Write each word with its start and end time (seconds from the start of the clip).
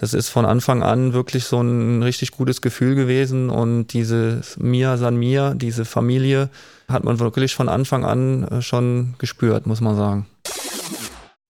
das 0.00 0.14
ist 0.14 0.30
von 0.30 0.46
Anfang 0.46 0.82
an 0.82 1.12
wirklich 1.12 1.44
so 1.44 1.60
ein 1.60 2.02
richtig 2.02 2.30
gutes 2.30 2.62
Gefühl 2.62 2.94
gewesen 2.94 3.50
und 3.50 3.88
diese 3.88 4.40
Mia 4.56 4.96
San 4.96 5.16
Mia, 5.16 5.52
diese 5.52 5.84
Familie, 5.84 6.48
hat 6.88 7.04
man 7.04 7.20
wirklich 7.20 7.54
von 7.54 7.68
Anfang 7.68 8.06
an 8.06 8.44
äh, 8.44 8.62
schon 8.62 9.14
gespürt, 9.18 9.66
muss 9.66 9.82
man 9.82 9.96
sagen. 9.96 10.26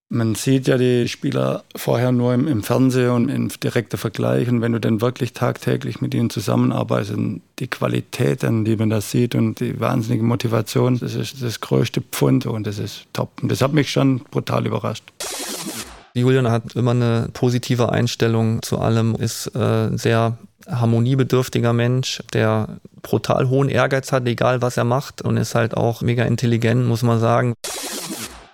Man 0.08 0.34
sieht 0.34 0.66
ja 0.66 0.76
die 0.76 1.06
Spieler 1.06 1.62
vorher 1.76 2.10
nur 2.10 2.34
im, 2.34 2.48
im 2.48 2.64
Fernsehen 2.64 3.10
und 3.10 3.28
im 3.28 3.48
direkten 3.48 3.96
Vergleich. 3.96 4.48
Und 4.48 4.60
wenn 4.60 4.72
du 4.72 4.80
dann 4.80 5.00
wirklich 5.00 5.32
tagtäglich 5.32 6.00
mit 6.00 6.12
ihnen 6.12 6.30
zusammenarbeitest, 6.30 7.16
die 7.60 7.68
Qualitäten, 7.68 8.64
die 8.64 8.74
man 8.74 8.90
da 8.90 9.00
sieht 9.00 9.36
und 9.36 9.60
die 9.60 9.78
wahnsinnige 9.78 10.24
Motivation, 10.24 10.98
das 10.98 11.14
ist 11.14 11.40
das 11.40 11.60
größte 11.60 12.00
Pfund 12.00 12.46
und 12.46 12.66
das 12.66 12.80
ist 12.80 13.06
top. 13.12 13.30
Und 13.40 13.52
das 13.52 13.62
hat 13.62 13.72
mich 13.72 13.92
schon 13.92 14.18
brutal 14.18 14.66
überrascht. 14.66 15.04
Julian 16.14 16.50
hat 16.50 16.74
immer 16.74 16.90
eine 16.90 17.28
positive 17.32 17.92
Einstellung 17.92 18.62
zu 18.62 18.78
allem, 18.78 19.14
ist 19.14 19.52
äh, 19.54 19.86
ein 19.86 19.98
sehr 19.98 20.38
harmoniebedürftiger 20.68 21.72
Mensch, 21.72 22.22
der 22.32 22.80
brutal 23.02 23.48
hohen 23.48 23.68
Ehrgeiz 23.68 24.12
hat, 24.12 24.26
egal 24.26 24.62
was 24.62 24.76
er 24.76 24.84
macht 24.84 25.22
und 25.22 25.36
ist 25.36 25.54
halt 25.54 25.76
auch 25.76 26.02
mega 26.02 26.24
intelligent, 26.24 26.86
muss 26.86 27.02
man 27.02 27.18
sagen. 27.18 27.54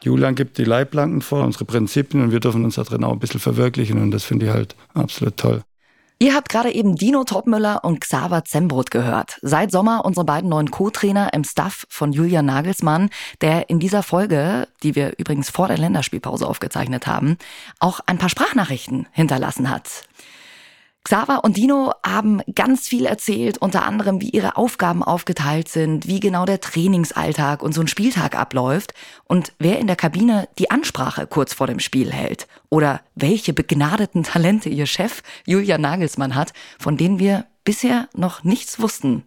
Julian 0.02 0.34
gibt 0.34 0.58
die 0.58 0.64
Leitplanken 0.64 1.20
vor, 1.20 1.42
unsere 1.42 1.64
Prinzipien 1.64 2.22
und 2.22 2.30
wir 2.30 2.40
dürfen 2.40 2.64
uns 2.64 2.76
da 2.76 2.84
drin 2.84 3.02
auch 3.02 3.12
ein 3.12 3.18
bisschen 3.18 3.40
verwirklichen 3.40 4.00
und 4.00 4.12
das 4.12 4.22
finde 4.22 4.46
ich 4.46 4.52
halt 4.52 4.76
absolut 4.94 5.36
toll. 5.36 5.62
Ihr 6.18 6.34
habt 6.34 6.48
gerade 6.48 6.72
eben 6.72 6.96
Dino 6.96 7.24
Topmüller 7.24 7.84
und 7.84 8.00
Xaver 8.00 8.42
Zembrot 8.46 8.90
gehört. 8.90 9.38
Seit 9.42 9.70
Sommer 9.70 10.06
unsere 10.06 10.24
beiden 10.24 10.48
neuen 10.48 10.70
Co-Trainer 10.70 11.34
im 11.34 11.44
Staff 11.44 11.86
von 11.90 12.10
Julian 12.10 12.46
Nagelsmann, 12.46 13.10
der 13.42 13.68
in 13.68 13.80
dieser 13.80 14.02
Folge, 14.02 14.66
die 14.82 14.94
wir 14.94 15.12
übrigens 15.18 15.50
vor 15.50 15.68
der 15.68 15.76
Länderspielpause 15.76 16.46
aufgezeichnet 16.46 17.06
haben, 17.06 17.36
auch 17.80 18.00
ein 18.06 18.16
paar 18.16 18.30
Sprachnachrichten 18.30 19.06
hinterlassen 19.12 19.68
hat. 19.68 20.04
Xaver 21.06 21.44
und 21.44 21.56
Dino 21.56 21.92
haben 22.04 22.42
ganz 22.56 22.88
viel 22.88 23.06
erzählt, 23.06 23.58
unter 23.58 23.86
anderem, 23.86 24.20
wie 24.20 24.30
ihre 24.30 24.56
Aufgaben 24.56 25.04
aufgeteilt 25.04 25.68
sind, 25.68 26.08
wie 26.08 26.18
genau 26.18 26.46
der 26.46 26.60
Trainingsalltag 26.60 27.62
und 27.62 27.74
so 27.74 27.80
ein 27.80 27.86
Spieltag 27.86 28.36
abläuft 28.36 28.92
und 29.22 29.52
wer 29.60 29.78
in 29.78 29.86
der 29.86 29.94
Kabine 29.94 30.48
die 30.58 30.72
Ansprache 30.72 31.28
kurz 31.28 31.54
vor 31.54 31.68
dem 31.68 31.78
Spiel 31.78 32.12
hält 32.12 32.48
oder 32.70 33.02
welche 33.14 33.52
begnadeten 33.52 34.24
Talente 34.24 34.68
ihr 34.68 34.86
Chef 34.86 35.22
Julian 35.46 35.80
Nagelsmann 35.80 36.34
hat, 36.34 36.52
von 36.76 36.96
denen 36.96 37.20
wir 37.20 37.46
bisher 37.62 38.08
noch 38.16 38.42
nichts 38.42 38.80
wussten. 38.80 39.22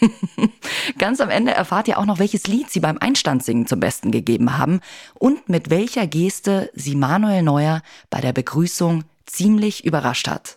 Ganz 0.98 1.20
am 1.20 1.30
Ende 1.30 1.50
erfahrt 1.50 1.88
ihr 1.88 1.98
auch 1.98 2.06
noch, 2.06 2.20
welches 2.20 2.46
Lied 2.46 2.70
sie 2.70 2.78
beim 2.78 2.98
Einstandssingen 2.98 3.66
zum 3.66 3.80
Besten 3.80 4.12
gegeben 4.12 4.58
haben 4.58 4.78
und 5.14 5.48
mit 5.48 5.70
welcher 5.70 6.06
Geste 6.06 6.70
sie 6.72 6.94
Manuel 6.94 7.42
Neuer 7.42 7.82
bei 8.10 8.20
der 8.20 8.32
Begrüßung 8.32 9.02
ziemlich 9.26 9.84
überrascht 9.84 10.28
hat. 10.28 10.54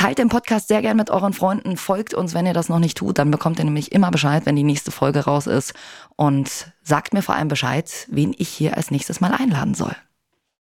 Teilt 0.00 0.16
den 0.16 0.30
Podcast 0.30 0.68
sehr 0.68 0.80
gern 0.80 0.96
mit 0.96 1.10
euren 1.10 1.34
Freunden, 1.34 1.76
folgt 1.76 2.14
uns, 2.14 2.32
wenn 2.32 2.46
ihr 2.46 2.54
das 2.54 2.70
noch 2.70 2.78
nicht 2.78 2.96
tut, 2.96 3.18
dann 3.18 3.30
bekommt 3.30 3.58
ihr 3.58 3.66
nämlich 3.66 3.92
immer 3.92 4.10
Bescheid, 4.10 4.46
wenn 4.46 4.56
die 4.56 4.62
nächste 4.62 4.90
Folge 4.90 5.26
raus 5.26 5.46
ist 5.46 5.74
und 6.16 6.72
sagt 6.82 7.12
mir 7.12 7.20
vor 7.20 7.34
allem 7.34 7.48
Bescheid, 7.48 8.06
wen 8.08 8.34
ich 8.38 8.48
hier 8.48 8.78
als 8.78 8.90
nächstes 8.90 9.20
mal 9.20 9.34
einladen 9.34 9.74
soll. 9.74 9.94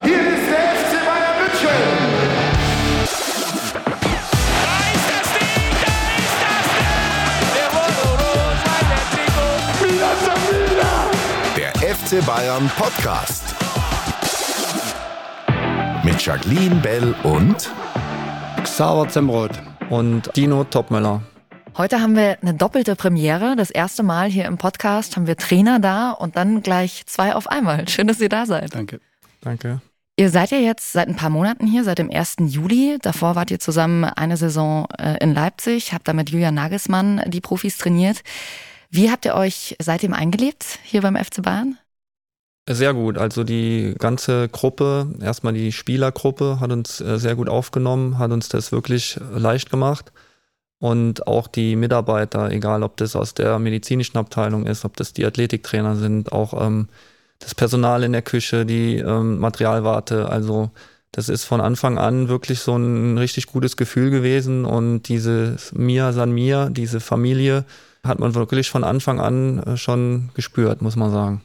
Hier 0.04 0.18
ist 0.18 0.50
der 0.50 0.58
FC 0.74 1.06
Bayern 1.06 1.38
München. 1.44 1.70
Der 11.56 11.76
FC 11.96 12.26
Bayern 12.26 12.72
Podcast. 12.76 13.54
Mit 16.04 16.26
Jacqueline 16.26 16.78
Bell 16.78 17.14
und 17.22 17.70
Xaver 18.78 19.10
Zemrot. 19.10 19.60
Und 19.90 20.30
Dino 20.36 20.64
Topmüller. 20.64 21.24
Heute 21.80 22.00
haben 22.00 22.16
wir 22.16 22.38
eine 22.44 22.54
doppelte 22.54 22.96
Premiere. 22.96 23.56
Das 23.56 23.72
erste 23.72 24.04
Mal 24.04 24.30
hier 24.30 24.46
im 24.46 24.60
Podcast 24.60 25.16
haben 25.16 25.26
wir 25.26 25.36
Trainer 25.36 25.80
da 25.80 26.12
und 26.12 26.36
dann 26.36 26.62
gleich 26.62 27.04
zwei 27.08 27.34
auf 27.34 27.48
einmal. 27.48 27.90
Schön, 27.90 28.06
dass 28.06 28.22
ihr 28.22 28.30
da 28.30 28.46
seid. 28.46 28.76
Danke. 28.76 29.00
Danke. 29.42 29.82
Ihr 30.16 30.30
seid 30.30 30.52
ja 30.52 30.60
jetzt 30.60 30.94
seit 30.94 31.08
ein 31.08 31.16
paar 31.16 31.32
Monaten 31.32 31.66
hier, 31.66 31.84
seit 31.84 31.98
dem 31.98 32.12
1. 32.12 32.36
Juli. 32.42 33.00
Davor 33.02 33.36
wart 33.36 33.50
ihr 33.50 33.60
zusammen 33.60 34.04
eine 34.04 34.38
Saison 34.38 34.86
äh, 35.00 35.18
in 35.24 35.34
Leipzig, 35.34 35.92
habt 35.92 36.08
da 36.08 36.14
mit 36.14 36.30
Julian 36.30 36.54
Nagelsmann 36.54 37.24
die 37.26 37.42
Profis 37.42 37.80
trainiert. 37.80 38.22
Wie 38.92 39.10
habt 39.10 39.26
ihr 39.26 39.34
euch 39.34 39.76
seitdem 39.80 40.14
eingelebt 40.14 40.78
hier 40.84 41.02
beim 41.02 41.16
FC 41.16 41.42
Bayern? 41.42 41.80
Sehr 42.70 42.94
gut. 42.94 43.18
Also 43.18 43.46
die 43.46 43.96
ganze 43.98 44.50
Gruppe, 44.50 45.08
erstmal 45.22 45.54
die 45.54 45.72
Spielergruppe, 45.72 46.60
hat 46.60 46.72
uns 46.72 47.00
äh, 47.00 47.18
sehr 47.18 47.36
gut 47.36 47.48
aufgenommen, 47.48 48.18
hat 48.20 48.32
uns 48.32 48.50
das 48.50 48.74
wirklich 48.74 49.20
leicht 49.34 49.70
gemacht. 49.70 50.12
Und 50.80 51.28
auch 51.28 51.48
die 51.48 51.76
Mitarbeiter, 51.78 52.52
egal 52.52 52.84
ob 52.84 52.98
das 52.98 53.16
aus 53.16 53.34
der 53.34 53.58
medizinischen 53.58 54.18
Abteilung 54.18 54.68
ist, 54.68 54.86
ob 54.86 54.98
das 54.98 55.14
die 55.14 55.26
Athletiktrainer 55.26 55.96
sind, 55.96 56.32
auch 56.34 56.54
ähm, 56.62 56.90
das 57.40 57.56
Personal 57.56 58.04
in 58.04 58.12
der 58.12 58.22
Küche, 58.22 58.66
die 58.66 58.98
ähm, 58.98 59.40
Materialwarte. 59.40 60.30
Also 60.30 60.70
das 61.14 61.30
ist 61.30 61.46
von 61.46 61.62
Anfang 61.62 61.98
an 61.98 62.28
wirklich 62.28 62.60
so 62.60 62.76
ein 62.76 63.18
richtig 63.18 63.48
gutes 63.48 63.78
Gefühl 63.78 64.10
gewesen. 64.12 64.66
Und 64.66 65.04
diese 65.04 65.56
Mia 65.74 66.12
San 66.12 66.32
Mia, 66.32 66.70
diese 66.70 67.00
Familie, 67.00 67.66
hat 68.04 68.20
man 68.20 68.36
wirklich 68.36 68.70
von 68.70 68.84
Anfang 68.84 69.20
an 69.22 69.60
äh, 69.64 69.78
schon 69.78 70.30
gespürt, 70.34 70.82
muss 70.82 70.98
man 70.98 71.12
sagen. 71.12 71.42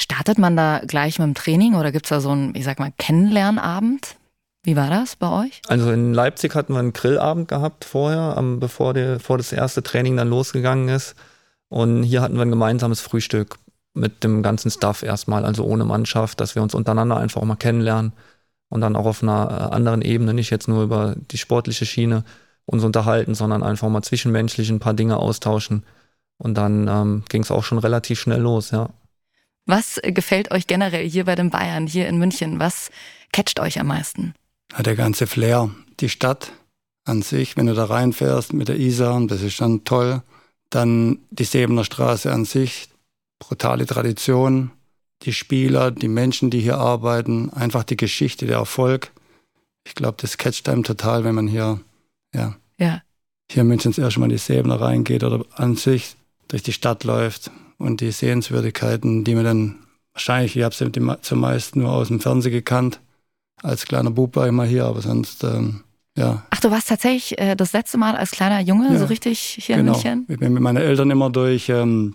Startet 0.00 0.38
man 0.38 0.56
da 0.56 0.80
gleich 0.86 1.18
mit 1.18 1.26
dem 1.26 1.34
Training 1.34 1.74
oder 1.74 1.92
gibt 1.92 2.06
es 2.06 2.08
da 2.08 2.20
so 2.20 2.30
einen, 2.30 2.54
ich 2.54 2.64
sag 2.64 2.78
mal, 2.78 2.90
Kennenlernabend? 2.96 4.16
Wie 4.62 4.74
war 4.74 4.88
das 4.88 5.16
bei 5.16 5.44
euch? 5.44 5.60
Also 5.68 5.92
in 5.92 6.14
Leipzig 6.14 6.54
hatten 6.54 6.72
wir 6.72 6.78
einen 6.78 6.94
Grillabend 6.94 7.48
gehabt 7.48 7.84
vorher, 7.84 8.42
bevor, 8.58 8.94
der, 8.94 9.14
bevor 9.14 9.36
das 9.36 9.52
erste 9.52 9.82
Training 9.82 10.16
dann 10.16 10.30
losgegangen 10.30 10.88
ist. 10.88 11.16
Und 11.68 12.02
hier 12.02 12.22
hatten 12.22 12.36
wir 12.36 12.42
ein 12.42 12.50
gemeinsames 12.50 13.02
Frühstück 13.02 13.58
mit 13.92 14.24
dem 14.24 14.42
ganzen 14.42 14.70
Staff 14.70 15.02
erstmal, 15.02 15.44
also 15.44 15.64
ohne 15.64 15.84
Mannschaft, 15.84 16.40
dass 16.40 16.54
wir 16.54 16.62
uns 16.62 16.74
untereinander 16.74 17.18
einfach 17.18 17.42
mal 17.42 17.56
kennenlernen 17.56 18.14
und 18.70 18.80
dann 18.80 18.96
auch 18.96 19.04
auf 19.04 19.22
einer 19.22 19.50
äh, 19.50 19.74
anderen 19.74 20.00
Ebene, 20.00 20.32
nicht 20.32 20.48
jetzt 20.48 20.66
nur 20.66 20.82
über 20.82 21.14
die 21.30 21.38
sportliche 21.38 21.84
Schiene 21.84 22.24
uns 22.64 22.84
unterhalten, 22.84 23.34
sondern 23.34 23.62
einfach 23.62 23.90
mal 23.90 24.02
zwischenmenschlich 24.02 24.70
ein 24.70 24.80
paar 24.80 24.94
Dinge 24.94 25.18
austauschen. 25.18 25.84
Und 26.38 26.54
dann 26.54 26.88
ähm, 26.88 27.24
ging 27.28 27.42
es 27.42 27.50
auch 27.50 27.64
schon 27.64 27.78
relativ 27.78 28.18
schnell 28.18 28.40
los, 28.40 28.70
ja. 28.70 28.88
Was 29.66 30.00
gefällt 30.02 30.50
euch 30.50 30.66
generell 30.66 31.08
hier 31.08 31.24
bei 31.24 31.34
den 31.34 31.50
Bayern, 31.50 31.86
hier 31.86 32.08
in 32.08 32.18
München? 32.18 32.58
Was 32.58 32.90
catcht 33.32 33.60
euch 33.60 33.78
am 33.78 33.88
meisten? 33.88 34.34
Ja, 34.72 34.82
der 34.82 34.96
ganze 34.96 35.26
Flair, 35.26 35.70
die 36.00 36.08
Stadt 36.08 36.52
an 37.04 37.22
sich, 37.22 37.56
wenn 37.56 37.66
du 37.66 37.74
da 37.74 37.84
reinfährst 37.84 38.52
mit 38.52 38.68
der 38.68 38.78
Isar, 38.78 39.20
das 39.26 39.42
ist 39.42 39.54
schon 39.54 39.84
toll. 39.84 40.22
Dann 40.70 41.18
die 41.30 41.44
Sebener 41.44 41.84
Straße 41.84 42.32
an 42.32 42.44
sich, 42.44 42.88
brutale 43.38 43.86
Tradition, 43.86 44.70
die 45.22 45.32
Spieler, 45.32 45.90
die 45.90 46.08
Menschen, 46.08 46.50
die 46.50 46.60
hier 46.60 46.78
arbeiten, 46.78 47.50
einfach 47.50 47.84
die 47.84 47.96
Geschichte, 47.96 48.46
der 48.46 48.58
Erfolg. 48.58 49.10
Ich 49.86 49.94
glaube, 49.94 50.18
das 50.20 50.38
catcht 50.38 50.68
einem 50.68 50.84
total, 50.84 51.24
wenn 51.24 51.34
man 51.34 51.48
hier, 51.48 51.80
ja, 52.34 52.56
Ja. 52.78 53.02
hier 53.50 53.62
in 53.62 53.68
München 53.68 53.90
das 53.90 53.98
erste 53.98 54.20
Mal 54.20 54.26
in 54.26 54.30
die 54.32 54.38
Sebener 54.38 54.80
reingeht 54.80 55.24
oder 55.24 55.44
an 55.54 55.76
sich 55.76 56.16
durch 56.48 56.62
die 56.62 56.72
Stadt 56.72 57.04
läuft 57.04 57.50
und 57.80 58.00
die 58.00 58.12
Sehenswürdigkeiten, 58.12 59.24
die 59.24 59.34
mir 59.34 59.42
dann 59.42 59.76
wahrscheinlich, 60.12 60.56
ich 60.56 60.62
habe 60.62 60.74
sie 60.74 60.90
zumeist 61.22 61.76
nur 61.76 61.90
aus 61.90 62.08
dem 62.08 62.20
Fernsehen 62.20 62.52
gekannt. 62.52 63.00
Als 63.62 63.86
kleiner 63.86 64.10
Bub 64.10 64.36
war 64.36 64.46
ich 64.46 64.52
mal 64.52 64.66
hier, 64.66 64.84
aber 64.84 65.00
sonst, 65.00 65.44
ähm, 65.44 65.82
ja. 66.16 66.44
Ach, 66.50 66.60
du 66.60 66.70
warst 66.70 66.88
tatsächlich 66.88 67.38
äh, 67.38 67.56
das 67.56 67.72
letzte 67.72 67.98
Mal 67.98 68.16
als 68.16 68.30
kleiner 68.30 68.60
Junge 68.60 68.92
Ja, 68.92 68.98
so 68.98 69.06
richtig 69.06 69.38
hier 69.60 69.76
genau. 69.76 69.92
in 69.92 70.00
München? 70.02 70.26
Ich 70.28 70.38
bin 70.38 70.52
mit 70.52 70.62
meinen 70.62 70.76
Eltern 70.76 71.10
immer 71.10 71.30
durch, 71.30 71.68
ähm, 71.68 72.14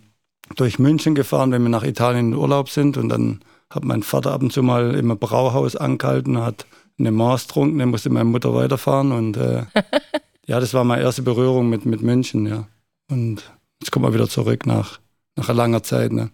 durch 0.56 0.80
München 0.80 1.16
gefahren, 1.16 1.52
wenn 1.52 1.64
wir 1.64 1.70
nach 1.70 1.84
Italien 1.84 2.34
in 2.34 2.36
Urlaub 2.36 2.70
sind. 2.70 2.98
Und 2.98 3.10
dann 3.10 3.42
hat 3.70 3.84
mein 3.84 4.04
Vater 4.04 4.32
ab 4.34 4.42
und 4.42 4.54
zu 4.54 4.62
mal 4.62 4.96
im 4.96 5.08
Brauhaus 5.18 5.76
angehalten, 5.76 6.40
hat 6.40 6.68
eine 7.00 7.12
Mars 7.12 7.48
getrunken, 7.48 7.80
dann 7.80 7.90
musste 7.90 8.10
meine 8.10 8.26
Mutter 8.26 8.54
weiterfahren. 8.54 9.12
Und 9.12 9.38
äh, 9.38 9.64
ja, 10.46 10.60
das 10.60 10.74
war 10.74 10.84
meine 10.84 11.02
erste 11.02 11.24
Berührung 11.24 11.70
mit, 11.70 11.86
mit 11.86 12.02
München, 12.02 12.46
ja. 12.46 12.68
Und 13.10 13.44
jetzt 13.82 13.92
kommen 13.92 14.06
wir 14.06 14.14
wieder 14.14 14.30
zurück 14.30 14.66
nach, 14.66 15.00
nach 15.36 15.50
einer 15.50 15.58
langer 15.58 15.84
Zeit, 15.84 16.12
ne. 16.12 16.32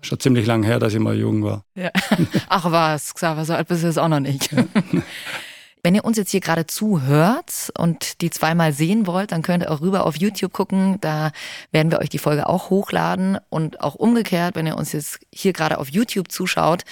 Schon 0.00 0.18
ziemlich 0.18 0.46
lang 0.46 0.64
her, 0.64 0.80
dass 0.80 0.94
ich 0.94 0.98
mal 0.98 1.16
jung 1.16 1.44
war. 1.44 1.64
Ja. 1.74 1.90
Ach 2.48 2.70
was, 2.70 3.14
Xaver, 3.14 3.44
so 3.44 3.54
alt 3.54 3.68
bist 3.68 3.82
du 3.82 3.86
jetzt 3.86 3.98
auch 3.98 4.08
noch 4.08 4.20
nicht. 4.20 4.50
Wenn 5.84 5.96
ihr 5.96 6.04
uns 6.04 6.16
jetzt 6.16 6.30
hier 6.30 6.40
gerade 6.40 6.66
zuhört 6.66 7.72
und 7.76 8.20
die 8.20 8.30
zweimal 8.30 8.72
sehen 8.72 9.08
wollt, 9.08 9.32
dann 9.32 9.42
könnt 9.42 9.64
ihr 9.64 9.70
auch 9.72 9.80
rüber 9.80 10.06
auf 10.06 10.16
YouTube 10.16 10.52
gucken. 10.52 10.98
Da 11.00 11.32
werden 11.72 11.90
wir 11.90 11.98
euch 11.98 12.08
die 12.08 12.18
Folge 12.18 12.48
auch 12.48 12.70
hochladen. 12.70 13.38
Und 13.48 13.80
auch 13.80 13.96
umgekehrt, 13.96 14.54
wenn 14.54 14.66
ihr 14.66 14.76
uns 14.76 14.92
jetzt 14.92 15.18
hier 15.34 15.52
gerade 15.52 15.78
auf 15.78 15.88
YouTube 15.88 16.30
zuschaut 16.30 16.82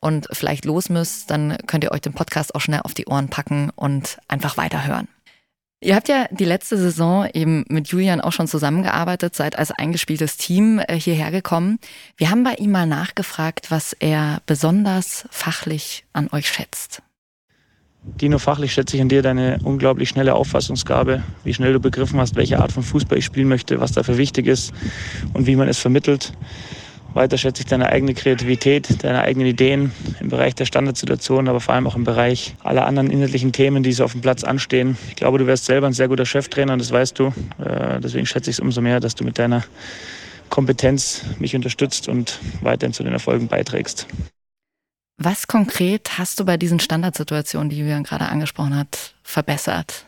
und 0.00 0.26
vielleicht 0.32 0.64
los 0.64 0.88
müsst, 0.88 1.30
dann 1.30 1.58
könnt 1.68 1.84
ihr 1.84 1.92
euch 1.92 2.00
den 2.00 2.12
Podcast 2.12 2.56
auch 2.56 2.60
schnell 2.60 2.80
auf 2.82 2.92
die 2.92 3.06
Ohren 3.06 3.28
packen 3.28 3.70
und 3.76 4.18
einfach 4.26 4.56
weiterhören. 4.56 5.06
Ihr 5.82 5.94
habt 5.96 6.08
ja 6.08 6.26
die 6.30 6.44
letzte 6.44 6.76
Saison 6.76 7.26
eben 7.32 7.64
mit 7.70 7.88
Julian 7.88 8.20
auch 8.20 8.32
schon 8.32 8.46
zusammengearbeitet, 8.46 9.34
seid 9.34 9.58
als 9.58 9.70
eingespieltes 9.70 10.36
Team 10.36 10.78
äh, 10.78 10.94
hierher 10.96 11.30
gekommen. 11.30 11.78
Wir 12.18 12.28
haben 12.28 12.44
bei 12.44 12.54
ihm 12.56 12.70
mal 12.70 12.86
nachgefragt, 12.86 13.70
was 13.70 13.94
er 13.94 14.42
besonders 14.44 15.26
fachlich 15.30 16.04
an 16.12 16.28
euch 16.32 16.48
schätzt. 16.48 17.00
Dino, 18.02 18.38
fachlich 18.38 18.74
schätze 18.74 18.96
ich 18.96 19.02
an 19.02 19.08
dir 19.08 19.22
deine 19.22 19.58
unglaublich 19.64 20.10
schnelle 20.10 20.34
Auffassungsgabe, 20.34 21.22
wie 21.44 21.54
schnell 21.54 21.72
du 21.72 21.80
begriffen 21.80 22.20
hast, 22.20 22.36
welche 22.36 22.60
Art 22.60 22.72
von 22.72 22.82
Fußball 22.82 23.16
ich 23.16 23.24
spielen 23.24 23.48
möchte, 23.48 23.80
was 23.80 23.92
dafür 23.92 24.18
wichtig 24.18 24.48
ist 24.48 24.74
und 25.32 25.46
wie 25.46 25.56
man 25.56 25.68
es 25.68 25.78
vermittelt. 25.78 26.34
Weiter 27.14 27.38
schätze 27.38 27.62
ich 27.62 27.66
deine 27.66 27.88
eigene 27.88 28.14
Kreativität, 28.14 29.02
deine 29.02 29.22
eigenen 29.22 29.48
Ideen 29.48 29.92
im 30.20 30.28
Bereich 30.28 30.54
der 30.54 30.64
Standardsituation, 30.64 31.48
aber 31.48 31.60
vor 31.60 31.74
allem 31.74 31.86
auch 31.86 31.96
im 31.96 32.04
Bereich 32.04 32.54
aller 32.62 32.86
anderen 32.86 33.10
inhaltlichen 33.10 33.52
Themen, 33.52 33.82
die 33.82 33.92
so 33.92 34.04
auf 34.04 34.12
dem 34.12 34.20
Platz 34.20 34.44
anstehen. 34.44 34.96
Ich 35.08 35.16
glaube, 35.16 35.38
du 35.38 35.46
wärst 35.46 35.64
selber 35.64 35.86
ein 35.86 35.92
sehr 35.92 36.08
guter 36.08 36.26
Cheftrainer 36.26 36.76
das 36.76 36.92
weißt 36.92 37.18
du. 37.18 37.26
Äh, 37.58 38.00
deswegen 38.00 38.26
schätze 38.26 38.50
ich 38.50 38.56
es 38.56 38.60
umso 38.60 38.80
mehr, 38.80 39.00
dass 39.00 39.14
du 39.14 39.24
mit 39.24 39.38
deiner 39.38 39.64
Kompetenz 40.48 41.22
mich 41.38 41.54
unterstützt 41.54 42.08
und 42.08 42.38
weiterhin 42.60 42.92
zu 42.92 43.02
den 43.02 43.12
Erfolgen 43.12 43.48
beiträgst. 43.48 44.06
Was 45.16 45.46
konkret 45.46 46.18
hast 46.18 46.40
du 46.40 46.44
bei 46.44 46.56
diesen 46.56 46.80
Standardsituationen, 46.80 47.68
die 47.68 47.78
Julian 47.78 48.04
gerade 48.04 48.26
angesprochen 48.26 48.74
hat, 48.74 49.14
verbessert? 49.22 50.06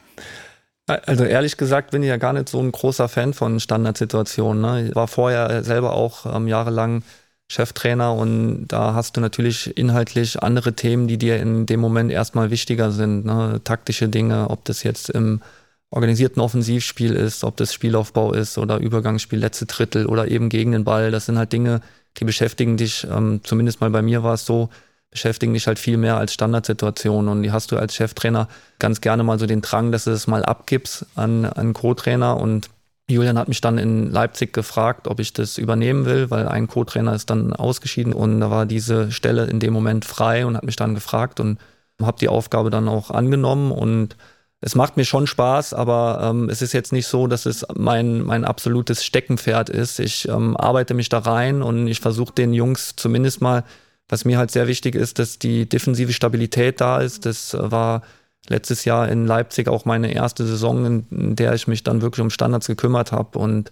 Also 0.86 1.24
ehrlich 1.24 1.56
gesagt 1.56 1.92
bin 1.92 2.02
ich 2.02 2.08
ja 2.08 2.16
gar 2.16 2.32
nicht 2.32 2.48
so 2.48 2.60
ein 2.60 2.72
großer 2.72 3.08
Fan 3.08 3.34
von 3.34 3.60
Standardsituationen. 3.60 4.60
Ne? 4.60 4.88
Ich 4.88 4.94
war 4.96 5.06
vorher 5.06 5.62
selber 5.62 5.92
auch 5.92 6.26
ähm, 6.26 6.48
jahrelang 6.48 7.04
Cheftrainer 7.48 8.14
und 8.14 8.66
da 8.68 8.94
hast 8.94 9.16
du 9.16 9.20
natürlich 9.20 9.76
inhaltlich 9.76 10.42
andere 10.42 10.72
Themen, 10.72 11.06
die 11.06 11.18
dir 11.18 11.38
in 11.38 11.66
dem 11.66 11.80
Moment 11.80 12.10
erstmal 12.10 12.50
wichtiger 12.50 12.90
sind. 12.90 13.24
Ne? 13.26 13.60
Taktische 13.62 14.08
Dinge, 14.08 14.50
ob 14.50 14.64
das 14.64 14.82
jetzt 14.82 15.10
im 15.10 15.42
organisierten 15.90 16.40
Offensivspiel 16.40 17.12
ist, 17.12 17.44
ob 17.44 17.56
das 17.58 17.74
Spielaufbau 17.74 18.32
ist 18.32 18.58
oder 18.58 18.78
Übergangsspiel, 18.78 19.38
letzte 19.38 19.66
Drittel 19.66 20.06
oder 20.06 20.28
eben 20.28 20.48
gegen 20.48 20.72
den 20.72 20.84
Ball. 20.84 21.10
Das 21.10 21.26
sind 21.26 21.38
halt 21.38 21.52
Dinge, 21.52 21.82
die 22.18 22.24
beschäftigen 22.24 22.76
dich, 22.76 23.06
ähm, 23.10 23.40
zumindest 23.44 23.80
mal 23.80 23.90
bei 23.90 24.02
mir 24.02 24.22
war 24.22 24.34
es 24.34 24.46
so, 24.46 24.70
beschäftigen 25.12 25.52
dich 25.52 25.66
halt 25.66 25.78
viel 25.78 25.98
mehr 25.98 26.16
als 26.16 26.32
Standardsituationen 26.32 27.30
und 27.30 27.42
die 27.42 27.52
hast 27.52 27.70
du 27.70 27.76
als 27.76 27.94
Cheftrainer 27.94 28.48
ganz 28.78 29.00
gerne 29.00 29.22
mal 29.22 29.38
so 29.38 29.46
den 29.46 29.60
Drang, 29.60 29.92
dass 29.92 30.04
du 30.04 30.10
es 30.10 30.26
mal 30.26 30.44
abgibst 30.44 31.06
an 31.14 31.44
einen 31.44 31.74
Co-Trainer. 31.74 32.38
Und 32.38 32.70
Julian 33.08 33.38
hat 33.38 33.48
mich 33.48 33.60
dann 33.60 33.76
in 33.76 34.10
Leipzig 34.10 34.54
gefragt, 34.54 35.06
ob 35.06 35.20
ich 35.20 35.34
das 35.34 35.58
übernehmen 35.58 36.06
will, 36.06 36.30
weil 36.30 36.48
ein 36.48 36.66
Co-Trainer 36.66 37.14
ist 37.14 37.28
dann 37.28 37.52
ausgeschieden. 37.52 38.14
Und 38.14 38.40
da 38.40 38.50
war 38.50 38.64
diese 38.64 39.12
Stelle 39.12 39.44
in 39.44 39.60
dem 39.60 39.74
Moment 39.74 40.06
frei 40.06 40.46
und 40.46 40.56
hat 40.56 40.64
mich 40.64 40.76
dann 40.76 40.94
gefragt 40.94 41.40
und 41.40 41.58
habe 42.00 42.18
die 42.18 42.28
Aufgabe 42.28 42.70
dann 42.70 42.88
auch 42.88 43.10
angenommen. 43.10 43.70
Und 43.70 44.16
es 44.62 44.74
macht 44.74 44.96
mir 44.96 45.04
schon 45.04 45.26
Spaß, 45.26 45.74
aber 45.74 46.20
ähm, 46.22 46.48
es 46.48 46.62
ist 46.62 46.72
jetzt 46.72 46.92
nicht 46.92 47.06
so, 47.06 47.26
dass 47.26 47.44
es 47.44 47.66
mein, 47.74 48.22
mein 48.22 48.46
absolutes 48.46 49.04
Steckenpferd 49.04 49.68
ist. 49.68 50.00
Ich 50.00 50.26
ähm, 50.26 50.56
arbeite 50.56 50.94
mich 50.94 51.10
da 51.10 51.18
rein 51.18 51.62
und 51.62 51.86
ich 51.86 52.00
versuche 52.00 52.32
den 52.32 52.54
Jungs 52.54 52.94
zumindest 52.96 53.42
mal 53.42 53.64
was 54.08 54.24
mir 54.24 54.38
halt 54.38 54.50
sehr 54.50 54.66
wichtig 54.66 54.94
ist, 54.94 55.18
dass 55.18 55.38
die 55.38 55.68
defensive 55.68 56.12
Stabilität 56.12 56.80
da 56.80 57.00
ist. 57.00 57.24
Das 57.26 57.56
war 57.58 58.02
letztes 58.48 58.84
Jahr 58.84 59.08
in 59.08 59.26
Leipzig 59.26 59.68
auch 59.68 59.84
meine 59.84 60.12
erste 60.12 60.46
Saison, 60.46 61.04
in 61.10 61.36
der 61.36 61.54
ich 61.54 61.68
mich 61.68 61.82
dann 61.82 62.02
wirklich 62.02 62.22
um 62.22 62.30
Standards 62.30 62.66
gekümmert 62.66 63.12
habe. 63.12 63.38
Und 63.38 63.70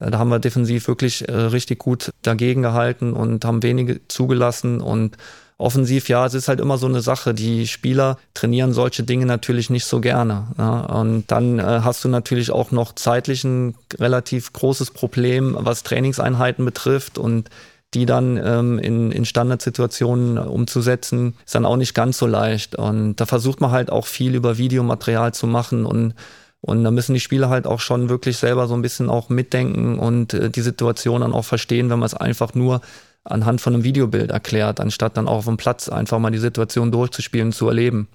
äh, 0.00 0.10
da 0.10 0.18
haben 0.18 0.30
wir 0.30 0.38
defensiv 0.38 0.88
wirklich 0.88 1.28
äh, 1.28 1.32
richtig 1.32 1.78
gut 1.78 2.12
dagegen 2.22 2.62
gehalten 2.62 3.12
und 3.12 3.44
haben 3.44 3.62
wenige 3.62 4.06
zugelassen. 4.08 4.80
Und 4.80 5.16
offensiv, 5.58 6.08
ja, 6.08 6.26
es 6.26 6.34
ist 6.34 6.48
halt 6.48 6.60
immer 6.60 6.78
so 6.78 6.86
eine 6.86 7.00
Sache. 7.00 7.34
Die 7.34 7.66
Spieler 7.66 8.18
trainieren 8.34 8.72
solche 8.72 9.02
Dinge 9.02 9.26
natürlich 9.26 9.70
nicht 9.70 9.84
so 9.84 10.00
gerne. 10.00 10.48
Ja. 10.58 10.80
Und 10.80 11.30
dann 11.30 11.58
äh, 11.58 11.80
hast 11.82 12.04
du 12.04 12.08
natürlich 12.08 12.50
auch 12.50 12.70
noch 12.70 12.94
zeitlich 12.94 13.44
ein 13.44 13.74
relativ 13.98 14.52
großes 14.52 14.90
Problem, 14.90 15.56
was 15.58 15.82
Trainingseinheiten 15.82 16.64
betrifft. 16.64 17.18
Und 17.18 17.50
die 17.94 18.06
dann 18.06 18.36
ähm, 18.42 18.78
in, 18.78 19.12
in 19.12 19.24
Standardsituationen 19.24 20.38
umzusetzen, 20.38 21.34
ist 21.44 21.54
dann 21.54 21.64
auch 21.64 21.76
nicht 21.76 21.94
ganz 21.94 22.18
so 22.18 22.26
leicht. 22.26 22.76
Und 22.76 23.16
da 23.16 23.26
versucht 23.26 23.60
man 23.60 23.70
halt 23.70 23.90
auch 23.90 24.06
viel 24.06 24.34
über 24.34 24.58
Videomaterial 24.58 25.32
zu 25.32 25.46
machen 25.46 25.86
und 25.86 26.14
und 26.62 26.82
da 26.82 26.90
müssen 26.90 27.14
die 27.14 27.20
Spieler 27.20 27.48
halt 27.48 27.66
auch 27.66 27.78
schon 27.78 28.08
wirklich 28.08 28.38
selber 28.38 28.66
so 28.66 28.74
ein 28.74 28.82
bisschen 28.82 29.08
auch 29.08 29.28
mitdenken 29.28 30.00
und 30.00 30.34
äh, 30.34 30.50
die 30.50 30.62
Situation 30.62 31.20
dann 31.20 31.32
auch 31.32 31.44
verstehen, 31.44 31.90
wenn 31.90 32.00
man 32.00 32.06
es 32.06 32.14
einfach 32.14 32.54
nur 32.54 32.80
anhand 33.22 33.60
von 33.60 33.74
einem 33.74 33.84
Videobild 33.84 34.30
erklärt, 34.30 34.80
anstatt 34.80 35.16
dann 35.16 35.28
auch 35.28 35.38
auf 35.38 35.44
dem 35.44 35.58
Platz 35.58 35.88
einfach 35.88 36.18
mal 36.18 36.30
die 36.30 36.38
Situation 36.38 36.90
durchzuspielen, 36.90 37.52
zu 37.52 37.68
erleben. 37.68 38.08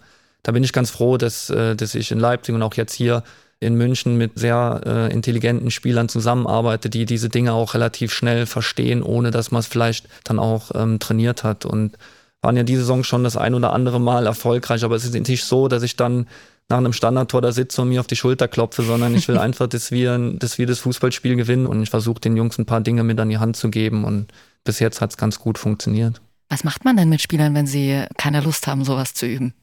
Da 0.44 0.52
bin 0.52 0.64
ich 0.64 0.74
ganz 0.74 0.90
froh, 0.90 1.18
dass, 1.18 1.50
äh, 1.50 1.76
dass 1.76 1.96
ich 1.96 2.12
in 2.12 2.20
Leipzig 2.20 2.54
und 2.54 2.62
auch 2.64 2.74
jetzt 2.74 2.94
hier 2.94 3.24
in 3.62 3.76
München 3.76 4.18
mit 4.18 4.38
sehr 4.38 4.82
äh, 4.86 5.14
intelligenten 5.14 5.72
Spielern 5.72 6.10
zusammenarbeite, 6.10 6.90
die 6.90 7.06
diese 7.06 7.30
Dinge 7.30 7.54
auch 7.54 7.76
relativ 7.76 8.12
schnell 8.12 8.48
verstehen, 8.48 9.04
ohne 9.04 9.32
dass 9.32 9.52
man 9.52 9.60
es 9.60 9.68
vielleicht 9.68 10.08
dann 10.24 10.40
auch 10.40 10.72
ähm, 10.74 11.00
trainiert 11.00 11.44
hat. 11.44 11.64
Und 11.66 11.96
waren 12.42 12.58
ja 12.58 12.64
diese 12.64 12.82
Saison 12.82 13.04
schon 13.04 13.24
das 13.24 13.38
ein 13.38 13.54
oder 13.54 13.72
andere 13.72 14.02
Mal 14.02 14.26
erfolgreich, 14.26 14.84
aber 14.84 14.96
es 14.96 15.06
ist 15.06 15.14
nicht 15.14 15.44
so, 15.44 15.68
dass 15.68 15.84
ich 15.84 15.96
dann 15.96 16.28
nach 16.70 16.78
einem 16.78 16.94
Standardtor 16.94 17.42
da 17.42 17.52
sitze 17.52 17.84
und 17.84 17.90
mir 17.90 18.00
auf 18.00 18.08
die 18.08 18.16
Schulter 18.16 18.48
klopfe, 18.48 18.82
sondern 18.82 19.14
ich 19.14 19.28
will 19.28 19.38
einfach, 19.38 19.68
dass 19.68 19.92
wir, 19.92 20.18
dass 20.40 20.58
wir 20.58 20.66
das 20.66 20.80
Fußballspiel 20.80 21.36
gewinnen 21.36 21.68
und 21.68 21.84
ich 21.84 21.92
versuche 21.92 22.20
den 22.20 22.36
Jungs 22.36 22.58
ein 22.58 22.66
paar 22.66 22.82
Dinge 22.82 23.04
mit 23.04 23.20
an 23.20 23.30
die 23.30 23.38
Hand 23.38 23.58
zu 23.58 23.70
geben 23.70 24.06
und 24.06 24.34
bis 24.64 24.80
jetzt 24.80 25.02
hat 25.02 25.12
es 25.12 25.18
ganz 25.18 25.40
gut 25.40 25.60
funktioniert. 25.60 26.20
Was 26.50 26.64
macht 26.64 26.84
man 26.84 26.98
denn 26.98 27.10
mit 27.10 27.22
Spielern, 27.22 27.54
wenn 27.54 27.68
sie 27.68 28.06
keine 28.18 28.42
Lust 28.42 28.66
haben, 28.68 28.84
sowas 28.84 29.14
zu 29.14 29.28
üben? 29.28 29.54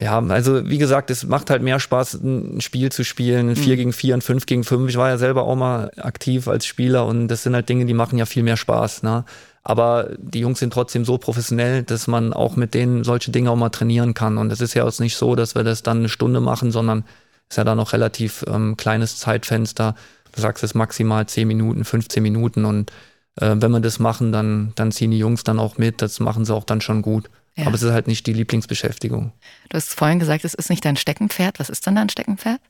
Ja, 0.00 0.18
also 0.18 0.68
wie 0.68 0.78
gesagt, 0.78 1.10
es 1.10 1.24
macht 1.24 1.50
halt 1.50 1.62
mehr 1.62 1.78
Spaß, 1.78 2.14
ein 2.14 2.60
Spiel 2.60 2.90
zu 2.90 3.04
spielen, 3.04 3.50
ein 3.50 3.56
4 3.56 3.74
mhm. 3.74 3.78
gegen 3.78 3.92
4 3.92 4.14
und 4.14 4.24
5 4.24 4.46
gegen 4.46 4.64
5. 4.64 4.90
Ich 4.90 4.96
war 4.96 5.08
ja 5.08 5.18
selber 5.18 5.44
auch 5.44 5.54
mal 5.54 5.92
aktiv 5.96 6.48
als 6.48 6.66
Spieler 6.66 7.06
und 7.06 7.28
das 7.28 7.44
sind 7.44 7.54
halt 7.54 7.68
Dinge, 7.68 7.86
die 7.86 7.94
machen 7.94 8.18
ja 8.18 8.26
viel 8.26 8.42
mehr 8.42 8.56
Spaß. 8.56 9.04
Ne? 9.04 9.24
Aber 9.62 10.10
die 10.18 10.40
Jungs 10.40 10.58
sind 10.58 10.72
trotzdem 10.72 11.04
so 11.04 11.16
professionell, 11.16 11.84
dass 11.84 12.08
man 12.08 12.32
auch 12.32 12.56
mit 12.56 12.74
denen 12.74 13.04
solche 13.04 13.30
Dinge 13.30 13.50
auch 13.50 13.56
mal 13.56 13.70
trainieren 13.70 14.14
kann. 14.14 14.36
Und 14.36 14.50
es 14.52 14.60
ist 14.60 14.74
ja 14.74 14.84
auch 14.84 14.98
nicht 14.98 15.16
so, 15.16 15.36
dass 15.36 15.54
wir 15.54 15.62
das 15.62 15.82
dann 15.82 15.98
eine 15.98 16.08
Stunde 16.08 16.40
machen, 16.40 16.70
sondern 16.72 17.04
ist 17.48 17.56
ja 17.56 17.64
da 17.64 17.74
noch 17.74 17.92
relativ 17.92 18.44
ähm, 18.48 18.76
kleines 18.76 19.18
Zeitfenster. 19.18 19.94
Du 20.32 20.40
sagst 20.40 20.64
es 20.64 20.74
maximal 20.74 21.26
10 21.26 21.46
Minuten, 21.46 21.84
15 21.84 22.22
Minuten 22.22 22.64
und 22.64 22.90
äh, 23.36 23.54
wenn 23.56 23.70
wir 23.70 23.80
das 23.80 24.00
machen, 24.00 24.32
dann, 24.32 24.72
dann 24.74 24.92
ziehen 24.92 25.12
die 25.12 25.18
Jungs 25.18 25.44
dann 25.44 25.58
auch 25.58 25.78
mit. 25.78 26.02
Das 26.02 26.20
machen 26.20 26.44
sie 26.44 26.54
auch 26.54 26.64
dann 26.64 26.80
schon 26.80 27.00
gut. 27.00 27.30
Ja. 27.56 27.66
Aber 27.66 27.76
es 27.76 27.82
ist 27.82 27.92
halt 27.92 28.08
nicht 28.08 28.26
die 28.26 28.32
Lieblingsbeschäftigung. 28.32 29.32
Du 29.68 29.76
hast 29.76 29.94
vorhin 29.94 30.18
gesagt, 30.18 30.44
es 30.44 30.54
ist 30.54 30.70
nicht 30.70 30.84
dein 30.84 30.96
Steckenpferd. 30.96 31.60
Was 31.60 31.70
ist 31.70 31.86
denn 31.86 31.94
dein 31.94 32.08
Steckenpferd? 32.08 32.60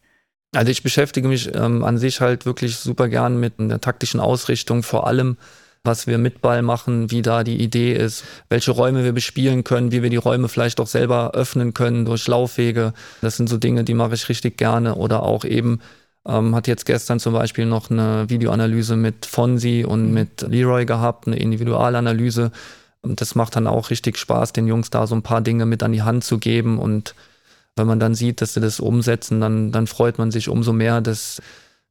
Also 0.54 0.70
ich 0.70 0.82
beschäftige 0.82 1.26
mich 1.28 1.54
ähm, 1.54 1.84
an 1.84 1.98
sich 1.98 2.20
halt 2.20 2.46
wirklich 2.46 2.76
super 2.76 3.08
gern 3.08 3.40
mit 3.40 3.54
der 3.58 3.81
taktischen 3.81 4.20
Ausrichtung, 4.20 4.82
vor 4.82 5.06
allem 5.06 5.36
was 5.86 6.06
wir 6.06 6.16
mit 6.16 6.40
Ball 6.40 6.62
machen, 6.62 7.10
wie 7.10 7.20
da 7.20 7.44
die 7.44 7.60
Idee 7.60 7.92
ist, 7.92 8.25
welche 8.48 8.70
Räume 8.70 9.04
wir 9.04 9.12
bespielen 9.12 9.64
können, 9.64 9.92
wie 9.92 10.02
wir 10.02 10.08
die 10.08 10.16
Räume 10.16 10.48
vielleicht 10.48 10.81
auch 10.81 10.87
selber 10.87 11.32
öffnen 11.32 11.75
können 11.75 12.06
durch 12.06 12.26
Laufwege. 12.26 12.94
Das 13.20 13.37
sind 13.37 13.50
so 13.50 13.58
Dinge, 13.58 13.84
die 13.84 13.92
mache 13.92 14.14
ich 14.14 14.28
richtig 14.30 14.56
gerne. 14.56 14.94
Oder 14.94 15.23
auch 15.23 15.44
eben, 15.44 15.80
ähm, 16.26 16.54
hat 16.54 16.68
jetzt 16.68 16.87
gestern 16.87 17.20
zum 17.20 17.35
Beispiel 17.35 17.66
noch 17.66 17.90
eine 17.90 18.30
Videoanalyse 18.30 18.97
mit 18.97 19.26
Fonsi 19.26 19.85
und 19.87 20.09
mhm. 20.09 20.14
mit 20.14 20.40
Leroy 20.40 20.87
gehabt, 20.87 21.26
eine 21.26 21.37
Individualanalyse 21.37 22.50
und 23.04 23.20
das 23.20 23.34
macht 23.34 23.56
dann 23.56 23.66
auch 23.66 23.90
richtig 23.90 24.18
Spaß, 24.18 24.52
den 24.52 24.66
Jungs 24.66 24.90
da 24.90 25.06
so 25.06 25.14
ein 25.14 25.23
paar 25.23 25.40
Dinge 25.40 25.66
mit 25.66 25.82
an 25.82 25.92
die 25.92 26.02
Hand 26.02 26.25
zu 26.25 26.38
geben. 26.38 26.78
Und 26.78 27.14
wenn 27.76 27.87
man 27.87 28.00
dann 28.00 28.14
sieht, 28.14 28.40
dass 28.40 28.54
sie 28.54 28.61
das 28.61 28.80
umsetzen, 28.80 29.40
dann, 29.40 29.73
dann 29.73 29.87
freut 29.87 30.18
man 30.18 30.30
sich 30.30 30.49
umso 30.49 30.73
mehr, 30.73 31.00
dass, 31.00 31.42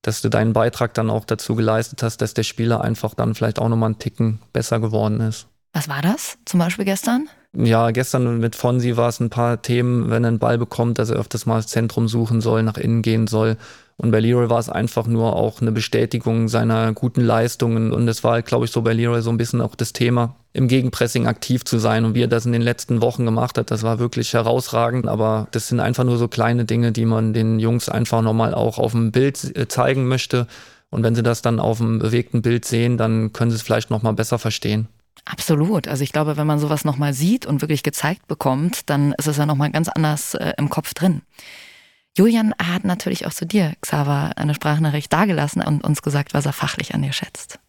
dass 0.02 0.22
du 0.22 0.30
deinen 0.30 0.54
Beitrag 0.54 0.94
dann 0.94 1.10
auch 1.10 1.26
dazu 1.26 1.56
geleistet 1.56 2.04
hast, 2.04 2.18
dass 2.18 2.34
der 2.34 2.44
Spieler 2.44 2.82
einfach 2.82 3.14
dann 3.14 3.36
vielleicht 3.36 3.60
auch 3.60 3.70
nochmal 3.70 3.88
einen 3.88 4.00
Ticken 4.00 4.40
besser 4.52 4.80
geworden 4.80 5.20
ist. 5.22 5.48
Was 5.74 5.88
war 5.88 6.02
das 6.02 6.38
zum 6.46 6.60
Beispiel 6.60 6.86
gestern? 6.86 7.28
Ja, 7.56 7.92
gestern 7.92 8.40
mit 8.40 8.56
Fonsi 8.56 8.98
war 8.98 9.10
es 9.10 9.20
ein 9.20 9.30
paar 9.30 9.62
Themen, 9.62 10.10
wenn 10.10 10.24
er 10.24 10.30
einen 10.30 10.40
Ball 10.40 10.58
bekommt, 10.58 10.98
dass 10.98 11.10
er 11.10 11.18
öfters 11.18 11.46
mal 11.46 11.58
das 11.58 11.68
Zentrum 11.68 12.08
suchen 12.08 12.42
soll, 12.42 12.64
nach 12.64 12.78
innen 12.78 13.04
gehen 13.04 13.28
soll. 13.28 13.58
Und 13.98 14.12
bei 14.12 14.20
Leroy 14.20 14.50
war 14.50 14.60
es 14.60 14.70
einfach 14.70 15.08
nur 15.08 15.36
auch 15.36 15.62
eine 15.62 15.72
Bestätigung 15.72 16.48
seiner 16.48 16.94
guten 16.94 17.22
Leistungen. 17.22 17.92
Und 17.92 18.08
es 18.08 18.24
war, 18.24 18.42
glaube 18.42 18.66
ich, 18.66 18.72
so 18.72 18.82
bei 18.82 18.94
Leroy 18.94 19.22
so 19.22 19.30
ein 19.30 19.38
bisschen 19.38 19.62
auch 19.62 19.76
das 19.76 19.94
Thema, 19.94 20.36
im 20.52 20.68
Gegenpressing 20.68 21.28
aktiv 21.28 21.64
zu 21.64 21.78
sein. 21.78 22.04
Und 22.04 22.16
wie 22.16 22.24
er 22.24 22.28
das 22.28 22.46
in 22.46 22.52
den 22.52 22.62
letzten 22.62 23.02
Wochen 23.02 23.26
gemacht 23.26 23.58
hat, 23.58 23.72
das 23.72 23.84
war 23.84 24.00
wirklich 24.00 24.34
herausragend. 24.34 25.08
Aber 25.08 25.48
das 25.52 25.68
sind 25.68 25.80
einfach 25.80 26.04
nur 26.04 26.18
so 26.18 26.28
kleine 26.28 26.66
Dinge, 26.66 26.92
die 26.92 27.06
man 27.06 27.34
den 27.34 27.60
Jungs 27.60 27.88
einfach 27.88 28.22
nochmal 28.22 28.54
auch 28.54 28.80
auf 28.80 28.92
dem 28.92 29.12
Bild 29.12 29.56
äh, 29.56 29.68
zeigen 29.68 30.08
möchte. 30.08 30.48
Und 30.90 31.04
wenn 31.04 31.16
sie 31.16 31.24
das 31.24 31.42
dann 31.42 31.60
auf 31.60 31.78
dem 31.78 32.00
bewegten 32.00 32.42
Bild 32.42 32.66
sehen, 32.66 32.98
dann 32.98 33.34
können 33.34 33.52
sie 33.52 33.56
es 33.56 33.64
vielleicht 33.64 33.90
nochmal 33.90 34.14
besser 34.14 34.38
verstehen. 34.38 34.88
Absolut. 35.26 35.88
Also 35.88 36.04
ich 36.04 36.12
glaube, 36.12 36.38
wenn 36.38 36.48
man 36.48 36.60
sowas 36.60 36.84
nochmal 36.84 37.14
sieht 37.14 37.46
und 37.46 37.62
wirklich 37.62 37.84
gezeigt 37.84 38.28
bekommt, 38.28 38.90
dann 38.90 39.14
ist 39.14 39.28
es 39.28 39.38
ja 39.38 39.46
nochmal 39.46 39.72
ganz 39.72 39.88
anders 39.88 40.34
äh, 40.34 40.54
im 40.58 40.70
Kopf 40.70 40.94
drin. 40.94 41.22
Julian 42.16 42.54
hat 42.62 42.84
natürlich 42.84 43.26
auch 43.26 43.34
zu 43.34 43.46
dir, 43.46 43.74
Xaver, 43.82 44.32
eine 44.36 44.54
Sprachnachricht 44.54 45.12
dargelassen 45.12 45.64
und 45.64 45.84
uns 45.84 46.04
gesagt, 46.04 46.36
was 46.36 46.46
er 46.46 46.54
fachlich 46.54 46.94
an 46.94 47.02
dir 47.02 47.12
schätzt. 47.12 47.60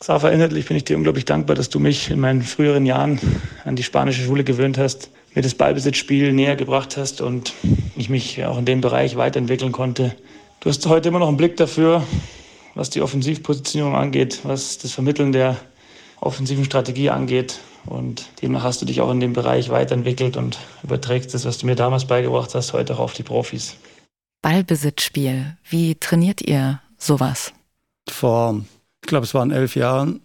Xaver, 0.00 0.32
inhaltlich 0.32 0.66
bin 0.66 0.76
ich 0.76 0.84
dir 0.84 0.96
unglaublich 0.96 1.24
dankbar, 1.24 1.54
dass 1.54 1.70
du 1.70 1.78
mich 1.78 2.10
in 2.10 2.18
meinen 2.18 2.42
früheren 2.42 2.84
Jahren 2.84 3.20
an 3.64 3.76
die 3.76 3.84
spanische 3.84 4.24
Schule 4.24 4.42
gewöhnt 4.42 4.78
hast, 4.78 5.10
mir 5.34 5.42
das 5.42 5.54
Ballbesitzspiel 5.54 6.32
näher 6.32 6.56
gebracht 6.56 6.96
hast 6.96 7.20
und 7.20 7.52
ich 7.94 8.08
mich 8.08 8.44
auch 8.44 8.58
in 8.58 8.64
dem 8.64 8.80
Bereich 8.80 9.16
weiterentwickeln 9.16 9.70
konnte. 9.70 10.16
Du 10.58 10.68
hast 10.68 10.84
heute 10.86 11.08
immer 11.08 11.20
noch 11.20 11.28
einen 11.28 11.36
Blick 11.36 11.56
dafür, 11.56 12.02
was 12.74 12.90
die 12.90 13.00
Offensivpositionierung 13.00 13.94
angeht, 13.94 14.40
was 14.42 14.78
das 14.78 14.90
Vermitteln 14.90 15.30
der 15.30 15.56
offensiven 16.20 16.64
Strategie 16.64 17.10
angeht. 17.10 17.60
Und 17.86 18.28
demnach 18.40 18.62
hast 18.62 18.80
du 18.82 18.86
dich 18.86 19.00
auch 19.00 19.10
in 19.10 19.20
dem 19.20 19.32
Bereich 19.32 19.70
weiterentwickelt 19.70 20.36
und 20.36 20.58
überträgst 20.82 21.34
das, 21.34 21.44
was 21.44 21.58
du 21.58 21.66
mir 21.66 21.74
damals 21.74 22.06
beigebracht 22.06 22.54
hast, 22.54 22.72
heute 22.72 22.94
auch 22.94 23.00
auf 23.00 23.12
die 23.12 23.22
Profis. 23.22 23.76
Ballbesitzspiel, 24.42 25.56
wie 25.68 25.94
trainiert 25.94 26.42
ihr 26.42 26.80
sowas? 26.98 27.52
Vor, 28.08 28.60
ich 29.02 29.08
glaube, 29.08 29.24
es 29.24 29.34
waren 29.34 29.50
elf 29.50 29.76
Jahren, 29.76 30.20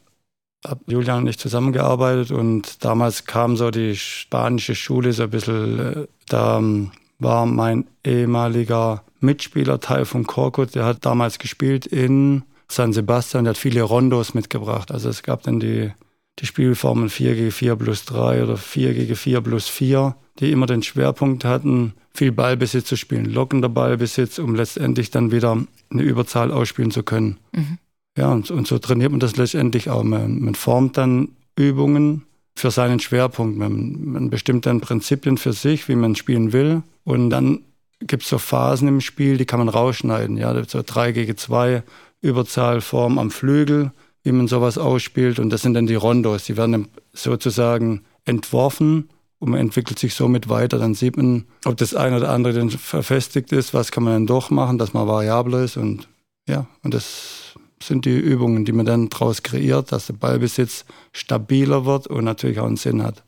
habe 0.66 0.82
Julian 0.88 1.20
und 1.20 1.28
ich 1.28 1.40
zusammengearbeitet 1.40 2.32
und 2.32 2.84
damals 2.84 3.26
kam 3.26 3.56
so 3.56 3.72
die 3.72 3.96
spanische 3.96 4.76
Schule 4.76 5.14
so 5.14 5.24
ein 5.24 5.30
bisschen, 5.30 5.80
äh, 5.80 6.08
da 6.28 6.58
ähm, 6.58 6.92
war 7.18 7.46
mein 7.46 7.88
ehemaliger 8.04 9.04
Mitspieler 9.22 9.80
Teil 9.80 10.06
von 10.06 10.26
Korkut, 10.26 10.76
der 10.76 10.86
hat 10.86 11.06
damals 11.06 11.40
gespielt 11.40 11.86
in 11.86 12.44
San 12.70 12.94
Sebastian, 12.94 13.46
der 13.46 13.52
hat 13.52 13.58
viele 13.58 13.82
Rondos 13.82 14.34
mitgebracht. 14.34 14.92
Also 14.92 15.10
es 15.10 15.24
gab 15.24 15.44
dann 15.44 15.60
die, 15.60 15.92
die 16.40 16.46
Spielformen 16.46 17.10
4 17.10 17.36
gegen 17.36 17.52
4 17.52 17.76
plus 17.76 18.06
3 18.06 18.44
oder 18.44 18.58
4 18.58 18.94
gegen 18.94 19.16
4 19.16 19.42
plus 19.42 19.68
4, 19.68 20.16
die 20.40 20.52
immer 20.52 20.66
den 20.66 20.84
Schwerpunkt 20.84 21.46
hatten, 21.46 21.94
viel 22.14 22.32
Ballbesitz 22.32 22.88
zu 22.88 22.96
spielen, 22.96 23.26
lockender 23.26 23.70
Ballbesitz, 23.70 24.40
um 24.40 24.56
letztendlich 24.56 25.12
dann 25.12 25.32
wieder 25.32 25.58
eine 25.90 26.02
Überzahl 26.02 26.52
ausspielen 26.52 26.92
zu 26.92 27.04
können. 27.04 27.38
Mhm. 27.52 27.78
Ja, 28.18 28.32
und, 28.32 28.52
und, 28.52 28.68
so 28.68 28.80
trainiert 28.80 29.12
man 29.12 29.20
das 29.20 29.38
letztendlich 29.38 29.90
auch. 29.90 30.04
Man, 30.04 30.42
man 30.42 30.56
formt 30.56 30.98
dann 30.98 31.30
Übungen 31.58 32.24
für 32.56 32.72
seinen 32.72 33.00
Schwerpunkt. 33.00 33.58
Man, 33.58 34.12
man 34.12 34.30
bestimmt 34.30 34.66
dann 34.66 34.82
Prinzipien 34.82 35.38
für 35.38 35.54
sich, 35.54 35.88
wie 35.88 35.96
man 35.96 36.16
spielen 36.16 36.52
will. 36.52 36.84
Und 37.06 37.30
dann 37.30 37.64
gibt 38.02 38.24
es 38.24 38.30
so 38.30 38.38
Phasen 38.38 38.88
im 38.88 39.02
Spiel, 39.02 39.38
die 39.38 39.46
kann 39.46 39.60
man 39.60 39.70
rausschneiden. 39.70 40.38
Ja, 40.38 40.62
so 40.66 40.82
3 40.86 41.12
gegen 41.12 41.38
2, 41.38 41.84
Überzahlform 42.22 43.18
am 43.18 43.32
Flügel, 43.32 43.92
wie 44.24 44.32
man 44.32 44.48
sowas 44.48 44.78
ausspielt. 44.78 45.40
Und 45.40 45.50
das 45.50 45.62
sind 45.62 45.74
dann 45.74 45.88
die 45.88 45.96
Rondos. 45.96 46.46
Die 46.46 46.58
werden 46.58 46.88
sozusagen 47.14 48.04
entworfen 48.26 49.10
und 49.40 49.52
man 49.52 49.60
entwickelt 49.60 50.00
sich 50.00 50.14
somit 50.14 50.50
weiter. 50.50 50.78
Dann 50.78 50.94
sieht 50.94 51.18
man, 51.18 51.46
ob 51.66 51.78
das 51.78 51.96
eine 51.96 52.18
oder 52.18 52.30
andere 52.30 52.54
dann 52.54 52.70
verfestigt 52.70 53.52
ist, 53.52 53.74
was 53.74 53.92
kann 53.92 54.04
man 54.04 54.14
dann 54.14 54.28
doch 54.28 54.50
machen, 54.50 54.78
dass 54.78 54.94
man 54.94 55.08
variabler 55.08 55.64
ist. 55.64 55.78
Und 55.78 56.08
ja, 56.48 56.68
und 56.84 56.94
das 56.94 57.54
sind 57.82 58.06
die 58.06 58.18
Übungen, 58.18 58.66
die 58.66 58.72
man 58.72 58.86
dann 58.86 59.10
daraus 59.10 59.44
kreiert, 59.44 59.92
dass 59.92 60.08
der 60.08 60.14
Ballbesitz 60.14 60.86
stabiler 61.14 61.86
wird 61.86 62.08
und 62.08 62.26
natürlich 62.26 62.60
auch 62.60 62.68
einen 62.68 62.78
Sinn 62.78 63.04
hat. 63.04 63.24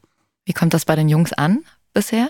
Wie 0.46 0.54
kommt 0.54 0.74
das 0.74 0.86
bei 0.86 0.96
den 0.96 1.08
Jungs 1.08 1.32
an 1.34 1.64
bisher? 1.94 2.30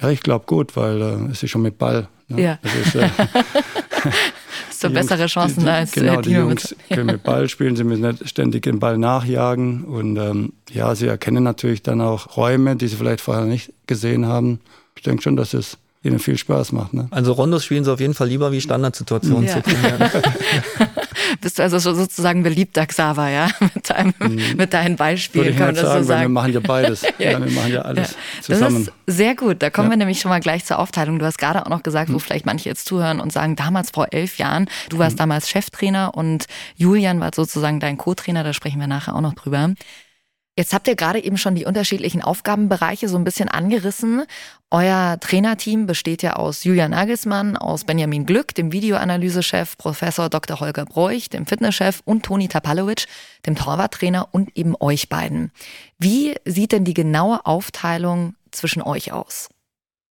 Ja, 0.00 0.10
ich 0.10 0.22
glaube 0.22 0.46
gut, 0.46 0.76
weil 0.76 1.00
äh, 1.00 1.30
es 1.30 1.42
ist 1.42 1.50
schon 1.50 1.62
mit 1.62 1.78
Ball. 1.78 2.08
Ne? 2.28 2.42
Ja. 2.42 2.58
Ist, 2.62 2.94
äh, 2.94 3.08
Hast 4.68 4.84
du 4.84 4.90
bessere 4.90 5.26
Chancen 5.26 5.60
die, 5.60 5.64
die, 5.66 5.70
als 5.70 5.92
Genau, 5.92 6.20
die 6.20 6.30
Jungs 6.30 6.74
können 6.88 7.06
mit 7.06 7.22
Ball 7.22 7.48
spielen, 7.48 7.76
sie 7.76 7.84
müssen 7.84 8.02
nicht 8.02 8.28
ständig 8.28 8.62
den 8.62 8.78
Ball 8.78 8.98
nachjagen. 8.98 9.84
Und 9.84 10.16
ähm, 10.16 10.52
ja, 10.70 10.94
sie 10.94 11.06
erkennen 11.06 11.44
natürlich 11.44 11.82
dann 11.82 12.00
auch 12.00 12.36
Räume, 12.36 12.76
die 12.76 12.88
sie 12.88 12.96
vielleicht 12.96 13.20
vorher 13.20 13.44
nicht 13.44 13.72
gesehen 13.86 14.26
haben. 14.26 14.60
Ich 14.96 15.02
denke 15.02 15.22
schon, 15.22 15.36
dass 15.36 15.54
es 15.54 15.78
ihnen 16.02 16.18
viel 16.18 16.36
Spaß 16.36 16.72
macht. 16.72 16.94
Ne? 16.94 17.08
Also 17.10 17.32
Rondos 17.32 17.64
spielen 17.64 17.84
sie 17.84 17.92
auf 17.92 18.00
jeden 18.00 18.14
Fall 18.14 18.28
lieber 18.28 18.52
wie 18.52 18.60
Standardsituationen 18.60 19.44
ja. 19.44 19.54
zu 19.54 19.62
trainieren. 19.62 20.10
Bist 21.40 21.58
du 21.58 21.62
also 21.62 21.78
sozusagen 21.78 22.42
beliebter 22.42 22.86
Xaver, 22.86 23.28
ja? 23.28 23.48
Mit, 23.74 23.90
deinem, 23.90 24.14
mhm. 24.18 24.56
mit 24.56 24.72
deinen 24.72 24.96
Beispielen, 24.96 25.44
Würde 25.44 25.50
ich 25.50 25.56
kann 25.56 25.74
man 25.74 25.76
sagen, 25.76 26.02
so 26.02 26.08
sagen. 26.08 26.22
wir 26.22 26.28
machen 26.28 26.52
ja 26.52 26.60
beides. 26.60 27.02
ja. 27.18 27.44
wir 27.44 27.50
machen 27.50 27.72
ja 27.72 27.82
alles 27.82 28.12
ja. 28.12 28.42
zusammen. 28.42 28.86
Das 28.86 28.94
ist 29.06 29.18
sehr 29.18 29.34
gut. 29.34 29.62
Da 29.62 29.70
kommen 29.70 29.90
wir 29.90 29.96
nämlich 29.96 30.20
schon 30.20 30.28
mal 30.28 30.40
gleich 30.40 30.64
zur 30.64 30.78
Aufteilung. 30.78 31.18
Du 31.18 31.24
hast 31.24 31.38
gerade 31.38 31.64
auch 31.64 31.70
noch 31.70 31.82
gesagt, 31.82 32.10
wo 32.10 32.14
mhm. 32.14 32.20
vielleicht 32.20 32.46
manche 32.46 32.68
jetzt 32.68 32.86
zuhören 32.86 33.20
und 33.20 33.32
sagen, 33.32 33.56
damals 33.56 33.90
vor 33.90 34.08
elf 34.10 34.38
Jahren, 34.38 34.66
du 34.88 34.98
warst 34.98 35.16
mhm. 35.16 35.20
damals 35.20 35.48
Cheftrainer 35.48 36.14
und 36.14 36.46
Julian 36.76 37.20
war 37.20 37.30
sozusagen 37.34 37.80
dein 37.80 37.96
Co-Trainer, 37.96 38.44
da 38.44 38.52
sprechen 38.52 38.80
wir 38.80 38.86
nachher 38.86 39.14
auch 39.14 39.20
noch 39.20 39.34
drüber. 39.34 39.70
Jetzt 40.54 40.74
habt 40.74 40.86
ihr 40.86 40.96
gerade 40.96 41.24
eben 41.24 41.38
schon 41.38 41.54
die 41.54 41.64
unterschiedlichen 41.64 42.20
Aufgabenbereiche 42.20 43.08
so 43.08 43.16
ein 43.16 43.24
bisschen 43.24 43.48
angerissen. 43.48 44.24
Euer 44.70 45.16
Trainerteam 45.18 45.86
besteht 45.86 46.22
ja 46.22 46.34
aus 46.34 46.64
Julian 46.64 46.90
Nagelsmann, 46.90 47.56
aus 47.56 47.84
Benjamin 47.84 48.26
Glück, 48.26 48.54
dem 48.54 48.70
Videoanalysechef, 48.70 49.78
Professor 49.78 50.28
Dr. 50.28 50.60
Holger 50.60 50.84
Bräuch, 50.84 51.30
dem 51.30 51.46
Fitnesschef 51.46 52.02
und 52.04 52.24
Toni 52.24 52.48
Tapalovic, 52.48 53.06
dem 53.46 53.56
Torwarttrainer 53.56 54.28
und 54.32 54.54
eben 54.54 54.74
euch 54.78 55.08
beiden. 55.08 55.52
Wie 55.98 56.34
sieht 56.44 56.72
denn 56.72 56.84
die 56.84 56.94
genaue 56.94 57.46
Aufteilung 57.46 58.34
zwischen 58.50 58.82
euch 58.82 59.10
aus? 59.10 59.48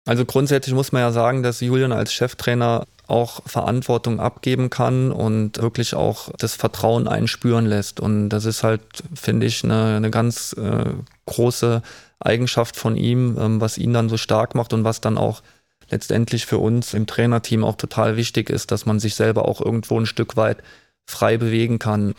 Also 0.07 0.25
grundsätzlich 0.25 0.75
muss 0.75 0.93
man 0.93 1.03
ja 1.03 1.13
sagen, 1.13 1.43
dass 1.43 1.61
Julian 1.61 1.93
als 1.93 2.15
Cheftrainer 2.15 2.87
auch 3.11 3.43
Verantwortung 3.47 4.21
abgeben 4.21 4.71
kann 4.71 5.13
und 5.13 5.61
wirklich 5.61 5.95
auch 5.95 6.31
das 6.39 6.55
Vertrauen 6.55 7.09
einspüren 7.09 7.67
lässt. 7.67 8.01
Und 8.01 8.29
das 8.31 8.45
ist 8.45 8.63
halt, 8.63 8.83
finde 9.15 9.47
ich, 9.47 9.65
eine, 9.65 9.97
eine 9.97 10.11
ganz 10.11 10.55
äh, 10.55 10.93
große 11.27 11.83
Eigenschaft 12.21 12.77
von 12.77 12.97
ihm, 12.97 13.37
ähm, 13.39 13.61
was 13.61 13.79
ihn 13.79 13.93
dann 13.93 14.09
so 14.09 14.17
stark 14.17 14.55
macht 14.55 14.73
und 14.73 14.85
was 14.85 15.01
dann 15.01 15.19
auch 15.19 15.43
letztendlich 15.91 16.47
für 16.47 16.59
uns 16.59 16.95
im 16.95 17.07
Trainerteam 17.07 17.65
auch 17.65 17.77
total 17.77 18.17
wichtig 18.17 18.51
ist, 18.51 18.71
dass 18.71 18.87
man 18.87 19.01
sich 19.01 19.15
selber 19.15 19.47
auch 19.47 19.61
irgendwo 19.61 19.99
ein 19.99 20.07
Stück 20.07 20.37
weit 20.37 20.59
frei 21.07 21.37
bewegen 21.37 21.79
kann. 21.79 22.15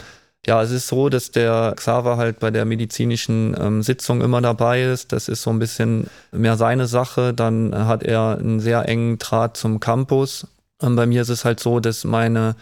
Ja, 0.46 0.62
es 0.64 0.72
ist 0.72 0.88
so, 0.88 1.10
dass 1.10 1.30
der 1.30 1.74
Xaver 1.76 2.18
halt 2.18 2.40
bei 2.40 2.50
der 2.50 2.66
medizinischen 2.66 3.56
ähm, 3.60 3.84
Sitzung 3.84 4.22
immer 4.22 4.42
dabei 4.42 4.84
ist. 4.84 5.12
Das 5.12 5.28
ist 5.28 5.44
so 5.44 5.52
ein 5.52 5.60
bisschen 5.60 6.08
mehr 6.32 6.58
seine 6.58 6.88
Sache. 6.88 7.34
Dann 7.34 7.76
hat 7.88 8.02
er 8.02 8.38
einen 8.40 8.60
sehr 8.60 8.90
engen 8.90 9.20
Draht 9.20 9.56
zum 9.56 9.80
Campus 9.80 10.48
und 10.82 10.96
bei 10.96 11.06
mir 11.06 11.22
ist 11.22 11.30
es 11.30 11.46
halt 11.46 11.60
so, 11.60 11.80
dass 11.80 12.04
meine, 12.04 12.56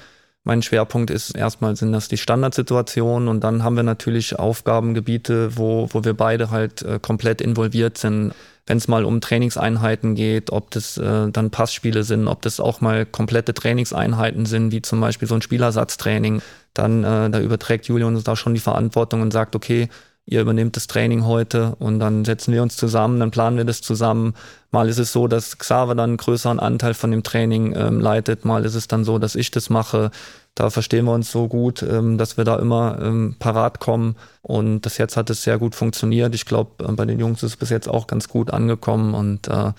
mein 0.43 0.61
Schwerpunkt 0.61 1.09
ist, 1.09 1.35
erstmal 1.35 1.75
sind 1.75 1.91
das 1.91 2.07
die 2.07 2.17
Standardsituationen 2.17 3.27
und 3.27 3.43
dann 3.43 3.63
haben 3.63 3.75
wir 3.75 3.83
natürlich 3.83 4.37
Aufgabengebiete, 4.37 5.57
wo, 5.57 5.89
wo 5.91 6.03
wir 6.03 6.13
beide 6.13 6.51
halt 6.51 6.81
äh, 6.81 6.99
komplett 7.01 7.41
involviert 7.41 7.97
sind. 7.97 8.33
Wenn 8.65 8.77
es 8.77 8.87
mal 8.87 9.03
um 9.03 9.19
Trainingseinheiten 9.19 10.13
geht, 10.13 10.51
ob 10.51 10.69
das 10.71 10.97
äh, 10.97 11.31
dann 11.31 11.49
Passspiele 11.49 12.03
sind, 12.03 12.27
ob 12.27 12.41
das 12.43 12.59
auch 12.59 12.81
mal 12.81 13.05
komplette 13.05 13.53
Trainingseinheiten 13.53 14.45
sind, 14.45 14.71
wie 14.71 14.81
zum 14.81 15.01
Beispiel 15.01 15.27
so 15.27 15.35
ein 15.35 15.41
Spielersatztraining, 15.41 16.41
dann 16.73 17.03
äh, 17.03 17.29
da 17.29 17.39
überträgt 17.39 17.87
Julian 17.87 18.15
uns 18.15 18.23
da 18.23 18.35
schon 18.35 18.53
die 18.53 18.59
Verantwortung 18.59 19.21
und 19.21 19.31
sagt, 19.31 19.55
okay, 19.55 19.89
ihr 20.29 20.41
übernehmt 20.41 20.75
das 20.75 20.85
Training 20.85 21.25
heute 21.25 21.75
und 21.79 21.99
dann 21.99 22.23
setzen 22.23 22.53
wir 22.53 22.61
uns 22.61 22.77
zusammen, 22.77 23.19
dann 23.19 23.31
planen 23.31 23.57
wir 23.57 23.65
das 23.65 23.81
zusammen. 23.81 24.35
Mal 24.69 24.87
ist 24.87 24.99
es 24.99 25.11
so, 25.11 25.27
dass 25.27 25.57
Xaver 25.57 25.95
dann 25.95 26.11
einen 26.11 26.17
größeren 26.17 26.59
Anteil 26.59 26.93
von 26.93 27.09
dem 27.09 27.23
Training 27.23 27.75
ähm, 27.75 27.99
leitet, 27.99 28.45
mal 28.45 28.63
ist 28.63 28.75
es 28.75 28.87
dann 28.87 29.03
so, 29.03 29.17
dass 29.17 29.33
ich 29.33 29.49
das 29.49 29.71
mache. 29.71 30.11
Da 30.53 30.69
verstehen 30.69 31.05
wir 31.05 31.13
uns 31.13 31.31
so 31.31 31.47
gut, 31.47 31.81
ähm, 31.81 32.19
dass 32.19 32.37
wir 32.37 32.43
da 32.43 32.57
immer 32.57 32.99
ähm, 33.01 33.37
parat 33.39 33.79
kommen 33.79 34.17
und 34.43 34.81
bis 34.81 34.99
jetzt 34.99 35.17
hat 35.17 35.31
es 35.31 35.41
sehr 35.41 35.57
gut 35.57 35.73
funktioniert. 35.73 36.35
Ich 36.35 36.45
glaube, 36.45 36.83
äh, 36.83 36.91
bei 36.91 37.05
den 37.05 37.19
Jungs 37.19 37.41
ist 37.41 37.51
es 37.51 37.57
bis 37.57 37.71
jetzt 37.71 37.89
auch 37.89 38.05
ganz 38.05 38.27
gut 38.27 38.51
angekommen 38.51 39.15
und 39.15 39.47
äh, 39.47 39.71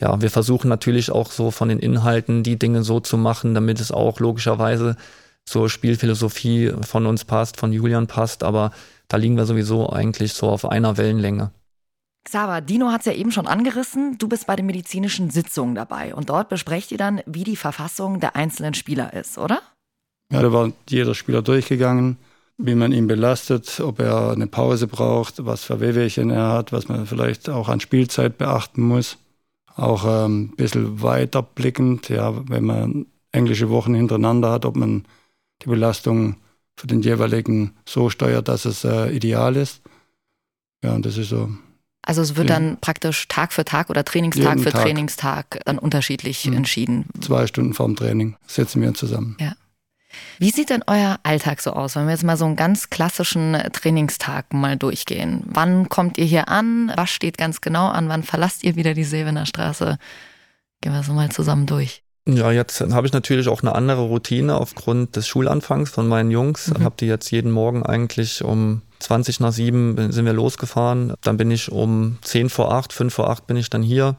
ja, 0.00 0.20
wir 0.22 0.30
versuchen 0.30 0.68
natürlich 0.68 1.10
auch 1.10 1.32
so 1.32 1.50
von 1.50 1.68
den 1.68 1.80
Inhalten 1.80 2.42
die 2.42 2.58
Dinge 2.58 2.82
so 2.82 3.00
zu 3.00 3.18
machen, 3.18 3.54
damit 3.54 3.78
es 3.78 3.92
auch 3.92 4.20
logischerweise 4.20 4.96
zur 5.44 5.68
Spielphilosophie 5.68 6.72
von 6.82 7.04
uns 7.04 7.24
passt, 7.24 7.58
von 7.58 7.72
Julian 7.72 8.06
passt, 8.06 8.42
aber 8.42 8.70
da 9.08 9.16
liegen 9.16 9.36
wir 9.36 9.46
sowieso 9.46 9.90
eigentlich 9.90 10.34
so 10.34 10.48
auf 10.48 10.64
einer 10.64 10.96
Wellenlänge. 10.96 11.50
Xaver, 12.24 12.60
Dino 12.60 12.90
hat 12.90 13.00
es 13.00 13.06
ja 13.06 13.12
eben 13.12 13.32
schon 13.32 13.46
angerissen. 13.46 14.18
Du 14.18 14.28
bist 14.28 14.46
bei 14.46 14.54
den 14.54 14.66
medizinischen 14.66 15.30
Sitzungen 15.30 15.74
dabei 15.74 16.14
und 16.14 16.28
dort 16.28 16.50
besprecht 16.50 16.92
ihr 16.92 16.98
dann, 16.98 17.22
wie 17.24 17.44
die 17.44 17.56
Verfassung 17.56 18.20
der 18.20 18.36
einzelnen 18.36 18.74
Spieler 18.74 19.14
ist, 19.14 19.38
oder? 19.38 19.62
Ja, 20.30 20.42
da 20.42 20.52
war 20.52 20.70
jeder 20.88 21.14
Spieler 21.14 21.40
durchgegangen, 21.40 22.18
wie 22.58 22.74
man 22.74 22.92
ihn 22.92 23.06
belastet, 23.06 23.80
ob 23.80 24.00
er 24.00 24.32
eine 24.32 24.46
Pause 24.46 24.88
braucht, 24.88 25.46
was 25.46 25.64
für 25.64 25.80
Wehwehchen 25.80 26.28
er 26.28 26.48
hat, 26.48 26.72
was 26.72 26.88
man 26.88 27.06
vielleicht 27.06 27.48
auch 27.48 27.70
an 27.70 27.80
Spielzeit 27.80 28.36
beachten 28.36 28.82
muss. 28.82 29.16
Auch 29.74 30.04
ähm, 30.04 30.50
ein 30.52 30.56
bisschen 30.56 31.02
weiterblickend, 31.02 32.10
ja, 32.10 32.34
wenn 32.48 32.64
man 32.64 33.06
englische 33.32 33.70
Wochen 33.70 33.94
hintereinander 33.94 34.50
hat, 34.50 34.66
ob 34.66 34.76
man 34.76 35.06
die 35.62 35.68
Belastung 35.68 36.36
für 36.78 36.86
den 36.86 37.02
jeweiligen 37.02 37.74
so 37.86 38.08
steuert, 38.08 38.48
dass 38.48 38.64
es 38.64 38.84
äh, 38.84 39.10
ideal 39.10 39.56
ist. 39.56 39.82
Ja, 40.82 40.94
und 40.94 41.04
das 41.04 41.16
ist 41.18 41.30
so. 41.30 41.50
Also 42.02 42.22
es 42.22 42.36
wird 42.36 42.48
ja. 42.48 42.54
dann 42.54 42.78
praktisch 42.80 43.26
Tag 43.28 43.52
für 43.52 43.64
Tag 43.64 43.90
oder 43.90 44.04
Trainingstag 44.04 44.60
für 44.60 44.70
Tag. 44.70 44.82
Trainingstag 44.82 45.60
dann 45.64 45.78
unterschiedlich 45.78 46.46
mhm. 46.46 46.58
entschieden. 46.58 47.06
Zwei 47.20 47.46
Stunden 47.46 47.74
vorm 47.74 47.96
Training 47.96 48.36
setzen 48.46 48.80
wir 48.80 48.88
uns 48.88 48.98
zusammen. 48.98 49.36
Ja. 49.40 49.54
Wie 50.38 50.50
sieht 50.50 50.70
denn 50.70 50.82
euer 50.86 51.18
Alltag 51.22 51.60
so 51.60 51.72
aus, 51.72 51.96
wenn 51.96 52.06
wir 52.06 52.12
jetzt 52.12 52.24
mal 52.24 52.36
so 52.36 52.46
einen 52.46 52.56
ganz 52.56 52.90
klassischen 52.90 53.54
Trainingstag 53.72 54.54
mal 54.54 54.76
durchgehen? 54.76 55.42
Wann 55.46 55.88
kommt 55.88 56.16
ihr 56.16 56.24
hier 56.24 56.48
an? 56.48 56.92
Was 56.96 57.10
steht 57.10 57.36
ganz 57.36 57.60
genau 57.60 57.88
an? 57.88 58.08
Wann 58.08 58.22
verlasst 58.22 58.64
ihr 58.64 58.76
wieder 58.76 58.94
die 58.94 59.04
Sevener 59.04 59.46
Straße? 59.46 59.98
Gehen 60.80 60.92
wir 60.92 61.02
so 61.02 61.12
mal 61.12 61.30
zusammen 61.30 61.66
durch. 61.66 62.02
Ja, 62.28 62.52
jetzt 62.52 62.80
habe 62.80 63.06
ich 63.06 63.12
natürlich 63.14 63.48
auch 63.48 63.62
eine 63.62 63.74
andere 63.74 64.02
Routine 64.02 64.56
aufgrund 64.56 65.16
des 65.16 65.26
Schulanfangs 65.26 65.90
von 65.90 66.06
meinen 66.06 66.30
Jungs. 66.30 66.68
Mhm. 66.68 66.84
Habe 66.84 66.96
die 67.00 67.06
jetzt 67.06 67.30
jeden 67.30 67.50
Morgen 67.50 67.82
eigentlich 67.84 68.44
um 68.44 68.82
20 68.98 69.40
nach 69.40 69.52
7 69.52 70.12
sind 70.12 70.26
wir 70.26 70.34
losgefahren. 70.34 71.14
Dann 71.22 71.38
bin 71.38 71.50
ich 71.50 71.72
um 71.72 72.18
10 72.22 72.50
vor 72.50 72.72
8, 72.72 72.92
5 72.92 73.14
vor 73.14 73.30
8 73.30 73.46
bin 73.46 73.56
ich 73.56 73.70
dann 73.70 73.82
hier. 73.82 74.16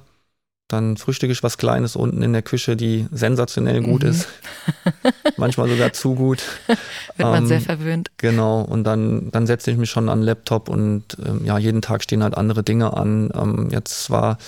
Dann 0.69 0.97
frühstücke 0.97 1.31
ich 1.31 1.43
was 1.43 1.57
Kleines 1.57 1.95
unten 1.95 2.21
in 2.23 2.33
der 2.33 2.41
Küche, 2.41 2.75
die 2.75 3.07
sensationell 3.11 3.81
gut 3.81 4.03
mhm. 4.03 4.09
ist. 4.09 4.27
Manchmal 5.37 5.69
sogar 5.69 5.93
zu 5.93 6.15
gut. 6.15 6.41
Wird 6.67 7.29
man 7.29 7.45
sehr 7.45 7.57
ähm, 7.57 7.63
verwöhnt. 7.63 8.11
Genau. 8.17 8.61
Und 8.61 8.85
dann, 8.85 9.29
dann 9.31 9.45
setze 9.45 9.69
ich 9.69 9.77
mich 9.77 9.89
schon 9.89 10.09
an 10.09 10.19
den 10.19 10.25
Laptop 10.25 10.67
und 10.67 11.03
ähm, 11.23 11.45
ja, 11.45 11.59
jeden 11.59 11.81
Tag 11.83 12.03
stehen 12.03 12.23
halt 12.23 12.35
andere 12.35 12.63
Dinge 12.63 12.95
an. 12.95 13.29
Ähm, 13.35 13.69
jetzt 13.71 14.09
war 14.09 14.39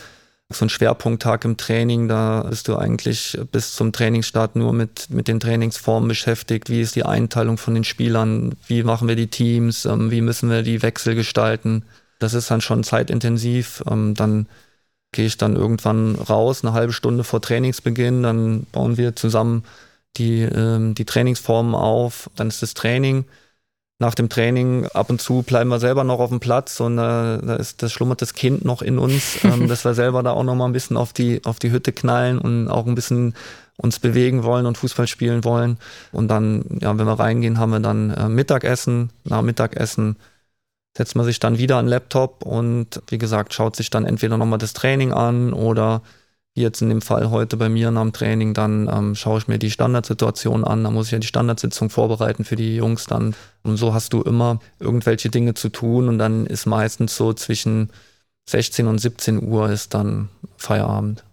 so 0.55 0.65
ein 0.65 0.69
Schwerpunkttag 0.69 1.45
im 1.45 1.57
Training, 1.57 2.07
da 2.07 2.45
bist 2.49 2.67
du 2.67 2.77
eigentlich 2.77 3.37
bis 3.51 3.75
zum 3.75 3.91
Trainingsstart 3.91 4.55
nur 4.55 4.73
mit, 4.73 5.09
mit 5.09 5.27
den 5.27 5.39
Trainingsformen 5.39 6.07
beschäftigt. 6.07 6.69
Wie 6.69 6.81
ist 6.81 6.95
die 6.95 7.05
Einteilung 7.05 7.57
von 7.57 7.73
den 7.73 7.83
Spielern? 7.83 8.55
Wie 8.67 8.83
machen 8.83 9.07
wir 9.07 9.15
die 9.15 9.27
Teams? 9.27 9.85
Ähm, 9.85 10.11
wie 10.11 10.21
müssen 10.21 10.49
wir 10.49 10.61
die 10.61 10.81
Wechsel 10.81 11.15
gestalten? 11.15 11.83
Das 12.19 12.33
ist 12.33 12.51
dann 12.51 12.61
schon 12.61 12.83
zeitintensiv. 12.83 13.83
Ähm, 13.89 14.13
dann 14.15 14.47
gehe 15.11 15.25
ich 15.25 15.37
dann 15.37 15.55
irgendwann 15.55 16.15
raus, 16.15 16.63
eine 16.63 16.73
halbe 16.73 16.93
Stunde 16.93 17.23
vor 17.23 17.41
Trainingsbeginn, 17.41 18.23
dann 18.23 18.65
bauen 18.71 18.97
wir 18.97 19.15
zusammen 19.15 19.63
die, 20.17 20.41
ähm, 20.41 20.95
die 20.95 21.05
Trainingsformen 21.05 21.75
auf, 21.75 22.29
dann 22.35 22.47
ist 22.47 22.61
das 22.61 22.73
Training. 22.73 23.25
Nach 24.01 24.15
dem 24.15 24.29
Training 24.29 24.87
ab 24.95 25.11
und 25.11 25.21
zu 25.21 25.43
bleiben 25.43 25.69
wir 25.69 25.79
selber 25.79 26.03
noch 26.03 26.19
auf 26.19 26.29
dem 26.29 26.39
Platz 26.39 26.79
und 26.79 26.97
äh, 26.97 27.37
da 27.37 27.55
ist 27.59 27.83
das 27.83 27.91
schlummert 27.91 28.19
das 28.23 28.33
Kind 28.33 28.65
noch 28.65 28.81
in 28.81 28.97
uns, 28.97 29.37
ähm, 29.43 29.67
dass 29.67 29.85
wir 29.85 29.93
selber 29.93 30.23
da 30.23 30.31
auch 30.31 30.43
noch 30.43 30.55
mal 30.55 30.65
ein 30.65 30.73
bisschen 30.73 30.97
auf 30.97 31.13
die, 31.13 31.39
auf 31.45 31.59
die 31.59 31.71
Hütte 31.71 31.93
knallen 31.93 32.39
und 32.39 32.67
auch 32.67 32.87
ein 32.87 32.95
bisschen 32.95 33.35
uns 33.77 33.99
bewegen 33.99 34.43
wollen 34.43 34.65
und 34.65 34.79
Fußball 34.79 35.05
spielen 35.05 35.43
wollen. 35.43 35.77
Und 36.11 36.29
dann, 36.29 36.65
ja, 36.81 36.97
wenn 36.97 37.05
wir 37.05 37.19
reingehen, 37.19 37.59
haben 37.59 37.73
wir 37.73 37.79
dann 37.79 38.09
äh, 38.09 38.27
Mittagessen. 38.27 39.11
Nach 39.23 39.43
Mittagessen 39.43 40.15
setzt 40.97 41.15
man 41.15 41.27
sich 41.27 41.39
dann 41.39 41.59
wieder 41.59 41.77
an 41.77 41.85
den 41.85 41.91
Laptop 41.91 42.43
und 42.43 43.03
wie 43.09 43.19
gesagt, 43.19 43.53
schaut 43.53 43.75
sich 43.75 43.91
dann 43.91 44.07
entweder 44.07 44.35
nochmal 44.39 44.57
das 44.57 44.73
Training 44.73 45.13
an 45.13 45.53
oder 45.53 46.01
jetzt 46.53 46.81
in 46.81 46.89
dem 46.89 47.01
Fall 47.01 47.29
heute 47.29 47.57
bei 47.57 47.69
mir 47.69 47.91
nach 47.91 48.01
dem 48.01 48.13
Training, 48.13 48.53
dann 48.53 48.89
ähm, 48.91 49.15
schaue 49.15 49.39
ich 49.39 49.47
mir 49.47 49.57
die 49.57 49.71
Standardsituation 49.71 50.63
an, 50.63 50.83
da 50.83 50.91
muss 50.91 51.07
ich 51.07 51.11
ja 51.13 51.19
die 51.19 51.27
Standardsitzung 51.27 51.89
vorbereiten 51.89 52.43
für 52.43 52.55
die 52.55 52.75
Jungs 52.75 53.05
dann. 53.05 53.35
Und 53.63 53.77
so 53.77 53.93
hast 53.93 54.13
du 54.13 54.21
immer 54.21 54.59
irgendwelche 54.79 55.29
Dinge 55.29 55.53
zu 55.53 55.69
tun 55.69 56.09
und 56.09 56.17
dann 56.17 56.45
ist 56.45 56.65
meistens 56.65 57.15
so 57.15 57.33
zwischen 57.33 57.89
16 58.49 58.87
und 58.87 58.97
17 58.97 59.41
Uhr 59.43 59.69
ist 59.69 59.93
dann 59.93 60.29
Feierabend. 60.57 61.23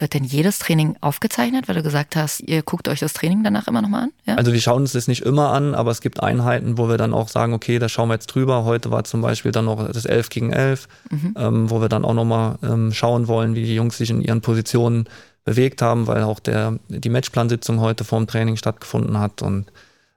Wird 0.00 0.14
denn 0.14 0.22
jedes 0.22 0.60
Training 0.60 0.96
aufgezeichnet, 1.00 1.66
weil 1.66 1.74
du 1.74 1.82
gesagt 1.82 2.14
hast, 2.14 2.40
ihr 2.40 2.62
guckt 2.62 2.86
euch 2.86 3.00
das 3.00 3.14
Training 3.14 3.42
danach 3.42 3.66
immer 3.66 3.82
nochmal 3.82 4.04
an? 4.04 4.12
Ja? 4.26 4.36
Also 4.36 4.52
wir 4.52 4.60
schauen 4.60 4.82
uns 4.82 4.92
das 4.92 5.08
nicht 5.08 5.22
immer 5.22 5.50
an, 5.50 5.74
aber 5.74 5.90
es 5.90 6.00
gibt 6.00 6.22
Einheiten, 6.22 6.78
wo 6.78 6.88
wir 6.88 6.98
dann 6.98 7.12
auch 7.12 7.26
sagen, 7.26 7.52
okay, 7.52 7.80
da 7.80 7.88
schauen 7.88 8.08
wir 8.08 8.14
jetzt 8.14 8.28
drüber. 8.28 8.64
Heute 8.64 8.92
war 8.92 9.02
zum 9.02 9.22
Beispiel 9.22 9.50
dann 9.50 9.64
noch 9.64 9.90
das 9.90 10.04
11 10.04 10.28
gegen 10.28 10.52
11, 10.52 10.86
mhm. 11.10 11.34
ähm, 11.36 11.70
wo 11.70 11.80
wir 11.80 11.88
dann 11.88 12.04
auch 12.04 12.14
nochmal 12.14 12.58
ähm, 12.62 12.92
schauen 12.92 13.26
wollen, 13.26 13.56
wie 13.56 13.64
die 13.64 13.74
Jungs 13.74 13.98
sich 13.98 14.10
in 14.10 14.20
ihren 14.20 14.40
Positionen 14.40 15.08
bewegt 15.44 15.82
haben, 15.82 16.06
weil 16.06 16.22
auch 16.22 16.38
der, 16.38 16.78
die 16.88 17.08
Matchplansitzung 17.08 17.80
heute 17.80 18.04
vorm 18.04 18.28
Training 18.28 18.56
stattgefunden 18.56 19.18
hat. 19.18 19.42
Und 19.42 19.66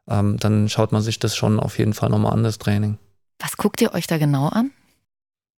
ähm, 0.08 0.38
dann 0.38 0.70
schaut 0.70 0.92
man 0.92 1.02
sich 1.02 1.18
das 1.18 1.36
schon 1.36 1.60
auf 1.60 1.80
jeden 1.80 1.96
Fall 1.96 2.10
nochmal 2.10 2.34
an, 2.34 2.44
das 2.44 2.60
Training. 2.60 3.00
Was 3.40 3.58
guckt 3.58 3.82
ihr 3.82 3.96
euch 3.96 4.06
da 4.06 4.20
genau 4.20 4.48
an? 4.48 4.70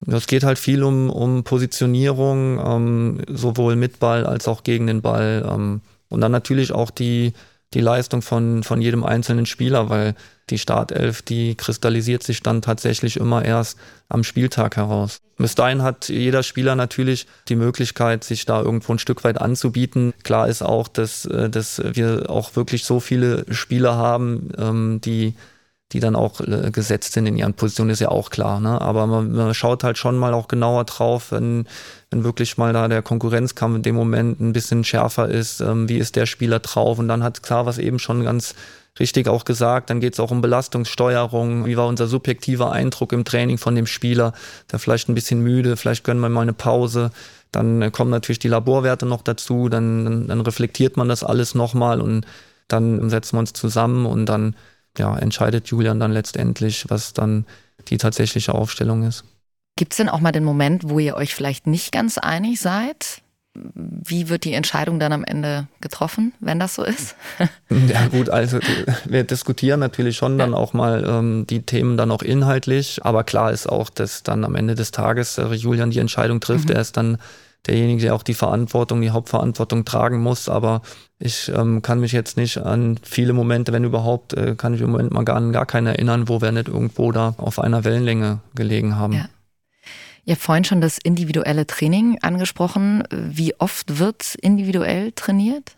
Es 0.07 0.27
geht 0.27 0.43
halt 0.43 0.60
viel 0.60 0.83
um, 0.83 1.10
um 1.10 1.43
Positionierung, 1.43 2.60
ähm, 2.63 3.22
sowohl 3.27 3.75
mit 3.75 4.00
Ball 4.00 4.25
als 4.25 4.48
auch 4.48 4.63
gegen 4.63 4.88
den 4.88 5.01
Ball. 5.01 5.48
Ähm, 5.50 5.81
und 6.10 6.22
dann 6.22 6.31
natürlich 6.31 6.72
auch 6.72 6.91
die, 6.91 7.33
die 7.74 7.81
Leistung 7.81 8.22
von, 8.22 8.63
von 8.63 8.81
jedem 8.81 9.03
einzelnen 9.03 9.45
Spieler, 9.45 9.89
weil 9.89 10.15
die 10.50 10.60
Startelf, 10.60 11.22
die 11.22 11.55
kristallisiert 11.55 12.24
sich 12.24 12.43
dann 12.43 12.62
tatsächlich 12.62 13.17
immer 13.17 13.45
erst 13.45 13.77
am 14.10 14.24
Spieltag 14.24 14.75
heraus. 14.75 15.22
Bis 15.38 15.55
dahin 15.55 15.81
hat 15.81 16.10
jeder 16.10 16.43
Spieler 16.43 16.75
natürlich 16.75 17.25
die 17.48 17.55
Möglichkeit, 17.55 18.24
sich 18.24 18.45
da 18.45 18.62
irgendwo 18.62 18.93
ein 18.93 19.00
Stück 19.00 19.24
weit 19.24 19.39
anzubieten. 19.41 20.13
Klar 20.24 20.48
ist 20.48 20.62
auch, 20.62 20.88
dass, 20.88 21.25
äh, 21.25 21.50
dass 21.50 21.81
wir 21.83 22.29
auch 22.29 22.55
wirklich 22.55 22.83
so 22.86 23.00
viele 23.00 23.45
Spieler 23.51 23.95
haben, 23.95 24.50
ähm, 24.57 25.01
die 25.03 25.33
die 25.93 26.00
dann 26.00 26.15
auch 26.15 26.41
äh, 26.41 26.71
gesetzt 26.71 27.13
sind 27.13 27.27
in 27.27 27.38
ihren 27.38 27.53
Positionen, 27.53 27.91
ist 27.91 28.00
ja 28.00 28.09
auch 28.09 28.31
klar. 28.31 28.59
Ne? 28.59 28.81
Aber 28.81 29.07
man, 29.07 29.31
man, 29.31 29.53
schaut 29.53 29.83
halt 29.83 29.97
schon 29.97 30.17
mal 30.17 30.33
auch 30.33 30.47
genauer 30.47 30.83
drauf, 30.85 31.31
wenn, 31.31 31.67
wenn 32.09 32.23
wirklich 32.23 32.57
mal 32.57 32.73
da 32.73 32.88
der 32.88 33.03
Konkurrenzkampf 33.03 33.77
in 33.77 33.83
dem 33.83 33.95
Moment 33.95 34.41
ein 34.41 34.53
bisschen 34.53 34.83
schärfer 34.83 35.29
ist, 35.29 35.62
ähm, 35.62 35.88
wie 35.88 36.00
ist 36.00 36.15
der 36.15 36.25
Spieler 36.25 36.59
drauf. 36.59 37.00
Und 37.00 37.07
dann 37.07 37.23
hat 37.23 37.39
was 37.50 37.77
eben 37.77 37.99
schon 37.99 38.23
ganz 38.23 38.56
richtig 38.99 39.27
auch 39.27 39.45
gesagt, 39.45 39.89
dann 39.89 39.99
geht 39.99 40.13
es 40.13 40.19
auch 40.19 40.32
um 40.32 40.41
Belastungssteuerung, 40.41 41.65
wie 41.65 41.77
war 41.77 41.88
unser 41.88 42.08
subjektiver 42.08 42.71
Eindruck 42.71 43.13
im 43.13 43.25
Training 43.25 43.58
von 43.58 43.75
dem 43.75 43.88
Spieler, 43.88 44.34
der 44.71 44.79
vielleicht 44.79 45.10
ein 45.10 45.15
bisschen 45.15 45.41
müde, 45.41 45.77
vielleicht 45.77 46.03
gönnen 46.03 46.21
wir 46.21 46.29
mal 46.29 46.41
eine 46.41 46.53
Pause. 46.53 47.12
Dann 47.51 47.82
äh, 47.82 47.91
kommen 47.91 48.10
natürlich 48.10 48.39
die 48.39 48.47
Laborwerte 48.47 49.06
noch 49.06 49.21
dazu, 49.21 49.69
dann, 49.69 50.27
dann 50.27 50.41
reflektiert 50.41 50.97
man 50.97 51.08
das 51.08 51.23
alles 51.23 51.56
nochmal 51.56 52.01
und 52.01 52.25
dann 52.67 53.10
setzen 53.10 53.36
wir 53.36 53.41
uns 53.41 53.53
zusammen 53.53 54.06
und 54.06 54.25
dann 54.25 54.56
ja, 54.97 55.17
entscheidet 55.17 55.67
Julian 55.67 55.99
dann 55.99 56.12
letztendlich, 56.12 56.86
was 56.89 57.13
dann 57.13 57.45
die 57.88 57.97
tatsächliche 57.97 58.53
Aufstellung 58.53 59.03
ist. 59.03 59.23
Gibt 59.75 59.93
es 59.93 59.97
denn 59.97 60.10
auch 60.10 60.19
mal 60.19 60.32
den 60.32 60.43
Moment, 60.43 60.89
wo 60.89 60.99
ihr 60.99 61.15
euch 61.15 61.34
vielleicht 61.34 61.65
nicht 61.65 61.91
ganz 61.91 62.17
einig 62.17 62.60
seid? 62.60 63.21
Wie 63.56 64.29
wird 64.29 64.45
die 64.45 64.53
Entscheidung 64.53 64.99
dann 64.99 65.13
am 65.13 65.23
Ende 65.23 65.67
getroffen, 65.79 66.34
wenn 66.39 66.60
das 66.60 66.75
so 66.75 66.84
ist? 66.84 67.15
Ja 67.88 68.08
gut, 68.08 68.29
also 68.29 68.60
wir 69.06 69.23
diskutieren 69.23 69.79
natürlich 69.79 70.15
schon 70.17 70.38
dann 70.38 70.53
auch 70.53 70.73
mal 70.73 71.03
ähm, 71.08 71.47
die 71.47 71.63
Themen 71.63 71.97
dann 71.97 72.12
auch 72.12 72.21
inhaltlich, 72.21 73.03
aber 73.03 73.23
klar 73.23 73.51
ist 73.51 73.67
auch, 73.67 73.89
dass 73.89 74.21
dann 74.21 74.43
am 74.43 74.56
Ende 74.56 74.75
des 74.75 74.91
Tages 74.91 75.39
äh, 75.39 75.47
Julian 75.53 75.89
die 75.89 75.99
Entscheidung 75.99 76.39
trifft. 76.39 76.69
Mhm. 76.69 76.75
Er 76.75 76.82
ist 76.82 76.97
dann 76.97 77.17
derjenige, 77.67 78.02
der 78.02 78.15
auch 78.15 78.23
die 78.23 78.34
Verantwortung, 78.34 79.02
die 79.02 79.12
Hauptverantwortung 79.12 79.86
tragen 79.86 80.19
muss. 80.19 80.49
Aber 80.49 80.82
ich 81.19 81.52
ähm, 81.56 81.82
kann 81.82 81.99
mich 81.99 82.12
jetzt 82.12 82.38
nicht 82.38 82.58
an 82.58 82.99
viele 83.04 83.34
Momente, 83.34 83.71
wenn 83.71 83.84
überhaupt, 83.84 84.34
äh, 84.34 84.56
kann 84.56 84.73
ich 84.73 84.82
im 84.82 84.91
Moment 84.91 85.12
mal 85.12 85.23
gar, 85.23 85.41
gar 85.52 85.65
keinen 85.65 85.88
erinnern, 85.88 86.28
wo 86.28 86.41
wir 86.41 86.52
nicht 86.52 86.67
irgendwo 86.67 87.12
da 87.12 87.36
auf 87.38 87.60
einer 87.60 87.84
Wellenlänge 87.84 88.39
gelegen 88.56 88.97
haben. 88.97 89.13
Ja. 89.13 89.30
Ihr 90.26 90.36
habt 90.36 90.43
vorhin 90.43 90.63
schon 90.63 90.80
das 90.80 90.97
individuelle 90.97 91.67
Training 91.67 92.17
angesprochen. 92.21 93.04
Wie 93.12 93.60
oft 93.60 93.99
wird 93.99 94.36
individuell 94.36 95.12
trainiert? 95.12 95.76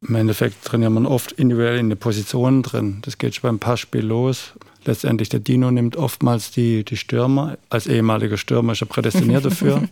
Im 0.00 0.14
Endeffekt 0.14 0.64
trainiert 0.64 0.90
man 0.90 1.06
oft 1.06 1.32
individuell 1.32 1.78
in 1.78 1.88
den 1.88 1.98
Positionen 1.98 2.62
drin. 2.62 2.98
Das 3.02 3.18
geht 3.18 3.34
schon 3.34 3.42
beim 3.42 3.58
Passspiel 3.58 4.04
los. 4.04 4.54
Letztendlich 4.84 5.28
der 5.28 5.40
Dino 5.40 5.70
nimmt 5.70 5.96
oftmals 5.96 6.50
die, 6.50 6.84
die 6.84 6.96
Stürmer. 6.96 7.56
Als 7.68 7.86
ehemaliger 7.86 8.36
Stürmer 8.36 8.72
ist 8.72 8.82
er 8.82 8.86
prädestiniert 8.86 9.44
dafür. 9.44 9.88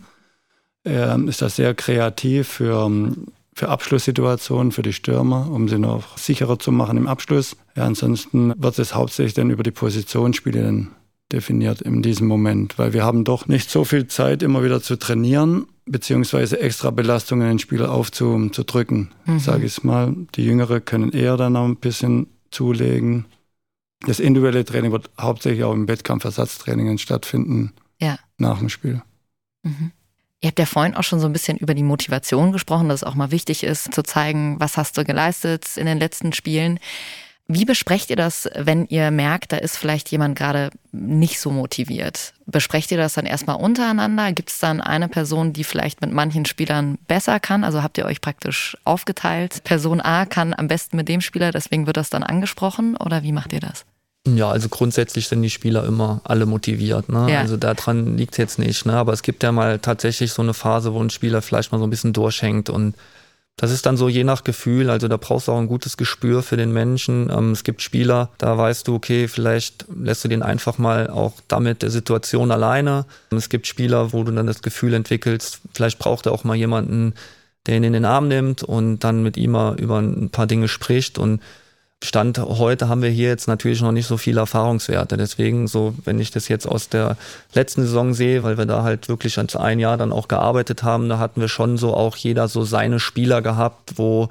Er 0.83 1.19
ist 1.27 1.41
da 1.41 1.49
sehr 1.49 1.73
kreativ 1.75 2.47
für, 2.47 2.89
für 3.53 3.69
Abschlusssituationen, 3.69 4.71
für 4.71 4.81
die 4.81 4.93
Stürmer, 4.93 5.49
um 5.51 5.69
sie 5.69 5.77
noch 5.77 6.17
sicherer 6.17 6.57
zu 6.57 6.71
machen 6.71 6.97
im 6.97 7.07
Abschluss. 7.07 7.55
Ja, 7.75 7.85
ansonsten 7.85 8.53
wird 8.57 8.79
es 8.79 8.95
hauptsächlich 8.95 9.33
dann 9.33 9.51
über 9.51 9.63
die 9.63 9.71
Positionsspiele 9.71 10.63
dann 10.63 10.91
definiert 11.31 11.81
in 11.81 12.01
diesem 12.01 12.27
Moment, 12.27 12.77
weil 12.77 12.93
wir 12.93 13.03
haben 13.03 13.23
doch 13.23 13.47
nicht 13.47 13.69
so 13.69 13.85
viel 13.85 14.07
Zeit, 14.07 14.43
immer 14.43 14.63
wieder 14.63 14.81
zu 14.81 14.97
trainieren, 14.97 15.65
beziehungsweise 15.85 16.59
extra 16.59 16.91
Belastungen 16.91 17.45
in 17.47 17.53
den 17.53 17.59
Spieler 17.59 17.91
aufzudrücken, 17.91 19.11
mhm. 19.25 19.39
sage 19.39 19.65
ich 19.65 19.83
mal. 19.83 20.15
Die 20.35 20.43
Jüngere 20.43 20.81
können 20.81 21.11
eher 21.11 21.37
dann 21.37 21.53
noch 21.53 21.65
ein 21.65 21.77
bisschen 21.77 22.27
zulegen. 22.49 23.25
Das 24.05 24.19
individuelle 24.19 24.65
Training 24.65 24.91
wird 24.91 25.09
hauptsächlich 25.19 25.63
auch 25.63 25.73
im 25.73 25.87
Wettkampfersatztrainingen 25.87 26.97
stattfinden, 26.97 27.73
ja. 27.99 28.17
nach 28.37 28.59
dem 28.59 28.69
Spiel. 28.69 29.01
Mhm. 29.63 29.91
Ihr 30.41 30.47
habt 30.47 30.57
ja 30.57 30.65
vorhin 30.65 30.95
auch 30.95 31.03
schon 31.03 31.19
so 31.19 31.27
ein 31.27 31.33
bisschen 31.33 31.57
über 31.57 31.75
die 31.75 31.83
Motivation 31.83 32.51
gesprochen, 32.51 32.89
dass 32.89 33.01
es 33.01 33.07
auch 33.07 33.13
mal 33.13 33.29
wichtig 33.29 33.63
ist, 33.63 33.93
zu 33.93 34.01
zeigen, 34.01 34.59
was 34.59 34.75
hast 34.75 34.97
du 34.97 35.03
geleistet 35.03 35.77
in 35.77 35.85
den 35.85 35.99
letzten 35.99 36.33
Spielen. 36.33 36.79
Wie 37.47 37.65
besprecht 37.65 38.09
ihr 38.09 38.15
das, 38.15 38.49
wenn 38.55 38.87
ihr 38.87 39.11
merkt, 39.11 39.51
da 39.51 39.57
ist 39.57 39.77
vielleicht 39.77 40.09
jemand 40.09 40.37
gerade 40.37 40.71
nicht 40.91 41.39
so 41.39 41.51
motiviert? 41.51 42.33
Besprecht 42.47 42.91
ihr 42.91 42.97
das 42.97 43.13
dann 43.13 43.25
erstmal 43.25 43.57
untereinander? 43.57 44.31
Gibt 44.31 44.49
es 44.49 44.59
dann 44.59 44.81
eine 44.81 45.09
Person, 45.09 45.53
die 45.53 45.63
vielleicht 45.63 46.01
mit 46.01 46.11
manchen 46.11 46.45
Spielern 46.45 46.97
besser 47.07 47.39
kann? 47.39 47.63
Also 47.63 47.83
habt 47.83 47.97
ihr 47.99 48.05
euch 48.05 48.21
praktisch 48.21 48.77
aufgeteilt? 48.83 49.63
Person 49.63 50.01
A 50.01 50.25
kann 50.25 50.55
am 50.57 50.67
besten 50.67 50.97
mit 50.97 51.07
dem 51.07 51.21
Spieler, 51.21 51.51
deswegen 51.51 51.85
wird 51.85 51.97
das 51.97 52.09
dann 52.09 52.23
angesprochen? 52.23 52.95
Oder 52.95 53.21
wie 53.21 53.33
macht 53.33 53.53
ihr 53.53 53.59
das? 53.59 53.85
Ja, 54.27 54.51
also 54.51 54.69
grundsätzlich 54.69 55.27
sind 55.27 55.41
die 55.41 55.49
Spieler 55.49 55.83
immer 55.85 56.21
alle 56.23 56.45
motiviert. 56.45 57.09
Ne? 57.09 57.31
Ja. 57.31 57.39
Also 57.39 57.57
daran 57.57 58.17
liegt 58.17 58.33
es 58.33 58.37
jetzt 58.37 58.59
nicht. 58.59 58.85
Ne? 58.85 58.93
Aber 58.93 59.13
es 59.13 59.23
gibt 59.23 59.41
ja 59.41 59.51
mal 59.51 59.79
tatsächlich 59.79 60.31
so 60.31 60.41
eine 60.41 60.53
Phase, 60.53 60.93
wo 60.93 61.01
ein 61.01 61.09
Spieler 61.09 61.41
vielleicht 61.41 61.71
mal 61.71 61.79
so 61.79 61.85
ein 61.85 61.89
bisschen 61.89 62.13
durchhängt 62.13 62.69
und 62.69 62.95
das 63.57 63.71
ist 63.71 63.85
dann 63.85 63.97
so 63.97 64.09
je 64.09 64.23
nach 64.23 64.43
Gefühl, 64.43 64.89
also 64.89 65.07
da 65.07 65.17
brauchst 65.17 65.47
du 65.47 65.51
auch 65.51 65.59
ein 65.59 65.67
gutes 65.67 65.95
Gespür 65.97 66.41
für 66.41 66.57
den 66.57 66.71
Menschen. 66.71 67.29
Ähm, 67.29 67.51
es 67.51 67.63
gibt 67.63 67.81
Spieler, 67.81 68.29
da 68.37 68.57
weißt 68.57 68.87
du, 68.87 68.95
okay, 68.95 69.27
vielleicht 69.27 69.85
lässt 69.95 70.23
du 70.23 70.29
den 70.29 70.41
einfach 70.41 70.77
mal 70.77 71.09
auch 71.09 71.33
damit 71.47 71.83
der 71.83 71.91
Situation 71.91 72.51
alleine. 72.51 73.05
Es 73.29 73.49
gibt 73.49 73.67
Spieler, 73.67 74.13
wo 74.13 74.23
du 74.23 74.31
dann 74.31 74.47
das 74.47 74.61
Gefühl 74.61 74.93
entwickelst, 74.93 75.61
vielleicht 75.73 75.99
braucht 75.99 76.25
er 76.25 76.31
auch 76.31 76.43
mal 76.43 76.55
jemanden, 76.55 77.13
der 77.67 77.77
ihn 77.77 77.83
in 77.83 77.93
den 77.93 78.05
Arm 78.05 78.27
nimmt 78.27 78.63
und 78.63 78.99
dann 78.99 79.21
mit 79.21 79.37
ihm 79.37 79.51
mal 79.51 79.79
über 79.79 79.99
ein 79.99 80.31
paar 80.31 80.47
Dinge 80.47 80.67
spricht 80.67 81.19
und 81.19 81.41
Stand 82.03 82.39
heute 82.39 82.89
haben 82.89 83.03
wir 83.03 83.09
hier 83.09 83.29
jetzt 83.29 83.47
natürlich 83.47 83.81
noch 83.81 83.91
nicht 83.91 84.07
so 84.07 84.17
viele 84.17 84.39
Erfahrungswerte. 84.39 85.17
Deswegen, 85.17 85.67
so, 85.67 85.93
wenn 86.03 86.19
ich 86.19 86.31
das 86.31 86.47
jetzt 86.47 86.65
aus 86.65 86.89
der 86.89 87.15
letzten 87.53 87.83
Saison 87.83 88.13
sehe, 88.13 88.41
weil 88.43 88.57
wir 88.57 88.65
da 88.65 88.81
halt 88.81 89.07
wirklich 89.07 89.37
als 89.37 89.55
ein 89.55 89.79
Jahr 89.79 89.97
dann 89.97 90.11
auch 90.11 90.27
gearbeitet 90.27 90.81
haben, 90.81 91.09
da 91.09 91.19
hatten 91.19 91.41
wir 91.41 91.47
schon 91.47 91.77
so 91.77 91.93
auch 91.93 92.17
jeder 92.17 92.47
so 92.47 92.63
seine 92.63 92.99
Spieler 92.99 93.41
gehabt, 93.41 93.97
wo 93.97 94.29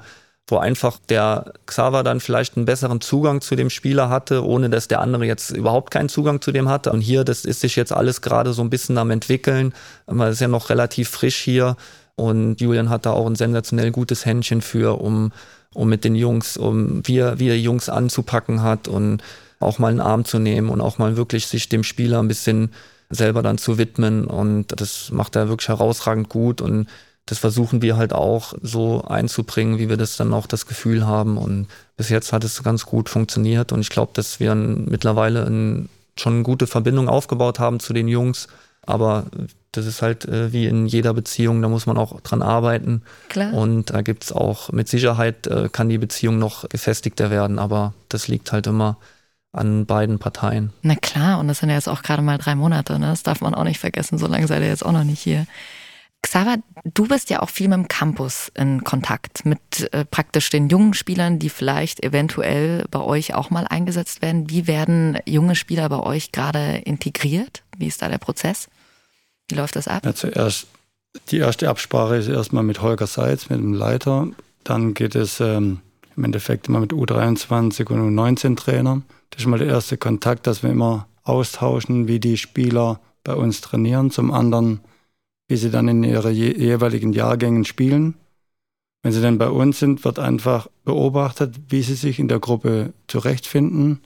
wo 0.51 0.57
einfach 0.57 0.99
der 1.09 1.53
Xaver 1.65 2.03
dann 2.03 2.19
vielleicht 2.19 2.57
einen 2.57 2.65
besseren 2.65 2.99
Zugang 2.99 3.39
zu 3.39 3.55
dem 3.55 3.69
Spieler 3.69 4.09
hatte, 4.09 4.45
ohne 4.45 4.69
dass 4.69 4.89
der 4.89 4.99
andere 4.99 5.25
jetzt 5.25 5.51
überhaupt 5.51 5.91
keinen 5.91 6.09
Zugang 6.09 6.41
zu 6.41 6.51
dem 6.51 6.67
hatte. 6.67 6.91
Und 6.91 6.99
hier, 6.99 7.23
das 7.23 7.45
ist 7.45 7.61
sich 7.61 7.77
jetzt 7.77 7.93
alles 7.93 8.21
gerade 8.21 8.51
so 8.51 8.61
ein 8.61 8.69
bisschen 8.69 8.97
am 8.97 9.11
entwickeln. 9.11 9.73
Man 10.07 10.29
ist 10.29 10.41
ja 10.41 10.49
noch 10.49 10.69
relativ 10.69 11.09
frisch 11.09 11.37
hier 11.37 11.77
und 12.15 12.59
Julian 12.59 12.89
hat 12.89 13.05
da 13.05 13.11
auch 13.11 13.25
ein 13.25 13.35
sensationell 13.35 13.91
gutes 13.91 14.25
Händchen 14.25 14.61
für, 14.61 15.01
um 15.01 15.31
um 15.73 15.89
mit 15.89 16.03
den 16.03 16.15
Jungs, 16.15 16.57
um 16.57 17.05
wie 17.07 17.17
er, 17.17 17.39
wie 17.39 17.49
er 17.49 17.59
Jungs 17.59 17.89
anzupacken 17.89 18.61
hat 18.61 18.87
und 18.87 19.21
auch 19.59 19.79
mal 19.79 19.89
einen 19.89 20.01
Arm 20.01 20.25
zu 20.25 20.39
nehmen 20.39 20.69
und 20.69 20.81
auch 20.81 20.97
mal 20.97 21.17
wirklich 21.17 21.47
sich 21.47 21.69
dem 21.69 21.83
Spieler 21.83 22.19
ein 22.19 22.27
bisschen 22.27 22.71
selber 23.09 23.41
dann 23.41 23.57
zu 23.57 23.77
widmen. 23.77 24.25
Und 24.25 24.67
das 24.79 25.11
macht 25.11 25.35
er 25.35 25.49
wirklich 25.49 25.69
herausragend 25.69 26.29
gut. 26.29 26.61
Und 26.61 26.87
das 27.25 27.37
versuchen 27.37 27.81
wir 27.81 27.97
halt 27.97 28.13
auch 28.13 28.53
so 28.61 29.03
einzubringen, 29.03 29.77
wie 29.77 29.89
wir 29.89 29.97
das 29.97 30.17
dann 30.17 30.33
auch 30.33 30.47
das 30.47 30.65
Gefühl 30.65 31.05
haben. 31.05 31.37
Und 31.37 31.67
bis 31.95 32.09
jetzt 32.09 32.33
hat 32.33 32.43
es 32.43 32.63
ganz 32.63 32.85
gut 32.85 33.09
funktioniert. 33.09 33.71
Und 33.71 33.81
ich 33.81 33.89
glaube, 33.89 34.11
dass 34.15 34.39
wir 34.39 34.55
mittlerweile 34.55 35.45
ein, 35.45 35.89
schon 36.17 36.35
eine 36.35 36.43
gute 36.43 36.67
Verbindung 36.67 37.07
aufgebaut 37.07 37.59
haben 37.59 37.79
zu 37.79 37.93
den 37.93 38.07
Jungs. 38.07 38.47
Aber 38.85 39.27
das 39.71 39.85
ist 39.85 40.01
halt 40.01 40.25
äh, 40.25 40.51
wie 40.51 40.65
in 40.65 40.85
jeder 40.85 41.13
Beziehung, 41.13 41.61
da 41.61 41.69
muss 41.69 41.85
man 41.85 41.97
auch 41.97 42.19
dran 42.21 42.41
arbeiten. 42.41 43.03
Klar. 43.29 43.53
Und 43.53 43.91
da 43.91 44.01
gibt's 44.01 44.31
auch, 44.31 44.71
mit 44.71 44.87
Sicherheit 44.87 45.47
äh, 45.47 45.69
kann 45.71 45.89
die 45.89 45.97
Beziehung 45.97 46.39
noch 46.39 46.67
gefestigter 46.67 47.29
werden, 47.29 47.59
aber 47.59 47.93
das 48.09 48.27
liegt 48.27 48.51
halt 48.51 48.67
immer 48.67 48.97
an 49.53 49.85
beiden 49.85 50.19
Parteien. 50.19 50.71
Na 50.81 50.95
klar, 50.95 51.39
und 51.39 51.47
das 51.47 51.59
sind 51.59 51.69
ja 51.69 51.75
jetzt 51.75 51.89
auch 51.89 52.03
gerade 52.03 52.21
mal 52.21 52.37
drei 52.37 52.55
Monate, 52.55 52.99
ne? 52.99 53.07
das 53.07 53.23
darf 53.23 53.41
man 53.41 53.53
auch 53.53 53.63
nicht 53.63 53.79
vergessen, 53.79 54.17
so 54.17 54.27
lange 54.27 54.47
seid 54.47 54.61
ihr 54.61 54.67
jetzt 54.67 54.85
auch 54.85 54.93
noch 54.93 55.03
nicht 55.03 55.21
hier. 55.21 55.45
Xaver, 56.23 56.57
du 56.93 57.07
bist 57.07 57.29
ja 57.29 57.41
auch 57.41 57.49
viel 57.49 57.67
mit 57.67 57.77
dem 57.77 57.87
Campus 57.87 58.51
in 58.55 58.83
Kontakt, 58.83 59.43
mit 59.43 59.91
äh, 59.91 60.05
praktisch 60.05 60.49
den 60.51 60.69
jungen 60.69 60.93
Spielern, 60.93 61.39
die 61.39 61.49
vielleicht 61.49 62.03
eventuell 62.03 62.85
bei 62.91 62.99
euch 62.99 63.33
auch 63.33 63.49
mal 63.49 63.65
eingesetzt 63.67 64.21
werden. 64.21 64.49
Wie 64.49 64.67
werden 64.67 65.17
junge 65.25 65.55
Spieler 65.55 65.89
bei 65.89 65.99
euch 65.99 66.31
gerade 66.31 66.77
integriert? 66.85 67.63
Wie 67.81 67.87
ist 67.87 68.01
da 68.01 68.09
der 68.09 68.19
Prozess? 68.19 68.69
Wie 69.49 69.55
läuft 69.55 69.75
das 69.75 69.87
ab? 69.87 70.05
Ja, 70.05 70.13
zuerst, 70.13 70.67
die 71.29 71.39
erste 71.39 71.67
Absprache 71.67 72.15
ist 72.15 72.27
erstmal 72.27 72.63
mit 72.63 72.81
Holger 72.83 73.07
Seitz, 73.07 73.49
mit 73.49 73.59
dem 73.59 73.73
Leiter. 73.73 74.27
Dann 74.63 74.93
geht 74.93 75.15
es 75.15 75.39
ähm, 75.39 75.79
im 76.15 76.23
Endeffekt 76.23 76.67
immer 76.67 76.79
mit 76.79 76.93
U23 76.93 77.87
und 77.91 78.15
U19-Trainern. 78.15 79.03
Das 79.31 79.41
ist 79.41 79.47
mal 79.47 79.57
der 79.57 79.67
erste 79.67 79.97
Kontakt, 79.97 80.45
dass 80.45 80.61
wir 80.61 80.69
immer 80.69 81.07
austauschen, 81.23 82.07
wie 82.07 82.19
die 82.19 82.37
Spieler 82.37 82.99
bei 83.23 83.33
uns 83.33 83.61
trainieren. 83.61 84.11
Zum 84.11 84.31
anderen, 84.31 84.81
wie 85.47 85.57
sie 85.57 85.71
dann 85.71 85.87
in 85.87 86.03
ihren 86.03 86.35
je 86.35 86.55
jeweiligen 86.55 87.13
Jahrgängen 87.13 87.65
spielen. 87.65 88.13
Wenn 89.01 89.11
sie 89.11 89.21
dann 89.21 89.39
bei 89.39 89.49
uns 89.49 89.79
sind, 89.79 90.05
wird 90.05 90.19
einfach 90.19 90.67
beobachtet, 90.85 91.55
wie 91.69 91.81
sie 91.81 91.95
sich 91.95 92.19
in 92.19 92.27
der 92.27 92.39
Gruppe 92.39 92.93
zurechtfinden 93.07 94.01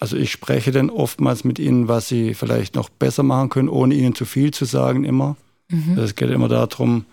also 0.00 0.16
ich 0.16 0.30
spreche 0.32 0.72
dann 0.72 0.90
oftmals 0.90 1.44
mit 1.44 1.58
ihnen, 1.58 1.88
was 1.88 2.08
sie 2.08 2.34
vielleicht 2.34 2.74
noch 2.74 2.88
besser 2.88 3.22
machen 3.22 3.48
können, 3.48 3.68
ohne 3.68 3.94
ihnen 3.94 4.14
zu 4.14 4.24
viel 4.24 4.52
zu 4.52 4.64
sagen 4.64 5.04
immer. 5.04 5.36
Mhm. 5.68 5.90
Also 5.90 6.02
es 6.02 6.14
geht 6.14 6.30
immer 6.30 6.48
darum, 6.48 6.96
ein 6.98 7.06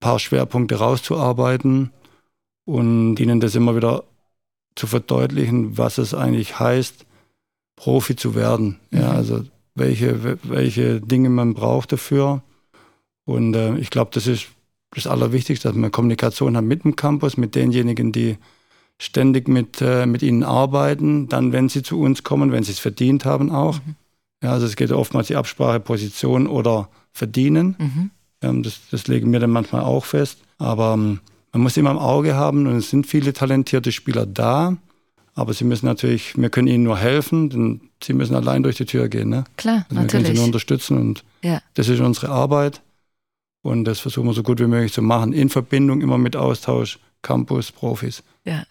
paar 0.00 0.18
Schwerpunkte 0.18 0.76
rauszuarbeiten 0.76 1.90
und 2.64 3.18
ihnen 3.18 3.40
das 3.40 3.54
immer 3.54 3.74
wieder 3.76 4.04
zu 4.74 4.86
verdeutlichen, 4.86 5.78
was 5.78 5.98
es 5.98 6.14
eigentlich 6.14 6.58
heißt, 6.58 7.06
Profi 7.76 8.16
zu 8.16 8.34
werden. 8.34 8.78
Mhm. 8.90 8.98
Ja, 8.98 9.10
also 9.12 9.44
welche, 9.74 10.38
welche 10.42 11.00
Dinge 11.00 11.30
man 11.30 11.54
braucht 11.54 11.92
dafür. 11.92 12.42
Und 13.24 13.54
äh, 13.54 13.76
ich 13.78 13.90
glaube, 13.90 14.10
das 14.12 14.26
ist 14.26 14.48
das 14.94 15.06
Allerwichtigste, 15.06 15.68
dass 15.68 15.76
man 15.76 15.90
Kommunikation 15.90 16.56
hat 16.56 16.64
mit 16.64 16.84
dem 16.84 16.96
Campus, 16.96 17.36
mit 17.36 17.54
denjenigen, 17.54 18.12
die 18.12 18.36
ständig 18.98 19.48
mit, 19.48 19.80
äh, 19.80 20.06
mit 20.06 20.22
ihnen 20.22 20.42
arbeiten, 20.42 21.28
dann, 21.28 21.52
wenn 21.52 21.68
sie 21.68 21.82
zu 21.82 22.00
uns 22.00 22.22
kommen, 22.22 22.52
wenn 22.52 22.62
sie 22.62 22.72
es 22.72 22.78
verdient 22.78 23.24
haben 23.24 23.50
auch. 23.50 23.76
Mhm. 23.84 23.96
Ja, 24.42 24.52
also 24.52 24.66
es 24.66 24.76
geht 24.76 24.92
oftmals 24.92 25.28
die 25.28 25.36
Absprache 25.36 25.80
Position 25.80 26.46
oder 26.46 26.88
Verdienen. 27.12 27.76
Mhm. 27.78 28.10
Ähm, 28.42 28.62
das, 28.62 28.80
das 28.90 29.06
legen 29.06 29.32
wir 29.32 29.40
dann 29.40 29.50
manchmal 29.50 29.82
auch 29.82 30.04
fest. 30.04 30.38
Aber 30.58 30.94
ähm, 30.94 31.20
man 31.52 31.62
muss 31.62 31.76
immer 31.76 31.90
im 31.90 31.98
Auge 31.98 32.34
haben 32.34 32.66
und 32.66 32.76
es 32.76 32.90
sind 32.90 33.06
viele 33.06 33.32
talentierte 33.32 33.92
Spieler 33.92 34.26
da. 34.26 34.76
Aber 35.34 35.54
sie 35.54 35.64
müssen 35.64 35.86
natürlich, 35.86 36.36
wir 36.36 36.50
können 36.50 36.68
ihnen 36.68 36.84
nur 36.84 36.98
helfen, 36.98 37.48
denn 37.50 37.80
sie 38.02 38.12
müssen 38.12 38.34
allein 38.34 38.62
durch 38.62 38.76
die 38.76 38.84
Tür 38.84 39.08
gehen. 39.08 39.30
Ne? 39.30 39.44
Klar, 39.56 39.86
also 39.88 39.94
natürlich. 39.94 40.12
Wir 40.12 40.18
können 40.18 40.26
sie 40.26 40.34
nur 40.34 40.44
unterstützen 40.46 40.98
und 40.98 41.24
ja. 41.42 41.60
das 41.74 41.88
ist 41.88 42.00
unsere 42.00 42.28
Arbeit. 42.28 42.82
Und 43.62 43.84
das 43.84 44.00
versuchen 44.00 44.26
wir 44.26 44.34
so 44.34 44.42
gut 44.42 44.60
wie 44.60 44.66
möglich 44.66 44.92
zu 44.92 45.02
machen, 45.02 45.32
in 45.32 45.48
Verbindung 45.48 46.00
immer 46.00 46.18
mit 46.18 46.36
Austausch, 46.36 46.98
Campus, 47.22 47.70
Profis. 47.70 48.22
Ja. 48.44 48.64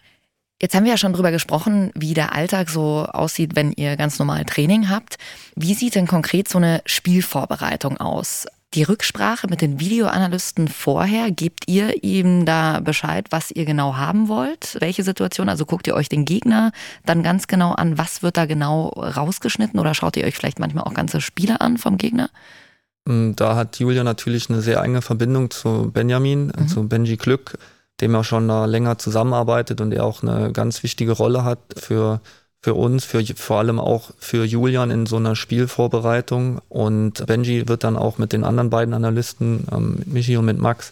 Jetzt 0.62 0.76
haben 0.76 0.84
wir 0.84 0.91
ja 0.91 0.97
schon 0.97 1.13
drüber 1.13 1.32
gesprochen, 1.32 1.91
wie 1.95 2.13
der 2.13 2.36
Alltag 2.36 2.69
so 2.69 3.08
aussieht, 3.12 3.56
wenn 3.56 3.71
ihr 3.71 3.97
ganz 3.97 4.19
normal 4.19 4.45
Training 4.45 4.89
habt. 4.89 5.17
Wie 5.56 5.74
sieht 5.74 5.95
denn 5.95 6.06
konkret 6.06 6.47
so 6.47 6.60
eine 6.60 6.84
Spielvorbereitung 6.86 7.97
aus? 7.97 8.45
Die 8.76 8.84
Rücksprache 8.84 9.47
mit 9.47 9.62
den 9.62 9.80
Videoanalysten 9.80 10.67
vorher, 10.67 11.32
gebt 11.32 11.67
ihr 11.67 12.04
ihm 12.04 12.45
da 12.45 12.80
Bescheid, 12.80 13.26
was 13.32 13.50
ihr 13.50 13.65
genau 13.65 13.95
haben 13.95 14.28
wollt? 14.28 14.78
Welche 14.80 15.04
Situation? 15.04 15.50
Also 15.50 15.65
guckt 15.65 15.88
ihr 15.88 15.95
euch 15.95 16.10
den 16.10 16.26
Gegner 16.26 16.71
dann 17.06 17.24
ganz 17.24 17.47
genau 17.47 17.71
an, 17.71 17.97
was 17.97 18.21
wird 18.21 18.38
da 18.38 18.45
genau 18.45 18.89
rausgeschnitten 18.89 19.80
oder 19.80 19.95
schaut 19.95 20.15
ihr 20.15 20.26
euch 20.26 20.36
vielleicht 20.36 20.60
manchmal 20.60 20.84
auch 20.84 20.93
ganze 20.93 21.21
Spiele 21.21 21.60
an 21.60 21.80
vom 21.80 21.97
Gegner? 21.97 22.30
Mm, 23.06 23.32
da 23.36 23.56
hat 23.56 23.80
Julia 23.80 24.04
natürlich 24.04 24.50
eine 24.50 24.62
sehr 24.62 24.80
enge 24.82 25.02
Verbindung 25.02 25.50
zu 25.50 25.89
Benjamin, 25.91 26.54
mhm. 26.56 26.67
zu 26.67 26.88
Benji 26.88 27.17
Glück 27.17 27.58
dem 28.02 28.16
er 28.16 28.24
schon 28.24 28.48
länger 28.48 28.98
zusammenarbeitet 28.98 29.80
und 29.82 29.94
er 29.94 30.04
auch 30.04 30.24
eine 30.24 30.52
ganz 30.52 30.84
wichtige 30.84 31.14
Rolle 31.14 31.44
hat 31.44 31.60
für, 31.78 32.20
für 32.62 32.74
uns, 32.74 33.06
für, 33.06 33.24
vor 33.36 33.60
allem 33.60 33.80
auch 33.80 34.12
für 34.18 34.44
Julian 34.44 34.92
in 34.92 35.06
so 35.06 35.18
einer 35.18 35.36
Spielvorbereitung. 35.36 36.62
Und 36.70 37.26
Benji 37.26 37.68
wird 37.68 37.84
dann 37.84 37.98
auch 37.98 38.18
mit 38.18 38.34
den 38.34 38.44
anderen 38.44 38.70
beiden 38.70 38.94
Analysten, 38.94 39.68
ähm, 39.72 39.96
mit 40.00 40.08
Michi 40.08 40.38
und 40.38 40.46
mit 40.46 40.60
Max, 40.60 40.92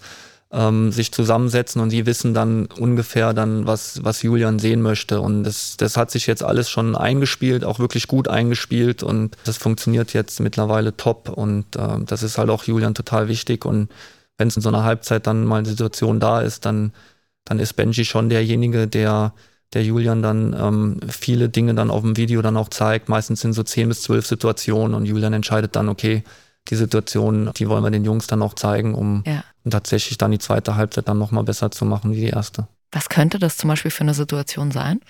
ähm, 0.51 0.91
sich 0.91 1.11
zusammensetzen 1.11 1.81
und 1.81 1.91
die 1.91 2.05
wissen 2.05 2.33
dann 2.33 2.65
ungefähr 2.65 3.33
dann, 3.33 3.67
was, 3.67 4.03
was 4.03 4.23
Julian 4.23 4.57
sehen 4.57 4.81
möchte. 4.81 5.21
Und 5.21 5.43
das, 5.43 5.77
das 5.77 5.95
hat 5.95 6.09
sich 6.09 6.25
jetzt 6.25 6.43
alles 6.43 6.69
schon 6.69 6.95
eingespielt, 6.95 7.63
auch 7.63 7.79
wirklich 7.79 8.07
gut 8.07 8.27
eingespielt 8.27 9.03
und 9.03 9.37
das 9.43 9.57
funktioniert 9.57 10.13
jetzt 10.13 10.39
mittlerweile 10.39 10.97
top 10.97 11.29
und 11.29 11.75
äh, 11.75 12.03
das 12.05 12.23
ist 12.23 12.37
halt 12.39 12.49
auch 12.49 12.63
Julian 12.63 12.95
total 12.95 13.27
wichtig 13.27 13.63
und 13.65 13.89
wenn 14.39 14.47
es 14.47 14.55
in 14.55 14.63
so 14.63 14.69
einer 14.69 14.83
Halbzeit 14.83 15.27
dann 15.27 15.45
mal 15.45 15.57
eine 15.57 15.67
Situation 15.67 16.19
da 16.19 16.41
ist, 16.41 16.65
dann, 16.65 16.93
dann 17.45 17.59
ist 17.59 17.73
Benji 17.73 18.05
schon 18.05 18.29
derjenige, 18.29 18.87
der, 18.87 19.33
der 19.73 19.83
Julian 19.83 20.23
dann 20.23 20.55
ähm, 20.57 20.99
viele 21.07 21.49
Dinge 21.49 21.75
dann 21.75 21.91
auf 21.91 22.01
dem 22.01 22.17
Video 22.17 22.41
dann 22.41 22.57
auch 22.57 22.69
zeigt. 22.69 23.09
Meistens 23.09 23.41
sind 23.41 23.53
so 23.53 23.63
zehn 23.63 23.89
bis 23.89 24.01
zwölf 24.01 24.25
Situationen 24.25 24.95
und 24.95 25.05
Julian 25.05 25.33
entscheidet 25.33 25.75
dann, 25.75 25.89
okay, 25.89 26.23
die 26.69 26.75
Situation, 26.75 27.51
die 27.57 27.67
wollen 27.67 27.83
wir 27.83 27.91
den 27.91 28.05
Jungs 28.05 28.27
dann 28.27 28.41
auch 28.41 28.53
zeigen, 28.53 28.95
um 28.95 29.23
ja. 29.27 29.43
tatsächlich 29.69 30.17
dann 30.17 30.31
die 30.31 30.39
zweite 30.39 30.75
Halbzeit 30.75 31.09
dann 31.09 31.19
nochmal 31.19 31.43
besser 31.43 31.69
zu 31.69 31.83
machen 31.83 32.13
wie 32.13 32.21
die 32.21 32.29
erste. 32.29 32.67
Was 32.91 33.09
könnte 33.09 33.39
das 33.39 33.57
zum 33.57 33.67
Beispiel 33.67 33.91
für 33.91 34.01
eine 34.01 34.13
Situation 34.13 34.71
sein? 34.71 35.01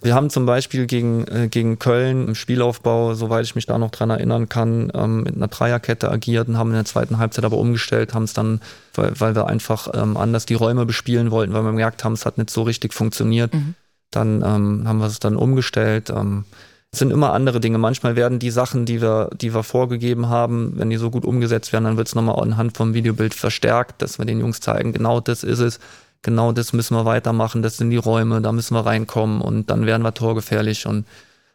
Wir 0.00 0.14
haben 0.14 0.30
zum 0.30 0.46
Beispiel 0.46 0.86
gegen, 0.86 1.26
äh, 1.26 1.48
gegen 1.48 1.78
Köln 1.78 2.28
im 2.28 2.34
Spielaufbau, 2.34 3.14
soweit 3.14 3.44
ich 3.44 3.56
mich 3.56 3.66
da 3.66 3.78
noch 3.78 3.90
dran 3.90 4.10
erinnern 4.10 4.48
kann, 4.48 4.92
ähm, 4.94 5.24
mit 5.24 5.34
einer 5.34 5.48
Dreierkette 5.48 6.10
agiert 6.10 6.48
und 6.48 6.56
haben 6.56 6.70
in 6.70 6.76
der 6.76 6.84
zweiten 6.84 7.18
Halbzeit 7.18 7.44
aber 7.44 7.58
umgestellt, 7.58 8.14
haben 8.14 8.24
es 8.24 8.32
dann, 8.32 8.60
weil, 8.94 9.18
weil 9.18 9.34
wir 9.34 9.48
einfach 9.48 9.88
ähm, 9.94 10.16
anders 10.16 10.46
die 10.46 10.54
Räume 10.54 10.86
bespielen 10.86 11.32
wollten, 11.32 11.52
weil 11.52 11.62
wir 11.62 11.72
gemerkt 11.72 12.04
haben, 12.04 12.12
es 12.12 12.26
hat 12.26 12.38
nicht 12.38 12.50
so 12.50 12.62
richtig 12.62 12.94
funktioniert. 12.94 13.52
Mhm. 13.52 13.74
Dann 14.10 14.42
ähm, 14.42 14.84
haben 14.86 14.98
wir 14.98 15.06
es 15.06 15.18
dann 15.18 15.36
umgestellt. 15.36 16.10
Ähm, 16.10 16.44
es 16.92 17.00
sind 17.00 17.10
immer 17.10 17.32
andere 17.32 17.60
Dinge. 17.60 17.78
Manchmal 17.78 18.16
werden 18.16 18.38
die 18.38 18.50
Sachen, 18.50 18.86
die 18.86 19.02
wir, 19.02 19.30
die 19.36 19.52
wir 19.52 19.62
vorgegeben 19.62 20.28
haben, 20.28 20.74
wenn 20.76 20.90
die 20.90 20.96
so 20.96 21.10
gut 21.10 21.24
umgesetzt 21.24 21.72
werden, 21.72 21.84
dann 21.84 21.96
wird 21.96 22.08
es 22.08 22.14
nochmal 22.14 22.40
anhand 22.40 22.76
vom 22.76 22.94
Videobild 22.94 23.34
verstärkt, 23.34 24.00
dass 24.00 24.18
wir 24.18 24.24
den 24.24 24.40
Jungs 24.40 24.60
zeigen, 24.60 24.92
genau 24.92 25.20
das 25.20 25.42
ist 25.42 25.58
es 25.58 25.80
genau 26.22 26.52
das 26.52 26.72
müssen 26.72 26.96
wir 26.96 27.04
weitermachen, 27.04 27.62
das 27.62 27.76
sind 27.76 27.90
die 27.90 27.96
Räume, 27.96 28.40
da 28.40 28.52
müssen 28.52 28.74
wir 28.74 28.86
reinkommen 28.86 29.40
und 29.40 29.70
dann 29.70 29.86
werden 29.86 30.02
wir 30.02 30.14
torgefährlich. 30.14 30.86
Und 30.86 31.06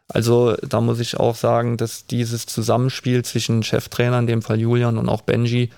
also 0.08 0.54
da 0.56 0.80
muss 0.80 1.00
ich 1.00 1.18
auch 1.18 1.34
sagen, 1.34 1.76
dass 1.76 2.06
dieses 2.06 2.46
Zusammenspiel 2.46 3.24
zwischen 3.24 3.62
Cheftrainer, 3.62 4.18
in 4.18 4.26
dem 4.26 4.42
Fall 4.42 4.60
Julian 4.60 4.98
und 4.98 5.08
auch 5.08 5.22
Benji, 5.22 5.70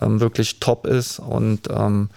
ähm, 0.00 0.20
wirklich 0.20 0.60
top 0.60 0.86
ist. 0.86 1.18
Und 1.18 1.68
ähm, 1.70 2.10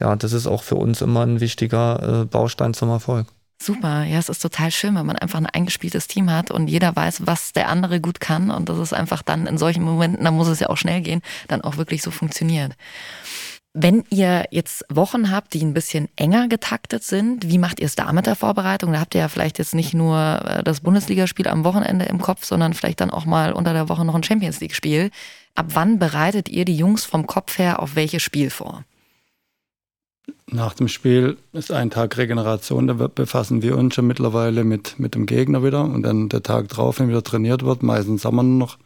ja, 0.00 0.16
das 0.16 0.32
ist 0.32 0.46
auch 0.46 0.62
für 0.62 0.76
uns 0.76 1.02
immer 1.02 1.22
ein 1.22 1.40
wichtiger 1.40 2.22
äh, 2.22 2.24
Baustein 2.24 2.74
zum 2.74 2.90
Erfolg. 2.90 3.26
Super, 3.60 4.04
ja, 4.04 4.20
es 4.20 4.28
ist 4.28 4.40
total 4.40 4.70
schön, 4.70 4.94
wenn 4.94 5.06
man 5.06 5.16
einfach 5.16 5.38
ein 5.38 5.46
eingespieltes 5.46 6.06
Team 6.06 6.30
hat 6.30 6.52
und 6.52 6.68
jeder 6.68 6.94
weiß, 6.94 7.26
was 7.26 7.52
der 7.52 7.68
andere 7.68 8.00
gut 8.00 8.20
kann 8.20 8.52
und 8.52 8.68
das 8.68 8.78
ist 8.78 8.92
einfach 8.92 9.22
dann 9.22 9.48
in 9.48 9.58
solchen 9.58 9.82
Momenten, 9.82 10.24
da 10.24 10.30
muss 10.30 10.46
es 10.46 10.60
ja 10.60 10.68
auch 10.68 10.76
schnell 10.76 11.00
gehen, 11.00 11.22
dann 11.48 11.62
auch 11.62 11.76
wirklich 11.76 12.02
so 12.02 12.12
funktioniert. 12.12 12.76
Wenn 13.74 14.04
ihr 14.10 14.46
jetzt 14.50 14.84
Wochen 14.88 15.30
habt, 15.30 15.54
die 15.54 15.62
ein 15.62 15.74
bisschen 15.74 16.08
enger 16.16 16.48
getaktet 16.48 17.04
sind, 17.04 17.48
wie 17.48 17.58
macht 17.58 17.80
ihr 17.80 17.86
es 17.86 17.96
da 17.96 18.12
mit 18.12 18.26
der 18.26 18.34
Vorbereitung? 18.34 18.92
Da 18.92 19.00
habt 19.00 19.14
ihr 19.14 19.20
ja 19.20 19.28
vielleicht 19.28 19.58
jetzt 19.58 19.74
nicht 19.74 19.94
nur 19.94 20.18
äh, 20.44 20.64
das 20.64 20.80
Bundesligaspiel 20.80 21.46
am 21.48 21.64
Wochenende 21.64 22.06
im 22.06 22.20
Kopf, 22.20 22.44
sondern 22.44 22.72
vielleicht 22.72 23.00
dann 23.00 23.10
auch 23.10 23.26
mal 23.26 23.52
unter 23.52 23.74
der 23.74 23.88
Woche 23.88 24.04
noch 24.04 24.14
ein 24.14 24.24
Champions 24.24 24.60
League-Spiel. 24.60 25.10
Ab 25.54 25.66
wann 25.74 25.98
bereitet 25.98 26.48
ihr 26.48 26.64
die 26.64 26.76
Jungs 26.76 27.04
vom 27.04 27.26
Kopf 27.26 27.58
her 27.58 27.80
auf 27.80 27.94
welches 27.94 28.22
Spiel 28.22 28.50
vor? 28.50 28.84
Nach 30.50 30.72
dem 30.72 30.88
Spiel 30.88 31.36
ist 31.52 31.70
ein 31.70 31.90
Tag 31.90 32.16
Regeneration, 32.16 32.86
da 32.86 32.94
befassen 32.94 33.60
wir 33.62 33.76
uns 33.76 33.94
schon 33.94 34.06
mittlerweile 34.06 34.64
mit, 34.64 34.98
mit 34.98 35.14
dem 35.14 35.26
Gegner 35.26 35.62
wieder 35.62 35.84
und 35.84 36.02
dann 36.02 36.28
der 36.28 36.42
Tag 36.42 36.68
drauf, 36.68 37.00
wenn 37.00 37.08
wieder 37.08 37.22
trainiert 37.22 37.64
wird, 37.64 37.82
meistens 37.82 38.24
haben 38.24 38.36
wir 38.36 38.42
noch 38.42 38.78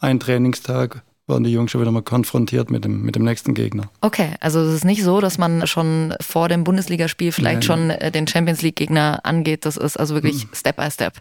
einen 0.00 0.20
Trainingstag, 0.20 1.02
werden 1.28 1.44
die 1.44 1.52
Jungs 1.52 1.70
schon 1.70 1.80
wieder 1.80 1.90
mal 1.90 2.02
konfrontiert 2.02 2.70
mit 2.70 2.84
dem, 2.84 3.02
mit 3.02 3.16
dem 3.16 3.24
nächsten 3.24 3.54
Gegner. 3.54 3.90
Okay, 4.00 4.30
also 4.40 4.60
es 4.60 4.74
ist 4.74 4.84
nicht 4.84 5.02
so, 5.02 5.20
dass 5.20 5.38
man 5.38 5.66
schon 5.66 6.14
vor 6.20 6.48
dem 6.48 6.64
Bundesligaspiel 6.64 7.32
vielleicht 7.32 7.60
Nein. 7.60 7.62
schon 7.62 7.90
äh, 7.90 8.10
den 8.10 8.26
Champions 8.26 8.62
League-Gegner 8.62 9.20
angeht. 9.24 9.64
Das 9.64 9.76
ist 9.76 9.98
also 9.98 10.14
wirklich 10.14 10.42
hm. 10.42 10.50
Step 10.54 10.76
by 10.76 10.90
Step. 10.90 11.14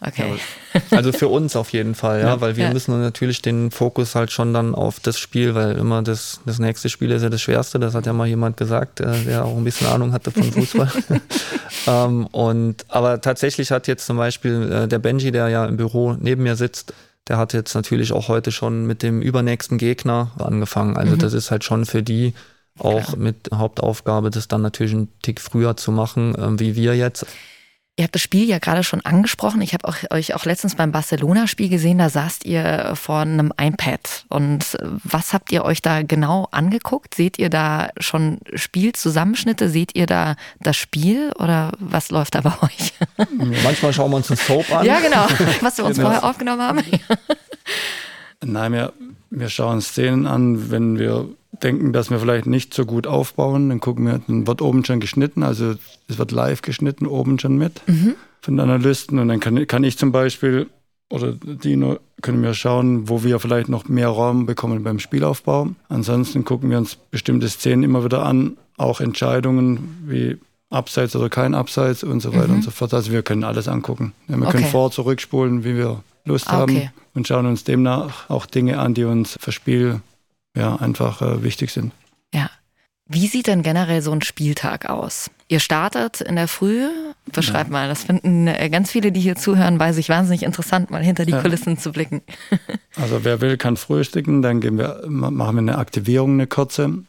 Okay. 0.00 0.34
Also 0.90 1.12
für 1.12 1.28
uns 1.28 1.54
auf 1.54 1.70
jeden 1.70 1.94
Fall, 1.94 2.18
ja, 2.20 2.26
ja. 2.26 2.40
weil 2.40 2.56
wir 2.56 2.64
ja. 2.64 2.72
müssen 2.72 3.00
natürlich 3.00 3.42
den 3.42 3.70
Fokus 3.70 4.16
halt 4.16 4.32
schon 4.32 4.52
dann 4.52 4.74
auf 4.74 4.98
das 4.98 5.20
Spiel, 5.20 5.54
weil 5.54 5.76
immer 5.76 6.02
das, 6.02 6.40
das 6.44 6.58
nächste 6.58 6.88
Spiel 6.88 7.12
ist 7.12 7.22
ja 7.22 7.28
das 7.28 7.40
Schwerste, 7.40 7.78
das 7.78 7.94
hat 7.94 8.06
ja 8.06 8.12
mal 8.12 8.26
jemand 8.26 8.56
gesagt, 8.56 8.98
äh, 8.98 9.22
der 9.22 9.44
auch 9.44 9.56
ein 9.56 9.62
bisschen 9.62 9.86
Ahnung 9.86 10.12
hatte 10.12 10.32
von 10.32 10.42
Fußball. 10.42 10.90
ähm, 11.86 12.26
und 12.26 12.84
aber 12.88 13.20
tatsächlich 13.20 13.70
hat 13.70 13.86
jetzt 13.86 14.06
zum 14.06 14.16
Beispiel 14.16 14.72
äh, 14.72 14.88
der 14.88 14.98
Benji, 14.98 15.30
der 15.30 15.48
ja 15.48 15.64
im 15.64 15.76
Büro 15.76 16.16
neben 16.18 16.42
mir 16.42 16.56
sitzt, 16.56 16.92
der 17.28 17.38
hat 17.38 17.52
jetzt 17.52 17.74
natürlich 17.74 18.12
auch 18.12 18.28
heute 18.28 18.52
schon 18.52 18.86
mit 18.86 19.02
dem 19.02 19.22
übernächsten 19.22 19.78
Gegner 19.78 20.32
angefangen. 20.38 20.96
Also 20.96 21.14
mhm. 21.14 21.18
das 21.18 21.32
ist 21.32 21.50
halt 21.50 21.64
schon 21.64 21.86
für 21.86 22.02
die 22.02 22.34
auch 22.78 23.04
Klar. 23.04 23.16
mit 23.16 23.50
Hauptaufgabe, 23.52 24.30
das 24.30 24.48
dann 24.48 24.62
natürlich 24.62 24.94
einen 24.94 25.08
Tick 25.22 25.40
früher 25.40 25.76
zu 25.76 25.92
machen, 25.92 26.34
äh, 26.34 26.58
wie 26.58 26.74
wir 26.74 26.96
jetzt. 26.96 27.26
Ihr 27.96 28.02
habt 28.02 28.14
das 28.16 28.22
Spiel 28.22 28.48
ja 28.48 28.58
gerade 28.58 28.82
schon 28.82 29.02
angesprochen. 29.02 29.62
Ich 29.62 29.72
habe 29.72 29.86
euch 30.10 30.34
auch 30.34 30.44
letztens 30.44 30.74
beim 30.74 30.90
Barcelona-Spiel 30.90 31.68
gesehen, 31.68 31.98
da 31.98 32.08
saßt 32.10 32.44
ihr 32.44 32.92
vor 32.96 33.20
einem 33.20 33.52
iPad. 33.56 34.24
Und 34.28 34.76
was 35.04 35.32
habt 35.32 35.52
ihr 35.52 35.64
euch 35.64 35.80
da 35.80 36.02
genau 36.02 36.48
angeguckt? 36.50 37.14
Seht 37.14 37.38
ihr 37.38 37.50
da 37.50 37.90
schon 37.98 38.38
Spielzusammenschnitte? 38.52 39.68
Seht 39.68 39.94
ihr 39.94 40.06
da 40.06 40.34
das 40.58 40.76
Spiel 40.76 41.30
oder 41.38 41.70
was 41.78 42.10
läuft 42.10 42.34
da 42.34 42.40
bei 42.40 42.52
euch? 42.62 42.94
Manchmal 43.62 43.92
schauen 43.92 44.10
wir 44.10 44.16
uns 44.16 44.28
ein 44.28 44.38
Soap 44.38 44.72
an. 44.72 44.84
Ja, 44.84 44.98
genau, 44.98 45.26
was 45.60 45.78
wir 45.78 45.84
uns 45.84 45.96
genau. 45.96 46.10
vorher 46.10 46.28
aufgenommen 46.28 46.62
haben. 46.62 46.82
Nein, 48.44 48.72
wir, 48.72 48.92
wir 49.30 49.48
schauen 49.48 49.80
Szenen 49.80 50.26
an, 50.26 50.70
wenn 50.70 50.98
wir 50.98 51.28
denken, 51.62 51.92
dass 51.92 52.10
wir 52.10 52.18
vielleicht 52.18 52.46
nicht 52.46 52.74
so 52.74 52.84
gut 52.84 53.06
aufbauen, 53.06 53.68
dann 53.68 53.80
gucken 53.80 54.06
wir, 54.06 54.20
dann 54.26 54.46
wird 54.46 54.60
oben 54.60 54.84
schon 54.84 55.00
geschnitten, 55.00 55.42
also 55.42 55.74
es 56.08 56.18
wird 56.18 56.32
live 56.32 56.62
geschnitten, 56.62 57.06
oben 57.06 57.38
schon 57.38 57.56
mit 57.56 57.80
mhm. 57.86 58.14
von 58.40 58.56
den 58.56 58.60
Analysten 58.60 59.18
und 59.18 59.28
dann 59.28 59.40
kann, 59.40 59.66
kann 59.66 59.84
ich 59.84 59.96
zum 59.96 60.12
Beispiel 60.12 60.66
oder 61.10 61.32
Dino 61.32 61.98
können 62.22 62.42
wir 62.42 62.54
schauen, 62.54 63.08
wo 63.08 63.22
wir 63.22 63.38
vielleicht 63.38 63.68
noch 63.68 63.88
mehr 63.88 64.08
Raum 64.08 64.46
bekommen 64.46 64.82
beim 64.82 64.98
Spielaufbau. 64.98 65.68
Ansonsten 65.88 66.44
gucken 66.44 66.70
wir 66.70 66.78
uns 66.78 66.96
bestimmte 66.96 67.48
Szenen 67.48 67.84
immer 67.84 68.04
wieder 68.04 68.24
an, 68.24 68.56
auch 68.78 69.00
Entscheidungen 69.00 70.02
wie 70.06 70.38
Abseits 70.70 71.14
oder 71.14 71.28
kein 71.28 71.54
Abseits 71.54 72.02
und 72.02 72.20
so 72.20 72.34
weiter 72.34 72.48
mhm. 72.48 72.54
und 72.54 72.62
so 72.62 72.70
fort. 72.70 72.94
Also 72.94 73.12
wir 73.12 73.22
können 73.22 73.44
alles 73.44 73.68
angucken. 73.68 74.12
Ja, 74.28 74.36
wir 74.36 74.48
okay. 74.48 74.58
können 74.58 74.70
vor, 74.70 74.90
zurückspulen, 74.90 75.62
wie 75.64 75.76
wir 75.76 76.02
Lust 76.24 76.48
ah, 76.48 76.62
okay. 76.62 76.86
haben 76.86 76.92
und 77.14 77.28
schauen 77.28 77.46
uns 77.46 77.64
demnach 77.64 78.30
auch 78.30 78.46
Dinge 78.46 78.78
an, 78.78 78.94
die 78.94 79.04
uns 79.04 79.36
für 79.40 79.52
Spiel 79.52 80.00
ja, 80.56 80.76
einfach 80.76 81.20
äh, 81.22 81.42
wichtig 81.42 81.70
sind. 81.72 81.92
Ja. 82.32 82.50
Wie 83.06 83.26
sieht 83.26 83.48
denn 83.48 83.62
generell 83.62 84.00
so 84.00 84.12
ein 84.12 84.22
Spieltag 84.22 84.88
aus? 84.88 85.30
Ihr 85.48 85.60
startet 85.60 86.22
in 86.22 86.36
der 86.36 86.48
Früh, 86.48 86.88
beschreibt 87.30 87.68
ja. 87.68 87.72
mal, 87.72 87.88
das 87.88 88.04
finden 88.04 88.46
äh, 88.46 88.70
ganz 88.70 88.90
viele, 88.90 89.12
die 89.12 89.20
hier 89.20 89.36
zuhören, 89.36 89.76
bei 89.76 89.92
sich 89.92 90.08
wahnsinnig 90.08 90.42
interessant, 90.42 90.90
mal 90.90 91.04
hinter 91.04 91.26
die 91.26 91.32
ja. 91.32 91.42
Kulissen 91.42 91.76
zu 91.76 91.92
blicken. 91.92 92.22
also 92.96 93.22
wer 93.24 93.42
will, 93.42 93.58
kann 93.58 93.76
frühstücken, 93.76 94.40
dann 94.40 94.62
wir, 94.62 95.02
machen 95.06 95.56
wir 95.56 95.60
eine 95.60 95.78
Aktivierung, 95.78 96.32
eine 96.32 96.46
kurze. 96.46 97.04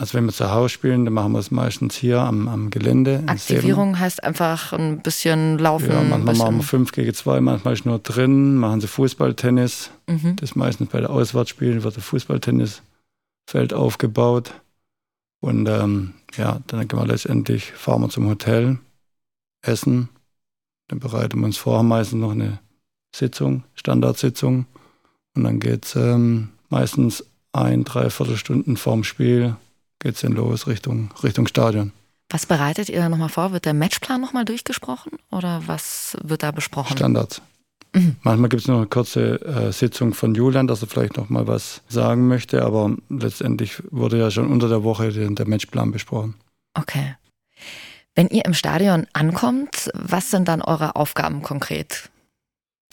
Also 0.00 0.14
wenn 0.14 0.24
wir 0.24 0.32
zu 0.32 0.50
Hause 0.50 0.70
spielen, 0.70 1.04
dann 1.04 1.12
machen 1.12 1.32
wir 1.32 1.40
es 1.40 1.50
meistens 1.50 1.94
hier 1.94 2.20
am, 2.20 2.48
am 2.48 2.70
Gelände. 2.70 3.22
Aktivierung 3.26 3.98
heißt 3.98 4.24
einfach 4.24 4.72
ein 4.72 5.02
bisschen 5.02 5.58
laufen. 5.58 5.90
Ja, 5.90 6.00
manchmal 6.00 6.36
machen 6.36 6.56
wir 6.56 6.62
5 6.62 6.92
gegen 6.92 7.12
2, 7.12 7.42
manchmal 7.42 7.74
ist 7.74 7.84
nur 7.84 7.98
drin, 7.98 8.56
machen 8.56 8.80
sie 8.80 8.86
Fußball, 8.86 9.34
Tennis. 9.34 9.90
Mhm. 10.06 10.36
Das 10.36 10.56
meistens 10.56 10.88
bei 10.88 11.00
der 11.00 11.10
Auswärtsspielen 11.10 11.82
wird 11.82 11.96
der 11.96 12.02
Fußball-Tennisfeld 12.02 13.74
aufgebaut. 13.74 14.54
Und 15.40 15.68
ähm, 15.68 16.14
ja, 16.34 16.60
dann 16.68 16.88
gehen 16.88 16.98
wir 16.98 17.06
letztendlich, 17.06 17.72
fahren 17.72 18.00
wir 18.00 18.08
zum 18.08 18.26
Hotel, 18.26 18.78
essen, 19.60 20.08
dann 20.88 20.98
bereiten 20.98 21.40
wir 21.40 21.44
uns 21.44 21.58
vor, 21.58 21.82
meistens 21.82 22.20
noch 22.20 22.32
eine 22.32 22.58
Sitzung, 23.14 23.64
Standardsitzung. 23.74 24.64
Und 25.36 25.44
dann 25.44 25.60
geht 25.60 25.84
es 25.84 25.94
ähm, 25.94 26.48
meistens 26.70 27.22
ein, 27.52 27.84
dreiviertel 27.84 28.38
Stunden 28.38 28.78
vorm 28.78 29.04
Spiel 29.04 29.56
geht 30.00 30.16
es 30.16 30.22
dann 30.22 30.32
los 30.32 30.66
Richtung, 30.66 31.10
Richtung 31.22 31.46
Stadion. 31.46 31.92
Was 32.28 32.46
bereitet 32.46 32.88
ihr 32.88 33.00
da 33.00 33.08
nochmal 33.08 33.28
vor? 33.28 33.52
Wird 33.52 33.64
der 33.64 33.74
Matchplan 33.74 34.20
nochmal 34.20 34.44
durchgesprochen 34.44 35.12
oder 35.30 35.62
was 35.66 36.16
wird 36.22 36.42
da 36.42 36.50
besprochen? 36.52 36.96
Standards. 36.96 37.42
Mhm. 37.92 38.16
Manchmal 38.22 38.48
gibt 38.48 38.62
es 38.62 38.68
noch 38.68 38.76
eine 38.76 38.86
kurze 38.86 39.40
äh, 39.44 39.72
Sitzung 39.72 40.14
von 40.14 40.34
Julian, 40.34 40.68
dass 40.68 40.82
er 40.82 40.88
vielleicht 40.88 41.16
noch 41.16 41.28
mal 41.28 41.48
was 41.48 41.82
sagen 41.88 42.28
möchte, 42.28 42.62
aber 42.62 42.96
letztendlich 43.08 43.82
wurde 43.90 44.18
ja 44.18 44.30
schon 44.30 44.50
unter 44.50 44.68
der 44.68 44.84
Woche 44.84 45.10
der 45.10 45.48
Matchplan 45.48 45.90
besprochen. 45.90 46.34
Okay. 46.74 47.16
Wenn 48.14 48.28
ihr 48.28 48.44
im 48.44 48.54
Stadion 48.54 49.06
ankommt, 49.12 49.90
was 49.94 50.30
sind 50.30 50.46
dann 50.46 50.62
eure 50.62 50.94
Aufgaben 50.94 51.42
konkret? 51.42 52.10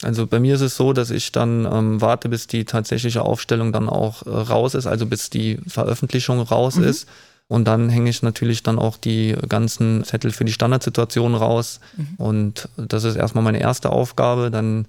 Also 0.04 0.28
bei 0.28 0.40
mir 0.40 0.56
ist 0.56 0.62
es 0.62 0.78
so, 0.78 0.94
dass 0.94 1.10
ich 1.10 1.32
dann 1.32 1.66
ähm, 1.66 2.02
warte, 2.02 2.30
bis 2.30 2.46
die 2.46 2.66
tatsächliche 2.66 3.24
Aufstellung 3.24 3.72
dann 3.72 3.90
auch 3.90 4.26
äh, 4.26 4.30
raus 4.30 4.76
ist, 4.76 4.86
also 4.86 5.08
bis 5.08 5.30
die 5.30 5.60
Veröffentlichung 5.68 6.40
raus 6.42 6.76
mhm. 6.76 6.84
ist. 6.84 7.08
Und 7.48 7.66
dann 7.66 7.90
hänge 7.90 8.10
ich 8.10 8.22
natürlich 8.22 8.62
dann 8.62 8.78
auch 8.78 8.98
die 8.98 9.36
ganzen 9.48 10.04
Zettel 10.04 10.32
für 10.32 10.46
die 10.46 10.52
Standardsituation 10.52 11.34
raus. 11.34 11.80
Mhm. 11.96 12.16
Und 12.18 12.70
das 12.76 13.06
ist 13.06 13.16
erstmal 13.16 13.44
meine 13.44 13.60
erste 13.60 13.90
Aufgabe. 13.90 14.52
Dann 14.52 14.86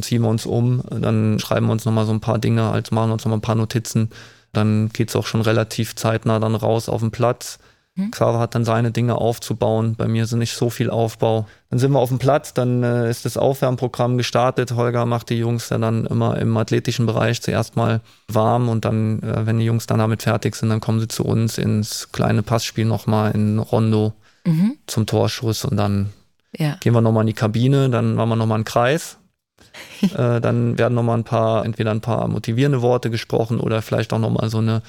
ziehen 0.00 0.22
wir 0.22 0.28
uns 0.28 0.44
um, 0.44 0.82
dann 0.90 1.38
schreiben 1.38 1.66
wir 1.66 1.72
uns 1.72 1.84
nochmal 1.84 2.06
so 2.06 2.12
ein 2.12 2.20
paar 2.20 2.38
Dinge, 2.38 2.70
also 2.70 2.94
machen 2.94 3.12
uns 3.12 3.24
nochmal 3.24 3.38
ein 3.38 3.42
paar 3.42 3.54
Notizen. 3.54 4.10
Dann 4.52 4.90
geht's 4.90 5.16
auch 5.16 5.26
schon 5.26 5.42
relativ 5.42 5.94
zeitnah 5.94 6.40
dann 6.40 6.54
raus 6.54 6.88
auf 6.88 7.00
den 7.00 7.10
Platz. 7.10 7.58
Hm? 7.96 8.10
Xaver 8.10 8.38
hat 8.38 8.54
dann 8.54 8.64
seine 8.64 8.90
Dinge 8.90 9.16
aufzubauen. 9.16 9.96
Bei 9.96 10.08
mir 10.08 10.26
sind 10.26 10.38
nicht 10.38 10.56
so 10.56 10.70
viel 10.70 10.88
Aufbau. 10.88 11.46
Dann 11.68 11.78
sind 11.78 11.92
wir 11.92 11.98
auf 11.98 12.08
dem 12.08 12.18
Platz, 12.18 12.54
dann 12.54 12.82
äh, 12.82 13.10
ist 13.10 13.26
das 13.26 13.36
Aufwärmprogramm 13.36 14.16
gestartet. 14.16 14.72
Holger 14.72 15.04
macht 15.04 15.28
die 15.28 15.38
Jungs 15.38 15.68
ja 15.68 15.76
dann 15.76 16.06
immer 16.06 16.38
im 16.38 16.56
athletischen 16.56 17.04
Bereich 17.04 17.42
zuerst 17.42 17.76
mal 17.76 18.00
warm 18.28 18.70
und 18.70 18.86
dann, 18.86 19.22
äh, 19.22 19.46
wenn 19.46 19.58
die 19.58 19.66
Jungs 19.66 19.86
dann 19.86 19.98
damit 19.98 20.22
fertig 20.22 20.56
sind, 20.56 20.70
dann 20.70 20.80
kommen 20.80 21.00
sie 21.00 21.08
zu 21.08 21.24
uns 21.24 21.58
ins 21.58 22.10
kleine 22.12 22.42
Passspiel 22.42 22.86
nochmal 22.86 23.32
in 23.32 23.58
Rondo 23.58 24.14
mhm. 24.46 24.78
zum 24.86 25.04
Torschuss 25.04 25.66
und 25.66 25.76
dann 25.76 26.14
ja. 26.56 26.76
gehen 26.80 26.94
wir 26.94 27.02
nochmal 27.02 27.22
in 27.22 27.28
die 27.28 27.32
Kabine, 27.34 27.90
dann 27.90 28.14
machen 28.14 28.30
wir 28.30 28.36
nochmal 28.36 28.56
einen 28.56 28.64
Kreis. 28.64 29.18
äh, 30.02 30.40
dann 30.40 30.78
werden 30.78 30.94
nochmal 30.94 31.18
ein 31.18 31.24
paar, 31.24 31.64
entweder 31.64 31.90
ein 31.90 32.00
paar 32.00 32.26
motivierende 32.28 32.80
Worte 32.80 33.10
gesprochen 33.10 33.60
oder 33.60 33.82
vielleicht 33.82 34.12
auch 34.12 34.18
nochmal 34.18 34.48
so 34.48 34.58
eine 34.58 34.82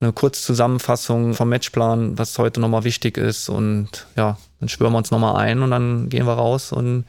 eine 0.00 0.12
Kurzzusammenfassung 0.12 1.34
vom 1.34 1.48
Matchplan, 1.48 2.18
was 2.18 2.38
heute 2.38 2.60
nochmal 2.60 2.84
wichtig 2.84 3.16
ist. 3.16 3.48
Und 3.48 4.06
ja, 4.16 4.38
dann 4.60 4.68
schwören 4.68 4.92
wir 4.92 4.98
uns 4.98 5.10
nochmal 5.10 5.36
ein 5.36 5.62
und 5.62 5.70
dann 5.70 6.08
gehen 6.08 6.26
wir 6.26 6.34
raus 6.34 6.72
und 6.72 7.04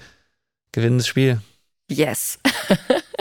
gewinnen 0.71 0.97
das 0.97 1.08
Spiel. 1.08 1.41
Yes. 1.89 2.39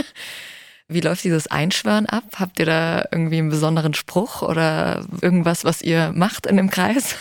Wie 0.89 1.01
läuft 1.01 1.25
dieses 1.25 1.49
Einschwören 1.49 2.07
ab? 2.07 2.25
Habt 2.37 2.59
ihr 2.59 2.67
da 2.67 3.05
irgendwie 3.13 3.39
einen 3.39 3.51
besonderen 3.51 3.93
Spruch 3.93 4.41
oder 4.41 5.07
irgendwas, 5.21 5.65
was 5.65 5.83
ihr 5.83 6.13
macht 6.15 6.47
in 6.47 6.57
dem 6.57 6.71
Kreis? 6.71 7.15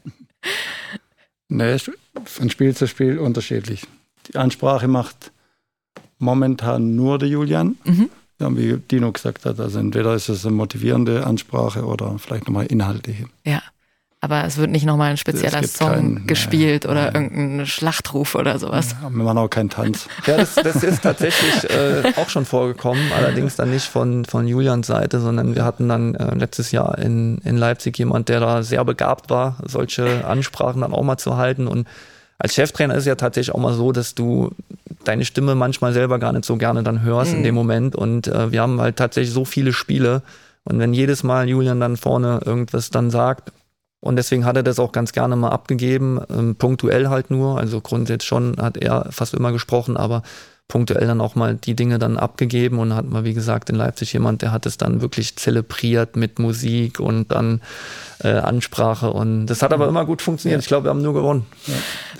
nee, 1.48 1.76
von 2.24 2.48
Spiel 2.48 2.74
zu 2.74 2.88
Spiel 2.88 3.18
unterschiedlich. 3.18 3.86
Die 4.28 4.36
Ansprache 4.36 4.88
macht 4.88 5.32
momentan 6.18 6.96
nur 6.96 7.18
der 7.18 7.28
Julian. 7.28 7.76
Mhm 7.84 8.08
ja, 8.42 8.56
wie 8.56 8.76
Dino 8.76 9.12
gesagt 9.12 9.44
hat, 9.44 9.58
also 9.60 9.78
entweder 9.78 10.14
ist 10.14 10.28
es 10.28 10.44
eine 10.44 10.54
motivierende 10.54 11.26
Ansprache 11.26 11.84
oder 11.84 12.16
vielleicht 12.18 12.46
nochmal 12.46 12.66
inhaltliche. 12.66 13.26
Ja. 13.44 13.62
Aber 14.24 14.44
es 14.44 14.56
wird 14.56 14.70
nicht 14.70 14.86
nochmal 14.86 15.10
ein 15.10 15.16
spezieller 15.16 15.64
Song 15.64 15.88
kein, 15.88 16.26
gespielt 16.28 16.84
nein, 16.84 16.92
oder 16.92 17.10
nein. 17.10 17.24
irgendein 17.24 17.66
Schlachtruf 17.66 18.36
oder 18.36 18.56
sowas. 18.60 18.94
Ja, 19.02 19.10
wir 19.10 19.24
machen 19.24 19.38
auch 19.38 19.48
keinen 19.48 19.68
Tanz. 19.68 20.06
Ja, 20.28 20.36
das, 20.36 20.54
das 20.54 20.84
ist 20.84 21.02
tatsächlich 21.02 21.68
äh, 21.68 22.12
auch 22.14 22.28
schon 22.28 22.44
vorgekommen, 22.44 23.02
allerdings 23.16 23.56
dann 23.56 23.70
nicht 23.70 23.86
von, 23.86 24.24
von 24.24 24.46
Julians 24.46 24.86
Seite, 24.86 25.18
sondern 25.18 25.56
wir 25.56 25.64
hatten 25.64 25.88
dann 25.88 26.14
äh, 26.14 26.36
letztes 26.36 26.70
Jahr 26.70 26.98
in, 26.98 27.38
in 27.38 27.56
Leipzig 27.56 27.98
jemand, 27.98 28.28
der 28.28 28.38
da 28.38 28.62
sehr 28.62 28.84
begabt 28.84 29.28
war, 29.28 29.56
solche 29.66 30.24
Ansprachen 30.24 30.82
dann 30.82 30.92
auch 30.92 31.02
mal 31.02 31.18
zu 31.18 31.36
halten 31.36 31.66
und 31.66 31.88
als 32.42 32.54
Cheftrainer 32.54 32.94
ist 32.94 33.02
es 33.02 33.06
ja 33.06 33.14
tatsächlich 33.14 33.54
auch 33.54 33.60
mal 33.60 33.72
so, 33.72 33.92
dass 33.92 34.16
du 34.16 34.50
deine 35.04 35.24
Stimme 35.24 35.54
manchmal 35.54 35.92
selber 35.92 36.18
gar 36.18 36.32
nicht 36.32 36.44
so 36.44 36.56
gerne 36.56 36.82
dann 36.82 37.02
hörst 37.02 37.32
mhm. 37.32 37.38
in 37.38 37.44
dem 37.44 37.54
Moment. 37.54 37.96
Und 37.96 38.28
äh, 38.28 38.52
wir 38.52 38.62
haben 38.62 38.80
halt 38.80 38.96
tatsächlich 38.96 39.32
so 39.32 39.44
viele 39.44 39.72
Spiele, 39.72 40.22
Und 40.64 40.78
wenn 40.78 40.94
jedes 40.94 41.22
Mal 41.22 41.48
Julian 41.48 41.80
dann 41.80 41.96
vorne 41.96 42.40
irgendwas 42.44 42.90
dann 42.90 43.10
sagt, 43.10 43.52
und 44.00 44.16
deswegen 44.16 44.44
hat 44.44 44.56
er 44.56 44.64
das 44.64 44.80
auch 44.80 44.90
ganz 44.90 45.12
gerne 45.12 45.36
mal 45.36 45.50
abgegeben, 45.50 46.20
ähm, 46.28 46.56
punktuell 46.56 47.08
halt 47.08 47.30
nur. 47.30 47.58
Also 47.58 47.80
grundsätzlich 47.80 48.28
schon 48.28 48.56
hat 48.60 48.76
er 48.76 49.06
fast 49.12 49.32
immer 49.32 49.52
gesprochen, 49.52 49.96
aber 49.96 50.22
punktuell 50.66 51.06
dann 51.06 51.20
auch 51.20 51.36
mal 51.36 51.54
die 51.54 51.76
Dinge 51.76 52.00
dann 52.00 52.16
abgegeben 52.16 52.80
und 52.80 52.94
hat 52.94 53.08
mal, 53.08 53.24
wie 53.24 53.34
gesagt, 53.34 53.70
in 53.70 53.76
Leipzig 53.76 54.12
jemand, 54.12 54.42
der 54.42 54.50
hat 54.50 54.66
es 54.66 54.76
dann 54.76 55.02
wirklich 55.02 55.36
zelebriert 55.36 56.16
mit 56.16 56.40
Musik 56.40 56.98
und 56.98 57.30
dann 57.30 57.60
äh, 58.24 58.30
Ansprache. 58.30 59.12
Und 59.12 59.46
das 59.46 59.62
hat 59.62 59.72
aber 59.72 59.86
immer 59.86 60.04
gut 60.04 60.20
funktioniert. 60.20 60.62
Ich 60.62 60.66
glaube, 60.66 60.86
wir 60.86 60.90
haben 60.90 61.02
nur 61.02 61.14
gewonnen. 61.14 61.46
Ja, 61.66 61.74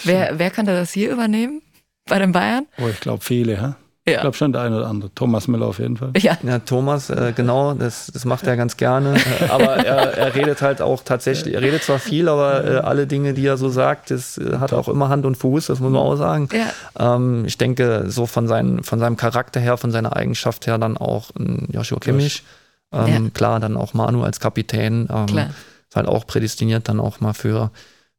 wer, 0.05 0.39
wer 0.39 0.51
könnte 0.51 0.73
das 0.73 0.93
hier 0.93 1.11
übernehmen 1.11 1.63
bei 2.07 2.19
den 2.19 2.33
Bayern? 2.33 2.67
Oh, 2.79 2.89
ich 2.89 3.01
glaube 3.01 3.23
viele? 3.23 3.55
Ja. 4.05 4.15
Ich 4.15 4.21
glaube 4.21 4.37
schon 4.37 4.53
der 4.53 4.63
eine 4.63 4.79
oder 4.79 4.89
andere. 4.89 5.15
Thomas 5.15 5.47
Müller 5.47 5.67
auf 5.67 5.79
jeden 5.79 5.97
Fall. 5.97 6.11
Ja, 6.19 6.37
ja 6.43 6.59
Thomas, 6.59 7.09
äh, 7.09 7.33
genau, 7.37 7.73
das, 7.75 8.09
das 8.13 8.25
macht 8.25 8.49
er 8.49 8.57
ganz 8.57 8.77
gerne. 8.77 9.15
Äh, 9.15 9.49
aber 9.49 9.77
er, 9.77 10.19
er 10.19 10.35
redet 10.35 10.61
halt 10.61 10.83
auch 10.83 11.05
tatsächlich, 11.05 11.55
er 11.55 11.63
redet 11.63 11.85
zwar 11.85 12.01
viel, 12.01 12.29
aber 12.29 12.65
äh, 12.65 12.77
alle 12.79 13.07
Dinge, 13.07 13.33
die 13.33 13.47
er 13.47 13.57
so 13.57 13.69
sagt, 13.69 14.11
das 14.11 14.39
äh, 14.39 14.59
hat 14.59 14.73
auch 14.73 14.89
immer 14.89 15.09
Hand 15.09 15.25
und 15.25 15.37
Fuß, 15.37 15.67
das 15.67 15.79
muss 15.79 15.93
man 15.93 16.03
auch 16.03 16.17
sagen. 16.17 16.49
Ja. 16.53 17.15
Ähm, 17.15 17.45
ich 17.47 17.59
denke, 17.59 18.07
so 18.09 18.27
von, 18.27 18.49
seinen, 18.49 18.83
von 18.83 18.99
seinem 18.99 19.17
Charakter 19.17 19.61
her, 19.61 19.77
von 19.77 19.93
seiner 19.93 20.17
Eigenschaft 20.17 20.67
her 20.67 20.79
dann 20.79 20.97
auch 20.97 21.31
Joshua 21.69 22.01
Kimmich. 22.01 22.43
Ähm, 22.93 23.07
ja. 23.07 23.31
Klar, 23.33 23.61
dann 23.61 23.77
auch 23.77 23.95
Manu 23.95 24.25
als 24.25 24.41
Kapitän. 24.41 25.09
Ähm, 25.13 25.27
klar. 25.27 25.51
Ist 25.89 25.97
halt 25.97 26.09
auch 26.09 26.27
prädestiniert 26.27 26.89
dann 26.89 26.99
auch 26.99 27.21
mal 27.21 27.35
für 27.35 27.71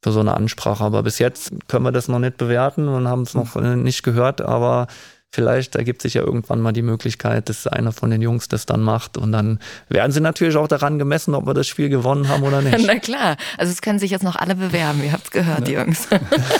für 0.04 0.12
so 0.12 0.20
eine 0.20 0.36
Ansprache. 0.36 0.84
Aber 0.84 1.04
bis 1.04 1.20
jetzt 1.20 1.54
können 1.68 1.86
wir 1.86 1.92
das 1.92 2.08
noch 2.08 2.20
nicht 2.20 2.38
bewerten 2.38 2.88
und 2.88 3.08
haben 3.08 3.24
es 3.24 3.34
noch 3.34 3.56
äh, 3.56 3.76
nicht 3.76 4.04
gehört. 4.04 4.42
Aber 4.42 4.88
Vielleicht 5.34 5.76
ergibt 5.76 6.04
sich 6.04 6.14
ja 6.14 6.22
irgendwann 6.22 6.62
mal 6.62 6.74
die 6.74 6.84
Möglichkeit, 6.84 7.50
dass 7.50 7.66
einer 7.66 7.92
von 7.92 8.12
den 8.12 8.22
Jungs 8.22 8.50
das 8.50 8.68
dann 8.68 8.82
macht. 8.82 9.18
Und 9.18 9.32
dann 9.32 9.58
werden 9.90 10.12
sie 10.12 10.22
natürlich 10.22 10.56
auch 10.58 10.68
daran 10.68 11.00
gemessen, 11.00 11.34
ob 11.34 11.48
wir 11.48 11.56
das 11.56 11.66
Spiel 11.68 11.90
gewonnen 11.90 12.28
haben 12.28 12.44
oder 12.44 12.62
nicht. 12.62 12.78
Na 12.86 13.00
klar. 13.00 13.38
Also 13.58 13.72
es 13.72 13.82
können 13.82 13.98
sich 13.98 14.12
jetzt 14.12 14.22
noch 14.22 14.36
alle 14.36 14.54
bewerben. 14.54 15.04
Ihr 15.04 15.12
habt 15.12 15.24
es 15.24 15.32
gehört, 15.32 15.68
ja. 15.68 15.82
Jungs. 15.82 16.08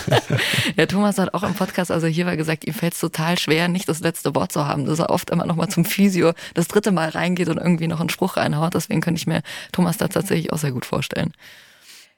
ja, 0.76 0.88
Thomas 0.88 1.20
hat 1.20 1.36
auch 1.36 1.44
im 1.44 1.54
Podcast, 1.54 1.92
also 1.92 2.08
hier 2.08 2.26
war 2.26 2.36
gesagt, 2.36 2.66
ihm 2.66 2.74
fällt 2.74 2.94
es 2.94 3.00
total 3.00 3.38
schwer, 3.38 3.68
nicht 3.68 3.88
das 3.88 4.00
letzte 4.00 4.34
Wort 4.34 4.52
zu 4.52 4.68
haben, 4.68 4.86
dass 4.86 4.98
er 4.98 5.12
oft 5.12 5.30
immer 5.30 5.46
noch 5.46 5.56
mal 5.56 5.70
zum 5.70 5.86
Physio 5.86 6.34
das 6.56 6.68
dritte 6.68 6.92
Mal 6.92 7.10
reingeht 7.10 7.50
und 7.50 7.60
irgendwie 7.60 7.86
noch 7.86 8.00
einen 8.00 8.10
Spruch 8.10 8.38
reinhaut. 8.38 8.74
Deswegen 8.74 9.02
könnte 9.02 9.20
ich 9.20 9.28
mir 9.28 9.44
Thomas 9.72 9.98
da 9.98 10.08
tatsächlich 10.08 10.52
auch 10.52 10.58
sehr 10.58 10.72
gut 10.72 10.88
vorstellen. 10.88 11.32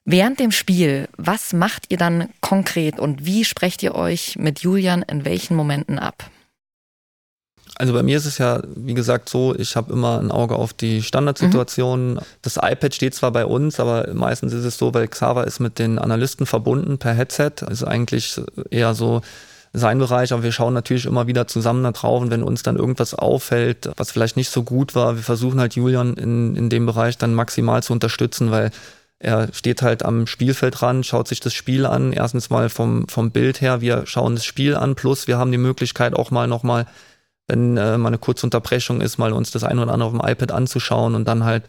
Während 0.05 0.39
dem 0.39 0.51
Spiel, 0.51 1.09
was 1.17 1.51
macht 1.51 1.85
ihr 1.89 1.97
dann 1.97 2.29
konkret 2.39 2.99
und 2.99 3.25
wie 3.25 3.43
sprecht 3.43 3.81
ihr 3.81 3.95
euch 3.95 4.35
mit 4.37 4.59
Julian 4.59 5.01
in 5.01 5.25
welchen 5.25 5.55
Momenten 5.55 5.97
ab? 5.97 6.29
Also 7.77 7.91
bei 7.91 8.03
mir 8.03 8.15
ist 8.15 8.27
es 8.27 8.37
ja, 8.37 8.61
wie 8.75 8.93
gesagt, 8.93 9.27
so, 9.27 9.55
ich 9.55 9.75
habe 9.75 9.91
immer 9.91 10.19
ein 10.19 10.31
Auge 10.31 10.55
auf 10.55 10.73
die 10.73 11.01
Standardsituation. 11.01 12.13
Mhm. 12.13 12.19
Das 12.43 12.57
iPad 12.57 12.93
steht 12.93 13.15
zwar 13.15 13.31
bei 13.31 13.45
uns, 13.45 13.79
aber 13.79 14.13
meistens 14.13 14.53
ist 14.53 14.63
es 14.63 14.77
so, 14.77 14.93
weil 14.93 15.07
Xaver 15.07 15.45
ist 15.45 15.59
mit 15.59 15.79
den 15.79 15.99
Analysten 15.99 16.45
verbunden 16.45 16.99
per 16.99 17.13
Headset. 17.13 17.51
Also 17.65 17.87
eigentlich 17.87 18.39
eher 18.69 18.93
so 18.93 19.21
sein 19.73 19.99
Bereich, 19.99 20.31
aber 20.31 20.43
wir 20.43 20.53
schauen 20.53 20.73
natürlich 20.73 21.05
immer 21.05 21.27
wieder 21.27 21.47
zusammen 21.47 21.83
da 21.83 21.91
drauf 21.91 22.21
und 22.21 22.31
wenn 22.31 22.43
uns 22.43 22.63
dann 22.63 22.77
irgendwas 22.77 23.13
auffällt, 23.13 23.89
was 23.97 24.11
vielleicht 24.11 24.37
nicht 24.37 24.49
so 24.49 24.63
gut 24.63 24.95
war, 24.95 25.17
wir 25.17 25.23
versuchen 25.23 25.59
halt 25.59 25.75
Julian 25.75 26.13
in, 26.13 26.55
in 26.55 26.69
dem 26.69 26.85
Bereich 26.85 27.17
dann 27.17 27.33
maximal 27.33 27.83
zu 27.83 27.91
unterstützen, 27.91 28.51
weil 28.51 28.71
er 29.19 29.53
steht 29.53 29.81
halt 29.81 30.03
am 30.03 30.27
Spielfeld 30.27 30.81
ran, 30.81 31.03
schaut 31.03 31.27
sich 31.27 31.39
das 31.39 31.53
Spiel 31.53 31.85
an. 31.85 32.11
Erstens 32.13 32.49
mal 32.49 32.69
vom, 32.69 33.07
vom 33.07 33.31
Bild 33.31 33.61
her, 33.61 33.81
wir 33.81 34.05
schauen 34.05 34.35
das 34.35 34.45
Spiel 34.45 34.75
an, 34.75 34.95
plus 34.95 35.27
wir 35.27 35.37
haben 35.37 35.51
die 35.51 35.57
Möglichkeit 35.57 36.13
auch 36.13 36.31
mal 36.31 36.47
nochmal 36.47 36.85
wenn 37.47 37.77
äh, 37.77 37.97
mal 37.97 38.07
eine 38.07 38.17
kurze 38.17 38.45
Unterbrechung 38.45 39.01
ist, 39.01 39.17
mal 39.17 39.33
uns 39.33 39.51
das 39.51 39.63
ein 39.63 39.79
oder 39.79 39.93
andere 39.93 40.09
auf 40.09 40.17
dem 40.17 40.27
iPad 40.27 40.51
anzuschauen 40.51 41.15
und 41.15 41.27
dann 41.27 41.43
halt 41.43 41.65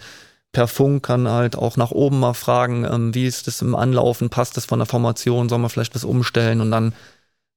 per 0.52 0.68
Funk 0.68 1.04
kann 1.04 1.28
halt 1.28 1.56
auch 1.56 1.76
nach 1.76 1.90
oben 1.90 2.18
mal 2.18 2.34
fragen, 2.34 2.84
ähm, 2.84 3.14
wie 3.14 3.26
ist 3.26 3.46
das 3.46 3.60
im 3.62 3.74
Anlaufen, 3.74 4.30
passt 4.30 4.56
das 4.56 4.64
von 4.64 4.78
der 4.78 4.86
Formation, 4.86 5.48
soll 5.48 5.58
man 5.58 5.70
vielleicht 5.70 5.94
was 5.94 6.04
umstellen 6.04 6.60
und 6.60 6.70
dann 6.70 6.94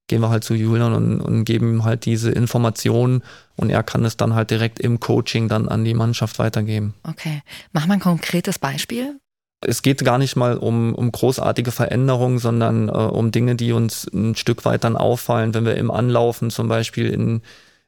gehen 0.08 0.20
wir 0.20 0.28
halt 0.28 0.44
zu 0.44 0.54
Julian 0.54 0.92
und, 0.92 1.20
und 1.20 1.44
geben 1.44 1.70
ihm 1.72 1.84
halt 1.84 2.04
diese 2.04 2.30
Informationen 2.30 3.22
und 3.56 3.70
er 3.70 3.82
kann 3.82 4.04
es 4.04 4.16
dann 4.16 4.34
halt 4.34 4.50
direkt 4.50 4.80
im 4.80 5.00
Coaching 5.00 5.48
dann 5.48 5.68
an 5.68 5.84
die 5.84 5.94
Mannschaft 5.94 6.38
weitergeben. 6.38 6.94
Okay. 7.04 7.42
Mach 7.72 7.86
mal 7.86 7.94
ein 7.94 8.00
konkretes 8.00 8.58
Beispiel. 8.58 9.20
Es 9.62 9.82
geht 9.82 10.04
gar 10.04 10.18
nicht 10.18 10.36
mal 10.36 10.56
um, 10.56 10.94
um 10.94 11.12
großartige 11.12 11.70
Veränderungen, 11.70 12.38
sondern 12.38 12.88
äh, 12.88 12.92
um 12.92 13.30
Dinge, 13.30 13.56
die 13.56 13.72
uns 13.72 14.06
ein 14.12 14.34
Stück 14.36 14.64
weit 14.64 14.84
dann 14.84 14.96
auffallen, 14.96 15.52
wenn 15.54 15.66
wir 15.66 15.76
im 15.76 15.90
Anlaufen 15.90 16.50
zum 16.50 16.68
Beispiel 16.68 17.10
in 17.10 17.42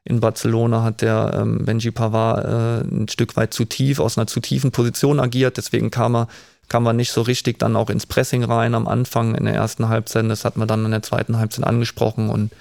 in 0.05 0.21
Barcelona 0.21 0.83
hat 0.83 1.01
der 1.01 1.33
ähm, 1.35 1.65
Benji 1.65 1.91
Pavard 1.91 2.45
äh, 2.45 2.95
ein 2.95 3.09
Stück 3.09 3.37
weit 3.37 3.55
zu 3.55 3.65
tief, 3.65 4.01
aus 4.01 4.19
einer 4.19 4.27
zu 4.27 4.41
tiefen 4.41 4.73
Position 4.73 5.21
agiert. 5.21 5.57
Deswegen 5.57 5.91
kam 5.91 6.17
er, 6.17 6.29
kam 6.69 6.87
er 6.87 6.93
nicht 6.93 7.13
so 7.13 7.23
richtig 7.23 7.59
dann 7.59 7.77
auch 7.77 7.89
ins 7.89 8.07
Pressing 8.07 8.43
rein 8.43 8.75
am 8.75 8.89
Anfang 8.89 9.35
in 9.35 9.45
der 9.45 9.55
ersten 9.55 9.89
Halbzeit. 9.89 10.29
Das 10.29 10.45
hat 10.45 10.57
man 10.57 10.67
dann 10.67 10.85
in 10.85 10.91
der 10.91 11.03
zweiten 11.03 11.39
Halbzeit 11.39 11.65
angesprochen 11.65 12.31
und 12.31 12.53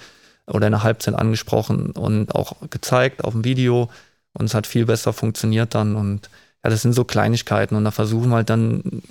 oder 0.48 0.68
in 0.68 0.74
der 0.74 0.84
Halbzeit 0.84 1.16
angesprochen 1.16 1.92
und 1.92 2.36
auch 2.36 2.58
gezeigt 2.70 3.24
auf 3.24 3.34
dem 3.34 3.44
Video. 3.44 3.90
Und 4.34 4.46
es 4.46 4.54
hat 4.54 4.68
viel 4.68 4.86
besser 4.86 5.14
funktioniert 5.14 5.74
dann. 5.74 5.96
Und 5.96 6.30
ja, 6.64 6.70
das 6.70 6.82
sind 6.82 6.94
so 6.94 7.04
Kleinigkeiten. 7.04 7.76
Und 7.76 7.84
da 7.84 7.92
versuchen 7.92 8.30
wir 8.30 8.38
halt 8.38 8.50
dann 8.50 9.02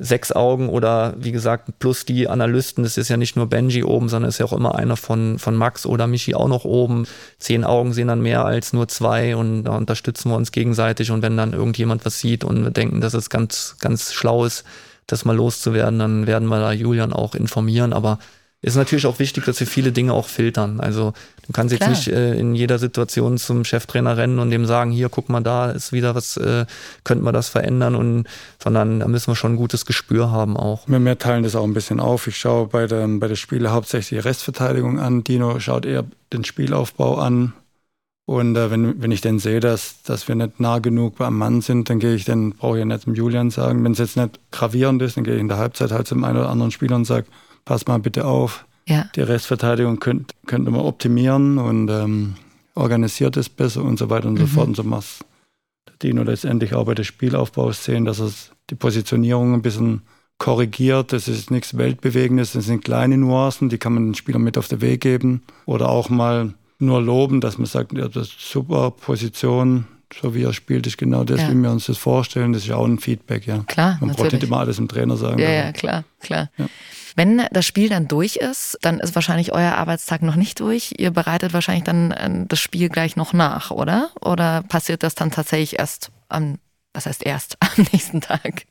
sechs 0.00 0.30
Augen 0.30 0.68
oder 0.68 1.14
wie 1.18 1.32
gesagt, 1.32 1.80
plus 1.80 2.04
die 2.04 2.28
Analysten, 2.28 2.84
das 2.84 2.96
ist 2.96 3.08
ja 3.08 3.16
nicht 3.16 3.34
nur 3.34 3.48
Benji 3.48 3.82
oben, 3.82 4.08
sondern 4.08 4.28
ist 4.28 4.38
ja 4.38 4.46
auch 4.46 4.52
immer 4.52 4.76
einer 4.76 4.96
von, 4.96 5.40
von 5.40 5.56
Max 5.56 5.86
oder 5.86 6.06
Michi 6.06 6.34
auch 6.34 6.46
noch 6.46 6.64
oben. 6.64 7.06
Zehn 7.38 7.64
Augen 7.64 7.92
sehen 7.92 8.06
dann 8.06 8.20
mehr 8.20 8.44
als 8.44 8.72
nur 8.72 8.86
zwei 8.86 9.34
und 9.34 9.64
da 9.64 9.76
unterstützen 9.76 10.30
wir 10.30 10.36
uns 10.36 10.52
gegenseitig 10.52 11.10
und 11.10 11.22
wenn 11.22 11.36
dann 11.36 11.52
irgendjemand 11.52 12.06
was 12.06 12.20
sieht 12.20 12.44
und 12.44 12.62
wir 12.62 12.70
denken, 12.70 13.00
dass 13.00 13.14
es 13.14 13.28
ganz, 13.28 13.76
ganz 13.80 14.12
schlau 14.12 14.44
ist, 14.44 14.64
das 15.08 15.24
mal 15.24 15.34
loszuwerden, 15.34 15.98
dann 15.98 16.26
werden 16.28 16.48
wir 16.48 16.60
da 16.60 16.70
Julian 16.70 17.12
auch 17.12 17.34
informieren, 17.34 17.92
aber 17.92 18.20
ist 18.60 18.74
natürlich 18.74 19.06
auch 19.06 19.20
wichtig, 19.20 19.44
dass 19.44 19.60
wir 19.60 19.68
viele 19.68 19.92
Dinge 19.92 20.12
auch 20.12 20.26
filtern. 20.26 20.80
Also 20.80 21.12
du 21.46 21.52
kannst 21.52 21.76
Klar. 21.76 21.90
jetzt 21.90 22.06
nicht 22.06 22.16
äh, 22.16 22.34
in 22.34 22.56
jeder 22.56 22.80
Situation 22.80 23.38
zum 23.38 23.64
Cheftrainer 23.64 24.16
rennen 24.16 24.40
und 24.40 24.50
dem 24.50 24.66
sagen, 24.66 24.90
hier, 24.90 25.08
guck 25.08 25.28
mal, 25.28 25.40
da 25.40 25.70
ist 25.70 25.92
wieder 25.92 26.16
was, 26.16 26.36
äh, 26.38 26.66
könnte 27.04 27.22
man 27.22 27.34
das 27.34 27.48
verändern 27.48 27.94
und 27.94 28.26
sondern 28.60 28.98
da 28.98 29.06
müssen 29.06 29.28
wir 29.28 29.36
schon 29.36 29.52
ein 29.52 29.56
gutes 29.56 29.86
Gespür 29.86 30.32
haben 30.32 30.56
auch. 30.56 30.88
Wir, 30.88 30.98
wir 30.98 31.18
teilen 31.18 31.44
das 31.44 31.54
auch 31.54 31.62
ein 31.62 31.74
bisschen 31.74 32.00
auf. 32.00 32.26
Ich 32.26 32.36
schaue 32.36 32.66
bei 32.66 32.88
der, 32.88 33.06
bei 33.06 33.28
der 33.28 33.36
Spiele 33.36 33.70
hauptsächlich 33.70 34.20
die 34.20 34.28
Restverteidigung 34.28 34.98
an. 34.98 35.22
Dino 35.22 35.60
schaut 35.60 35.86
eher 35.86 36.04
den 36.32 36.44
Spielaufbau 36.44 37.18
an. 37.18 37.52
Und 38.26 38.56
äh, 38.56 38.72
wenn, 38.72 39.00
wenn 39.00 39.12
ich 39.12 39.20
dann 39.20 39.38
sehe, 39.38 39.60
dass, 39.60 40.02
dass 40.02 40.26
wir 40.26 40.34
nicht 40.34 40.58
nah 40.58 40.80
genug 40.80 41.20
am 41.20 41.38
Mann 41.38 41.60
sind, 41.60 41.88
dann 41.88 42.00
gehe 42.00 42.14
ich 42.16 42.24
dann, 42.24 42.54
brauche 42.54 42.76
ich 42.76 42.80
ja 42.80 42.84
nicht 42.84 43.02
zum 43.02 43.14
Julian 43.14 43.50
sagen. 43.50 43.84
Wenn 43.84 43.92
es 43.92 43.98
jetzt 43.98 44.16
nicht 44.16 44.40
gravierend 44.50 45.00
ist, 45.00 45.16
dann 45.16 45.24
gehe 45.24 45.34
ich 45.34 45.40
in 45.40 45.48
der 45.48 45.58
Halbzeit 45.58 45.92
halt 45.92 46.08
zum 46.08 46.24
einen 46.24 46.38
oder 46.38 46.50
anderen 46.50 46.72
Spieler 46.72 46.96
und 46.96 47.04
sage, 47.04 47.26
pass 47.68 47.86
mal 47.86 47.98
bitte 47.98 48.24
auf. 48.24 48.64
Ja. 48.86 49.10
Die 49.14 49.20
Restverteidigung 49.20 50.00
könnt, 50.00 50.32
könnte 50.46 50.70
man 50.70 50.80
optimieren 50.80 51.58
und 51.58 51.90
ähm, 51.90 52.34
organisiert 52.74 53.36
es 53.36 53.50
besser 53.50 53.84
und 53.84 53.98
so 53.98 54.08
weiter 54.08 54.26
und 54.26 54.34
mhm. 54.34 54.38
so 54.38 54.46
fort. 54.46 54.68
Und 54.68 54.76
so 54.76 54.90
was 54.90 55.18
der 55.86 55.94
Dino 56.02 56.22
letztendlich 56.22 56.72
auch 56.72 56.86
bei 56.86 56.94
der 56.94 57.04
Spielaufbaus 57.04 57.84
sehen, 57.84 58.06
dass 58.06 58.20
er 58.20 58.30
die 58.70 58.74
Positionierung 58.74 59.52
ein 59.52 59.60
bisschen 59.60 60.00
korrigiert. 60.38 61.12
Das 61.12 61.28
ist 61.28 61.50
nichts 61.50 61.76
Weltbewegendes, 61.76 62.52
das 62.52 62.64
sind 62.64 62.84
kleine 62.84 63.18
Nuancen, 63.18 63.68
die 63.68 63.76
kann 63.76 63.92
man 63.92 64.06
den 64.06 64.14
Spielern 64.14 64.42
mit 64.42 64.56
auf 64.56 64.68
den 64.68 64.80
Weg 64.80 65.02
geben. 65.02 65.42
Oder 65.66 65.90
auch 65.90 66.08
mal 66.08 66.54
nur 66.78 67.02
loben, 67.02 67.42
dass 67.42 67.58
man 67.58 67.66
sagt, 67.66 67.92
ja, 67.92 68.08
das 68.08 68.28
ist 68.28 68.50
super 68.50 68.92
Position, 68.92 69.84
so 70.14 70.34
wie 70.34 70.42
er 70.42 70.52
spielt, 70.52 70.86
ist 70.86 70.98
genau 70.98 71.24
das, 71.24 71.40
ja. 71.40 71.50
wie 71.50 71.54
wir 71.54 71.70
uns 71.70 71.86
das 71.86 71.98
vorstellen. 71.98 72.52
Das 72.52 72.62
ist 72.62 72.68
ja 72.68 72.76
auch 72.76 72.86
ein 72.86 72.98
Feedback, 72.98 73.46
ja. 73.46 73.58
Klar. 73.66 73.98
Man 74.00 74.10
braucht 74.10 74.32
nicht 74.32 74.42
immer 74.42 74.58
alles 74.58 74.76
dem 74.76 74.88
Trainer 74.88 75.16
sagen. 75.16 75.38
Ja, 75.38 75.50
ja, 75.50 75.72
klar, 75.72 76.04
klar. 76.20 76.50
Ja. 76.56 76.66
Wenn 77.14 77.42
das 77.50 77.66
Spiel 77.66 77.88
dann 77.88 78.06
durch 78.06 78.36
ist, 78.36 78.78
dann 78.82 79.00
ist 79.00 79.14
wahrscheinlich 79.14 79.52
euer 79.52 79.72
Arbeitstag 79.72 80.22
noch 80.22 80.36
nicht 80.36 80.60
durch. 80.60 80.94
Ihr 80.98 81.10
bereitet 81.10 81.52
wahrscheinlich 81.52 81.84
dann 81.84 82.12
äh, 82.12 82.46
das 82.46 82.60
Spiel 82.60 82.88
gleich 82.88 83.16
noch 83.16 83.32
nach, 83.32 83.70
oder? 83.70 84.10
Oder 84.20 84.62
passiert 84.62 85.02
das 85.02 85.14
dann 85.14 85.30
tatsächlich 85.30 85.78
erst 85.78 86.10
am, 86.28 86.58
was 86.94 87.06
heißt 87.06 87.26
erst, 87.26 87.56
am 87.60 87.86
nächsten 87.92 88.20
Tag? 88.20 88.66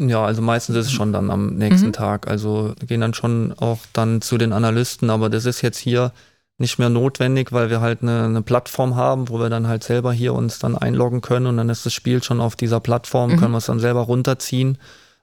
Ja, 0.00 0.24
also 0.24 0.42
meistens 0.42 0.76
ist 0.76 0.86
es 0.86 0.92
schon 0.92 1.12
dann 1.12 1.30
am 1.30 1.54
nächsten 1.54 1.88
mhm. 1.88 1.92
Tag. 1.92 2.28
Also 2.28 2.74
gehen 2.86 3.00
dann 3.00 3.14
schon 3.14 3.52
auch 3.52 3.78
dann 3.92 4.22
zu 4.22 4.38
den 4.38 4.52
Analysten, 4.52 5.10
aber 5.10 5.30
das 5.30 5.44
ist 5.44 5.62
jetzt 5.62 5.78
hier 5.78 6.12
nicht 6.58 6.78
mehr 6.78 6.88
notwendig, 6.88 7.52
weil 7.52 7.70
wir 7.70 7.80
halt 7.80 8.02
eine, 8.02 8.24
eine, 8.24 8.42
Plattform 8.42 8.96
haben, 8.96 9.28
wo 9.28 9.38
wir 9.38 9.48
dann 9.48 9.68
halt 9.68 9.84
selber 9.84 10.12
hier 10.12 10.34
uns 10.34 10.58
dann 10.58 10.76
einloggen 10.76 11.20
können 11.20 11.46
und 11.46 11.56
dann 11.56 11.68
ist 11.68 11.86
das 11.86 11.92
Spiel 11.92 12.22
schon 12.22 12.40
auf 12.40 12.56
dieser 12.56 12.80
Plattform, 12.80 13.32
mhm. 13.32 13.36
können 13.36 13.52
wir 13.52 13.58
es 13.58 13.66
dann 13.66 13.80
selber 13.80 14.00
runterziehen 14.00 14.78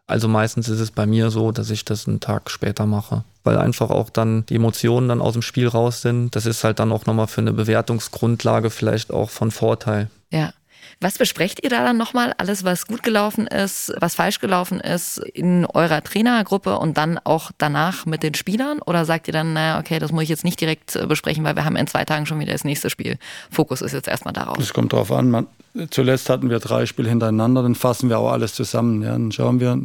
also 0.07 0.27
meistens 0.27 0.69
ist 0.69 0.79
es 0.79 0.91
bei 0.91 1.07
mir 1.07 1.31
so, 1.31 1.51
dass 1.51 1.69
ich 1.71 1.83
das 1.83 2.07
einen 2.07 2.19
Tag 2.19 2.51
später 2.51 2.85
mache, 2.85 3.23
weil 3.43 3.57
einfach 3.57 3.89
auch 3.89 4.09
dann 4.11 4.45
die 4.45 4.55
Emotionen 4.55 5.09
dann 5.09 5.21
aus 5.21 5.33
dem 5.33 5.41
Spiel 5.41 5.67
raus 5.67 6.01
sind. 6.01 6.35
Das 6.35 6.45
ist 6.45 6.63
halt 6.63 6.79
dann 6.79 6.91
auch 6.91 7.07
nochmal 7.07 7.27
für 7.27 7.41
eine 7.41 7.53
Bewertungsgrundlage 7.53 8.69
vielleicht 8.69 9.11
auch 9.11 9.31
von 9.31 9.49
Vorteil. 9.49 10.09
Ja. 10.31 10.53
Was 11.01 11.17
besprecht 11.17 11.63
ihr 11.63 11.69
da 11.69 11.83
dann 11.83 11.97
nochmal? 11.97 12.33
Alles, 12.37 12.63
was 12.63 12.87
gut 12.87 13.03
gelaufen 13.03 13.47
ist, 13.47 13.93
was 13.99 14.15
falsch 14.15 14.39
gelaufen 14.39 14.79
ist 14.79 15.17
in 15.33 15.65
eurer 15.65 16.03
Trainergruppe 16.03 16.77
und 16.77 16.97
dann 16.97 17.19
auch 17.23 17.51
danach 17.57 18.05
mit 18.05 18.23
den 18.23 18.33
Spielern? 18.33 18.79
Oder 18.79 19.05
sagt 19.05 19.27
ihr 19.27 19.33
dann, 19.33 19.53
naja, 19.53 19.79
okay, 19.79 19.99
das 19.99 20.11
muss 20.11 20.23
ich 20.23 20.29
jetzt 20.29 20.43
nicht 20.45 20.59
direkt 20.59 20.95
äh, 20.95 21.05
besprechen, 21.05 21.43
weil 21.43 21.55
wir 21.55 21.65
haben 21.65 21.75
in 21.75 21.87
zwei 21.87 22.05
Tagen 22.05 22.25
schon 22.25 22.39
wieder 22.39 22.53
das 22.53 22.63
nächste 22.63 22.89
Spiel. 22.89 23.17
Fokus 23.51 23.81
ist 23.81 23.91
jetzt 23.91 24.07
erstmal 24.07 24.33
darauf. 24.33 24.57
Es 24.57 24.73
kommt 24.73 24.93
darauf 24.93 25.11
an. 25.11 25.29
Man, 25.29 25.47
zuletzt 25.89 26.29
hatten 26.29 26.49
wir 26.49 26.59
drei 26.59 26.85
Spiele 26.85 27.09
hintereinander, 27.09 27.61
dann 27.61 27.75
fassen 27.75 28.09
wir 28.09 28.19
auch 28.19 28.31
alles 28.31 28.53
zusammen. 28.53 29.01
Ja, 29.01 29.11
dann 29.11 29.31
schauen 29.31 29.59
wir, 29.59 29.77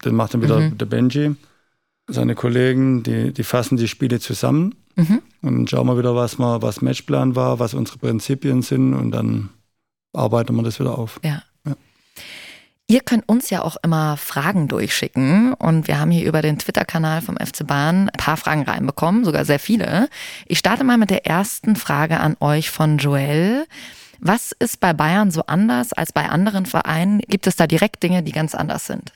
dann 0.00 0.14
macht 0.14 0.34
dann 0.34 0.42
wieder 0.42 0.60
mhm. 0.60 0.78
der 0.78 0.86
Benji. 0.86 1.36
Seine 2.10 2.34
Kollegen, 2.34 3.02
die, 3.02 3.32
die 3.32 3.44
fassen 3.44 3.76
die 3.76 3.88
Spiele 3.88 4.18
zusammen. 4.18 4.74
Mhm. 4.96 5.22
Und 5.42 5.70
schauen 5.70 5.86
wir 5.86 5.96
wieder, 5.98 6.16
was, 6.16 6.38
wir, 6.38 6.62
was 6.62 6.82
Matchplan 6.82 7.36
war, 7.36 7.60
was 7.60 7.74
unsere 7.74 7.98
Prinzipien 7.98 8.62
sind 8.62 8.94
und 8.94 9.12
dann 9.12 9.50
arbeiten 10.12 10.54
wir 10.54 10.62
das 10.62 10.80
wieder 10.80 10.98
auf. 10.98 11.20
Ja. 11.22 11.42
ja. 11.66 11.76
Ihr 12.86 13.00
könnt 13.00 13.28
uns 13.28 13.50
ja 13.50 13.62
auch 13.62 13.76
immer 13.82 14.16
Fragen 14.16 14.66
durchschicken 14.66 15.52
und 15.52 15.88
wir 15.88 16.00
haben 16.00 16.10
hier 16.10 16.26
über 16.26 16.40
den 16.40 16.58
Twitter-Kanal 16.58 17.20
vom 17.20 17.36
FC 17.36 17.66
Bahn 17.66 18.08
ein 18.08 18.16
paar 18.16 18.38
Fragen 18.38 18.62
reinbekommen, 18.62 19.24
sogar 19.24 19.44
sehr 19.44 19.58
viele. 19.58 20.08
Ich 20.46 20.58
starte 20.58 20.84
mal 20.84 20.96
mit 20.96 21.10
der 21.10 21.26
ersten 21.26 21.76
Frage 21.76 22.18
an 22.20 22.36
euch 22.40 22.70
von 22.70 22.96
Joel. 22.96 23.66
Was 24.20 24.52
ist 24.52 24.80
bei 24.80 24.92
Bayern 24.94 25.30
so 25.30 25.42
anders 25.46 25.92
als 25.92 26.12
bei 26.12 26.28
anderen 26.28 26.66
Vereinen? 26.66 27.20
Gibt 27.20 27.46
es 27.46 27.56
da 27.56 27.66
direkt 27.66 28.02
Dinge, 28.02 28.22
die 28.22 28.32
ganz 28.32 28.54
anders 28.54 28.86
sind? 28.86 29.12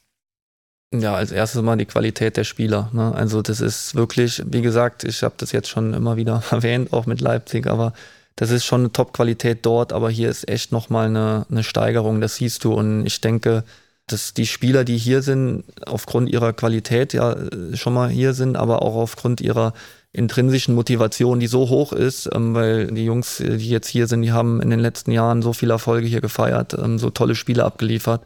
Ja, 0.95 1.14
als 1.14 1.32
erstes 1.32 1.62
mal 1.62 1.76
die 1.76 1.86
Qualität 1.86 2.36
der 2.36 2.45
Spieler. 2.45 2.90
Ne? 2.93 3.14
Also 3.14 3.40
das 3.40 3.61
ist 3.61 3.95
wirklich, 3.95 4.43
wie 4.47 4.61
gesagt, 4.61 5.05
ich 5.05 5.22
habe 5.22 5.34
das 5.38 5.51
jetzt 5.53 5.68
schon 5.68 5.95
immer 5.95 6.16
wieder 6.16 6.43
erwähnt, 6.51 6.93
auch 6.93 7.07
mit 7.07 7.20
Leipzig, 7.20 7.66
aber 7.66 7.95
das 8.37 8.51
ist 8.51 8.64
schon 8.64 8.80
eine 8.80 8.93
Top-Qualität 8.93 9.64
dort, 9.66 9.93
aber 9.93 10.11
hier 10.11 10.30
ist 10.30 10.49
echt 10.49 10.72
nochmal 10.72 11.09
eine, 11.09 11.47
eine 11.51 11.62
Steigerung, 11.62 12.20
das 12.20 12.37
siehst 12.37 12.64
du. 12.64 12.72
Und 12.72 13.07
ich 13.07 13.20
denke, 13.20 13.64
dass 14.07 14.35
die 14.35 14.47
Spieler, 14.47 14.85
die 14.85 14.97
hier 14.97 15.22
sind, 15.22 15.64
aufgrund 15.87 16.28
ihrer 16.30 16.53
Qualität 16.53 17.12
ja 17.12 17.37
schon 17.74 17.95
mal 17.95 18.09
hier 18.09 18.35
sind, 18.35 18.57
aber 18.57 18.83
auch 18.83 18.97
aufgrund 18.97 19.41
ihrer 19.41 19.74
intrinsischen 20.12 20.74
Motivation, 20.74 21.41
die 21.41 21.47
so 21.47 21.68
hoch 21.68 21.93
ist, 21.93 22.28
ähm, 22.33 22.55
weil 22.55 22.89
die 22.89 23.05
Jungs, 23.05 23.39
die 23.39 23.70
jetzt 23.70 23.89
hier 23.89 24.07
sind, 24.07 24.22
die 24.22 24.33
haben 24.33 24.61
in 24.61 24.70
den 24.70 24.80
letzten 24.80 25.11
Jahren 25.11 25.41
so 25.41 25.53
viele 25.53 25.72
Erfolge 25.72 26.07
hier 26.07 26.20
gefeiert, 26.20 26.74
ähm, 26.74 26.99
so 26.99 27.11
tolle 27.11 27.35
Spiele 27.35 27.64
abgeliefert. 27.64 28.22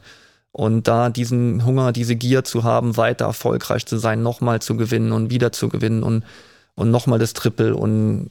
Und 0.51 0.89
da 0.89 1.11
diesen 1.11 1.65
Hunger, 1.65 1.93
diese 1.93 2.17
Gier 2.17 2.43
zu 2.43 2.65
haben, 2.65 2.97
weiter 2.97 3.27
erfolgreich 3.27 3.87
zu 3.87 3.99
sein, 3.99 4.23
nochmal 4.23 4.63
zu 4.63 4.77
gewinnen 4.77 5.13
und 5.13 5.31
wieder 5.31 5.53
zu 5.53 5.69
gewinnen 5.69 6.03
und 6.03 6.25
und 6.77 6.91
nochmal 6.91 7.19
das 7.19 7.33
Triple 7.33 7.75
und 7.75 8.31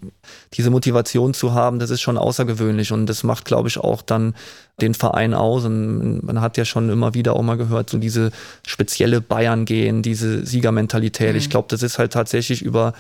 diese 0.53 0.69
Motivation 0.69 1.33
zu 1.33 1.53
haben, 1.53 1.79
das 1.79 1.89
ist 1.89 2.01
schon 2.01 2.17
außergewöhnlich 2.17 2.91
und 2.91 3.07
das 3.07 3.23
macht, 3.23 3.45
glaube 3.45 3.67
ich, 3.67 3.79
auch 3.79 4.03
dann 4.03 4.35
den 4.79 4.93
Verein 4.93 5.33
aus 5.33 5.65
und 5.65 6.21
man 6.23 6.41
hat 6.41 6.55
ja 6.57 6.63
schon 6.63 6.89
immer 6.89 7.15
wieder 7.15 7.35
auch 7.35 7.41
mal 7.41 7.57
gehört, 7.57 7.89
so 7.89 7.97
diese 7.97 8.31
spezielle 8.65 9.19
Bayern 9.19 9.65
gehen, 9.65 10.03
diese 10.03 10.45
Siegermentalität. 10.45 11.31
Mhm. 11.31 11.37
Ich 11.37 11.49
glaube, 11.49 11.67
das 11.69 11.81
ist 11.81 11.97
halt 11.97 12.13
tatsächlich 12.13 12.61
über 12.61 12.93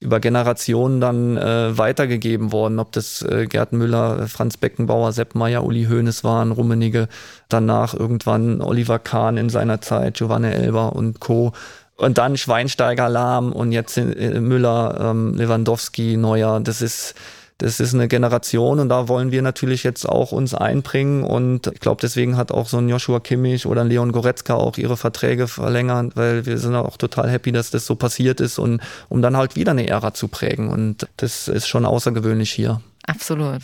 über 0.00 0.18
Generationen 0.18 0.98
dann 1.00 1.36
äh, 1.36 1.76
weitergegeben 1.76 2.52
worden, 2.52 2.78
ob 2.78 2.90
das 2.92 3.20
äh, 3.20 3.46
Gerd 3.46 3.74
Müller, 3.74 4.28
Franz 4.28 4.56
Beckenbauer, 4.56 5.12
Sepp 5.12 5.34
Meyer, 5.34 5.62
Uli 5.62 5.84
Hoeneß 5.84 6.24
waren, 6.24 6.52
Rummenigge, 6.52 7.06
danach 7.50 7.92
irgendwann 7.92 8.62
Oliver 8.62 8.98
Kahn 8.98 9.36
in 9.36 9.50
seiner 9.50 9.82
Zeit, 9.82 10.14
Giovanni 10.14 10.48
Elber 10.48 10.96
und 10.96 11.20
Co. 11.20 11.52
Und 12.00 12.16
dann 12.16 12.38
Schweinsteiger, 12.38 13.10
Lahm 13.10 13.52
und 13.52 13.72
jetzt 13.72 13.98
äh, 13.98 14.40
Müller, 14.40 15.10
ähm, 15.10 15.34
Lewandowski, 15.34 16.16
Neuer. 16.16 16.58
Das 16.60 16.80
ist, 16.80 17.14
das 17.58 17.78
ist 17.78 17.92
eine 17.92 18.08
Generation 18.08 18.80
und 18.80 18.88
da 18.88 19.06
wollen 19.06 19.32
wir 19.32 19.42
natürlich 19.42 19.82
jetzt 19.82 20.08
auch 20.08 20.32
uns 20.32 20.54
einbringen 20.54 21.24
und 21.24 21.66
ich 21.66 21.80
glaube, 21.80 22.00
deswegen 22.00 22.38
hat 22.38 22.52
auch 22.52 22.68
so 22.68 22.78
ein 22.78 22.88
Joshua 22.88 23.20
Kimmich 23.20 23.66
oder 23.66 23.82
ein 23.82 23.88
Leon 23.88 24.12
Goretzka 24.12 24.54
auch 24.54 24.78
ihre 24.78 24.96
Verträge 24.96 25.46
verlängert, 25.46 26.16
weil 26.16 26.46
wir 26.46 26.56
sind 26.56 26.74
auch 26.74 26.96
total 26.96 27.28
happy, 27.28 27.52
dass 27.52 27.70
das 27.70 27.84
so 27.84 27.96
passiert 27.96 28.40
ist 28.40 28.58
und 28.58 28.80
um 29.10 29.20
dann 29.20 29.36
halt 29.36 29.54
wieder 29.56 29.72
eine 29.72 29.86
Ära 29.86 30.14
zu 30.14 30.28
prägen 30.28 30.70
und 30.70 31.06
das 31.18 31.48
ist 31.48 31.68
schon 31.68 31.84
außergewöhnlich 31.84 32.50
hier. 32.50 32.80
Absolut. 33.06 33.60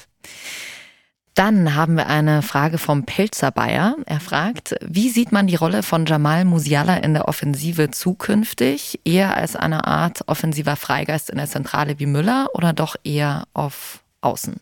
Dann 1.36 1.74
haben 1.74 1.98
wir 1.98 2.06
eine 2.06 2.40
Frage 2.40 2.78
vom 2.78 3.04
Pelzer 3.04 3.50
Bayer. 3.50 3.94
Er 4.06 4.20
fragt, 4.20 4.74
wie 4.80 5.10
sieht 5.10 5.32
man 5.32 5.46
die 5.46 5.54
Rolle 5.54 5.82
von 5.82 6.06
Jamal 6.06 6.46
Musiala 6.46 6.96
in 6.96 7.12
der 7.12 7.28
Offensive 7.28 7.90
zukünftig? 7.90 9.00
Eher 9.04 9.36
als 9.36 9.54
eine 9.54 9.86
Art 9.86 10.22
offensiver 10.28 10.76
Freigeist 10.76 11.28
in 11.28 11.36
der 11.36 11.46
Zentrale 11.46 11.98
wie 11.98 12.06
Müller 12.06 12.48
oder 12.54 12.72
doch 12.72 12.96
eher 13.04 13.44
auf 13.52 14.02
Außen? 14.22 14.54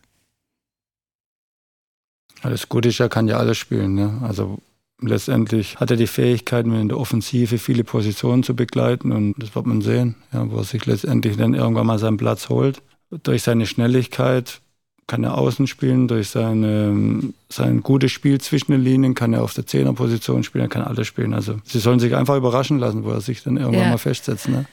Alles 2.41 2.67
Gute 2.67 2.89
er 2.99 3.07
kann 3.07 3.29
ja 3.29 3.37
alles 3.37 3.57
spielen. 3.57 3.95
Ne? 3.95 4.19
Also 4.21 4.57
letztendlich 4.99 5.77
hat 5.77 5.91
er 5.91 5.97
die 5.97 6.07
Fähigkeiten, 6.07 6.73
in 6.73 6.89
der 6.89 6.99
Offensive 6.99 7.57
viele 7.57 7.85
Positionen 7.85 8.43
zu 8.43 8.53
begleiten 8.53 9.13
und 9.13 9.35
das 9.37 9.55
wird 9.55 9.65
man 9.65 9.79
sehen, 9.81 10.15
ja, 10.33 10.51
wo 10.51 10.57
er 10.57 10.65
sich 10.65 10.85
letztendlich 10.85 11.37
dann 11.37 11.53
irgendwann 11.53 11.87
mal 11.87 11.99
seinen 11.99 12.17
Platz 12.17 12.49
holt. 12.49 12.81
Durch 13.23 13.43
seine 13.43 13.65
Schnelligkeit 13.65 14.59
kann 15.07 15.23
er 15.23 15.37
außen 15.37 15.67
spielen, 15.67 16.07
durch 16.07 16.29
seine, 16.29 17.21
sein 17.49 17.81
gutes 17.81 18.11
Spiel 18.11 18.41
zwischen 18.41 18.71
den 18.71 18.81
Linien 18.81 19.13
kann 19.13 19.33
er 19.33 19.43
auf 19.43 19.53
der 19.53 19.67
Zehnerposition 19.67 20.43
spielen, 20.43 20.65
er 20.65 20.69
kann 20.69 20.81
alles 20.81 21.05
spielen. 21.05 21.33
Also 21.33 21.57
sie 21.63 21.79
sollen 21.79 21.99
sich 21.99 22.15
einfach 22.15 22.35
überraschen 22.35 22.79
lassen, 22.79 23.03
wo 23.03 23.11
er 23.11 23.21
sich 23.21 23.43
dann 23.43 23.57
irgendwann 23.57 23.83
ja. 23.83 23.89
mal 23.89 23.97
festsetzt. 23.97 24.49
Ne? 24.49 24.65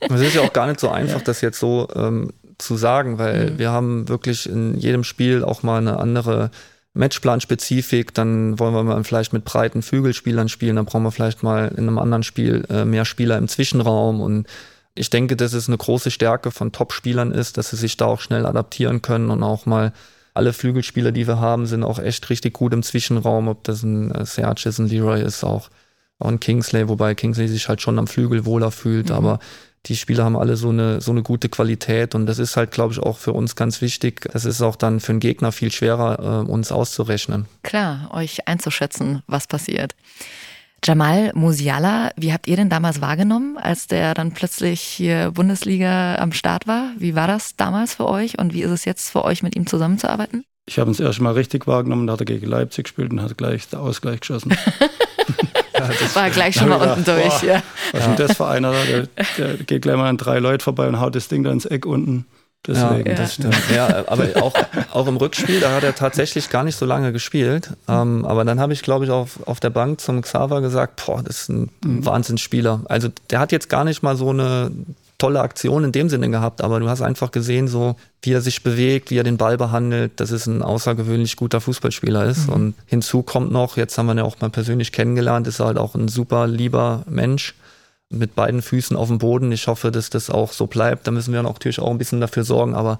Es 0.00 0.20
ist 0.20 0.34
ja 0.34 0.42
auch 0.42 0.52
gar 0.52 0.68
nicht 0.68 0.78
so 0.78 0.88
einfach, 0.88 1.18
ja. 1.18 1.24
das 1.24 1.40
jetzt 1.40 1.58
so 1.58 1.88
ähm, 1.96 2.30
zu 2.58 2.76
sagen, 2.76 3.18
weil 3.18 3.52
mhm. 3.52 3.58
wir 3.58 3.70
haben 3.72 4.08
wirklich 4.08 4.48
in 4.48 4.78
jedem 4.78 5.02
Spiel 5.02 5.42
auch 5.42 5.64
mal 5.64 5.78
eine 5.78 5.98
andere 5.98 6.50
Matchplan-Spezifik, 6.94 8.14
dann 8.14 8.58
wollen 8.58 8.72
wir 8.72 8.82
mal 8.82 9.02
vielleicht 9.04 9.32
mit 9.32 9.44
breiten 9.44 9.82
Flügelspielern 9.82 10.48
spielen, 10.48 10.76
dann 10.76 10.86
brauchen 10.86 11.02
wir 11.02 11.10
vielleicht 11.10 11.42
mal 11.42 11.68
in 11.68 11.88
einem 11.88 11.98
anderen 11.98 12.22
Spiel 12.22 12.64
äh, 12.70 12.84
mehr 12.84 13.04
Spieler 13.04 13.36
im 13.36 13.48
Zwischenraum 13.48 14.20
und 14.20 14.46
ich 14.96 15.10
denke, 15.10 15.36
dass 15.36 15.52
es 15.52 15.68
eine 15.68 15.76
große 15.76 16.10
Stärke 16.10 16.50
von 16.50 16.72
Top-Spielern 16.72 17.32
ist, 17.32 17.56
dass 17.56 17.70
sie 17.70 17.76
sich 17.76 17.96
da 17.96 18.06
auch 18.06 18.20
schnell 18.20 18.46
adaptieren 18.46 19.02
können 19.02 19.30
und 19.30 19.42
auch 19.42 19.66
mal 19.66 19.92
alle 20.34 20.52
Flügelspieler, 20.52 21.12
die 21.12 21.26
wir 21.26 21.40
haben, 21.40 21.66
sind 21.66 21.82
auch 21.82 21.98
echt 21.98 22.28
richtig 22.28 22.54
gut 22.54 22.72
im 22.74 22.82
Zwischenraum, 22.82 23.48
ob 23.48 23.64
das 23.64 23.82
ein 23.82 24.10
äh, 24.10 24.26
Serge 24.26 24.68
ist, 24.68 24.78
ein 24.78 24.88
Leroy 24.88 25.22
ist, 25.22 25.44
auch, 25.44 25.70
auch 26.18 26.28
ein 26.28 26.40
Kingsley, 26.40 26.88
wobei 26.88 27.14
Kingsley 27.14 27.48
sich 27.48 27.68
halt 27.68 27.80
schon 27.80 27.98
am 27.98 28.06
Flügel 28.06 28.44
wohler 28.44 28.70
fühlt, 28.70 29.08
mhm. 29.08 29.14
aber 29.14 29.38
die 29.86 29.96
Spieler 29.96 30.24
haben 30.24 30.36
alle 30.36 30.56
so 30.56 30.70
eine, 30.70 31.00
so 31.00 31.12
eine 31.12 31.22
gute 31.22 31.48
Qualität 31.48 32.14
und 32.14 32.26
das 32.26 32.38
ist 32.38 32.56
halt, 32.56 32.70
glaube 32.70 32.92
ich, 32.92 32.98
auch 32.98 33.18
für 33.18 33.32
uns 33.32 33.56
ganz 33.56 33.80
wichtig. 33.80 34.28
Das 34.32 34.44
ist 34.44 34.60
auch 34.60 34.76
dann 34.76 35.00
für 35.00 35.12
einen 35.12 35.20
Gegner 35.20 35.52
viel 35.52 35.70
schwerer, 35.70 36.44
äh, 36.46 36.50
uns 36.50 36.72
auszurechnen. 36.72 37.46
Klar, 37.62 38.10
euch 38.12 38.48
einzuschätzen, 38.48 39.22
was 39.26 39.46
passiert. 39.46 39.94
Jamal 40.84 41.32
Musiala, 41.34 42.10
wie 42.16 42.32
habt 42.32 42.46
ihr 42.46 42.56
denn 42.56 42.68
damals 42.68 43.00
wahrgenommen, 43.00 43.56
als 43.56 43.86
der 43.86 44.14
dann 44.14 44.32
plötzlich 44.32 44.80
hier 44.80 45.32
Bundesliga 45.32 46.16
am 46.16 46.32
Start 46.32 46.66
war? 46.66 46.92
Wie 46.98 47.14
war 47.14 47.26
das 47.26 47.56
damals 47.56 47.94
für 47.94 48.08
euch 48.08 48.38
und 48.38 48.52
wie 48.52 48.62
ist 48.62 48.70
es 48.70 48.84
jetzt 48.84 49.10
für 49.10 49.24
euch, 49.24 49.42
mit 49.42 49.56
ihm 49.56 49.66
zusammenzuarbeiten? 49.66 50.44
Ich 50.68 50.78
habe 50.78 50.90
ihn 50.90 50.94
das 50.94 51.00
erste 51.00 51.22
Mal 51.22 51.32
richtig 51.32 51.66
wahrgenommen, 51.66 52.06
da 52.06 52.14
hat 52.14 52.20
er 52.20 52.26
gegen 52.26 52.46
Leipzig 52.46 52.84
gespielt 52.84 53.12
und 53.12 53.22
hat 53.22 53.36
gleich 53.38 53.68
den 53.68 53.78
Ausgleich 53.78 54.20
geschossen. 54.20 54.50
ja, 55.74 55.88
das 55.88 56.14
war 56.16 56.30
gleich 56.30 56.56
schon 56.56 56.68
mal 56.68 56.76
unten 56.76 57.04
durch. 57.04 57.40
Boah, 57.40 57.44
ja. 57.44 57.62
Was 57.92 58.00
ist 58.00 58.06
denn 58.06 58.26
das 58.26 58.36
für 58.36 58.46
einer? 58.46 58.72
Der, 58.86 59.08
der 59.38 59.56
geht 59.58 59.82
gleich 59.82 59.96
mal 59.96 60.08
an 60.08 60.16
drei 60.16 60.38
Leute 60.38 60.64
vorbei 60.64 60.88
und 60.88 61.00
haut 61.00 61.14
das 61.14 61.28
Ding 61.28 61.44
da 61.44 61.52
ins 61.52 61.66
Eck 61.66 61.86
unten. 61.86 62.26
Deswegen. 62.66 63.08
Ja, 63.08 63.14
das 63.14 63.34
stimmt. 63.34 63.56
Ja, 63.74 64.04
aber 64.08 64.42
auch, 64.42 64.54
auch 64.92 65.06
im 65.06 65.16
Rückspiel, 65.16 65.60
da 65.60 65.74
hat 65.74 65.84
er 65.84 65.94
tatsächlich 65.94 66.50
gar 66.50 66.64
nicht 66.64 66.76
so 66.76 66.84
lange 66.84 67.12
gespielt. 67.12 67.70
Ähm, 67.88 68.24
aber 68.24 68.44
dann 68.44 68.60
habe 68.60 68.72
ich, 68.72 68.82
glaube 68.82 69.04
ich, 69.04 69.10
auf, 69.10 69.46
auf 69.46 69.60
der 69.60 69.70
Bank 69.70 70.00
zum 70.00 70.22
Xaver 70.22 70.60
gesagt, 70.60 71.04
boah, 71.04 71.22
das 71.22 71.42
ist 71.42 71.48
ein 71.50 71.70
mhm. 71.84 72.04
Wahnsinnsspieler. 72.04 72.82
Also 72.88 73.08
der 73.30 73.40
hat 73.40 73.52
jetzt 73.52 73.68
gar 73.68 73.84
nicht 73.84 74.02
mal 74.02 74.16
so 74.16 74.30
eine 74.30 74.70
tolle 75.18 75.40
Aktion 75.40 75.84
in 75.84 75.92
dem 75.92 76.08
Sinne 76.08 76.28
gehabt, 76.28 76.60
aber 76.60 76.78
du 76.78 76.88
hast 76.88 77.00
einfach 77.00 77.30
gesehen, 77.30 77.68
so 77.68 77.96
wie 78.22 78.32
er 78.32 78.42
sich 78.42 78.62
bewegt, 78.62 79.10
wie 79.10 79.18
er 79.18 79.24
den 79.24 79.38
Ball 79.38 79.56
behandelt, 79.56 80.20
dass 80.20 80.30
es 80.30 80.46
ein 80.46 80.62
außergewöhnlich 80.62 81.36
guter 81.36 81.60
Fußballspieler 81.60 82.24
ist. 82.24 82.48
Mhm. 82.48 82.52
Und 82.52 82.74
hinzu 82.86 83.22
kommt 83.22 83.50
noch, 83.50 83.76
jetzt 83.76 83.96
haben 83.96 84.06
wir 84.06 84.14
ihn 84.14 84.18
ja 84.18 84.24
auch 84.24 84.40
mal 84.40 84.50
persönlich 84.50 84.92
kennengelernt, 84.92 85.46
ist 85.46 85.60
er 85.60 85.66
halt 85.66 85.78
auch 85.78 85.94
ein 85.94 86.08
super 86.08 86.46
lieber 86.46 87.04
Mensch 87.08 87.54
mit 88.10 88.34
beiden 88.34 88.62
Füßen 88.62 88.96
auf 88.96 89.08
dem 89.08 89.18
Boden. 89.18 89.52
Ich 89.52 89.66
hoffe, 89.66 89.90
dass 89.90 90.10
das 90.10 90.30
auch 90.30 90.52
so 90.52 90.66
bleibt. 90.66 91.06
Da 91.06 91.10
müssen 91.10 91.32
wir 91.32 91.42
natürlich 91.42 91.80
auch 91.80 91.90
ein 91.90 91.98
bisschen 91.98 92.20
dafür 92.20 92.44
sorgen, 92.44 92.74
aber 92.74 92.98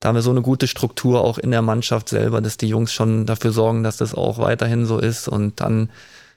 da 0.00 0.08
haben 0.08 0.16
wir 0.16 0.22
so 0.22 0.30
eine 0.30 0.42
gute 0.42 0.66
Struktur 0.66 1.22
auch 1.22 1.38
in 1.38 1.52
der 1.52 1.62
Mannschaft 1.62 2.08
selber, 2.08 2.40
dass 2.40 2.56
die 2.56 2.68
Jungs 2.68 2.92
schon 2.92 3.24
dafür 3.24 3.52
sorgen, 3.52 3.82
dass 3.82 3.96
das 3.96 4.14
auch 4.14 4.38
weiterhin 4.38 4.84
so 4.84 4.98
ist 4.98 5.28
und 5.28 5.60
dann 5.60 5.90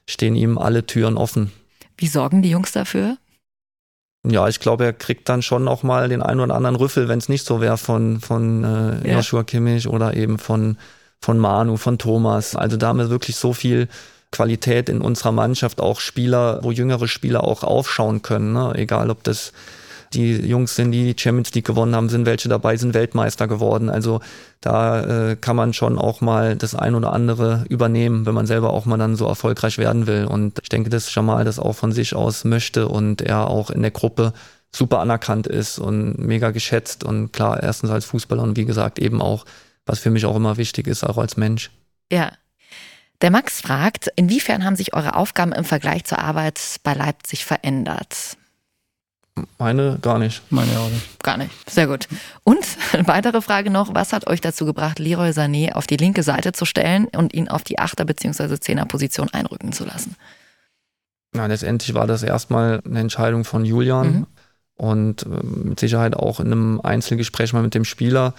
stehen 0.08 0.36
ihm 0.36 0.56
alle 0.56 0.86
Türen 0.86 1.16
offen. 1.16 1.52
Wie 1.98 2.06
sorgen 2.06 2.42
die 2.42 2.50
Jungs 2.50 2.72
dafür? 2.72 3.18
Ja, 4.24 4.48
ich 4.48 4.60
glaube, 4.60 4.84
er 4.84 4.92
kriegt 4.92 5.28
dann 5.28 5.42
schon 5.42 5.68
auch 5.68 5.82
mal 5.82 6.08
den 6.08 6.22
einen 6.22 6.40
oder 6.40 6.54
anderen 6.54 6.76
Rüffel, 6.76 7.08
wenn 7.08 7.18
es 7.18 7.28
nicht 7.28 7.44
so 7.44 7.60
wäre 7.60 7.76
von, 7.76 8.20
von 8.20 8.64
äh, 8.64 9.08
ja. 9.08 9.16
Joshua 9.16 9.44
Kimmich 9.44 9.88
oder 9.88 10.14
eben 10.14 10.38
von, 10.38 10.78
von 11.20 11.38
Manu, 11.38 11.76
von 11.76 11.98
Thomas. 11.98 12.56
Also 12.56 12.76
da 12.76 12.88
haben 12.88 12.98
wir 12.98 13.10
wirklich 13.10 13.36
so 13.36 13.52
viel 13.52 13.88
Qualität 14.32 14.88
in 14.88 15.00
unserer 15.00 15.32
Mannschaft 15.32 15.80
auch 15.80 16.00
Spieler, 16.00 16.60
wo 16.62 16.70
jüngere 16.72 17.08
Spieler 17.08 17.44
auch 17.44 17.62
aufschauen 17.62 18.22
können. 18.22 18.52
Ne? 18.52 18.72
Egal, 18.74 19.10
ob 19.10 19.22
das 19.24 19.52
Die 20.12 20.36
Jungs 20.36 20.76
sind, 20.76 20.92
die 20.92 21.12
die 21.12 21.20
Champions 21.20 21.52
League 21.54 21.66
gewonnen 21.66 21.94
haben, 21.94 22.08
sind 22.08 22.26
welche 22.26 22.48
dabei, 22.48 22.76
sind 22.76 22.94
Weltmeister 22.94 23.48
geworden. 23.48 23.90
Also 23.90 24.20
da 24.60 25.30
äh, 25.30 25.36
kann 25.36 25.56
man 25.56 25.72
schon 25.72 25.98
auch 25.98 26.20
mal 26.20 26.56
das 26.56 26.74
ein 26.74 26.94
oder 26.94 27.12
andere 27.12 27.64
übernehmen, 27.68 28.24
wenn 28.24 28.34
man 28.34 28.46
selber 28.46 28.72
auch 28.72 28.84
mal 28.86 28.98
dann 28.98 29.16
so 29.16 29.26
erfolgreich 29.26 29.78
werden 29.78 30.06
will. 30.06 30.24
Und 30.24 30.60
ich 30.62 30.68
denke, 30.68 30.90
dass 30.90 31.12
Jamal 31.12 31.44
das 31.44 31.58
auch 31.58 31.74
von 31.74 31.92
sich 31.92 32.14
aus 32.14 32.44
möchte 32.44 32.88
und 32.88 33.20
er 33.20 33.48
auch 33.48 33.70
in 33.70 33.82
der 33.82 33.90
Gruppe 33.90 34.32
super 34.72 35.00
anerkannt 35.00 35.46
ist 35.46 35.78
und 35.78 36.18
mega 36.18 36.50
geschätzt 36.50 37.02
und 37.02 37.32
klar, 37.32 37.62
erstens 37.62 37.90
als 37.90 38.04
Fußballer 38.04 38.42
und 38.42 38.56
wie 38.56 38.64
gesagt 38.64 38.98
eben 38.98 39.20
auch, 39.20 39.44
was 39.86 39.98
für 39.98 40.10
mich 40.10 40.24
auch 40.26 40.36
immer 40.36 40.56
wichtig 40.56 40.86
ist, 40.86 41.04
auch 41.04 41.18
als 41.18 41.36
Mensch. 41.36 41.70
Ja. 42.12 42.32
Der 43.22 43.30
Max 43.30 43.60
fragt, 43.62 44.10
inwiefern 44.16 44.64
haben 44.64 44.76
sich 44.76 44.94
eure 44.94 45.14
Aufgaben 45.16 45.52
im 45.52 45.64
Vergleich 45.64 46.04
zur 46.04 46.18
Arbeit 46.18 46.60
bei 46.82 46.92
Leipzig 46.94 47.44
verändert? 47.44 48.36
Meine 49.58 49.98
gar 50.00 50.18
nicht. 50.18 50.40
Meine 50.50 50.78
auch 50.78 50.88
nicht. 50.88 51.22
Gar 51.22 51.36
nicht. 51.36 51.50
Sehr 51.70 51.86
gut. 51.86 52.08
Und 52.44 52.64
eine 52.92 53.06
weitere 53.06 53.42
Frage 53.42 53.70
noch, 53.70 53.94
was 53.94 54.12
hat 54.14 54.26
euch 54.26 54.40
dazu 54.40 54.64
gebracht, 54.64 54.98
Leroy 54.98 55.30
Sané 55.30 55.72
auf 55.72 55.86
die 55.86 55.98
linke 55.98 56.22
Seite 56.22 56.52
zu 56.52 56.64
stellen 56.64 57.06
und 57.06 57.34
ihn 57.34 57.48
auf 57.48 57.62
die 57.62 57.78
Achter- 57.78 58.06
bzw. 58.06 58.58
Zehner-Position 58.58 59.28
einrücken 59.32 59.72
zu 59.72 59.84
lassen? 59.84 60.16
Ja, 61.34 61.44
letztendlich 61.46 61.92
war 61.94 62.06
das 62.06 62.22
erstmal 62.22 62.80
eine 62.86 63.00
Entscheidung 63.00 63.44
von 63.44 63.66
Julian 63.66 64.06
Mhm. 64.12 64.26
und 64.76 65.22
äh, 65.24 65.28
mit 65.28 65.80
Sicherheit 65.80 66.16
auch 66.16 66.40
in 66.40 66.46
einem 66.46 66.80
Einzelgespräch 66.80 67.52
mal 67.52 67.62
mit 67.62 67.74
dem 67.74 67.84
Spieler. 67.84 68.32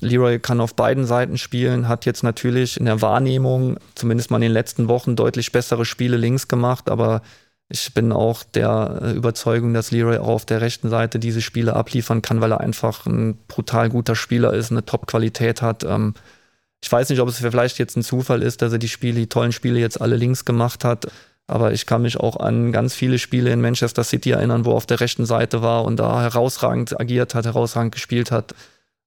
Leroy 0.00 0.38
kann 0.38 0.60
auf 0.60 0.74
beiden 0.74 1.04
Seiten 1.04 1.36
spielen, 1.36 1.88
hat 1.88 2.06
jetzt 2.06 2.22
natürlich 2.22 2.78
in 2.78 2.86
der 2.86 3.02
Wahrnehmung, 3.02 3.78
zumindest 3.94 4.30
mal 4.30 4.38
in 4.38 4.42
den 4.42 4.52
letzten 4.52 4.88
Wochen, 4.88 5.16
deutlich 5.16 5.52
bessere 5.52 5.84
Spiele 5.84 6.16
links 6.16 6.48
gemacht, 6.48 6.88
aber 6.88 7.22
ich 7.72 7.94
bin 7.94 8.10
auch 8.10 8.42
der 8.42 9.00
äh, 9.00 9.12
Überzeugung, 9.12 9.74
dass 9.74 9.92
Leroy 9.92 10.18
auch 10.18 10.28
auf 10.28 10.44
der 10.44 10.60
rechten 10.60 10.90
Seite 10.90 11.20
diese 11.20 11.40
Spiele 11.40 11.76
abliefern 11.76 12.20
kann, 12.20 12.40
weil 12.40 12.52
er 12.52 12.60
einfach 12.60 13.06
ein 13.06 13.38
brutal 13.46 13.88
guter 13.88 14.16
Spieler 14.16 14.52
ist, 14.52 14.72
eine 14.72 14.84
Top-Qualität 14.84 15.62
hat. 15.62 15.84
Ähm, 15.84 16.14
ich 16.82 16.90
weiß 16.90 17.10
nicht, 17.10 17.20
ob 17.20 17.28
es 17.28 17.38
vielleicht 17.38 17.78
jetzt 17.78 17.96
ein 17.96 18.02
Zufall 18.02 18.42
ist, 18.42 18.60
dass 18.60 18.72
er 18.72 18.78
die 18.78 18.88
Spiele, 18.88 19.20
die 19.20 19.28
tollen 19.28 19.52
Spiele 19.52 19.78
jetzt 19.78 20.00
alle 20.00 20.16
links 20.16 20.44
gemacht 20.44 20.84
hat. 20.84 21.06
Aber 21.46 21.72
ich 21.72 21.86
kann 21.86 22.02
mich 22.02 22.16
auch 22.16 22.38
an 22.38 22.72
ganz 22.72 22.94
viele 22.94 23.18
Spiele 23.18 23.52
in 23.52 23.60
Manchester 23.60 24.02
City 24.02 24.32
erinnern, 24.32 24.64
wo 24.64 24.70
er 24.70 24.76
auf 24.76 24.86
der 24.86 25.00
rechten 25.00 25.26
Seite 25.26 25.62
war 25.62 25.84
und 25.84 25.96
da 25.96 26.22
herausragend 26.22 26.98
agiert 26.98 27.34
hat, 27.34 27.44
herausragend 27.44 27.92
gespielt 27.92 28.32
hat. 28.32 28.54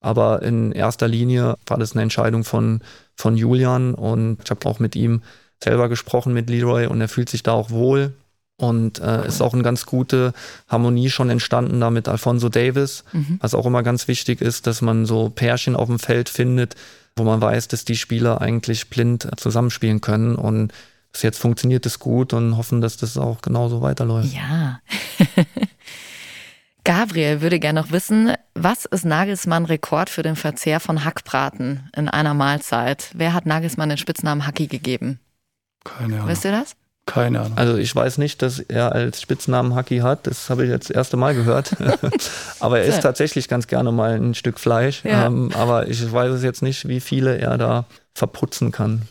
Aber 0.04 0.42
in 0.44 0.74
erster 0.74 1.08
Linie 1.08 1.56
war 1.66 1.78
das 1.78 1.94
eine 1.94 2.02
Entscheidung 2.04 2.44
von, 2.44 2.82
von 3.16 3.38
Julian 3.38 3.96
und 3.96 4.38
ich 4.44 4.52
habe 4.52 4.68
auch 4.68 4.80
mit 4.80 4.96
ihm 4.98 5.22
selber 5.64 5.88
gesprochen, 5.88 6.34
mit 6.34 6.50
Leroy 6.50 6.88
und 6.88 7.00
er 7.00 7.08
fühlt 7.08 7.30
sich 7.30 7.42
da 7.42 7.54
auch 7.54 7.72
wohl. 7.72 8.14
Und 8.58 9.00
äh, 9.00 9.28
ist 9.28 9.42
auch 9.42 9.54
eine 9.54 9.64
ganz 9.64 9.86
gute 9.88 10.32
Harmonie 10.70 11.10
schon 11.10 11.30
entstanden 11.32 11.80
da 11.80 11.90
mit 11.90 12.08
Alfonso 12.08 12.50
Davis, 12.50 13.04
was 13.40 13.56
auch 13.56 13.66
immer 13.66 13.82
ganz 13.82 14.08
wichtig 14.08 14.42
ist, 14.42 14.68
dass 14.68 14.82
man 14.82 15.08
so 15.08 15.30
Pärchen 15.30 15.76
auf 15.76 15.88
dem 15.88 15.98
Feld 15.98 16.30
findet, 16.30 16.76
wo 17.16 17.24
man 17.24 17.42
weiß, 17.42 17.68
dass 17.70 17.84
die 17.84 17.96
Spieler 17.96 18.42
eigentlich 18.42 18.90
blind 18.90 19.28
zusammenspielen 19.38 20.02
können. 20.02 20.36
Und 20.36 20.72
bis 21.12 21.24
jetzt 21.24 21.40
funktioniert 21.40 21.86
es 21.86 21.98
gut 21.98 22.34
und 22.34 22.56
hoffen, 22.56 22.80
dass 22.80 22.96
das 22.98 23.18
auch 23.18 23.42
genauso 23.42 23.82
weiterläuft. 23.82 24.34
Ja. 24.34 24.80
Gabriel 26.84 27.42
würde 27.42 27.60
gerne 27.60 27.82
noch 27.82 27.92
wissen, 27.92 28.34
was 28.56 28.86
ist 28.86 29.06
Nagelsmann 29.06 29.66
Rekord 29.66 30.10
für 30.10 30.24
den 30.24 30.36
Verzehr 30.36 30.80
von 30.80 31.06
Hackbraten 31.06 31.90
in 31.96 32.10
einer 32.10 32.34
Mahlzeit? 32.34 33.10
Wer 33.14 33.34
hat 33.34 33.46
Nagelsmann 33.46 33.90
den 33.90 33.98
Spitznamen 33.98 34.46
Hacki 34.46 34.68
gegeben? 34.68 35.20
Keine 35.86 36.16
Ahnung. 36.16 36.28
Wisst 36.28 36.46
ihr 36.46 36.52
das? 36.52 36.76
Keine 37.06 37.42
Ahnung. 37.42 37.58
Also 37.58 37.76
ich 37.78 37.94
weiß 37.94 38.18
nicht, 38.18 38.42
dass 38.42 38.60
er 38.60 38.94
als 38.94 39.22
Spitznamen 39.22 39.76
Haki 39.76 40.00
hat. 40.00 40.26
Das 40.26 40.50
habe 40.50 40.64
ich 40.64 40.70
jetzt 40.70 40.90
das 40.90 40.96
erste 40.96 41.18
Mal 41.18 41.36
gehört. 41.36 41.76
aber 42.62 42.80
er 42.80 42.86
isst 42.86 43.02
tatsächlich 43.02 43.50
ganz 43.50 43.68
gerne 43.68 43.92
mal 43.92 44.16
ein 44.16 44.34
Stück 44.34 44.58
Fleisch. 44.58 45.04
Ja. 45.04 45.26
Ähm, 45.26 45.52
aber 45.54 45.88
ich 45.88 46.12
weiß 46.12 46.32
es 46.32 46.44
jetzt 46.44 46.62
nicht, 46.62 46.88
wie 46.88 47.02
viele 47.02 47.38
er 47.38 47.58
da 47.58 47.86
verputzen 48.14 48.72
kann. 48.72 49.02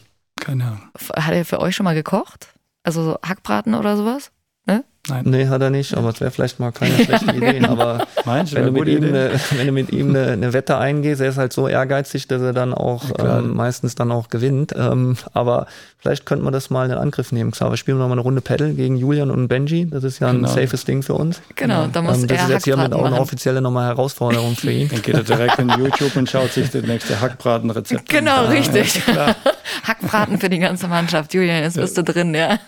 Keine 0.41 0.65
Ahnung. 0.65 0.83
Hat 1.17 1.35
er 1.35 1.45
für 1.45 1.61
euch 1.61 1.77
schon 1.77 1.85
mal 1.85 1.95
gekocht? 1.95 2.49
Also 2.83 3.05
so 3.05 3.19
Hackbraten 3.23 3.75
oder 3.75 3.97
sowas? 3.97 4.31
Ne? 4.67 4.85
Nein. 5.09 5.23
Nee, 5.27 5.49
hat 5.49 5.61
er 5.61 5.71
nicht, 5.71 5.97
aber 5.97 6.11
es 6.11 6.21
wäre 6.21 6.31
vielleicht 6.31 6.61
mal 6.61 6.71
keine 6.71 6.95
schlechte 6.95 7.33
Idee. 7.37 7.61
Aber 7.67 8.07
Meinst 8.25 8.55
wenn 8.55 8.67
du, 8.67 8.71
mit 8.71 8.87
ihm 8.87 9.03
eine, 9.03 9.33
wenn 9.57 9.67
du 9.67 9.73
mit 9.73 9.91
ihm 9.91 10.11
eine, 10.11 10.31
eine 10.31 10.53
Wette 10.53 10.79
eingehst, 10.79 11.21
er 11.21 11.31
ist 11.31 11.39
halt 11.39 11.53
so 11.53 11.67
ehrgeizig, 11.67 12.29
dass 12.29 12.41
er 12.41 12.53
dann 12.53 12.73
auch 12.73 13.03
Ja, 13.19 13.41
ähm, 13.41 13.57
meistens 13.57 13.97
dann 13.97 14.13
auch 14.13 14.29
gewinnt. 14.29 14.73
Ähm, 14.79 15.17
aber 15.33 15.67
vielleicht 15.99 16.25
könnte 16.25 16.45
man 16.45 16.53
das 16.53 16.71
mal 16.71 16.89
in 16.89 16.97
Angriff 16.97 17.33
nehmen. 17.33 17.51
Klar, 17.51 17.71
wir 17.71 17.77
spielen 17.79 17.99
noch 17.99 18.07
mal 18.07 18.13
eine 18.13 18.21
Runde 18.21 18.43
Paddle 18.43 18.75
gegen 18.75 18.97
Julian 18.97 19.33
und 19.33 19.49
Benji. 19.49 19.89
Das 19.91 20.05
ist 20.05 20.21
ja 20.21 20.29
ein 20.29 20.37
Genau. 20.37 20.49
safes 20.49 20.85
Ding 20.85 21.03
für 21.03 21.15
uns. 21.15 21.41
Genau, 21.57 21.89
da 21.93 22.01
muss 22.01 22.19
Ähm, 22.19 22.29
das 22.29 22.39
er 22.39 22.45
ist 22.45 22.51
jetzt 22.53 22.65
hiermit 22.67 22.93
auch 22.93 23.05
eine 23.05 23.19
offizielle 23.21 23.61
nochmal 23.61 23.89
Herausforderung 23.89 24.55
für 24.55 24.71
ihn. 24.71 24.89
Dann 24.89 25.03
geht 25.03 25.15
er 25.17 25.25
direkt 25.25 25.59
in 25.59 25.69
YouTube 25.71 26.15
und 26.15 26.31
schaut 26.31 26.53
sich 26.53 26.71
das 26.71 26.85
nächste 26.85 27.21
Hackbratenrezept 27.21 28.03
an. 28.03 28.07
Genau, 28.09 28.45
richtig. 28.47 29.05
klar. 29.05 29.35
Hackbraten 29.83 30.39
für 30.39 30.49
die 30.49 30.61
ganze 30.61 30.87
Mannschaft. 30.87 31.35
Julian, 31.35 31.65
jetzt 31.65 31.75
bist 31.77 31.99
du 31.99 32.05
drin, 32.05 32.33
ja. 32.37 32.61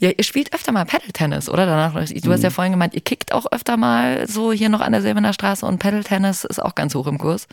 Ja, 0.00 0.10
ihr 0.16 0.24
spielt 0.24 0.52
öfter 0.54 0.72
mal 0.72 0.84
Paddle-Tennis, 0.86 1.48
oder? 1.48 1.66
Danach, 1.66 1.92
du 1.92 2.00
Mhm. 2.28 2.32
hast 2.32 2.42
ja 2.42 2.50
vorhin 2.50 2.72
gemeint, 2.72 2.94
ihr 2.94 3.02
kickt 3.02 3.32
auch 3.32 3.46
öfter 3.52 3.76
mal 3.76 4.26
so 4.26 4.50
hier 4.52 4.68
noch 4.70 4.80
an 4.80 4.92
der 4.92 5.02
Silbener 5.02 5.32
Straße 5.32 5.64
und 5.66 5.78
Paddle-Tennis 5.78 6.44
ist 6.44 6.60
auch 6.60 6.74
ganz 6.74 6.94
hoch 6.94 7.06
im 7.06 7.18
Kurs. 7.18 7.46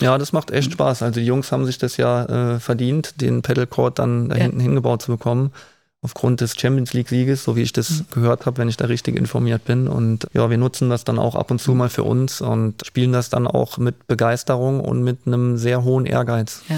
Ja, 0.00 0.18
das 0.18 0.32
macht 0.32 0.50
echt 0.50 0.72
Spaß. 0.72 1.02
Also 1.02 1.20
die 1.20 1.26
Jungs 1.26 1.52
haben 1.52 1.66
sich 1.66 1.78
das 1.78 1.96
ja 1.98 2.54
äh, 2.54 2.58
verdient, 2.60 3.20
den 3.20 3.42
Paddlecourt 3.42 3.98
dann 3.98 4.28
da 4.28 4.36
Ja. 4.36 4.42
hinten 4.44 4.60
hingebaut 4.60 5.02
zu 5.02 5.12
bekommen. 5.12 5.52
Aufgrund 6.02 6.40
des 6.42 6.58
Champions 6.58 6.92
League-Sieges, 6.92 7.44
so 7.44 7.56
wie 7.56 7.62
ich 7.62 7.72
das 7.72 8.04
gehört 8.12 8.44
habe, 8.44 8.58
wenn 8.58 8.68
ich 8.68 8.76
da 8.76 8.86
richtig 8.86 9.16
informiert 9.16 9.64
bin. 9.64 9.88
Und 9.88 10.26
ja, 10.34 10.50
wir 10.50 10.58
nutzen 10.58 10.90
das 10.90 11.04
dann 11.04 11.18
auch 11.18 11.34
ab 11.34 11.50
und 11.50 11.60
zu 11.62 11.74
mal 11.74 11.88
für 11.88 12.02
uns 12.02 12.42
und 12.42 12.84
spielen 12.84 13.12
das 13.12 13.30
dann 13.30 13.46
auch 13.46 13.78
mit 13.78 14.06
Begeisterung 14.06 14.80
und 14.80 15.02
mit 15.02 15.20
einem 15.26 15.56
sehr 15.56 15.82
hohen 15.84 16.04
Ehrgeiz. 16.06 16.60
Ja. 16.68 16.76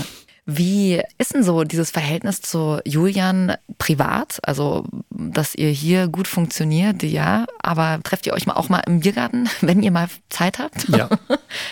Wie 0.49 1.03
ist 1.19 1.35
denn 1.35 1.43
so 1.43 1.65
dieses 1.65 1.91
Verhältnis 1.91 2.41
zu 2.41 2.79
Julian 2.85 3.55
privat? 3.79 4.39
Also, 4.43 4.85
dass 5.11 5.57
ihr 5.57 5.71
hier 5.71 6.07
gut 6.07 6.29
funktioniert, 6.29 7.03
ja, 7.03 7.47
aber 7.61 7.99
trefft 8.05 8.27
ihr 8.27 8.33
euch 8.33 8.47
mal 8.47 8.55
auch 8.55 8.69
mal 8.69 8.83
im 8.87 9.01
Biergarten, 9.01 9.49
wenn 9.61 9.83
ihr 9.83 9.91
mal 9.91 10.09
Zeit 10.31 10.59
habt? 10.59 10.89
Ja. 10.89 11.09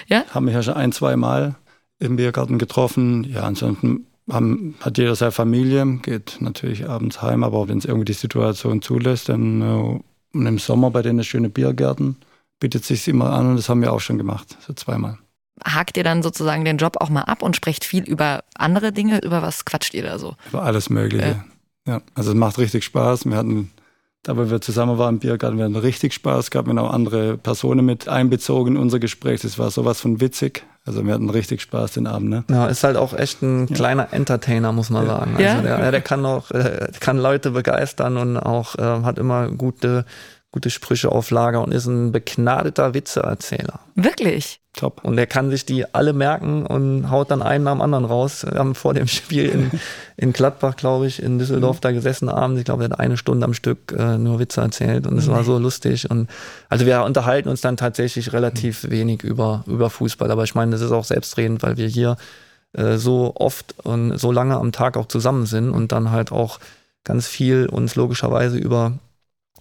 Ja? 0.09 0.25
Haben 0.31 0.47
mich 0.47 0.55
ja 0.55 0.63
schon 0.63 0.75
ein, 0.75 0.93
zwei 0.93 1.17
Mal 1.17 1.57
im 1.99 2.17
Biergarten 2.17 2.59
getroffen. 2.59 3.25
Ja, 3.25 3.43
ansonsten 3.43 4.07
haben, 4.31 4.75
hat 4.81 4.99
jeder 4.99 5.15
seine 5.15 5.33
Familie, 5.33 5.85
geht 6.03 6.39
natürlich 6.41 6.89
abends 6.89 7.23
heim, 7.23 7.45
aber 7.45 7.69
wenn 7.69 7.79
es 7.79 7.85
irgendwie 7.85 8.07
die 8.07 8.13
Situation 8.13 8.83
zulässt, 8.83 9.29
dann 9.29 9.63
äh, 9.63 10.01
und 10.35 10.47
im 10.47 10.59
Sommer 10.59 10.91
bei 10.91 11.03
den 11.03 11.23
schönen 11.23 11.53
Biergärten 11.53 12.17
bietet 12.61 12.85
sich 12.85 13.07
immer 13.09 13.33
an 13.33 13.51
und 13.51 13.57
das 13.57 13.69
haben 13.69 13.83
wir 13.83 13.93
auch 13.93 14.01
schon 14.01 14.19
gemacht, 14.19 14.57
so 14.67 14.73
zweimal. 14.73 15.19
Hakt 15.65 15.97
ihr 15.97 16.05
dann 16.05 16.23
sozusagen 16.23 16.65
den 16.65 16.79
Job 16.79 16.97
auch 17.01 17.11
mal 17.11 17.23
ab 17.23 17.43
und 17.43 17.55
sprecht 17.57 17.85
viel 17.85 18.03
über 18.05 18.43
andere 18.57 18.93
Dinge? 18.93 19.21
Über 19.23 19.43
was 19.43 19.65
quatscht 19.65 19.95
ihr 19.95 20.03
da 20.03 20.19
so? 20.19 20.35
Über 20.51 20.63
alles 20.63 20.91
Mögliche. 20.91 21.45
Ja. 21.87 22.01
also 22.15 22.31
es 22.31 22.37
macht 22.37 22.59
richtig 22.59 22.83
Spaß. 22.85 23.27
Wir 23.27 23.37
hatten, 23.37 23.71
da 24.23 24.37
wo 24.37 24.49
wir 24.51 24.61
zusammen 24.61 24.97
waren 24.99 25.17
im 25.17 25.19
Biergarten, 25.21 25.59
wir 25.59 25.65
hatten 25.65 25.77
richtig 25.77 26.15
Spaß 26.15 26.51
gehabt. 26.51 26.67
Wir 26.67 26.71
haben 26.71 26.79
auch 26.79 26.93
andere 26.93 27.37
Personen 27.37 27.85
mit 27.85 28.09
einbezogen 28.09 28.75
in 28.77 28.81
unser 28.81 28.99
Gespräch. 28.99 29.43
Das 29.43 29.59
war 29.59 29.71
sowas 29.71 30.01
von 30.01 30.21
witzig. 30.21 30.65
Also 30.87 31.07
wir 31.07 31.15
hatten 31.15 31.31
richtig 31.31 31.63
Spaß 31.63 31.93
den 31.93 32.07
Abend. 32.07 32.29
Ne? 32.31 32.45
Ja, 32.51 32.67
ist 32.67 32.85
halt 32.85 32.97
auch 32.97 33.13
echt 33.15 33.43
ein 33.43 33.69
Ja. 33.69 33.75
kleiner 33.75 34.13
Entertainer, 34.13 34.73
muss 34.73 34.91
man 34.91 35.07
Ja. 35.07 35.19
sagen. 35.19 35.37
Ja? 35.39 35.51
Also 35.53 35.63
der, 35.63 35.91
der 35.93 36.01
kann 36.01 36.25
auch, 36.27 36.51
äh, 36.51 36.89
kann 37.01 37.19
Leute 37.19 37.53
begeistern 37.53 38.17
und 38.17 38.37
auch 38.39 38.75
äh, 38.77 38.83
hat 38.83 39.19
immer 39.19 39.49
gute, 39.51 40.05
gute 40.55 40.71
Sprüche 40.71 41.11
auf 41.11 41.33
Lager 41.33 41.65
und 41.65 41.75
ist 41.75 41.87
ein 41.87 42.13
begnadeter 42.13 42.95
Witzeerzähler. 42.95 43.81
Wirklich? 43.97 44.61
Top. 44.73 45.03
Und 45.03 45.17
der 45.17 45.27
kann 45.27 45.51
sich 45.51 45.67
die 45.67 45.93
alle 45.93 46.13
merken 46.13 46.65
und 46.65 47.11
haut 47.11 47.33
dann 47.33 47.43
einen 47.43 47.65
nach 47.65 47.73
dem 47.73 47.81
anderen 47.81 48.05
raus. 48.05 48.47
Wir 48.49 48.61
haben 48.61 48.77
vor 48.77 48.95
dem 48.95 49.09
Spiel 49.09 49.47
in, 49.47 49.71
in 50.17 50.33
Gladbach, 50.33 50.77
glaube 50.77 51.09
ich, 51.09 51.21
in 51.21 51.41
Düsseldorf 51.41 51.81
da 51.81 51.91
gesessen 51.91 52.29
abends. 52.29 52.61
Ich 52.61 52.67
glaube, 52.67 52.85
er 52.85 52.91
hat 52.91 53.01
eine 53.01 53.17
Stunde 53.17 53.45
am 53.45 53.53
Stück 53.53 53.93
äh, 53.99 54.17
nur 54.17 54.39
Witze 54.39 54.61
erzählt 54.61 55.09
und 55.09 55.19
es 55.19 55.27
war 55.27 55.43
so 55.43 55.59
lustig. 55.59 56.09
Und 56.09 56.31
also 56.69 56.87
wir 56.87 57.03
unterhalten 57.03 57.49
uns 57.49 57.61
dann 57.61 57.77
tatsächlich 57.77 58.33
relativ 58.33 58.89
wenig 58.89 59.25
über, 59.25 59.65
über 59.67 59.91
Fußball. 59.91 60.31
Aber 60.31 60.45
ich 60.45 60.55
meine, 60.55 60.71
das 60.71 60.83
ist 60.83 60.93
auch 60.93 61.05
selbstredend, 61.05 61.65
weil 61.65 61.79
wir 61.79 61.89
hier 61.89 62.17
äh, 62.75 62.97
so 62.97 63.33
oft 63.35 63.75
und 63.85 64.19
so 64.19 64.31
lange 64.31 64.55
am 64.55 64.71
Tag 64.71 64.97
auch 64.97 65.07
zusammen 65.07 65.47
sind 65.47 65.71
und 65.71 65.91
dann 65.91 66.13
halt 66.13 66.31
auch 66.31 66.61
ganz 67.03 67.27
viel 67.27 67.67
uns 67.67 67.97
logischerweise 67.97 68.57
über, 68.57 68.93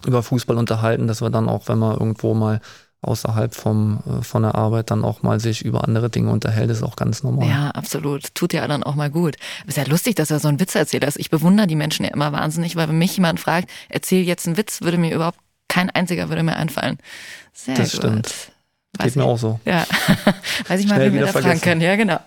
über 0.06 0.22
Fußball 0.22 0.56
unterhalten, 0.56 1.06
dass 1.06 1.20
wir 1.22 1.30
dann 1.30 1.48
auch, 1.48 1.68
wenn 1.68 1.78
wir 1.78 1.92
irgendwo 1.92 2.34
mal 2.34 2.60
außerhalb 3.00 3.54
vom, 3.54 4.00
äh, 4.06 4.22
von 4.22 4.42
der 4.42 4.54
Arbeit 4.54 4.90
dann 4.90 5.04
auch 5.04 5.22
mal 5.22 5.38
sich 5.38 5.62
über 5.62 5.84
andere 5.84 6.08
Dinge 6.08 6.30
unterhält, 6.30 6.70
ist 6.70 6.82
auch 6.82 6.96
ganz 6.96 7.22
normal. 7.22 7.48
Ja, 7.48 7.70
absolut. 7.70 8.34
Tut 8.34 8.52
ja 8.54 8.66
dann 8.66 8.82
auch 8.82 8.94
mal 8.94 9.10
gut. 9.10 9.36
Ist 9.66 9.76
ja 9.76 9.84
lustig, 9.84 10.14
dass 10.14 10.30
er 10.30 10.38
so 10.40 10.48
ein 10.48 10.58
Witzeerzähler 10.58 11.06
ist. 11.06 11.18
Ich 11.18 11.28
bewundere 11.30 11.66
die 11.66 11.76
Menschen 11.76 12.04
ja 12.06 12.12
immer 12.12 12.32
wahnsinnig, 12.32 12.76
weil 12.76 12.88
wenn 12.88 12.96
mich 12.98 13.14
jemand 13.16 13.40
fragt, 13.40 13.68
erzähl 13.90 14.22
jetzt 14.24 14.46
einen 14.46 14.56
Witz, 14.56 14.80
würde 14.80 14.96
mir 14.96 15.14
überhaupt 15.14 15.38
kein 15.68 15.90
einziger 15.90 16.28
würde 16.30 16.42
mir 16.42 16.56
einfallen. 16.56 16.98
Sehr 17.52 17.74
Das 17.74 17.92
gut. 17.92 18.00
stimmt. 18.00 18.34
Weiß 18.96 19.06
Geht 19.06 19.16
mir 19.16 19.22
ich- 19.24 19.28
auch 19.28 19.38
so. 19.38 19.60
Ja, 19.66 19.84
weiß 20.68 20.80
ich 20.80 20.86
mal, 20.86 20.98
wie 21.00 21.04
wir 21.06 21.12
wieder 21.14 21.26
da 21.26 21.32
fragen 21.32 21.42
vergessen. 21.58 21.62
können. 21.62 21.80
Ja, 21.82 21.96
genau. 21.96 22.20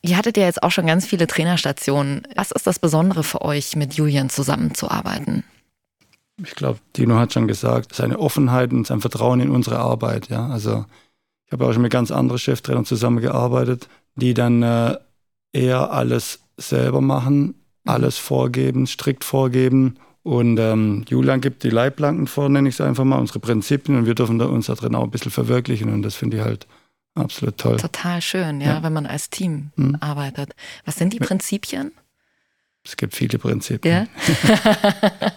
Ihr 0.00 0.16
hattet 0.16 0.36
ja 0.36 0.44
jetzt 0.44 0.62
auch 0.62 0.70
schon 0.70 0.86
ganz 0.86 1.04
viele 1.06 1.26
Trainerstationen. 1.26 2.22
Was 2.36 2.50
ist 2.52 2.66
das 2.66 2.78
Besondere 2.78 3.24
für 3.24 3.42
euch, 3.42 3.74
mit 3.76 3.94
Julian 3.94 4.30
zusammenzuarbeiten? 4.30 5.44
Ich 6.42 6.54
glaube, 6.54 6.78
Dino 6.96 7.16
hat 7.16 7.32
schon 7.32 7.48
gesagt, 7.48 7.94
seine 7.94 8.18
Offenheit 8.18 8.72
und 8.72 8.86
sein 8.86 9.00
Vertrauen 9.00 9.40
in 9.40 9.50
unsere 9.50 9.78
Arbeit. 9.78 10.28
Ja, 10.28 10.46
also 10.48 10.84
ich 11.46 11.52
habe 11.52 11.66
auch 11.66 11.72
schon 11.72 11.82
mit 11.82 11.92
ganz 11.92 12.10
anderen 12.10 12.38
Cheftrainern 12.38 12.84
zusammengearbeitet, 12.84 13.88
die 14.14 14.34
dann 14.34 14.62
äh, 14.62 14.96
eher 15.52 15.92
alles 15.92 16.40
selber 16.56 17.00
machen, 17.00 17.54
alles 17.84 18.18
vorgeben, 18.18 18.86
strikt 18.86 19.24
vorgeben. 19.24 19.96
Und 20.22 20.58
ähm, 20.58 21.04
Julian 21.08 21.40
gibt 21.40 21.62
die 21.62 21.70
Leitplanken 21.70 22.26
vor, 22.26 22.48
nenne 22.48 22.68
ich 22.68 22.74
es 22.74 22.80
einfach 22.80 23.04
mal, 23.04 23.18
unsere 23.18 23.38
Prinzipien 23.38 23.96
und 23.96 24.06
wir 24.06 24.14
dürfen 24.14 24.40
uns 24.40 24.66
da 24.66 24.74
drin 24.74 24.94
auch 24.94 25.04
ein 25.04 25.10
bisschen 25.10 25.30
verwirklichen 25.30 25.92
und 25.92 26.02
das 26.02 26.16
finde 26.16 26.36
ich 26.36 26.42
halt 26.42 26.66
absolut 27.14 27.56
toll. 27.56 27.76
Total 27.78 28.20
schön, 28.20 28.60
ja, 28.60 28.74
ja. 28.74 28.82
wenn 28.82 28.92
man 28.92 29.06
als 29.06 29.30
Team 29.30 29.70
mhm. 29.76 29.96
arbeitet. 30.00 30.54
Was 30.84 30.96
sind 30.96 31.14
die 31.14 31.18
Prinzipien? 31.18 31.92
Es 32.88 32.96
gibt 32.96 33.14
viele 33.14 33.38
Prinzipien. 33.38 34.08
Ja? 34.08 35.32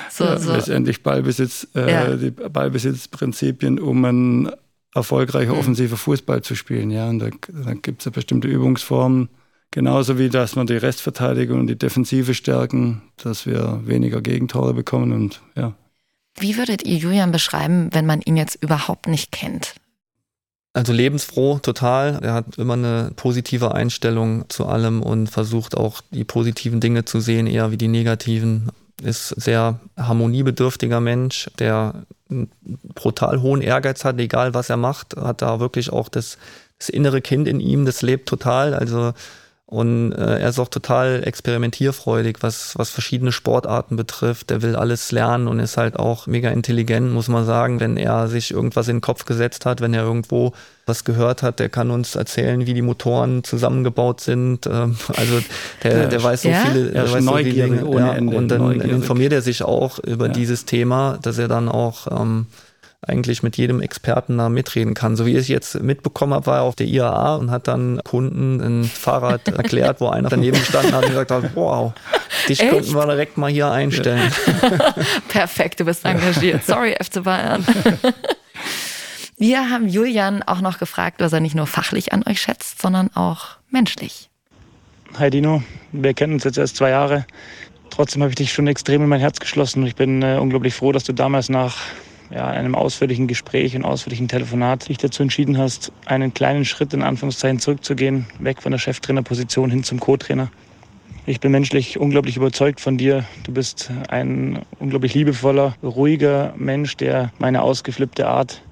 so, 0.10 0.38
so. 0.38 0.54
Letztendlich 0.54 1.02
Ballbesitz, 1.02 1.68
äh, 1.74 1.90
ja. 1.92 2.16
die 2.16 2.30
Ballbesitzprinzipien, 2.30 3.78
um 3.78 4.02
ein 4.06 4.50
erfolgreicher 4.94 5.52
mhm. 5.52 5.58
offensiver 5.58 5.98
Fußball 5.98 6.40
zu 6.40 6.54
spielen. 6.54 6.90
Ja, 6.90 7.10
und 7.10 7.18
da, 7.18 7.28
da 7.52 7.74
gibt 7.74 8.00
es 8.00 8.06
ja 8.06 8.10
bestimmte 8.10 8.48
Übungsformen. 8.48 9.28
Genauso 9.70 10.18
wie, 10.18 10.30
dass 10.30 10.56
wir 10.56 10.64
die 10.64 10.78
Restverteidigung 10.78 11.60
und 11.60 11.66
die 11.66 11.76
Defensive 11.76 12.32
stärken, 12.32 13.02
dass 13.18 13.44
wir 13.44 13.82
weniger 13.84 14.22
Gegentore 14.22 14.72
bekommen 14.72 15.12
und 15.12 15.42
ja. 15.54 15.74
Wie 16.38 16.56
würdet 16.56 16.86
ihr 16.86 16.96
Julian 16.96 17.30
beschreiben, 17.30 17.90
wenn 17.92 18.06
man 18.06 18.22
ihn 18.22 18.38
jetzt 18.38 18.56
überhaupt 18.62 19.06
nicht 19.06 19.32
kennt? 19.32 19.74
Also 20.72 20.92
lebensfroh, 20.92 21.58
total. 21.58 22.20
Er 22.22 22.34
hat 22.34 22.56
immer 22.56 22.74
eine 22.74 23.10
positive 23.16 23.74
Einstellung 23.74 24.48
zu 24.48 24.66
allem 24.66 25.02
und 25.02 25.26
versucht 25.26 25.76
auch 25.76 26.00
die 26.10 26.24
positiven 26.24 26.80
Dinge 26.80 27.04
zu 27.04 27.20
sehen, 27.20 27.48
eher 27.48 27.72
wie 27.72 27.76
die 27.76 27.88
negativen. 27.88 28.70
Ist 29.02 29.28
sehr 29.28 29.80
harmoniebedürftiger 29.96 31.00
Mensch, 31.00 31.50
der 31.58 32.04
einen 32.30 32.50
brutal 32.94 33.40
hohen 33.40 33.62
Ehrgeiz 33.62 34.04
hat, 34.04 34.20
egal 34.20 34.54
was 34.54 34.70
er 34.70 34.76
macht, 34.76 35.16
hat 35.16 35.42
da 35.42 35.58
wirklich 35.58 35.90
auch 35.90 36.08
das, 36.08 36.38
das 36.78 36.88
innere 36.88 37.20
Kind 37.20 37.48
in 37.48 37.60
ihm, 37.60 37.84
das 37.86 38.02
lebt 38.02 38.28
total. 38.28 38.74
Also 38.74 39.12
und 39.70 40.10
äh, 40.12 40.40
er 40.40 40.48
ist 40.48 40.58
auch 40.58 40.68
total 40.68 41.22
experimentierfreudig, 41.24 42.38
was, 42.40 42.76
was 42.76 42.90
verschiedene 42.90 43.30
Sportarten 43.30 43.94
betrifft. 43.94 44.50
Der 44.50 44.62
will 44.62 44.74
alles 44.74 45.12
lernen 45.12 45.46
und 45.46 45.60
ist 45.60 45.76
halt 45.76 45.96
auch 45.96 46.26
mega 46.26 46.50
intelligent, 46.50 47.12
muss 47.12 47.28
man 47.28 47.46
sagen. 47.46 47.78
Wenn 47.78 47.96
er 47.96 48.26
sich 48.26 48.50
irgendwas 48.50 48.88
in 48.88 48.96
den 48.96 49.00
Kopf 49.00 49.26
gesetzt 49.26 49.66
hat, 49.66 49.80
wenn 49.80 49.94
er 49.94 50.02
irgendwo 50.02 50.54
was 50.86 51.04
gehört 51.04 51.44
hat, 51.44 51.60
der 51.60 51.68
kann 51.68 51.92
uns 51.92 52.16
erzählen, 52.16 52.66
wie 52.66 52.74
die 52.74 52.82
Motoren 52.82 53.44
zusammengebaut 53.44 54.20
sind. 54.20 54.66
Ähm, 54.66 54.96
also 55.16 55.40
der, 55.84 55.98
ja, 55.98 56.06
der 56.08 56.20
weiß 56.20 56.42
so 56.42 56.48
ja? 56.48 56.64
viele, 56.66 56.90
der 56.90 57.12
weiß 57.12 57.22
so 57.24 57.36
viele 57.36 57.52
Dinge. 57.52 57.86
Ohne 57.86 58.00
ja. 58.00 58.18
Und 58.18 58.48
dann 58.48 58.62
neugierig. 58.62 58.90
informiert 58.90 59.32
er 59.32 59.42
sich 59.42 59.62
auch 59.62 60.00
über 60.00 60.28
dieses 60.28 60.64
Thema, 60.64 61.16
dass 61.22 61.38
er 61.38 61.46
dann 61.46 61.68
auch 61.68 62.08
ähm, 62.10 62.46
eigentlich 63.10 63.42
mit 63.42 63.56
jedem 63.56 63.82
Experten 63.82 64.38
da 64.38 64.48
mitreden 64.48 64.94
kann. 64.94 65.16
So 65.16 65.26
wie 65.26 65.36
ich 65.36 65.48
jetzt 65.48 65.82
mitbekommen 65.82 66.32
habe, 66.32 66.46
war 66.46 66.56
er 66.58 66.62
auf 66.62 66.76
der 66.76 66.86
IAA 66.86 67.36
und 67.36 67.50
hat 67.50 67.68
dann 67.68 68.00
Kunden 68.04 68.60
ein 68.60 68.84
Fahrrad 68.84 69.48
erklärt, 69.56 70.00
wo 70.00 70.08
einer 70.08 70.28
daneben 70.28 70.56
stand 70.56 70.92
hat 70.92 71.04
und 71.04 71.10
gesagt 71.10 71.30
hat, 71.30 71.56
wow, 71.56 71.92
dich 72.48 72.60
Echt? 72.60 72.70
könnten 72.70 72.94
wir 72.94 73.06
direkt 73.06 73.36
mal 73.36 73.50
hier 73.50 73.70
einstellen. 73.70 74.32
Perfekt, 75.28 75.80
du 75.80 75.84
bist 75.84 76.04
engagiert. 76.04 76.64
Sorry, 76.64 76.94
FC 77.00 77.22
Bayern. 77.22 77.64
Wir 79.36 79.70
haben 79.70 79.88
Julian 79.88 80.42
auch 80.42 80.60
noch 80.60 80.78
gefragt, 80.78 81.20
was 81.20 81.32
er 81.32 81.40
nicht 81.40 81.54
nur 81.54 81.66
fachlich 81.66 82.12
an 82.12 82.22
euch 82.26 82.42
schätzt, 82.42 82.82
sondern 82.82 83.08
auch 83.16 83.56
menschlich. 83.70 84.28
Hi 85.18 85.30
Dino, 85.30 85.62
wir 85.92 86.12
kennen 86.12 86.34
uns 86.34 86.44
jetzt 86.44 86.58
erst 86.58 86.76
zwei 86.76 86.90
Jahre. 86.90 87.24
Trotzdem 87.88 88.20
habe 88.20 88.28
ich 88.30 88.36
dich 88.36 88.52
schon 88.52 88.66
extrem 88.66 89.02
in 89.02 89.08
mein 89.08 89.18
Herz 89.20 89.40
geschlossen. 89.40 89.86
Ich 89.86 89.96
bin 89.96 90.20
äh, 90.20 90.36
unglaublich 90.38 90.74
froh, 90.74 90.92
dass 90.92 91.04
du 91.04 91.14
damals 91.14 91.48
nach 91.48 91.78
ja, 92.30 92.46
einem 92.46 92.74
ausführlichen 92.74 93.26
Gespräch 93.26 93.74
und 93.74 93.84
ausführlichen 93.84 94.28
Telefonat 94.28 94.88
dich 94.88 94.98
dazu 94.98 95.22
entschieden 95.22 95.58
hast, 95.58 95.92
einen 96.06 96.32
kleinen 96.32 96.64
Schritt 96.64 96.94
in 96.94 97.02
Anführungszeichen 97.02 97.58
zurückzugehen, 97.58 98.26
weg 98.38 98.62
von 98.62 98.72
der 98.72 98.78
Cheftrainerposition 98.78 99.70
hin 99.70 99.82
zum 99.82 99.98
Co-Trainer. 100.00 100.50
Ich 101.26 101.40
bin 101.40 101.52
menschlich 101.52 101.98
unglaublich 101.98 102.36
überzeugt 102.36 102.80
von 102.80 102.96
dir. 102.96 103.24
Du 103.44 103.52
bist 103.52 103.90
ein 104.08 104.60
unglaublich 104.78 105.14
liebevoller, 105.14 105.74
ruhiger 105.82 106.54
Mensch, 106.56 106.96
der 106.96 107.30
meine 107.38 107.62
ausgeflippte 107.62 108.26
Art 108.26 108.62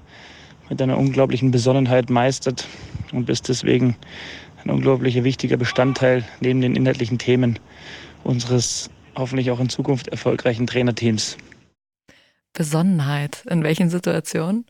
mit 0.69 0.81
einer 0.81 0.97
unglaublichen 0.97 1.51
Besonnenheit 1.51 2.09
meistert 2.09 2.67
und 3.11 3.25
bist 3.25 3.49
deswegen 3.49 3.95
ein 4.63 4.71
unglaublicher 4.71 5.23
wichtiger 5.23 5.57
Bestandteil 5.57 6.23
neben 6.41 6.61
den 6.61 6.75
inhaltlichen 6.75 7.17
Themen 7.17 7.59
unseres 8.23 8.89
hoffentlich 9.15 9.51
auch 9.51 9.59
in 9.59 9.69
Zukunft 9.69 10.07
erfolgreichen 10.07 10.67
Trainerteams. 10.67 11.37
Besonnenheit? 12.53 13.45
In 13.47 13.63
welchen 13.63 13.89
Situationen? 13.89 14.65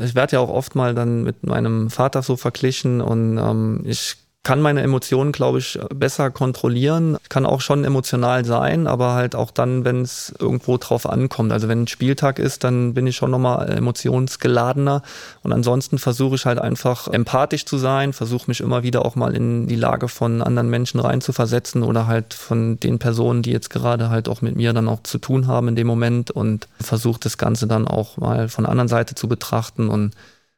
Ich 0.00 0.14
werde 0.14 0.36
ja 0.36 0.40
auch 0.40 0.50
oft 0.50 0.74
mal 0.74 0.94
dann 0.94 1.22
mit 1.22 1.44
meinem 1.44 1.90
Vater 1.90 2.22
so 2.22 2.36
verglichen 2.36 3.00
und 3.00 3.38
ähm, 3.38 3.82
ich 3.84 4.16
kann 4.42 4.62
meine 4.62 4.80
Emotionen, 4.80 5.32
glaube 5.32 5.58
ich, 5.58 5.78
besser 5.94 6.30
kontrollieren. 6.30 7.18
Kann 7.28 7.44
auch 7.44 7.60
schon 7.60 7.84
emotional 7.84 8.46
sein, 8.46 8.86
aber 8.86 9.12
halt 9.12 9.34
auch 9.34 9.50
dann, 9.50 9.84
wenn 9.84 10.00
es 10.00 10.32
irgendwo 10.38 10.78
drauf 10.78 11.06
ankommt. 11.06 11.52
Also 11.52 11.68
wenn 11.68 11.82
ein 11.82 11.88
Spieltag 11.88 12.38
ist, 12.38 12.64
dann 12.64 12.94
bin 12.94 13.06
ich 13.06 13.16
schon 13.16 13.30
nochmal 13.30 13.70
emotionsgeladener. 13.70 15.02
Und 15.42 15.52
ansonsten 15.52 15.98
versuche 15.98 16.36
ich 16.36 16.46
halt 16.46 16.58
einfach 16.58 17.06
empathisch 17.08 17.66
zu 17.66 17.76
sein, 17.76 18.14
versuche 18.14 18.48
mich 18.48 18.62
immer 18.62 18.82
wieder 18.82 19.04
auch 19.04 19.14
mal 19.14 19.36
in 19.36 19.66
die 19.66 19.76
Lage 19.76 20.08
von 20.08 20.40
anderen 20.40 20.70
Menschen 20.70 21.00
reinzuversetzen 21.00 21.82
oder 21.82 22.06
halt 22.06 22.32
von 22.32 22.80
den 22.80 22.98
Personen, 22.98 23.42
die 23.42 23.52
jetzt 23.52 23.68
gerade 23.68 24.08
halt 24.08 24.26
auch 24.26 24.40
mit 24.40 24.56
mir 24.56 24.72
dann 24.72 24.88
auch 24.88 25.02
zu 25.02 25.18
tun 25.18 25.48
haben 25.48 25.68
in 25.68 25.76
dem 25.76 25.86
Moment 25.86 26.30
und 26.30 26.66
versuche 26.80 27.20
das 27.20 27.36
Ganze 27.36 27.66
dann 27.66 27.86
auch 27.86 28.16
mal 28.16 28.48
von 28.48 28.64
der 28.64 28.70
anderen 28.70 28.88
Seite 28.88 29.14
zu 29.14 29.28
betrachten. 29.28 29.90
Und 29.90 30.14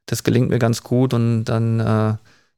das 0.07 0.23
gelingt 0.23 0.51
mir 0.51 0.61
ganz 0.61 0.85
gut 0.85 1.15
und 1.15 1.45
dann 1.45 1.81
äh, 1.81 2.15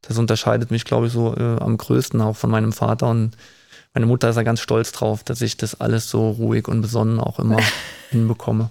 das 0.07 0.17
unterscheidet 0.17 0.71
mich, 0.71 0.85
glaube 0.85 1.07
ich, 1.07 1.13
so 1.13 1.35
äh, 1.35 1.57
am 1.59 1.77
größten 1.77 2.21
auch 2.21 2.35
von 2.35 2.49
meinem 2.49 2.73
Vater. 2.73 3.09
Und 3.09 3.31
meine 3.93 4.05
Mutter 4.05 4.29
ist 4.29 4.35
ja 4.35 4.43
ganz 4.43 4.59
stolz 4.59 4.91
drauf, 4.91 5.23
dass 5.23 5.41
ich 5.41 5.57
das 5.57 5.79
alles 5.79 6.09
so 6.09 6.29
ruhig 6.31 6.67
und 6.67 6.81
besonnen 6.81 7.19
auch 7.19 7.39
immer 7.39 7.57
hinbekomme. 8.11 8.69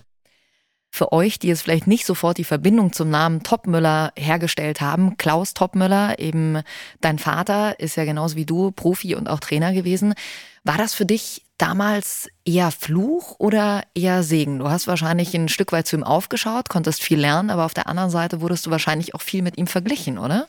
Für 0.91 1.11
euch, 1.13 1.41
die 1.41 1.49
jetzt 1.49 1.63
vielleicht 1.63 1.89
nicht 1.89 2.07
sofort 2.07 2.39
die 2.39 2.45
Verbindung 2.45 2.93
zum 2.93 3.11
Namen 3.11 3.43
Topmüller 3.43 4.13
hergestellt 4.17 4.81
haben, 4.81 5.17
Klaus 5.17 5.53
Topmüller, 5.53 6.21
eben 6.21 6.63
dein 7.01 7.19
Vater, 7.19 7.81
ist 7.81 7.97
ja 7.97 8.05
genauso 8.05 8.37
wie 8.37 8.47
du 8.47 8.71
Profi 8.71 9.17
und 9.17 9.29
auch 9.29 9.41
Trainer 9.41 9.73
gewesen. 9.73 10.15
War 10.63 10.79
das 10.79 10.95
für 10.95 11.05
dich 11.05 11.43
damals 11.59 12.29
eher 12.45 12.71
Fluch 12.71 13.35
oder 13.39 13.83
eher 13.97 14.23
Segen? 14.23 14.61
Du 14.61 14.71
hast 14.71 14.87
wahrscheinlich 14.87 15.35
ein 15.35 15.49
Stück 15.49 15.73
weit 15.73 15.89
zu 15.89 15.97
ihm 15.97 16.05
aufgeschaut, 16.05 16.69
konntest 16.69 17.03
viel 17.03 17.19
lernen, 17.19 17.51
aber 17.51 17.65
auf 17.65 17.75
der 17.75 17.89
anderen 17.89 18.11
Seite 18.11 18.41
wurdest 18.41 18.67
du 18.67 18.71
wahrscheinlich 18.71 19.17
auch 19.17 19.21
viel 19.21 19.43
mit 19.43 19.59
ihm 19.59 19.67
verglichen, 19.67 20.17
oder? 20.17 20.47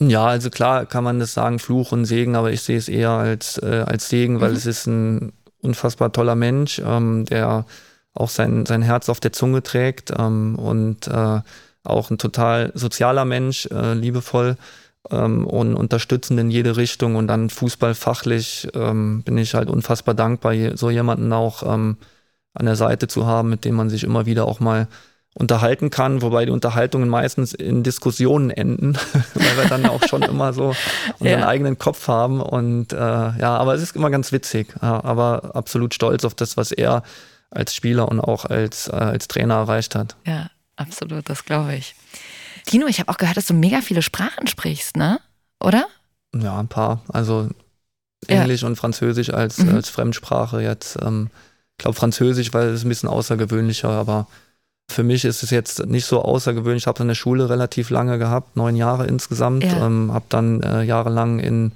Ja, 0.00 0.26
also 0.26 0.48
klar 0.50 0.86
kann 0.86 1.02
man 1.02 1.18
das 1.18 1.34
sagen, 1.34 1.58
Fluch 1.58 1.90
und 1.90 2.04
Segen, 2.04 2.36
aber 2.36 2.52
ich 2.52 2.62
sehe 2.62 2.78
es 2.78 2.88
eher 2.88 3.10
als, 3.10 3.58
äh, 3.58 3.84
als 3.86 4.08
Segen, 4.08 4.40
weil 4.40 4.50
mhm. 4.50 4.56
es 4.56 4.66
ist 4.66 4.86
ein 4.86 5.32
unfassbar 5.60 6.12
toller 6.12 6.36
Mensch, 6.36 6.80
ähm, 6.84 7.24
der 7.24 7.66
auch 8.14 8.28
sein, 8.28 8.64
sein 8.64 8.82
Herz 8.82 9.08
auf 9.08 9.18
der 9.20 9.32
Zunge 9.32 9.62
trägt 9.62 10.12
ähm, 10.16 10.56
und 10.56 11.08
äh, 11.08 11.40
auch 11.82 12.10
ein 12.10 12.18
total 12.18 12.70
sozialer 12.74 13.24
Mensch, 13.24 13.66
äh, 13.66 13.94
liebevoll 13.94 14.56
ähm, 15.10 15.46
und 15.46 15.74
unterstützend 15.74 16.38
in 16.38 16.50
jede 16.50 16.76
Richtung 16.76 17.16
und 17.16 17.26
dann 17.26 17.50
fußballfachlich 17.50 18.68
ähm, 18.74 19.22
bin 19.24 19.36
ich 19.38 19.54
halt 19.54 19.68
unfassbar 19.68 20.14
dankbar, 20.14 20.54
so 20.76 20.90
jemanden 20.90 21.32
auch 21.32 21.62
ähm, 21.62 21.96
an 22.54 22.66
der 22.66 22.76
Seite 22.76 23.08
zu 23.08 23.26
haben, 23.26 23.50
mit 23.50 23.64
dem 23.64 23.74
man 23.74 23.90
sich 23.90 24.04
immer 24.04 24.26
wieder 24.26 24.46
auch 24.46 24.60
mal 24.60 24.88
unterhalten 25.38 25.90
kann, 25.90 26.20
wobei 26.20 26.44
die 26.44 26.50
Unterhaltungen 26.50 27.08
meistens 27.08 27.54
in 27.54 27.84
Diskussionen 27.84 28.50
enden, 28.50 28.98
weil 29.34 29.56
wir 29.56 29.68
dann 29.68 29.86
auch 29.86 30.02
schon 30.08 30.22
immer 30.22 30.52
so 30.52 30.74
unseren 31.20 31.40
ja. 31.40 31.48
eigenen 31.48 31.78
Kopf 31.78 32.08
haben 32.08 32.40
und 32.40 32.92
äh, 32.92 32.96
ja, 32.96 33.56
aber 33.56 33.74
es 33.74 33.82
ist 33.82 33.94
immer 33.94 34.10
ganz 34.10 34.32
witzig, 34.32 34.74
ja, 34.82 35.02
aber 35.04 35.54
absolut 35.54 35.94
stolz 35.94 36.24
auf 36.24 36.34
das, 36.34 36.56
was 36.56 36.72
er 36.72 37.02
als 37.50 37.74
Spieler 37.74 38.08
und 38.08 38.20
auch 38.20 38.44
als, 38.44 38.88
äh, 38.88 38.96
als 38.96 39.28
Trainer 39.28 39.54
erreicht 39.54 39.94
hat. 39.94 40.16
Ja, 40.26 40.50
absolut, 40.76 41.30
das 41.30 41.44
glaube 41.44 41.76
ich. 41.76 41.94
Tino, 42.66 42.86
ich 42.86 42.98
habe 42.98 43.10
auch 43.10 43.16
gehört, 43.16 43.36
dass 43.36 43.46
du 43.46 43.54
mega 43.54 43.80
viele 43.80 44.02
Sprachen 44.02 44.46
sprichst, 44.48 44.96
ne? 44.96 45.20
Oder? 45.62 45.86
Ja, 46.34 46.58
ein 46.58 46.68
paar. 46.68 47.02
Also 47.08 47.48
Englisch 48.26 48.62
ja. 48.62 48.68
und 48.68 48.76
Französisch 48.76 49.30
als, 49.30 49.58
mhm. 49.58 49.74
als 49.74 49.88
Fremdsprache 49.88 50.60
jetzt. 50.60 50.98
Ähm, 51.00 51.30
ich 51.78 51.84
glaube 51.84 51.96
Französisch, 51.96 52.52
weil 52.52 52.68
es 52.68 52.84
ein 52.84 52.88
bisschen 52.88 53.08
außergewöhnlicher, 53.08 53.88
aber 53.88 54.26
für 54.90 55.02
mich 55.02 55.24
ist 55.24 55.42
es 55.42 55.50
jetzt 55.50 55.86
nicht 55.86 56.06
so 56.06 56.22
außergewöhnlich. 56.22 56.84
Ich 56.84 56.86
habe 56.86 57.02
in 57.02 57.08
der 57.08 57.14
Schule 57.14 57.50
relativ 57.50 57.90
lange 57.90 58.18
gehabt, 58.18 58.56
neun 58.56 58.74
Jahre 58.74 59.06
insgesamt. 59.06 59.64
Ja. 59.64 59.86
Ähm, 59.86 60.12
habe 60.12 60.24
dann 60.28 60.62
äh, 60.62 60.82
jahrelang 60.82 61.38
in 61.38 61.72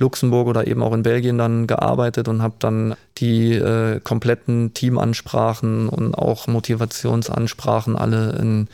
Luxemburg 0.00 0.46
oder 0.46 0.66
eben 0.66 0.82
auch 0.82 0.94
in 0.94 1.02
Belgien 1.02 1.38
dann 1.38 1.66
gearbeitet 1.66 2.28
und 2.28 2.40
habe 2.40 2.54
dann 2.58 2.94
die 3.18 3.54
äh, 3.54 4.00
kompletten 4.00 4.72
Teamansprachen 4.72 5.88
und 5.88 6.14
auch 6.14 6.46
Motivationsansprachen 6.46 7.96
alle 7.96 8.32
in 8.32 8.68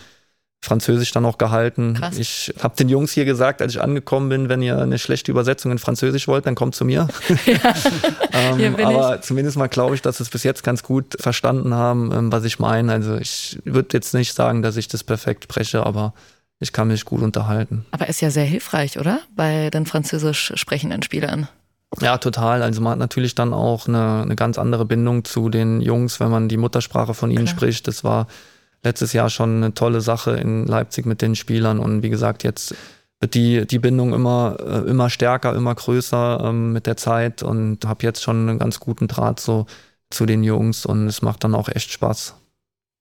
Französisch 0.65 1.13
dann 1.13 1.25
auch 1.25 1.39
gehalten. 1.39 1.95
Krass. 1.95 2.19
Ich 2.19 2.53
habe 2.63 2.75
den 2.77 2.89
Jungs 2.89 3.13
hier 3.13 3.25
gesagt, 3.25 3.63
als 3.63 3.75
ich 3.75 3.81
angekommen 3.81 4.29
bin, 4.29 4.49
wenn 4.49 4.63
ihr 4.63 4.79
eine 4.79 4.99
schlechte 4.99 5.31
Übersetzung 5.31 5.71
in 5.71 5.79
Französisch 5.79 6.27
wollt, 6.27 6.47
dann 6.47 6.55
kommt 6.55 6.75
zu 6.75 6.85
mir. 6.85 7.09
ähm, 8.33 8.57
Hier 8.57 8.71
bin 8.71 8.87
aber 8.87 9.21
zumindest 9.21 9.57
mal 9.57 9.69
glaube 9.69 9.95
ich, 9.95 10.03
dass 10.03 10.17
sie 10.19 10.25
es 10.25 10.31
bis 10.31 10.43
jetzt 10.43 10.65
ganz 10.65 10.83
gut 10.83 11.17
verstanden 11.21 11.75
haben, 11.75 12.11
ähm, 12.13 12.33
was 12.33 12.45
ich 12.45 12.59
meine. 12.59 12.93
Also 12.93 13.17
ich 13.17 13.61
würde 13.65 13.89
jetzt 13.93 14.15
nicht 14.15 14.35
sagen, 14.35 14.63
dass 14.63 14.77
ich 14.77 14.89
das 14.89 15.05
perfekt 15.05 15.45
spreche, 15.45 15.85
aber 15.85 16.15
ich 16.61 16.73
kann 16.73 16.89
mich 16.89 17.05
gut 17.05 17.21
unterhalten. 17.21 17.85
Aber 17.91 18.09
ist 18.09 18.23
ja 18.23 18.31
sehr 18.31 18.45
hilfreich, 18.45 18.99
oder? 18.99 19.21
Bei 19.37 19.71
den 19.71 19.87
französisch 19.87 20.53
sprechenden 20.57 21.03
Spielern. 21.03 21.49
Ja, 22.01 22.19
total. 22.19 22.63
Also 22.63 22.81
man 22.81 22.93
hat 22.93 22.99
natürlich 22.99 23.35
dann 23.35 23.53
auch 23.53 23.87
eine, 23.87 24.23
eine 24.23 24.37
ganz 24.37 24.59
andere 24.59 24.85
Bindung 24.85 25.25
zu 25.25 25.49
den 25.49 25.81
Jungs, 25.81 26.21
wenn 26.21 26.31
man 26.31 26.49
die 26.49 26.57
Muttersprache 26.57 27.15
von 27.15 27.31
ihnen 27.31 27.45
Klar. 27.45 27.57
spricht. 27.57 27.87
Das 27.87 28.03
war 28.03 28.27
letztes 28.85 29.13
Jahr 29.13 29.31
schon 29.31 29.57
eine 29.57 29.75
tolle 29.75 30.01
Sache 30.01 30.33
in 30.33 30.67
Leipzig 30.67 31.07
mit 31.07 31.23
den 31.23 31.35
Spielern 31.35 31.79
und 31.79 32.03
wie 32.03 32.11
gesagt, 32.11 32.45
jetzt 32.45 32.75
wird 33.21 33.35
die, 33.35 33.67
die 33.67 33.79
Bindung 33.79 34.13
immer, 34.13 34.57
äh, 34.61 34.89
immer 34.91 35.09
stärker, 35.11 35.55
immer 35.55 35.75
größer 35.75 36.41
ähm, 36.45 36.73
mit 36.73 36.87
der 36.87 36.97
Zeit 36.97 37.43
und 37.43 37.85
habe 37.87 38.05
jetzt 38.05 38.23
schon 38.23 38.49
einen 38.49 38.59
ganz 38.59 38.81
guten 38.81 39.09
Draht 39.09 39.41
so 39.41 39.67
zu 40.11 40.27
den 40.27 40.45
Jungs 40.45 40.85
und 40.87 41.07
es 41.07 41.23
macht 41.23 41.43
dann 41.45 41.55
auch 41.55 41.69
echt 41.69 41.91
Spaß. 41.91 42.35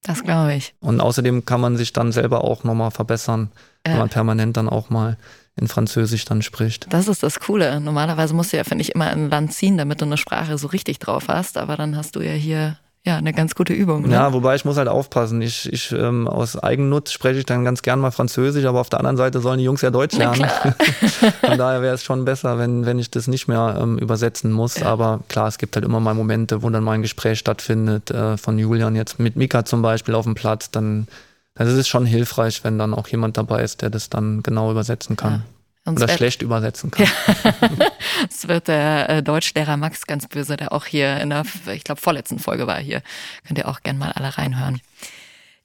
Das 0.02 0.22
glaube 0.22 0.54
ich. 0.54 0.74
Und 0.80 1.00
außerdem 1.00 1.44
kann 1.46 1.60
man 1.60 1.76
sich 1.76 1.92
dann 1.92 2.12
selber 2.12 2.44
auch 2.44 2.64
nochmal 2.64 2.90
verbessern, 2.90 3.50
wenn 3.84 3.94
Ja. 3.94 3.98
man 4.00 4.08
permanent 4.08 4.56
dann 4.56 4.68
auch 4.68 4.90
mal 4.90 5.16
in 5.56 5.68
Französisch 5.68 6.24
dann 6.24 6.42
spricht. 6.42 6.92
Das 6.92 7.06
ist 7.08 7.22
das 7.22 7.38
Coole. 7.40 7.80
Normalerweise 7.80 8.34
musst 8.34 8.52
du 8.52 8.56
ja, 8.56 8.64
finde 8.64 8.82
ich, 8.82 8.94
immer 8.94 9.06
ein 9.06 9.30
Land 9.30 9.52
ziehen, 9.52 9.78
damit 9.78 10.00
du 10.00 10.04
eine 10.04 10.16
Sprache 10.16 10.58
so 10.58 10.66
richtig 10.66 10.98
drauf 10.98 11.28
hast. 11.28 11.56
Aber 11.56 11.76
dann 11.76 11.96
hast 11.96 12.16
du 12.16 12.20
ja 12.20 12.32
hier 12.32 12.76
ja 13.04 13.16
eine 13.16 13.32
ganz 13.32 13.54
gute 13.54 13.74
Übung. 13.74 14.02
Ne? 14.02 14.14
Ja, 14.14 14.32
wobei 14.32 14.54
ich 14.54 14.64
muss 14.64 14.78
halt 14.78 14.88
aufpassen. 14.88 15.42
Ich, 15.42 15.70
ich 15.70 15.92
ähm, 15.92 16.26
aus 16.26 16.56
Eigennutz 16.56 17.12
spreche 17.12 17.38
ich 17.38 17.46
dann 17.46 17.64
ganz 17.64 17.82
gern 17.82 18.00
mal 18.00 18.10
Französisch, 18.10 18.64
aber 18.64 18.80
auf 18.80 18.88
der 18.88 19.00
anderen 19.00 19.18
Seite 19.18 19.40
sollen 19.40 19.58
die 19.58 19.64
Jungs 19.64 19.82
ja 19.82 19.90
Deutsch 19.90 20.16
lernen. 20.16 20.46
Von 21.44 21.58
daher 21.58 21.82
wäre 21.82 21.94
es 21.94 22.02
schon 22.02 22.24
besser, 22.24 22.58
wenn, 22.58 22.86
wenn 22.86 22.98
ich 22.98 23.10
das 23.10 23.28
nicht 23.28 23.46
mehr 23.46 23.78
ähm, 23.80 23.98
übersetzen 23.98 24.50
muss. 24.52 24.78
Ja. 24.78 24.86
Aber 24.86 25.20
klar, 25.28 25.48
es 25.48 25.58
gibt 25.58 25.76
halt 25.76 25.84
immer 25.84 26.00
mal 26.00 26.14
Momente, 26.14 26.62
wo 26.62 26.70
dann 26.70 26.82
mal 26.82 26.92
ein 26.92 27.02
Gespräch 27.02 27.38
stattfindet, 27.38 28.10
äh, 28.10 28.38
von 28.38 28.58
Julian 28.58 28.96
jetzt 28.96 29.18
mit 29.18 29.36
Mika 29.36 29.66
zum 29.66 29.82
Beispiel 29.82 30.14
auf 30.14 30.24
dem 30.24 30.34
Platz, 30.34 30.70
dann, 30.70 31.06
dann 31.54 31.66
ist 31.66 31.74
es 31.74 31.86
schon 31.86 32.06
hilfreich, 32.06 32.64
wenn 32.64 32.78
dann 32.78 32.94
auch 32.94 33.08
jemand 33.08 33.36
dabei 33.36 33.62
ist, 33.62 33.82
der 33.82 33.90
das 33.90 34.08
dann 34.08 34.42
genau 34.42 34.70
übersetzen 34.70 35.16
kann. 35.16 35.44
Und 35.86 35.96
Oder 35.98 36.08
wird- 36.08 36.16
schlecht 36.18 36.42
übersetzen 36.42 36.90
kann. 36.90 37.06
Es 38.30 38.48
wird 38.48 38.68
der 38.68 39.08
äh, 39.10 39.22
Deutschlehrer 39.22 39.76
Max 39.76 40.06
ganz 40.06 40.26
böse, 40.28 40.56
der 40.56 40.72
auch 40.72 40.86
hier 40.86 41.20
in 41.20 41.30
der, 41.30 41.44
ich 41.74 41.84
glaube, 41.84 42.00
vorletzten 42.00 42.38
Folge 42.38 42.66
war 42.66 42.78
hier. 42.78 43.02
Könnt 43.46 43.58
ihr 43.58 43.68
auch 43.68 43.82
gern 43.82 43.98
mal 43.98 44.12
alle 44.12 44.38
reinhören. 44.38 44.80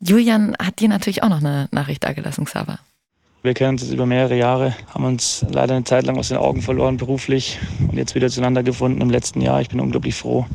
Julian 0.02 0.56
hat 0.62 0.80
dir 0.80 0.90
natürlich 0.90 1.24
auch 1.24 1.30
noch 1.30 1.40
eine 1.40 1.68
Nachricht 1.72 2.04
dagelassen, 2.04 2.46
Xaver. 2.46 2.80
Wir 3.42 3.54
kennen 3.54 3.72
uns 3.72 3.84
jetzt 3.84 3.94
über 3.94 4.06
mehrere 4.06 4.36
Jahre, 4.36 4.76
haben 4.94 5.06
uns 5.06 5.46
leider 5.50 5.74
eine 5.76 5.86
Zeit 5.86 6.06
lang 6.06 6.18
aus 6.18 6.28
den 6.28 6.36
Augen 6.38 6.62
verloren 6.62 6.98
beruflich 6.98 7.58
und 7.88 7.96
jetzt 7.96 8.14
wieder 8.14 8.28
zueinander 8.30 8.64
gefunden 8.64 9.00
im 9.00 9.10
letzten 9.10 9.40
Jahr. 9.40 9.62
Ich 9.62 9.70
bin 9.70 9.80
unglaublich 9.80 10.16
froh, 10.16 10.46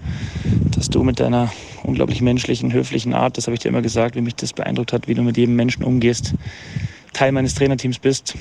dass 0.76 0.90
du 0.90 1.02
mit 1.02 1.18
deiner 1.18 1.50
unglaublich 1.82 2.20
menschlichen, 2.20 2.74
höflichen 2.74 3.14
Art, 3.14 3.38
das 3.38 3.46
habe 3.46 3.54
ich 3.54 3.60
dir 3.60 3.68
immer 3.68 3.80
gesagt, 3.80 4.16
wie 4.16 4.20
mich 4.20 4.34
das 4.34 4.52
beeindruckt 4.52 4.92
hat, 4.92 5.08
wie 5.08 5.14
du 5.14 5.22
mit 5.22 5.38
jedem 5.38 5.56
Menschen 5.56 5.82
umgehst, 5.82 6.34
Teil 7.14 7.32
meines 7.32 7.54
Trainerteams 7.54 7.98
bist. 7.98 8.34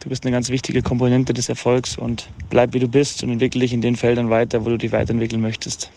Du 0.00 0.08
bist 0.08 0.24
eine 0.24 0.32
ganz 0.32 0.48
wichtige 0.48 0.82
Komponente 0.82 1.34
des 1.34 1.48
Erfolgs 1.48 1.98
und 1.98 2.28
bleib 2.50 2.72
wie 2.74 2.78
du 2.78 2.88
bist 2.88 3.22
und 3.22 3.30
entwickle 3.30 3.60
dich 3.60 3.72
in 3.72 3.80
den 3.80 3.96
Feldern 3.96 4.30
weiter, 4.30 4.64
wo 4.64 4.70
du 4.70 4.78
dich 4.78 4.92
weiterentwickeln 4.92 5.42
möchtest. 5.42 5.90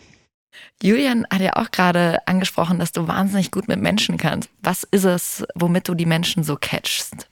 Julian 0.81 1.27
hat 1.31 1.41
ja 1.41 1.55
auch 1.55 1.71
gerade 1.71 2.25
angesprochen, 2.27 2.79
dass 2.79 2.91
du 2.91 3.07
wahnsinnig 3.07 3.51
gut 3.51 3.67
mit 3.67 3.79
Menschen 3.79 4.17
kannst. 4.17 4.49
Was 4.63 4.83
ist 4.83 5.05
es, 5.05 5.43
womit 5.55 5.87
du 5.87 5.93
die 5.93 6.05
Menschen 6.05 6.43
so 6.43 6.57
catchst? 6.59 7.27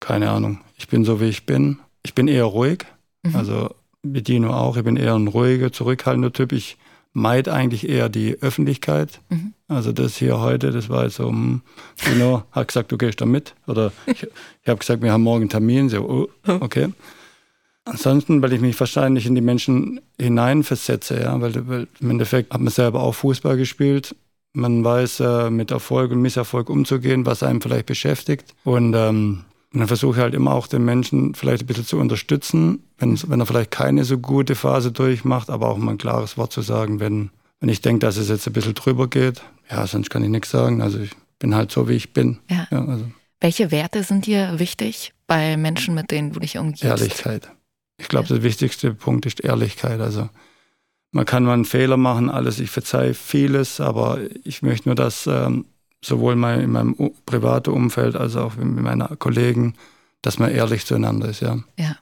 Keine 0.00 0.30
Ahnung. 0.30 0.60
Ich 0.76 0.88
bin 0.88 1.04
so, 1.04 1.20
wie 1.20 1.28
ich 1.28 1.46
bin. 1.46 1.78
Ich 2.02 2.14
bin 2.14 2.26
eher 2.26 2.44
ruhig. 2.44 2.84
Mhm. 3.22 3.36
Also 3.36 3.74
wie 4.02 4.22
Dino 4.22 4.52
auch. 4.52 4.76
Ich 4.76 4.82
bin 4.82 4.96
eher 4.96 5.14
ein 5.14 5.28
ruhiger, 5.28 5.72
zurückhaltender 5.72 6.32
Typ. 6.32 6.52
Ich 6.52 6.76
meide 7.12 7.52
eigentlich 7.52 7.88
eher 7.88 8.08
die 8.08 8.40
Öffentlichkeit. 8.40 9.20
Mhm. 9.28 9.54
Also 9.68 9.92
das 9.92 10.16
hier 10.16 10.40
heute, 10.40 10.70
das 10.70 10.88
war 10.88 11.04
jetzt 11.04 11.16
so, 11.16 11.28
hm, 11.28 11.62
Dino 12.06 12.44
hat 12.52 12.68
gesagt, 12.68 12.92
du 12.92 12.98
gehst 12.98 13.20
da 13.20 13.26
mit. 13.26 13.54
Oder 13.66 13.92
ich, 14.06 14.22
ich 14.22 14.68
habe 14.68 14.78
gesagt, 14.78 15.02
wir 15.02 15.12
haben 15.12 15.22
morgen 15.22 15.42
einen 15.42 15.50
Termin. 15.50 15.88
So, 15.88 16.28
oh, 16.46 16.52
okay. 16.60 16.88
Ansonsten, 17.84 18.42
weil 18.42 18.52
ich 18.52 18.60
mich 18.60 18.78
wahrscheinlich 18.78 19.26
in 19.26 19.34
die 19.34 19.40
Menschen 19.40 20.00
hineinversetze, 20.20 21.20
ja, 21.20 21.40
weil, 21.40 21.68
weil 21.68 21.88
im 22.00 22.10
Endeffekt 22.10 22.52
hat 22.54 22.60
man 22.60 22.72
selber 22.72 23.02
auch 23.02 23.14
Fußball 23.14 23.56
gespielt. 23.56 24.14
Man 24.52 24.84
weiß, 24.84 25.20
äh, 25.20 25.50
mit 25.50 25.70
Erfolg 25.70 26.12
und 26.12 26.22
Misserfolg 26.22 26.70
umzugehen, 26.70 27.26
was 27.26 27.42
einem 27.42 27.60
vielleicht 27.60 27.86
beschäftigt. 27.86 28.54
Und 28.64 28.94
ähm, 28.94 29.44
und 29.72 29.80
dann 29.80 29.88
versuche 29.88 30.18
ich 30.18 30.22
halt 30.22 30.34
immer 30.34 30.52
auch 30.52 30.66
den 30.66 30.84
Menschen 30.84 31.34
vielleicht 31.34 31.62
ein 31.62 31.66
bisschen 31.66 31.86
zu 31.86 31.98
unterstützen, 31.98 32.82
wenn, 32.98 33.18
wenn 33.28 33.40
er 33.40 33.46
vielleicht 33.46 33.70
keine 33.70 34.04
so 34.04 34.18
gute 34.18 34.54
Phase 34.54 34.92
durchmacht, 34.92 35.48
aber 35.48 35.68
auch 35.68 35.78
mal 35.78 35.92
ein 35.92 35.98
klares 35.98 36.36
Wort 36.36 36.52
zu 36.52 36.60
sagen, 36.60 37.00
wenn, 37.00 37.30
wenn 37.60 37.70
ich 37.70 37.80
denke, 37.80 38.00
dass 38.00 38.18
es 38.18 38.28
jetzt 38.28 38.46
ein 38.46 38.52
bisschen 38.52 38.74
drüber 38.74 39.08
geht. 39.08 39.42
Ja, 39.70 39.86
sonst 39.86 40.10
kann 40.10 40.22
ich 40.22 40.28
nichts 40.28 40.50
sagen. 40.50 40.82
Also 40.82 40.98
ich 40.98 41.12
bin 41.38 41.54
halt 41.54 41.72
so, 41.72 41.88
wie 41.88 41.94
ich 41.94 42.12
bin. 42.12 42.38
Ja. 42.50 42.68
Ja, 42.70 42.84
also 42.84 43.06
Welche 43.40 43.70
Werte 43.70 44.02
sind 44.02 44.26
dir 44.26 44.58
wichtig 44.58 45.14
bei 45.26 45.56
Menschen, 45.56 45.94
mit 45.94 46.10
denen 46.10 46.32
du 46.32 46.40
dich 46.40 46.58
umgibst? 46.58 46.84
Ehrlichkeit. 46.84 47.50
Ich 47.96 48.08
glaube, 48.08 48.28
der 48.28 48.42
wichtigste 48.42 48.92
Punkt 48.92 49.24
ist 49.24 49.42
Ehrlichkeit. 49.42 50.00
Also 50.00 50.28
man 51.12 51.24
kann 51.24 51.44
mal 51.44 51.54
einen 51.54 51.64
Fehler 51.64 51.96
machen, 51.96 52.28
alles, 52.28 52.58
ich 52.58 52.70
verzeihe 52.70 53.14
vieles, 53.14 53.80
aber 53.80 54.18
ich 54.44 54.60
möchte 54.62 54.88
nur, 54.88 54.96
dass 54.96 55.26
ähm, 55.26 55.64
sowohl 56.04 56.34
in 56.34 56.70
meinem 56.70 57.12
privaten 57.26 57.70
Umfeld 57.70 58.16
als 58.16 58.36
auch 58.36 58.56
mit 58.56 58.82
meinen 58.82 59.18
Kollegen, 59.18 59.74
dass 60.20 60.38
man 60.38 60.50
ehrlich 60.50 60.86
zueinander 60.86 61.28
ist, 61.28 61.40
ja. 61.40 61.58
Ja. 61.78 61.96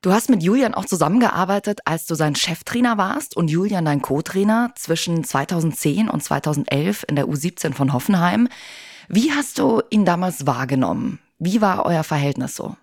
Du 0.00 0.12
hast 0.12 0.30
mit 0.30 0.44
Julian 0.44 0.74
auch 0.74 0.84
zusammengearbeitet, 0.84 1.80
als 1.84 2.06
du 2.06 2.14
sein 2.14 2.36
Cheftrainer 2.36 2.98
warst 2.98 3.36
und 3.36 3.48
Julian 3.48 3.84
dein 3.84 4.00
Co-Trainer 4.00 4.72
zwischen 4.76 5.24
2010 5.24 6.08
und 6.08 6.22
2011 6.22 7.04
in 7.08 7.16
der 7.16 7.26
U17 7.26 7.74
von 7.74 7.92
Hoffenheim. 7.92 8.48
Wie 9.08 9.32
hast 9.32 9.58
du 9.58 9.82
ihn 9.90 10.04
damals 10.04 10.46
wahrgenommen? 10.46 11.18
Wie 11.40 11.60
war 11.60 11.84
euer 11.84 12.04
Verhältnis 12.04 12.54
so? 12.54 12.76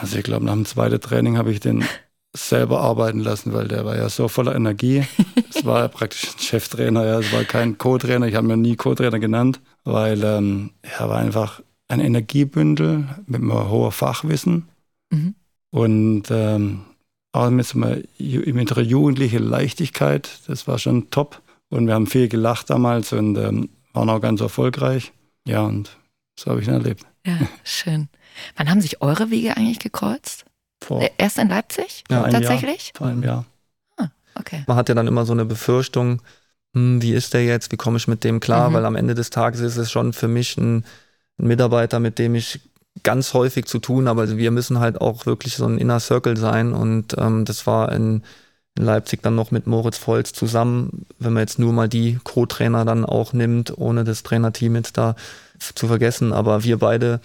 Also 0.00 0.18
ich 0.18 0.24
glaube, 0.24 0.44
nach 0.44 0.54
dem 0.54 0.64
zweiten 0.64 1.00
Training 1.00 1.36
habe 1.36 1.52
ich 1.52 1.60
den 1.60 1.84
selber 2.36 2.80
arbeiten 2.80 3.20
lassen, 3.20 3.52
weil 3.52 3.68
der 3.68 3.84
war 3.84 3.96
ja 3.96 4.08
so 4.08 4.26
voller 4.26 4.56
Energie. 4.56 5.04
Es 5.60 5.66
war 5.66 5.88
praktisch 5.88 6.24
ein 6.34 6.38
Cheftrainer, 6.38 7.04
ja, 7.06 7.18
es 7.20 7.32
war 7.32 7.44
kein 7.44 7.76
Co-Trainer. 7.78 8.26
Ich 8.26 8.34
habe 8.34 8.46
mir 8.46 8.56
nie 8.56 8.76
Co-Trainer 8.76 9.18
genannt, 9.18 9.60
weil 9.84 10.22
ähm, 10.24 10.70
er 10.82 11.08
war 11.08 11.18
einfach 11.18 11.60
ein 11.88 12.00
Energiebündel 12.00 13.04
mit 13.26 13.40
einem 13.42 13.68
hohen 13.68 13.92
Fachwissen 13.92 14.68
Mhm. 15.12 15.34
und 15.70 16.22
ähm, 16.30 16.82
auch 17.32 17.50
mit, 17.50 17.74
mit 17.74 18.72
einer 18.72 18.80
jugendlichen 18.86 19.42
Leichtigkeit. 19.42 20.30
Das 20.46 20.66
war 20.68 20.78
schon 20.78 21.10
top. 21.10 21.42
Und 21.68 21.86
wir 21.88 21.94
haben 21.94 22.06
viel 22.06 22.28
gelacht 22.28 22.70
damals 22.70 23.12
und 23.12 23.36
ähm, 23.36 23.70
waren 23.92 24.08
auch 24.08 24.20
ganz 24.20 24.40
erfolgreich. 24.40 25.12
Ja, 25.46 25.62
und 25.62 25.96
so 26.38 26.50
habe 26.52 26.60
ich 26.60 26.68
ihn 26.68 26.74
erlebt. 26.74 27.04
Ja, 27.26 27.38
schön. 27.64 28.08
Wann 28.56 28.70
haben 28.70 28.80
sich 28.80 29.02
eure 29.02 29.30
Wege 29.30 29.56
eigentlich 29.56 29.78
gekreuzt? 29.80 30.44
Vor, 30.82 31.02
Äh, 31.02 31.10
Erst 31.18 31.38
in 31.38 31.48
Leipzig? 31.48 32.04
Ja, 32.10 32.22
Tatsächlich? 32.28 32.92
vor 32.96 33.08
einem 33.08 33.22
Jahr. 33.24 33.44
Okay. 34.40 34.64
Man 34.66 34.76
hat 34.76 34.88
ja 34.88 34.94
dann 34.94 35.06
immer 35.06 35.24
so 35.24 35.32
eine 35.32 35.44
Befürchtung, 35.44 36.22
hm, 36.74 37.02
wie 37.02 37.12
ist 37.14 37.34
der 37.34 37.44
jetzt, 37.44 37.70
wie 37.72 37.76
komme 37.76 37.96
ich 37.98 38.08
mit 38.08 38.24
dem 38.24 38.40
klar, 38.40 38.70
Mhm. 38.70 38.74
weil 38.74 38.84
am 38.86 38.96
Ende 38.96 39.14
des 39.14 39.30
Tages 39.30 39.60
ist 39.60 39.76
es 39.76 39.90
schon 39.90 40.12
für 40.12 40.28
mich 40.28 40.56
ein, 40.56 40.84
ein 41.38 41.46
Mitarbeiter, 41.46 42.00
mit 42.00 42.18
dem 42.18 42.34
ich 42.34 42.60
ganz 43.02 43.34
häufig 43.34 43.66
zu 43.66 43.78
tun 43.78 44.08
habe. 44.08 44.20
Also 44.22 44.36
wir 44.36 44.50
müssen 44.50 44.80
halt 44.80 45.00
auch 45.00 45.26
wirklich 45.26 45.54
so 45.56 45.64
ein 45.66 45.78
Inner 45.78 46.00
Circle 46.00 46.36
sein 46.36 46.72
und 46.72 47.16
ähm, 47.18 47.44
das 47.44 47.66
war 47.66 47.92
in, 47.92 48.22
in 48.76 48.84
Leipzig 48.84 49.22
dann 49.22 49.34
noch 49.36 49.50
mit 49.52 49.66
Moritz 49.66 49.98
Volz 50.06 50.32
zusammen, 50.32 51.06
wenn 51.18 51.32
man 51.32 51.42
jetzt 51.42 51.58
nur 51.58 51.72
mal 51.72 51.88
die 51.88 52.18
Co-Trainer 52.24 52.84
dann 52.84 53.04
auch 53.04 53.32
nimmt, 53.32 53.76
ohne 53.78 54.04
das 54.04 54.22
Trainerteam 54.22 54.74
jetzt 54.76 54.96
da 54.96 55.14
zu 55.74 55.86
vergessen, 55.86 56.32
aber 56.32 56.64
wir 56.64 56.78
beide 56.78 57.20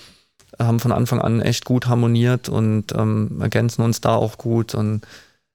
haben 0.59 0.79
von 0.79 0.91
Anfang 0.91 1.19
an 1.19 1.41
echt 1.41 1.65
gut 1.65 1.87
harmoniert 1.87 2.47
und 2.47 2.93
ähm, 2.95 3.37
ergänzen 3.41 3.81
uns 3.81 4.01
da 4.01 4.15
auch 4.15 4.37
gut 4.37 4.73
und 4.75 5.01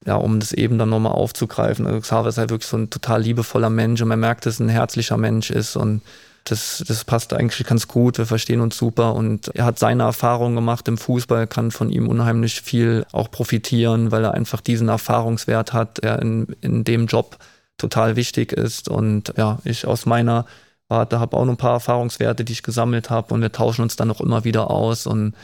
ja, 0.06 0.16
um 0.16 0.40
das 0.40 0.52
eben 0.52 0.78
dann 0.78 0.88
nochmal 0.88 1.12
aufzugreifen. 1.12 1.86
Also 1.86 2.00
Xaver 2.00 2.28
ist 2.28 2.38
halt 2.38 2.50
wirklich 2.50 2.68
so 2.68 2.76
ein 2.76 2.90
total 2.90 3.22
liebevoller 3.22 3.70
Mensch 3.70 4.00
und 4.00 4.08
man 4.08 4.20
merkt, 4.20 4.46
dass 4.46 4.60
er 4.60 4.66
ein 4.66 4.70
herzlicher 4.70 5.16
Mensch 5.16 5.50
ist 5.50 5.76
und 5.76 6.02
das, 6.44 6.82
das 6.86 7.04
passt 7.04 7.32
eigentlich 7.34 7.66
ganz 7.66 7.86
gut. 7.86 8.16
Wir 8.16 8.26
verstehen 8.26 8.60
uns 8.60 8.76
super 8.76 9.14
und 9.14 9.48
er 9.54 9.66
hat 9.66 9.78
seine 9.78 10.04
Erfahrungen 10.04 10.56
gemacht 10.56 10.88
im 10.88 10.96
Fußball, 10.96 11.46
kann 11.46 11.70
von 11.70 11.90
ihm 11.90 12.08
unheimlich 12.08 12.62
viel 12.62 13.04
auch 13.12 13.30
profitieren, 13.30 14.10
weil 14.10 14.24
er 14.24 14.34
einfach 14.34 14.60
diesen 14.60 14.88
Erfahrungswert 14.88 15.72
hat, 15.74 16.02
der 16.02 16.20
in, 16.20 16.46
in 16.62 16.84
dem 16.84 17.06
Job 17.06 17.36
total 17.76 18.16
wichtig 18.16 18.52
ist. 18.52 18.88
Und 18.88 19.34
ja, 19.36 19.58
ich 19.64 19.86
aus 19.86 20.06
meiner 20.06 20.46
Warte 20.88 21.20
habe 21.20 21.36
auch 21.36 21.44
noch 21.44 21.54
ein 21.54 21.58
paar 21.58 21.74
Erfahrungswerte, 21.74 22.44
die 22.44 22.52
ich 22.52 22.62
gesammelt 22.62 23.10
habe 23.10 23.32
und 23.34 23.42
wir 23.42 23.52
tauschen 23.52 23.82
uns 23.82 23.96
dann 23.96 24.10
auch 24.10 24.20
immer 24.20 24.44
wieder 24.44 24.70
aus 24.70 25.06
und 25.06 25.34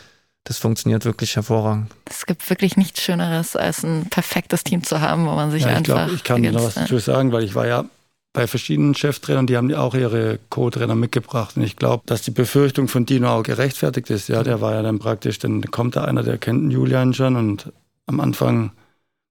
das 0.46 0.58
funktioniert 0.58 1.04
wirklich 1.04 1.34
hervorragend. 1.34 1.90
Es 2.04 2.24
gibt 2.24 2.48
wirklich 2.48 2.76
nichts 2.76 3.02
Schöneres, 3.02 3.56
als 3.56 3.82
ein 3.82 4.06
perfektes 4.08 4.62
Team 4.62 4.84
zu 4.84 5.00
haben, 5.00 5.26
wo 5.26 5.32
man 5.32 5.50
sich 5.50 5.62
Ja, 5.62 5.70
ich 5.70 5.76
einfach. 5.78 5.94
glaube, 6.06 6.12
ich 6.14 6.22
kann 6.24 6.40
noch 6.40 6.62
was 6.64 6.74
dazu 6.74 6.98
sagen, 6.98 7.32
weil 7.32 7.42
ich 7.42 7.54
war 7.56 7.66
ja 7.66 7.84
bei 8.32 8.46
verschiedenen 8.46 8.94
Cheftrainern, 8.94 9.46
die 9.46 9.56
haben 9.56 9.74
auch 9.74 9.94
ihre 9.94 10.38
Co-Trainer 10.50 10.94
mitgebracht. 10.94 11.56
Und 11.56 11.62
ich 11.64 11.76
glaube, 11.76 12.04
dass 12.06 12.22
die 12.22 12.30
Befürchtung 12.30 12.86
von 12.86 13.06
Dino 13.06 13.28
auch 13.30 13.42
gerechtfertigt 13.42 14.08
ist. 14.10 14.28
Ja, 14.28 14.42
der 14.44 14.60
war 14.60 14.74
ja 14.74 14.82
dann 14.82 14.98
praktisch, 15.00 15.38
dann 15.38 15.62
kommt 15.70 15.96
da 15.96 16.04
einer, 16.04 16.22
der 16.22 16.38
kennt 16.38 16.62
den 16.62 16.70
Julian 16.70 17.12
schon 17.14 17.34
und 17.34 17.72
am 18.06 18.20
Anfang, 18.20 18.70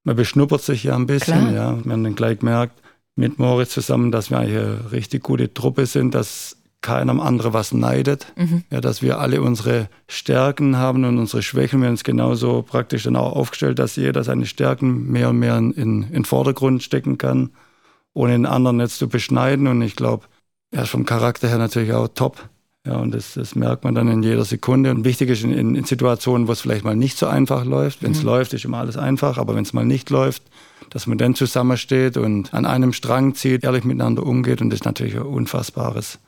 man 0.03 0.15
beschnuppert 0.17 0.63
sich 0.63 0.83
ja 0.83 0.95
ein 0.95 1.05
bisschen, 1.05 1.39
Klar. 1.49 1.51
ja. 1.53 1.85
Wir 1.85 1.91
haben 1.93 2.03
dann 2.03 2.15
gleich 2.15 2.39
gemerkt, 2.39 2.81
mit 3.15 3.39
Moritz 3.39 3.71
zusammen, 3.71 4.11
dass 4.11 4.31
wir 4.31 4.39
eigentlich 4.39 4.57
eine 4.57 4.91
richtig 4.91 5.23
gute 5.23 5.53
Truppe 5.53 5.85
sind, 5.85 6.13
dass 6.13 6.57
keiner 6.85 7.11
am 7.11 7.19
anderen 7.19 7.53
was 7.53 7.73
neidet, 7.73 8.31
mhm. 8.35 8.63
ja, 8.69 8.79
dass 8.79 9.01
wir 9.01 9.19
alle 9.19 9.41
unsere 9.41 9.89
Stärken 10.07 10.77
haben 10.77 11.03
und 11.03 11.17
unsere 11.17 11.41
Schwächen. 11.41 11.81
Wir 11.81 11.87
haben 11.87 11.93
uns 11.93 12.03
genauso 12.03 12.61
praktisch 12.61 13.03
dann 13.03 13.15
auch 13.15 13.35
aufgestellt, 13.35 13.79
dass 13.79 13.95
jeder 13.95 14.23
seine 14.23 14.45
Stärken 14.45 15.11
mehr 15.11 15.29
und 15.29 15.39
mehr 15.39 15.57
in, 15.57 15.71
in 15.71 16.01
den 16.11 16.25
Vordergrund 16.25 16.83
stecken 16.83 17.17
kann, 17.17 17.49
ohne 18.13 18.33
den 18.33 18.45
anderen 18.45 18.79
jetzt 18.79 18.99
zu 18.99 19.09
beschneiden. 19.09 19.65
Und 19.65 19.81
ich 19.81 19.95
glaube, 19.95 20.25
er 20.69 20.83
ist 20.83 20.89
vom 20.89 21.07
Charakter 21.07 21.47
her 21.47 21.57
natürlich 21.57 21.91
auch 21.91 22.07
top. 22.07 22.49
Ja, 22.85 22.97
und 22.97 23.15
das, 23.15 23.33
das 23.33 23.55
merkt 23.55 23.83
man 23.83 23.95
dann 23.95 24.07
in 24.07 24.21
jeder 24.21 24.45
Sekunde. 24.45 24.91
Und 24.91 25.05
wichtig 25.05 25.31
ist 25.31 25.43
in, 25.43 25.75
in 25.75 25.85
Situationen, 25.85 26.47
wo 26.47 26.51
es 26.51 26.61
vielleicht 26.61 26.85
mal 26.85 26.95
nicht 26.95 27.17
so 27.17 27.25
einfach 27.25 27.65
läuft. 27.65 28.03
Wenn 28.03 28.11
es 28.11 28.19
mhm. 28.19 28.27
läuft, 28.27 28.53
ist 28.53 28.63
immer 28.63 28.77
alles 28.77 28.95
einfach. 28.95 29.39
Aber 29.39 29.55
wenn 29.55 29.63
es 29.63 29.73
mal 29.73 29.85
nicht 29.85 30.11
läuft, 30.11 30.43
dass 30.91 31.07
man 31.07 31.17
dann 31.17 31.33
zusammensteht 31.33 32.15
und 32.15 32.53
an 32.53 32.67
einem 32.67 32.93
Strang 32.93 33.33
zieht, 33.33 33.63
ehrlich 33.63 33.85
miteinander 33.85 34.23
umgeht. 34.23 34.61
Und 34.61 34.69
das 34.69 34.81
ist 34.81 34.85
natürlich 34.85 35.15
ein 35.15 35.23
unfassbares 35.23 36.19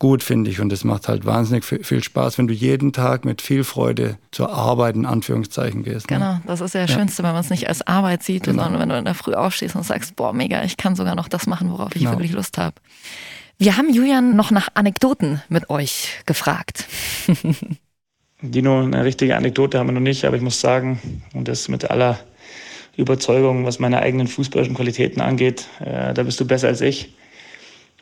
gut, 0.00 0.24
finde 0.24 0.50
ich. 0.50 0.60
Und 0.60 0.72
es 0.72 0.82
macht 0.82 1.06
halt 1.06 1.24
wahnsinnig 1.24 1.64
viel 1.64 2.02
Spaß, 2.02 2.38
wenn 2.38 2.48
du 2.48 2.54
jeden 2.54 2.92
Tag 2.92 3.24
mit 3.24 3.40
viel 3.40 3.62
Freude 3.62 4.18
zur 4.32 4.52
Arbeit 4.52 4.96
in 4.96 5.06
Anführungszeichen 5.06 5.84
gehst. 5.84 6.10
Ne? 6.10 6.16
Genau, 6.16 6.40
das 6.46 6.60
ist 6.60 6.74
ja 6.74 6.82
das 6.82 6.90
Schönste, 6.90 7.22
wenn 7.22 7.32
man 7.32 7.42
es 7.42 7.50
nicht 7.50 7.68
als 7.68 7.86
Arbeit 7.86 8.24
sieht, 8.24 8.44
genau. 8.44 8.64
sondern 8.64 8.80
wenn 8.80 8.88
du 8.88 8.98
in 8.98 9.04
der 9.04 9.14
Früh 9.14 9.34
aufstehst 9.34 9.76
und 9.76 9.84
sagst, 9.84 10.16
boah, 10.16 10.32
mega, 10.32 10.64
ich 10.64 10.76
kann 10.76 10.96
sogar 10.96 11.14
noch 11.14 11.28
das 11.28 11.46
machen, 11.46 11.70
worauf 11.70 11.94
ich 11.94 12.00
genau. 12.00 12.12
wirklich 12.12 12.32
Lust 12.32 12.58
habe. 12.58 12.74
Wir 13.58 13.76
haben 13.76 13.92
Julian 13.92 14.34
noch 14.34 14.50
nach 14.50 14.70
Anekdoten 14.74 15.42
mit 15.50 15.68
euch 15.68 16.22
gefragt. 16.24 16.86
Dino, 18.42 18.80
eine 18.80 19.04
richtige 19.04 19.36
Anekdote 19.36 19.78
haben 19.78 19.88
wir 19.88 19.92
noch 19.92 20.00
nicht, 20.00 20.24
aber 20.24 20.34
ich 20.34 20.42
muss 20.42 20.62
sagen, 20.62 20.98
und 21.34 21.46
das 21.46 21.68
mit 21.68 21.90
aller 21.90 22.18
Überzeugung, 22.96 23.66
was 23.66 23.78
meine 23.78 24.00
eigenen 24.00 24.28
fußballischen 24.28 24.74
Qualitäten 24.74 25.20
angeht, 25.20 25.66
äh, 25.80 26.14
da 26.14 26.22
bist 26.22 26.40
du 26.40 26.46
besser 26.46 26.68
als 26.68 26.80
ich. 26.80 27.14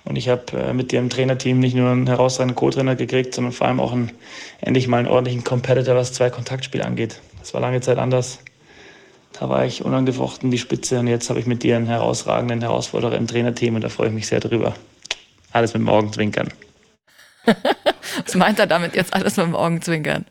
Und 0.08 0.16
ich 0.16 0.30
habe 0.30 0.44
äh, 0.56 0.72
mit 0.72 0.90
dem 0.92 1.10
Trainerteam 1.10 1.58
nicht 1.58 1.76
nur 1.76 1.90
einen 1.90 2.06
herausragenden 2.06 2.56
Co-Trainer 2.56 2.96
gekriegt, 2.96 3.34
sondern 3.34 3.52
vor 3.52 3.66
allem 3.66 3.78
auch 3.78 3.92
einen, 3.92 4.10
endlich 4.62 4.88
mal 4.88 4.96
einen 4.96 5.06
ordentlichen 5.06 5.44
Competitor, 5.44 5.96
was 5.96 6.14
zwei 6.14 6.30
Kontaktspiel 6.30 6.80
angeht. 6.80 7.20
Das 7.40 7.52
war 7.52 7.60
lange 7.60 7.82
Zeit 7.82 7.98
anders. 7.98 8.38
Da 9.38 9.50
war 9.50 9.66
ich 9.66 9.84
unangefochten 9.84 10.50
die 10.50 10.56
Spitze 10.56 10.98
und 10.98 11.08
jetzt 11.08 11.28
habe 11.28 11.40
ich 11.40 11.46
mit 11.46 11.62
dir 11.62 11.76
einen 11.76 11.86
herausragenden 11.86 12.62
Herausforderer 12.62 13.16
im 13.16 13.26
Trainerteam 13.26 13.74
und 13.74 13.84
da 13.84 13.90
freue 13.90 14.08
ich 14.08 14.14
mich 14.14 14.26
sehr 14.26 14.40
drüber. 14.40 14.74
Alles 15.52 15.74
mit 15.74 15.82
dem. 15.82 16.48
Was 18.24 18.34
meint 18.34 18.58
er 18.58 18.66
damit 18.66 18.94
jetzt 18.94 19.14
alles 19.14 19.36
mit 19.36 19.46
dem 19.46 19.56
Augenzwinkern? 19.56 20.24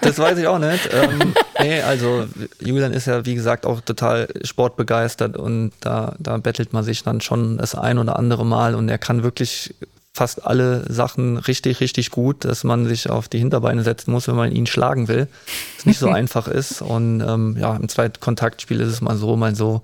Das 0.00 0.18
weiß 0.18 0.38
ich 0.38 0.46
auch 0.46 0.58
nicht. 0.58 0.88
Ähm, 0.92 1.34
nee, 1.60 1.82
also 1.82 2.26
Julian 2.60 2.92
ist 2.92 3.06
ja 3.06 3.24
wie 3.26 3.34
gesagt 3.34 3.66
auch 3.66 3.80
total 3.80 4.28
sportbegeistert 4.42 5.36
und 5.36 5.72
da, 5.80 6.14
da 6.18 6.36
bettelt 6.38 6.72
man 6.72 6.84
sich 6.84 7.02
dann 7.02 7.20
schon 7.20 7.58
das 7.58 7.74
ein 7.74 7.98
oder 7.98 8.18
andere 8.18 8.46
Mal 8.46 8.74
und 8.74 8.88
er 8.88 8.98
kann 8.98 9.22
wirklich 9.22 9.74
fast 10.18 10.44
alle 10.44 10.84
Sachen 10.92 11.36
richtig, 11.36 11.80
richtig 11.80 12.10
gut, 12.10 12.44
dass 12.44 12.64
man 12.64 12.86
sich 12.86 13.08
auf 13.08 13.28
die 13.28 13.38
Hinterbeine 13.38 13.84
setzen 13.84 14.10
muss, 14.10 14.26
wenn 14.26 14.34
man 14.34 14.50
ihn 14.50 14.66
schlagen 14.66 15.06
will. 15.06 15.28
Das 15.76 15.86
nicht 15.86 16.00
so 16.00 16.08
einfach 16.20 16.48
ist. 16.48 16.82
Und 16.82 17.20
ähm, 17.20 17.56
ja, 17.58 17.76
im 17.76 17.88
zweiten 17.88 18.18
Kontaktspiel 18.18 18.80
ist 18.80 18.88
es 18.88 19.00
mal 19.00 19.16
so, 19.16 19.36
mal 19.36 19.54
so. 19.54 19.82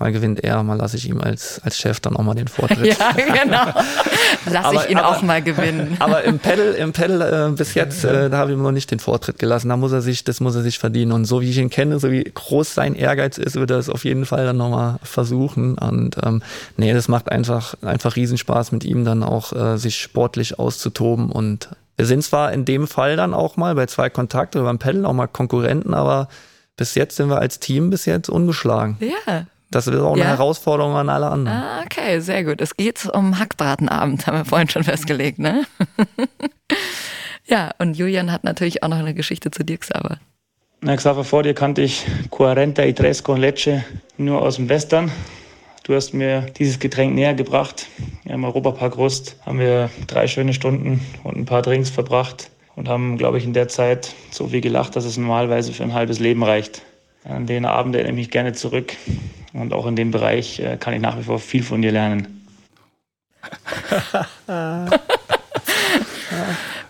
Mal 0.00 0.12
gewinnt 0.12 0.42
er, 0.42 0.62
mal 0.62 0.78
lasse 0.78 0.96
ich 0.96 1.06
ihm 1.10 1.20
als, 1.20 1.60
als 1.62 1.76
Chef 1.76 2.00
dann 2.00 2.16
auch 2.16 2.22
mal 2.22 2.34
den 2.34 2.48
Vortritt. 2.48 2.80
Ja, 3.00 3.12
genau. 3.12 3.66
Lasse 4.50 4.76
ich 4.76 4.90
ihn 4.90 4.96
aber, 4.96 5.08
auch 5.08 5.20
mal 5.20 5.42
gewinnen. 5.42 5.96
Aber 6.00 6.24
im 6.24 6.38
Pedal, 6.38 6.72
im 6.72 6.92
Pedal 6.92 7.50
äh, 7.50 7.54
bis 7.54 7.74
jetzt, 7.74 8.04
äh, 8.04 8.30
da 8.30 8.38
habe 8.38 8.50
ich 8.50 8.56
ihm 8.56 8.62
noch 8.62 8.72
nicht 8.72 8.90
den 8.90 8.98
Vortritt 8.98 9.38
gelassen. 9.38 9.68
Da 9.68 9.76
muss 9.76 9.92
er 9.92 10.00
sich, 10.00 10.24
das 10.24 10.40
muss 10.40 10.54
er 10.54 10.62
sich 10.62 10.78
verdienen. 10.78 11.12
Und 11.12 11.26
so 11.26 11.42
wie 11.42 11.50
ich 11.50 11.58
ihn 11.58 11.68
kenne, 11.68 11.98
so 11.98 12.10
wie 12.10 12.24
groß 12.24 12.74
sein 12.74 12.94
Ehrgeiz 12.94 13.36
ist, 13.36 13.56
wird 13.56 13.70
er 13.70 13.76
es 13.76 13.90
auf 13.90 14.04
jeden 14.06 14.24
Fall 14.24 14.46
dann 14.46 14.56
nochmal 14.56 14.96
versuchen. 15.02 15.76
Und 15.76 16.16
ähm, 16.24 16.42
nee, 16.78 16.94
das 16.94 17.08
macht 17.08 17.30
einfach, 17.30 17.74
einfach 17.82 18.16
Riesenspaß 18.16 18.72
mit 18.72 18.84
ihm 18.84 19.04
dann 19.04 19.22
auch, 19.22 19.52
äh, 19.52 19.76
sich 19.76 20.00
sportlich 20.00 20.58
auszutoben. 20.58 21.30
Und 21.30 21.68
wir 21.96 22.06
sind 22.06 22.24
zwar 22.24 22.52
in 22.52 22.64
dem 22.64 22.88
Fall 22.88 23.16
dann 23.16 23.34
auch 23.34 23.58
mal 23.58 23.74
bei 23.74 23.84
zwei 23.84 24.08
Kontakt 24.08 24.56
oder 24.56 24.64
beim 24.64 24.78
Pedal 24.78 25.04
auch 25.04 25.12
mal 25.12 25.26
Konkurrenten, 25.26 25.92
aber 25.92 26.28
bis 26.78 26.94
jetzt 26.94 27.16
sind 27.16 27.28
wir 27.28 27.38
als 27.38 27.60
Team 27.60 27.90
bis 27.90 28.06
jetzt 28.06 28.30
ungeschlagen. 28.30 28.96
Ja, 29.00 29.44
das 29.70 29.86
ist 29.86 30.00
auch 30.00 30.14
eine 30.14 30.24
Herausforderung 30.24 30.96
an 30.96 31.08
alle 31.08 31.28
anderen. 31.28 31.56
Ah, 31.56 31.82
okay, 31.84 32.20
sehr 32.20 32.42
gut. 32.44 32.60
Es 32.60 32.76
geht 32.76 33.06
um 33.06 33.38
Hackbratenabend, 33.38 34.26
haben 34.26 34.38
wir 34.38 34.44
vorhin 34.44 34.68
schon 34.68 34.82
festgelegt, 34.82 35.38
ne? 35.38 35.64
ja, 37.46 37.70
und 37.78 37.96
Julian 37.96 38.32
hat 38.32 38.42
natürlich 38.42 38.82
auch 38.82 38.88
noch 38.88 38.98
eine 38.98 39.14
Geschichte 39.14 39.50
zu 39.50 39.64
dir, 39.64 39.78
Xaver. 39.78 40.18
Na, 40.80 40.96
Xaver, 40.96 41.24
vor 41.24 41.44
dir 41.44 41.54
kannte 41.54 41.82
ich 41.82 42.04
Quarenta 42.30 42.82
y 42.82 42.96
Tresco 42.96 43.34
und 43.34 43.40
Lecce 43.40 43.84
nur 44.16 44.42
aus 44.42 44.56
dem 44.56 44.68
Western. 44.68 45.12
Du 45.84 45.94
hast 45.94 46.14
mir 46.14 46.46
dieses 46.58 46.78
Getränk 46.78 47.14
näher 47.14 47.34
gebracht. 47.34 47.86
Im 48.24 48.44
Europapark 48.44 48.96
Rust 48.96 49.36
haben 49.46 49.58
wir 49.58 49.90
drei 50.06 50.26
schöne 50.26 50.52
Stunden 50.52 51.00
und 51.22 51.36
ein 51.36 51.44
paar 51.44 51.62
Drinks 51.62 51.90
verbracht 51.90 52.50
und 52.76 52.88
haben, 52.88 53.18
glaube 53.18 53.38
ich, 53.38 53.44
in 53.44 53.52
der 53.52 53.68
Zeit 53.68 54.14
so 54.30 54.48
viel 54.48 54.60
gelacht, 54.60 54.96
dass 54.96 55.04
es 55.04 55.16
normalerweise 55.16 55.72
für 55.72 55.84
ein 55.84 55.94
halbes 55.94 56.18
Leben 56.18 56.42
reicht. 56.42 56.82
An 57.24 57.46
den 57.46 57.66
Abend 57.66 57.94
erinnere 57.94 58.12
ich 58.12 58.16
mich 58.16 58.30
gerne 58.30 58.52
zurück. 58.52 58.94
Und 59.60 59.72
auch 59.72 59.86
in 59.86 59.96
dem 59.96 60.10
Bereich 60.10 60.58
äh, 60.60 60.76
kann 60.78 60.94
ich 60.94 61.00
nach 61.00 61.18
wie 61.18 61.22
vor 61.22 61.38
viel 61.38 61.62
von 61.62 61.82
dir 61.82 61.92
lernen. 61.92 62.46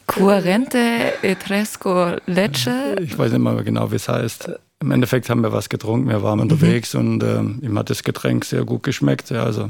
Currente 0.06 0.78
Etresco 1.22 2.16
Lecce. 2.26 2.96
Ich 3.00 3.16
weiß 3.16 3.32
nicht 3.32 3.40
mal 3.40 3.62
genau, 3.62 3.90
wie 3.90 3.96
es 3.96 4.08
heißt. 4.08 4.50
Im 4.80 4.90
Endeffekt 4.90 5.28
haben 5.28 5.42
wir 5.42 5.52
was 5.52 5.68
getrunken, 5.68 6.08
wir 6.08 6.22
waren 6.22 6.36
mhm. 6.36 6.42
unterwegs 6.42 6.94
und 6.94 7.22
äh, 7.22 7.40
ihm 7.40 7.78
hat 7.78 7.90
das 7.90 8.02
Getränk 8.02 8.44
sehr 8.44 8.64
gut 8.64 8.82
geschmeckt. 8.82 9.30
Ja, 9.30 9.44
also 9.44 9.68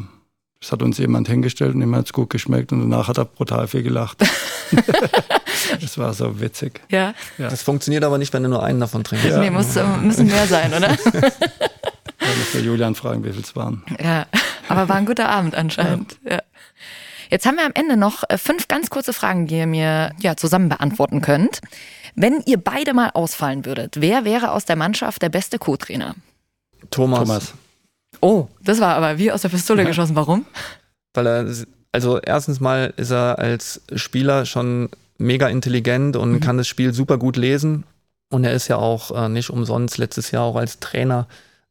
es 0.62 0.72
hat 0.72 0.82
uns 0.82 0.98
jemand 0.98 1.28
hingestellt 1.28 1.74
und 1.74 1.82
ihm 1.82 1.94
hat 1.96 2.07
es 2.07 2.12
gut 2.12 2.30
geschmeckt 2.30 2.72
und 2.72 2.80
danach 2.80 3.09
hat 3.09 3.18
er 3.18 3.24
brutal 3.24 3.66
viel 3.66 3.82
gelacht. 3.82 4.18
das 5.80 5.98
war 5.98 6.14
so 6.14 6.40
witzig. 6.40 6.80
Ja. 6.90 7.14
ja. 7.38 7.48
Das 7.48 7.62
funktioniert 7.62 8.05
aber 8.05 8.18
nicht, 8.18 8.32
wenn 8.32 8.42
du 8.42 8.51
nur 8.51 8.62
einen 8.62 8.78
davon 8.78 9.03
trinkst. 9.03 9.26
Ja. 9.26 9.40
Nee, 9.40 9.51
muss, 9.51 9.74
müssen 10.03 10.26
mehr 10.26 10.46
sein, 10.46 10.72
oder? 10.72 10.96
Da 12.31 12.37
muss 12.37 12.53
der 12.53 12.61
Julian 12.61 12.95
fragen, 12.95 13.24
wie 13.24 13.33
viel 13.33 13.43
es 13.43 13.57
waren. 13.57 13.83
Ja, 14.01 14.24
aber 14.68 14.89
war 14.89 14.95
ein 14.95 15.07
guter 15.07 15.28
Abend 15.28 15.57
anscheinend. 15.57 16.16
Ja. 16.24 16.35
ja. 16.35 16.43
Jetzt 17.28 17.45
haben 17.45 17.57
wir 17.57 17.66
am 17.66 17.72
Ende 17.74 17.97
noch 17.97 18.22
äh, 18.28 18.39
fünf 18.39 18.68
ganz 18.68 18.89
kurze 18.89 19.12
Fragen, 19.12 19.49
die 19.49 19.57
ihr 19.57 19.66
mir 19.66 20.12
ja, 20.20 20.37
zusammen 20.37 20.68
beantworten 20.68 21.22
könnt. 21.22 21.61
Wenn 22.14 22.41
ihr 22.47 22.59
beide 22.59 22.95
mal 22.95 23.11
ausfallen 23.14 23.64
würdet, 23.64 24.01
wer 24.01 24.24
wäre 24.24 24.53
aus 24.53 24.64
der 24.64 24.76
Mannschaft 24.76 25.22
der 25.22 25.28
beste 25.28 25.59
Co-Trainer? 25.59 26.14
Thomas. 26.91 27.18
Thomas. 27.18 27.55
Oh, 28.20 28.47
das 28.62 28.81
war 28.81 28.95
aber 28.95 29.18
wie 29.18 29.33
aus 29.33 29.43
der 29.43 29.49
Pistole 29.49 29.83
ja. 29.83 29.89
geschossen. 29.89 30.14
Warum? 30.14 30.47
Weil 31.14 31.26
er, 31.26 31.47
also 31.91 32.20
erstens 32.20 32.61
mal 32.61 32.95
ist 32.97 33.11
er 33.11 33.41
als 33.41 33.83
Spieler 33.97 34.47
schon 34.47 34.89
mega 35.18 35.49
intelligent 35.49 36.14
und 36.14 36.35
mhm. 36.35 36.41
kann 36.41 36.59
das 36.59 36.68
Spiel 36.68 36.95
super 36.95 37.18
gut 37.18 37.37
lesen. 37.37 37.83
Und 38.28 38.45
er 38.45 38.53
ist 38.53 38.68
ja 38.68 38.76
auch 38.76 39.11
äh, 39.11 39.28
nicht 39.28 39.51
umsonst 39.51 39.99
letztes 39.99 40.31
Jahr 40.31 40.45
auch 40.45 40.55
als 40.55 40.78
Trainer 40.78 41.26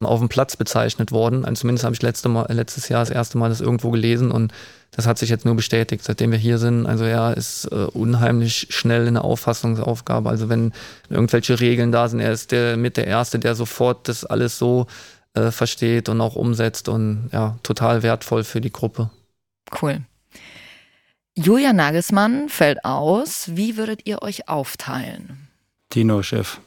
auf 0.07 0.19
dem 0.19 0.29
Platz 0.29 0.55
bezeichnet 0.55 1.11
worden. 1.11 1.45
Also 1.45 1.61
zumindest 1.61 1.83
habe 1.83 1.93
ich 1.93 2.01
letzte 2.01 2.29
Mal, 2.29 2.45
letztes 2.49 2.89
Jahr 2.89 3.01
das 3.01 3.09
erste 3.09 3.37
Mal 3.37 3.49
das 3.49 3.61
irgendwo 3.61 3.91
gelesen 3.91 4.31
und 4.31 4.53
das 4.91 5.05
hat 5.05 5.17
sich 5.17 5.29
jetzt 5.29 5.45
nur 5.45 5.55
bestätigt, 5.55 6.03
seitdem 6.03 6.31
wir 6.31 6.37
hier 6.37 6.57
sind. 6.57 6.85
Also 6.85 7.03
er 7.03 7.35
ist 7.37 7.65
äh, 7.65 7.75
unheimlich 7.75 8.67
schnell 8.69 9.07
in 9.07 9.15
der 9.15 9.23
Auffassungsaufgabe. 9.23 10.29
Also 10.29 10.49
wenn 10.49 10.73
irgendwelche 11.09 11.59
Regeln 11.59 11.91
da 11.91 12.07
sind, 12.07 12.21
er 12.21 12.31
ist 12.31 12.51
der 12.51 12.77
mit 12.77 12.97
der 12.97 13.07
Erste, 13.07 13.39
der 13.39 13.55
sofort 13.55 14.07
das 14.07 14.25
alles 14.25 14.57
so 14.57 14.87
äh, 15.33 15.51
versteht 15.51 16.09
und 16.09 16.21
auch 16.21 16.35
umsetzt 16.35 16.89
und 16.89 17.29
ja, 17.31 17.57
total 17.61 18.01
wertvoll 18.01 18.43
für 18.43 18.61
die 18.61 18.71
Gruppe. 18.71 19.09
Cool. 19.81 20.01
Julia 21.35 21.73
Nagelsmann 21.73 22.49
fällt 22.49 22.83
aus. 22.83 23.51
Wie 23.53 23.77
würdet 23.77 24.01
ihr 24.05 24.21
euch 24.21 24.49
aufteilen? 24.49 25.47
Tino, 25.89 26.23
Chef. 26.23 26.59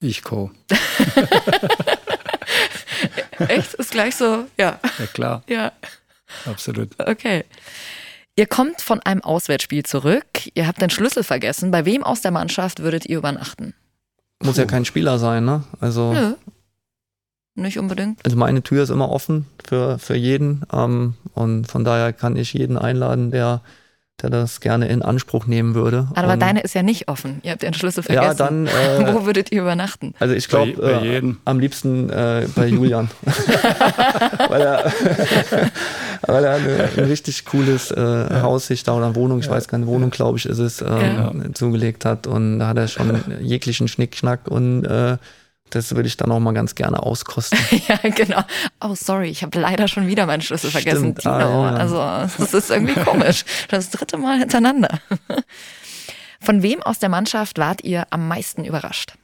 Ich 0.00 0.22
Co. 0.22 0.50
Echt? 3.48 3.74
Ist 3.74 3.90
gleich 3.90 4.16
so, 4.16 4.46
ja. 4.58 4.78
Ja, 4.98 5.06
klar. 5.12 5.42
Ja. 5.48 5.72
Absolut. 6.46 6.90
Okay. 6.98 7.44
Ihr 8.36 8.46
kommt 8.46 8.80
von 8.80 9.00
einem 9.00 9.22
Auswärtsspiel 9.22 9.84
zurück. 9.84 10.26
Ihr 10.54 10.66
habt 10.66 10.82
den 10.82 10.90
Schlüssel 10.90 11.22
vergessen. 11.22 11.70
Bei 11.70 11.84
wem 11.84 12.02
aus 12.02 12.20
der 12.20 12.32
Mannschaft 12.32 12.80
würdet 12.80 13.06
ihr 13.06 13.18
übernachten? 13.18 13.74
Muss 14.42 14.56
Puh. 14.56 14.62
ja 14.62 14.66
kein 14.66 14.84
Spieler 14.84 15.18
sein, 15.18 15.44
ne? 15.44 15.64
Also. 15.80 16.12
Nö. 16.12 16.34
Nicht 17.56 17.78
unbedingt. 17.78 18.24
Also 18.24 18.36
meine 18.36 18.62
Tür 18.62 18.82
ist 18.82 18.90
immer 18.90 19.10
offen 19.10 19.46
für, 19.64 19.98
für 20.00 20.16
jeden. 20.16 20.64
Ähm, 20.72 21.14
und 21.34 21.66
von 21.66 21.84
daher 21.84 22.12
kann 22.12 22.34
ich 22.34 22.52
jeden 22.52 22.76
einladen, 22.76 23.30
der 23.30 23.60
der 24.22 24.30
das 24.30 24.60
gerne 24.60 24.88
in 24.88 25.02
Anspruch 25.02 25.46
nehmen 25.46 25.74
würde. 25.74 26.08
Aber 26.14 26.34
Und- 26.34 26.42
deine 26.42 26.60
ist 26.60 26.74
ja 26.74 26.82
nicht 26.82 27.08
offen. 27.08 27.40
Ihr 27.42 27.50
habt 27.50 27.62
den 27.62 27.74
Schlüssel 27.74 28.02
vergessen. 28.02 28.24
Ja, 28.26 28.34
dann, 28.34 28.66
äh, 29.08 29.12
Wo 29.12 29.26
würdet 29.26 29.50
ihr 29.52 29.62
übernachten? 29.62 30.14
Also 30.20 30.34
ich 30.34 30.48
glaube 30.48 30.70
äh, 30.82 31.34
am 31.44 31.58
liebsten 31.58 32.10
äh, 32.10 32.46
bei 32.54 32.68
Julian. 32.68 33.10
weil 34.48 34.62
er, 34.62 34.92
weil 36.26 36.44
er 36.44 36.54
eine, 36.54 36.88
ein 36.96 37.04
richtig 37.04 37.44
cooles 37.44 37.90
äh, 37.90 38.40
Haus 38.40 38.68
sich 38.68 38.84
da 38.84 38.92
oder 38.94 39.14
Wohnung, 39.14 39.40
ich 39.40 39.50
weiß 39.50 39.68
gar 39.68 39.78
nicht, 39.78 39.88
Wohnung 39.88 40.10
glaube 40.10 40.38
ich 40.38 40.46
ist 40.46 40.58
es, 40.58 40.80
ähm, 40.80 41.54
zugelegt 41.54 42.04
hat. 42.04 42.26
Und 42.26 42.60
da 42.60 42.68
hat 42.68 42.76
er 42.78 42.88
schon 42.88 43.20
jeglichen 43.40 43.88
Schnickschnack 43.88 44.48
und 44.48 44.84
äh, 44.84 45.16
das 45.70 45.94
würde 45.94 46.06
ich 46.06 46.16
dann 46.16 46.30
auch 46.30 46.40
mal 46.40 46.52
ganz 46.52 46.74
gerne 46.74 47.02
auskosten. 47.02 47.58
ja, 47.88 47.96
genau. 48.10 48.42
Oh, 48.80 48.94
sorry, 48.94 49.28
ich 49.28 49.42
habe 49.42 49.58
leider 49.58 49.88
schon 49.88 50.06
wieder 50.06 50.26
meinen 50.26 50.42
Schlüssel 50.42 50.70
vergessen. 50.70 51.16
Stimmt, 51.18 51.26
ah, 51.26 51.38
Tino. 51.38 51.64
ja. 51.64 51.74
Also, 51.74 51.96
das 52.38 52.54
ist 52.54 52.70
irgendwie 52.70 52.94
komisch. 53.00 53.44
Das 53.68 53.90
dritte 53.90 54.16
Mal 54.16 54.38
hintereinander. 54.38 55.00
Von 56.40 56.62
wem 56.62 56.82
aus 56.82 56.98
der 56.98 57.08
Mannschaft 57.08 57.58
wart 57.58 57.82
ihr 57.82 58.06
am 58.10 58.28
meisten 58.28 58.64
überrascht? 58.64 59.14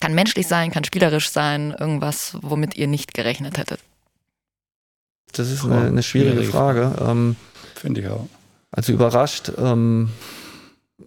Kann 0.00 0.14
menschlich 0.14 0.46
sein, 0.46 0.70
kann 0.70 0.84
spielerisch 0.84 1.30
sein, 1.30 1.74
irgendwas, 1.78 2.36
womit 2.42 2.76
ihr 2.76 2.86
nicht 2.86 3.14
gerechnet 3.14 3.58
hättet. 3.58 3.80
Das 5.32 5.50
ist 5.50 5.64
eine, 5.64 5.86
eine 5.86 6.02
schwierige 6.02 6.44
schwierige 6.44 6.52
Frage. 6.52 6.92
Ähm, 7.00 7.36
Finde 7.74 8.00
ich 8.02 8.08
auch. 8.08 8.28
Also 8.70 8.92
überrascht, 8.92 9.52
ähm, 9.58 10.10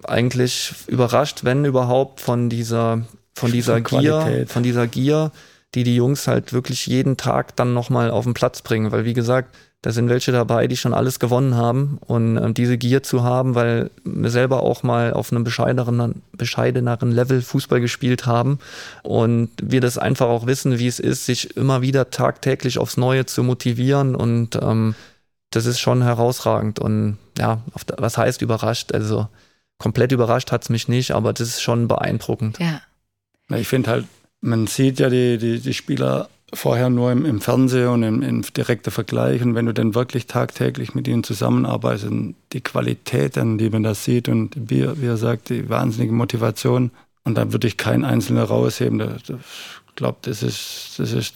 eigentlich 0.03 0.73
überrascht, 0.87 1.43
wenn 1.43 1.65
überhaupt 1.65 2.21
von 2.21 2.49
dieser, 2.49 3.05
von 3.33 3.51
dieser 3.51 3.81
Gier, 3.81 4.45
von 4.47 4.63
dieser 4.63 4.87
Gier, 4.87 5.31
die 5.75 5.83
die 5.83 5.95
Jungs 5.95 6.27
halt 6.27 6.53
wirklich 6.53 6.87
jeden 6.87 7.17
Tag 7.17 7.55
dann 7.55 7.73
nochmal 7.73 8.11
auf 8.11 8.25
den 8.25 8.33
Platz 8.33 8.61
bringen. 8.61 8.91
Weil 8.91 9.05
wie 9.05 9.13
gesagt, 9.13 9.55
da 9.81 9.91
sind 9.91 10.09
welche 10.09 10.31
dabei, 10.31 10.67
die 10.67 10.77
schon 10.77 10.93
alles 10.93 11.19
gewonnen 11.19 11.55
haben 11.55 11.97
und 12.05 12.37
ähm, 12.37 12.53
diese 12.53 12.77
Gier 12.77 13.01
zu 13.01 13.23
haben, 13.23 13.55
weil 13.55 13.89
wir 14.03 14.29
selber 14.29 14.61
auch 14.61 14.83
mal 14.83 15.11
auf 15.13 15.31
einem 15.31 15.43
bescheideneren, 15.43 16.21
bescheideneren 16.33 17.11
Level 17.11 17.41
Fußball 17.41 17.81
gespielt 17.81 18.27
haben 18.27 18.59
und 19.01 19.49
wir 19.61 19.81
das 19.81 19.97
einfach 19.97 20.27
auch 20.27 20.45
wissen, 20.45 20.77
wie 20.77 20.87
es 20.87 20.99
ist, 20.99 21.25
sich 21.25 21.57
immer 21.57 21.81
wieder 21.81 22.11
tagtäglich 22.11 22.77
aufs 22.77 22.97
Neue 22.97 23.25
zu 23.25 23.41
motivieren 23.41 24.15
und 24.15 24.55
ähm, 24.61 24.93
das 25.49 25.65
ist 25.65 25.79
schon 25.79 26.03
herausragend 26.03 26.79
und 26.79 27.17
ja, 27.37 27.61
was 27.97 28.17
heißt 28.17 28.43
überrascht? 28.43 28.93
Also 28.93 29.27
komplett 29.79 30.11
überrascht 30.11 30.51
hat's 30.51 30.69
mich 30.69 30.89
nicht, 30.89 31.11
aber 31.11 31.33
das 31.33 31.47
ist 31.47 31.61
schon 31.61 31.87
beeindruckend. 31.87 32.59
Ja. 32.59 32.81
Na, 33.51 33.59
Ich 33.59 33.67
finde 33.67 33.89
halt, 33.91 34.05
man 34.41 34.67
sieht 34.67 34.99
ja 34.99 35.09
die, 35.09 35.37
die, 35.37 35.59
die 35.59 35.73
Spieler 35.73 36.29
vorher 36.53 36.89
nur 36.89 37.11
im, 37.11 37.25
im 37.25 37.39
Fernsehen 37.39 37.87
und 37.89 38.03
im, 38.03 38.21
im 38.23 38.41
direkten 38.41 38.91
Vergleich. 38.91 39.41
Und 39.41 39.55
wenn 39.55 39.67
du 39.67 39.73
dann 39.73 39.95
wirklich 39.95 40.25
tagtäglich 40.27 40.93
mit 40.95 41.07
ihnen 41.07 41.23
zusammenarbeitest, 41.23 42.07
die 42.53 42.61
Qualität, 42.61 43.37
dann, 43.37 43.57
die 43.57 43.69
man 43.69 43.83
da 43.83 43.93
sieht 43.93 44.27
und 44.27 44.55
wie, 44.57 44.85
wie 45.01 45.05
er 45.05 45.17
sagt, 45.17 45.49
die 45.49 45.69
wahnsinnige 45.69 46.13
Motivation, 46.13 46.91
und 47.23 47.35
dann 47.35 47.53
würde 47.53 47.67
ich 47.67 47.77
keinen 47.77 48.03
Einzelnen 48.03 48.43
rausheben. 48.43 48.97
Da- 48.99 49.15
da- 49.27 49.39
Ich 49.89 49.95
glaube, 49.95 50.17
das 50.23 50.41
ist, 50.41 50.95
das 50.97 51.11
ist 51.11 51.35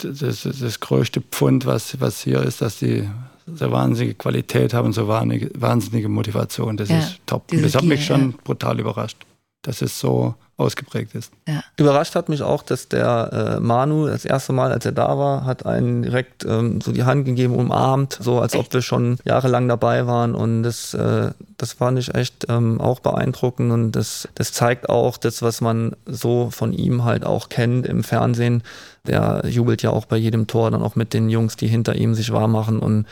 das, 0.00 0.22
ist 0.46 0.62
das 0.62 0.78
größte 0.78 1.20
Pfund, 1.20 1.66
was, 1.66 2.00
was 2.00 2.22
hier 2.22 2.40
ist, 2.42 2.60
dass 2.62 2.78
die 2.78 3.08
so 3.52 3.72
wahnsinnige 3.72 4.14
Qualität 4.14 4.72
haben, 4.74 4.92
so 4.92 5.08
wahnsinnige, 5.08 5.50
wahnsinnige 5.60 6.08
Motivation. 6.08 6.76
Das 6.76 6.88
Ja, 6.88 6.98
ist 6.98 7.18
top. 7.26 7.48
Das 7.48 7.74
hat 7.74 7.82
mich 7.82 8.04
schon 8.04 8.32
brutal 8.44 8.78
überrascht, 8.78 9.16
dass 9.62 9.82
es 9.82 9.98
so 9.98 10.34
ausgeprägt 10.58 11.14
ist. 11.14 11.32
Überrascht 11.76 12.16
hat 12.16 12.28
mich 12.28 12.42
auch, 12.42 12.64
dass 12.64 12.88
der 12.88 13.58
äh, 13.58 13.60
Manu 13.60 14.08
das 14.08 14.24
erste 14.24 14.52
Mal, 14.52 14.72
als 14.72 14.84
er 14.84 14.92
da 14.92 15.16
war, 15.16 15.44
hat 15.44 15.64
einen 15.64 16.02
direkt 16.02 16.44
ähm, 16.44 16.80
so 16.80 16.90
die 16.90 17.04
Hand 17.04 17.24
gegeben, 17.26 17.54
umarmt, 17.54 18.18
so 18.20 18.40
als 18.40 18.56
ob 18.56 18.72
wir 18.72 18.82
schon 18.82 19.18
jahrelang 19.24 19.68
dabei 19.68 20.08
waren. 20.08 20.34
Und 20.34 20.64
das, 20.64 20.94
äh, 20.94 21.30
das 21.56 21.74
fand 21.74 22.00
ich 22.00 22.12
echt 22.14 22.46
ähm, 22.48 22.80
auch 22.80 22.98
beeindruckend. 22.98 23.70
Und 23.70 23.92
das, 23.92 24.28
das 24.34 24.52
zeigt 24.52 24.88
auch 24.88 25.16
das, 25.16 25.42
was 25.42 25.60
man 25.60 25.94
so 26.06 26.50
von 26.50 26.72
ihm 26.72 27.04
halt 27.04 27.24
auch 27.24 27.48
kennt 27.48 27.86
im 27.86 28.02
Fernsehen. 28.02 28.64
Der 29.06 29.42
jubelt 29.46 29.82
ja 29.82 29.90
auch 29.90 30.06
bei 30.06 30.16
jedem 30.16 30.48
Tor, 30.48 30.72
dann 30.72 30.82
auch 30.82 30.96
mit 30.96 31.14
den 31.14 31.30
Jungs, 31.30 31.56
die 31.56 31.68
hinter 31.68 31.94
ihm 31.94 32.14
sich 32.14 32.32
warm 32.32 32.50
machen. 32.50 32.80
Und 32.80 33.06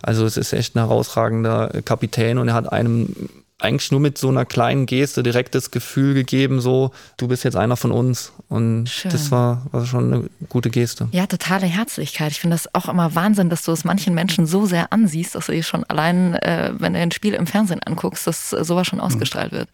also 0.00 0.24
es 0.24 0.36
ist 0.36 0.52
echt 0.52 0.76
ein 0.76 0.80
herausragender 0.80 1.82
Kapitän 1.84 2.38
und 2.38 2.48
er 2.48 2.54
hat 2.54 2.72
einem 2.72 3.28
eigentlich 3.62 3.90
nur 3.90 4.00
mit 4.00 4.18
so 4.18 4.28
einer 4.28 4.44
kleinen 4.44 4.86
Geste 4.86 5.22
direkt 5.22 5.54
das 5.54 5.70
Gefühl 5.70 6.14
gegeben, 6.14 6.60
so, 6.60 6.90
du 7.16 7.28
bist 7.28 7.44
jetzt 7.44 7.56
einer 7.56 7.76
von 7.76 7.92
uns. 7.92 8.32
Und 8.48 8.88
Schön. 8.88 9.10
das 9.10 9.30
war, 9.30 9.66
war 9.72 9.86
schon 9.86 10.12
eine 10.12 10.30
gute 10.48 10.70
Geste. 10.70 11.08
Ja, 11.12 11.26
totale 11.26 11.66
Herzlichkeit. 11.66 12.32
Ich 12.32 12.40
finde 12.40 12.54
das 12.54 12.74
auch 12.74 12.88
immer 12.88 13.14
Wahnsinn, 13.14 13.50
dass 13.50 13.62
du 13.62 13.72
es 13.72 13.84
manchen 13.84 14.14
Menschen 14.14 14.46
so 14.46 14.66
sehr 14.66 14.92
ansiehst, 14.92 15.34
dass 15.34 15.46
du 15.46 15.52
dir 15.52 15.62
schon 15.62 15.84
allein, 15.84 16.34
äh, 16.34 16.72
wenn 16.76 16.94
du 16.94 17.00
ein 17.00 17.12
Spiel 17.12 17.34
im 17.34 17.46
Fernsehen 17.46 17.82
anguckst, 17.82 18.26
dass 18.26 18.52
äh, 18.52 18.64
sowas 18.64 18.86
schon 18.86 19.00
ausgestrahlt 19.00 19.52
wird. 19.52 19.68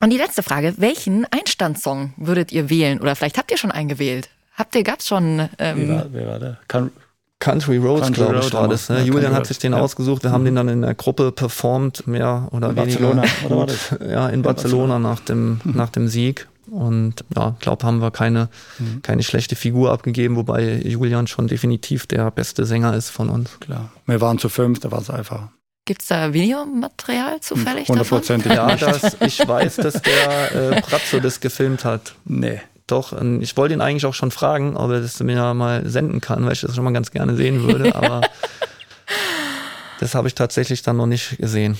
Und 0.00 0.10
die 0.10 0.18
letzte 0.18 0.42
Frage, 0.42 0.74
welchen 0.78 1.26
Einstandssong 1.26 2.14
würdet 2.16 2.50
ihr 2.50 2.68
wählen? 2.68 3.00
Oder 3.00 3.14
vielleicht 3.14 3.38
habt 3.38 3.52
ihr 3.52 3.58
schon 3.58 3.70
einen 3.70 3.88
gewählt? 3.88 4.30
Habt 4.54 4.74
ihr, 4.74 4.82
gab's 4.82 5.06
schon, 5.06 5.38
Wie 5.38 5.48
ähm, 5.58 5.88
war, 5.88 6.06
wer 6.10 6.26
war 6.26 6.38
der? 6.40 6.58
Kann, 6.66 6.90
Country 7.42 7.76
Roads, 7.78 8.12
glaube 8.12 8.36
ich, 8.36 8.44
Road 8.44 8.52
war 8.54 8.68
das. 8.68 8.88
Ne? 8.88 8.98
Ja, 8.98 9.02
Julian 9.02 9.22
Country 9.24 9.36
hat 9.36 9.46
sich 9.46 9.56
Road, 9.56 9.62
den 9.64 9.72
ja. 9.72 9.78
ausgesucht. 9.80 10.22
Wir 10.22 10.30
haben 10.30 10.44
den 10.44 10.54
dann 10.54 10.68
in 10.68 10.82
der 10.82 10.94
Gruppe 10.94 11.32
performt, 11.32 12.06
mehr 12.06 12.48
oder 12.52 12.70
In 12.70 12.76
weniger. 12.76 13.00
Barcelona, 13.00 13.24
oder 13.44 13.56
war 13.56 13.66
das? 13.66 13.94
Ja, 14.08 14.28
in 14.28 14.42
Barcelona 14.42 14.98
nach 15.00 15.20
dem, 15.20 15.60
nach 15.64 15.90
dem 15.90 16.06
Sieg. 16.06 16.46
Und 16.70 17.24
ja, 17.36 17.56
glaube, 17.58 17.84
haben 17.84 18.00
wir 18.00 18.12
keine, 18.12 18.48
keine 19.02 19.24
schlechte 19.24 19.56
Figur 19.56 19.90
abgegeben, 19.90 20.36
wobei 20.36 20.80
Julian 20.84 21.26
schon 21.26 21.48
definitiv 21.48 22.06
der 22.06 22.30
beste 22.30 22.64
Sänger 22.64 22.94
ist 22.94 23.10
von 23.10 23.28
uns. 23.28 23.58
klar. 23.58 23.90
Wir 24.06 24.20
waren 24.20 24.38
zu 24.38 24.48
fünf, 24.48 24.78
da 24.78 24.92
war 24.92 25.00
es 25.00 25.10
einfach. 25.10 25.48
gibt's 25.84 26.06
da 26.06 26.32
Videomaterial 26.32 27.40
zufällig 27.40 27.88
davon? 27.88 27.96
Hundertprozentig. 27.96 28.52
Ja, 28.52 28.76
das, 28.76 29.16
ich 29.20 29.46
weiß, 29.46 29.76
dass 29.76 30.00
der 30.00 30.76
äh, 30.76 30.80
Brazzo 30.80 31.18
das 31.18 31.40
gefilmt 31.40 31.84
hat. 31.84 32.14
Nee. 32.24 32.60
Doch, 32.86 33.12
und 33.12 33.42
ich 33.42 33.56
wollte 33.56 33.74
ihn 33.74 33.80
eigentlich 33.80 34.06
auch 34.06 34.14
schon 34.14 34.30
fragen, 34.30 34.76
ob 34.76 34.90
er 34.90 35.00
das 35.00 35.20
mir 35.20 35.54
mal 35.54 35.88
senden 35.88 36.20
kann, 36.20 36.44
weil 36.44 36.52
ich 36.52 36.60
das 36.60 36.74
schon 36.74 36.84
mal 36.84 36.92
ganz 36.92 37.10
gerne 37.10 37.36
sehen 37.36 37.62
würde, 37.62 37.94
aber 37.94 38.22
das 40.00 40.14
habe 40.14 40.28
ich 40.28 40.34
tatsächlich 40.34 40.82
dann 40.82 40.96
noch 40.96 41.06
nicht 41.06 41.38
gesehen. 41.38 41.78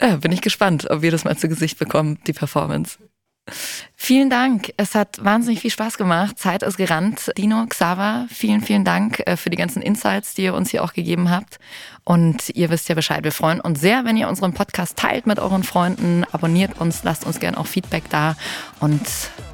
Ja, 0.00 0.16
bin 0.16 0.32
ich 0.32 0.40
gespannt, 0.40 0.90
ob 0.90 1.02
wir 1.02 1.10
das 1.10 1.24
mal 1.24 1.36
zu 1.36 1.48
Gesicht 1.48 1.78
bekommen, 1.78 2.18
die 2.26 2.32
Performance. 2.32 2.98
Vielen 3.96 4.30
Dank. 4.30 4.72
Es 4.76 4.94
hat 4.94 5.22
wahnsinnig 5.24 5.60
viel 5.60 5.70
Spaß 5.70 5.98
gemacht. 5.98 6.38
Zeit 6.38 6.62
ist 6.62 6.76
gerannt. 6.76 7.32
Dino, 7.36 7.66
Xaver, 7.66 8.26
vielen, 8.30 8.60
vielen 8.60 8.84
Dank 8.84 9.20
äh, 9.26 9.36
für 9.36 9.50
die 9.50 9.56
ganzen 9.56 9.82
Insights, 9.82 10.34
die 10.34 10.44
ihr 10.44 10.54
uns 10.54 10.70
hier 10.70 10.84
auch 10.84 10.92
gegeben 10.92 11.30
habt. 11.30 11.58
Und 12.04 12.50
ihr 12.50 12.70
wisst 12.70 12.88
ja 12.88 12.94
Bescheid. 12.94 13.24
Wir 13.24 13.32
freuen 13.32 13.60
uns 13.60 13.80
sehr, 13.80 14.04
wenn 14.04 14.16
ihr 14.16 14.28
unseren 14.28 14.54
Podcast 14.54 14.96
teilt 14.96 15.26
mit 15.26 15.38
euren 15.38 15.62
Freunden. 15.62 16.24
Abonniert 16.30 16.80
uns, 16.80 17.02
lasst 17.02 17.26
uns 17.26 17.40
gerne 17.40 17.58
auch 17.58 17.66
Feedback 17.66 18.04
da 18.10 18.36
und 18.80 19.02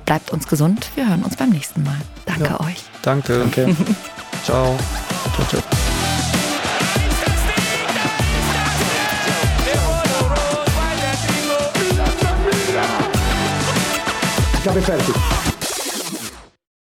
bleibt 0.04 0.30
uns 0.30 0.46
gesund. 0.46 0.90
Wir 0.94 1.08
hören 1.08 1.22
uns 1.22 1.36
beim 1.36 1.50
nächsten 1.50 1.82
Mal. 1.82 1.96
Danke 2.26 2.60
euch. 2.60 2.84
Danke. 3.02 3.38
Danke. 3.38 3.76
Ciao. 4.44 4.76
Ciao, 5.34 5.46
ciao. 5.48 5.62
Chiave 14.62 14.80
fertig. 14.80 15.53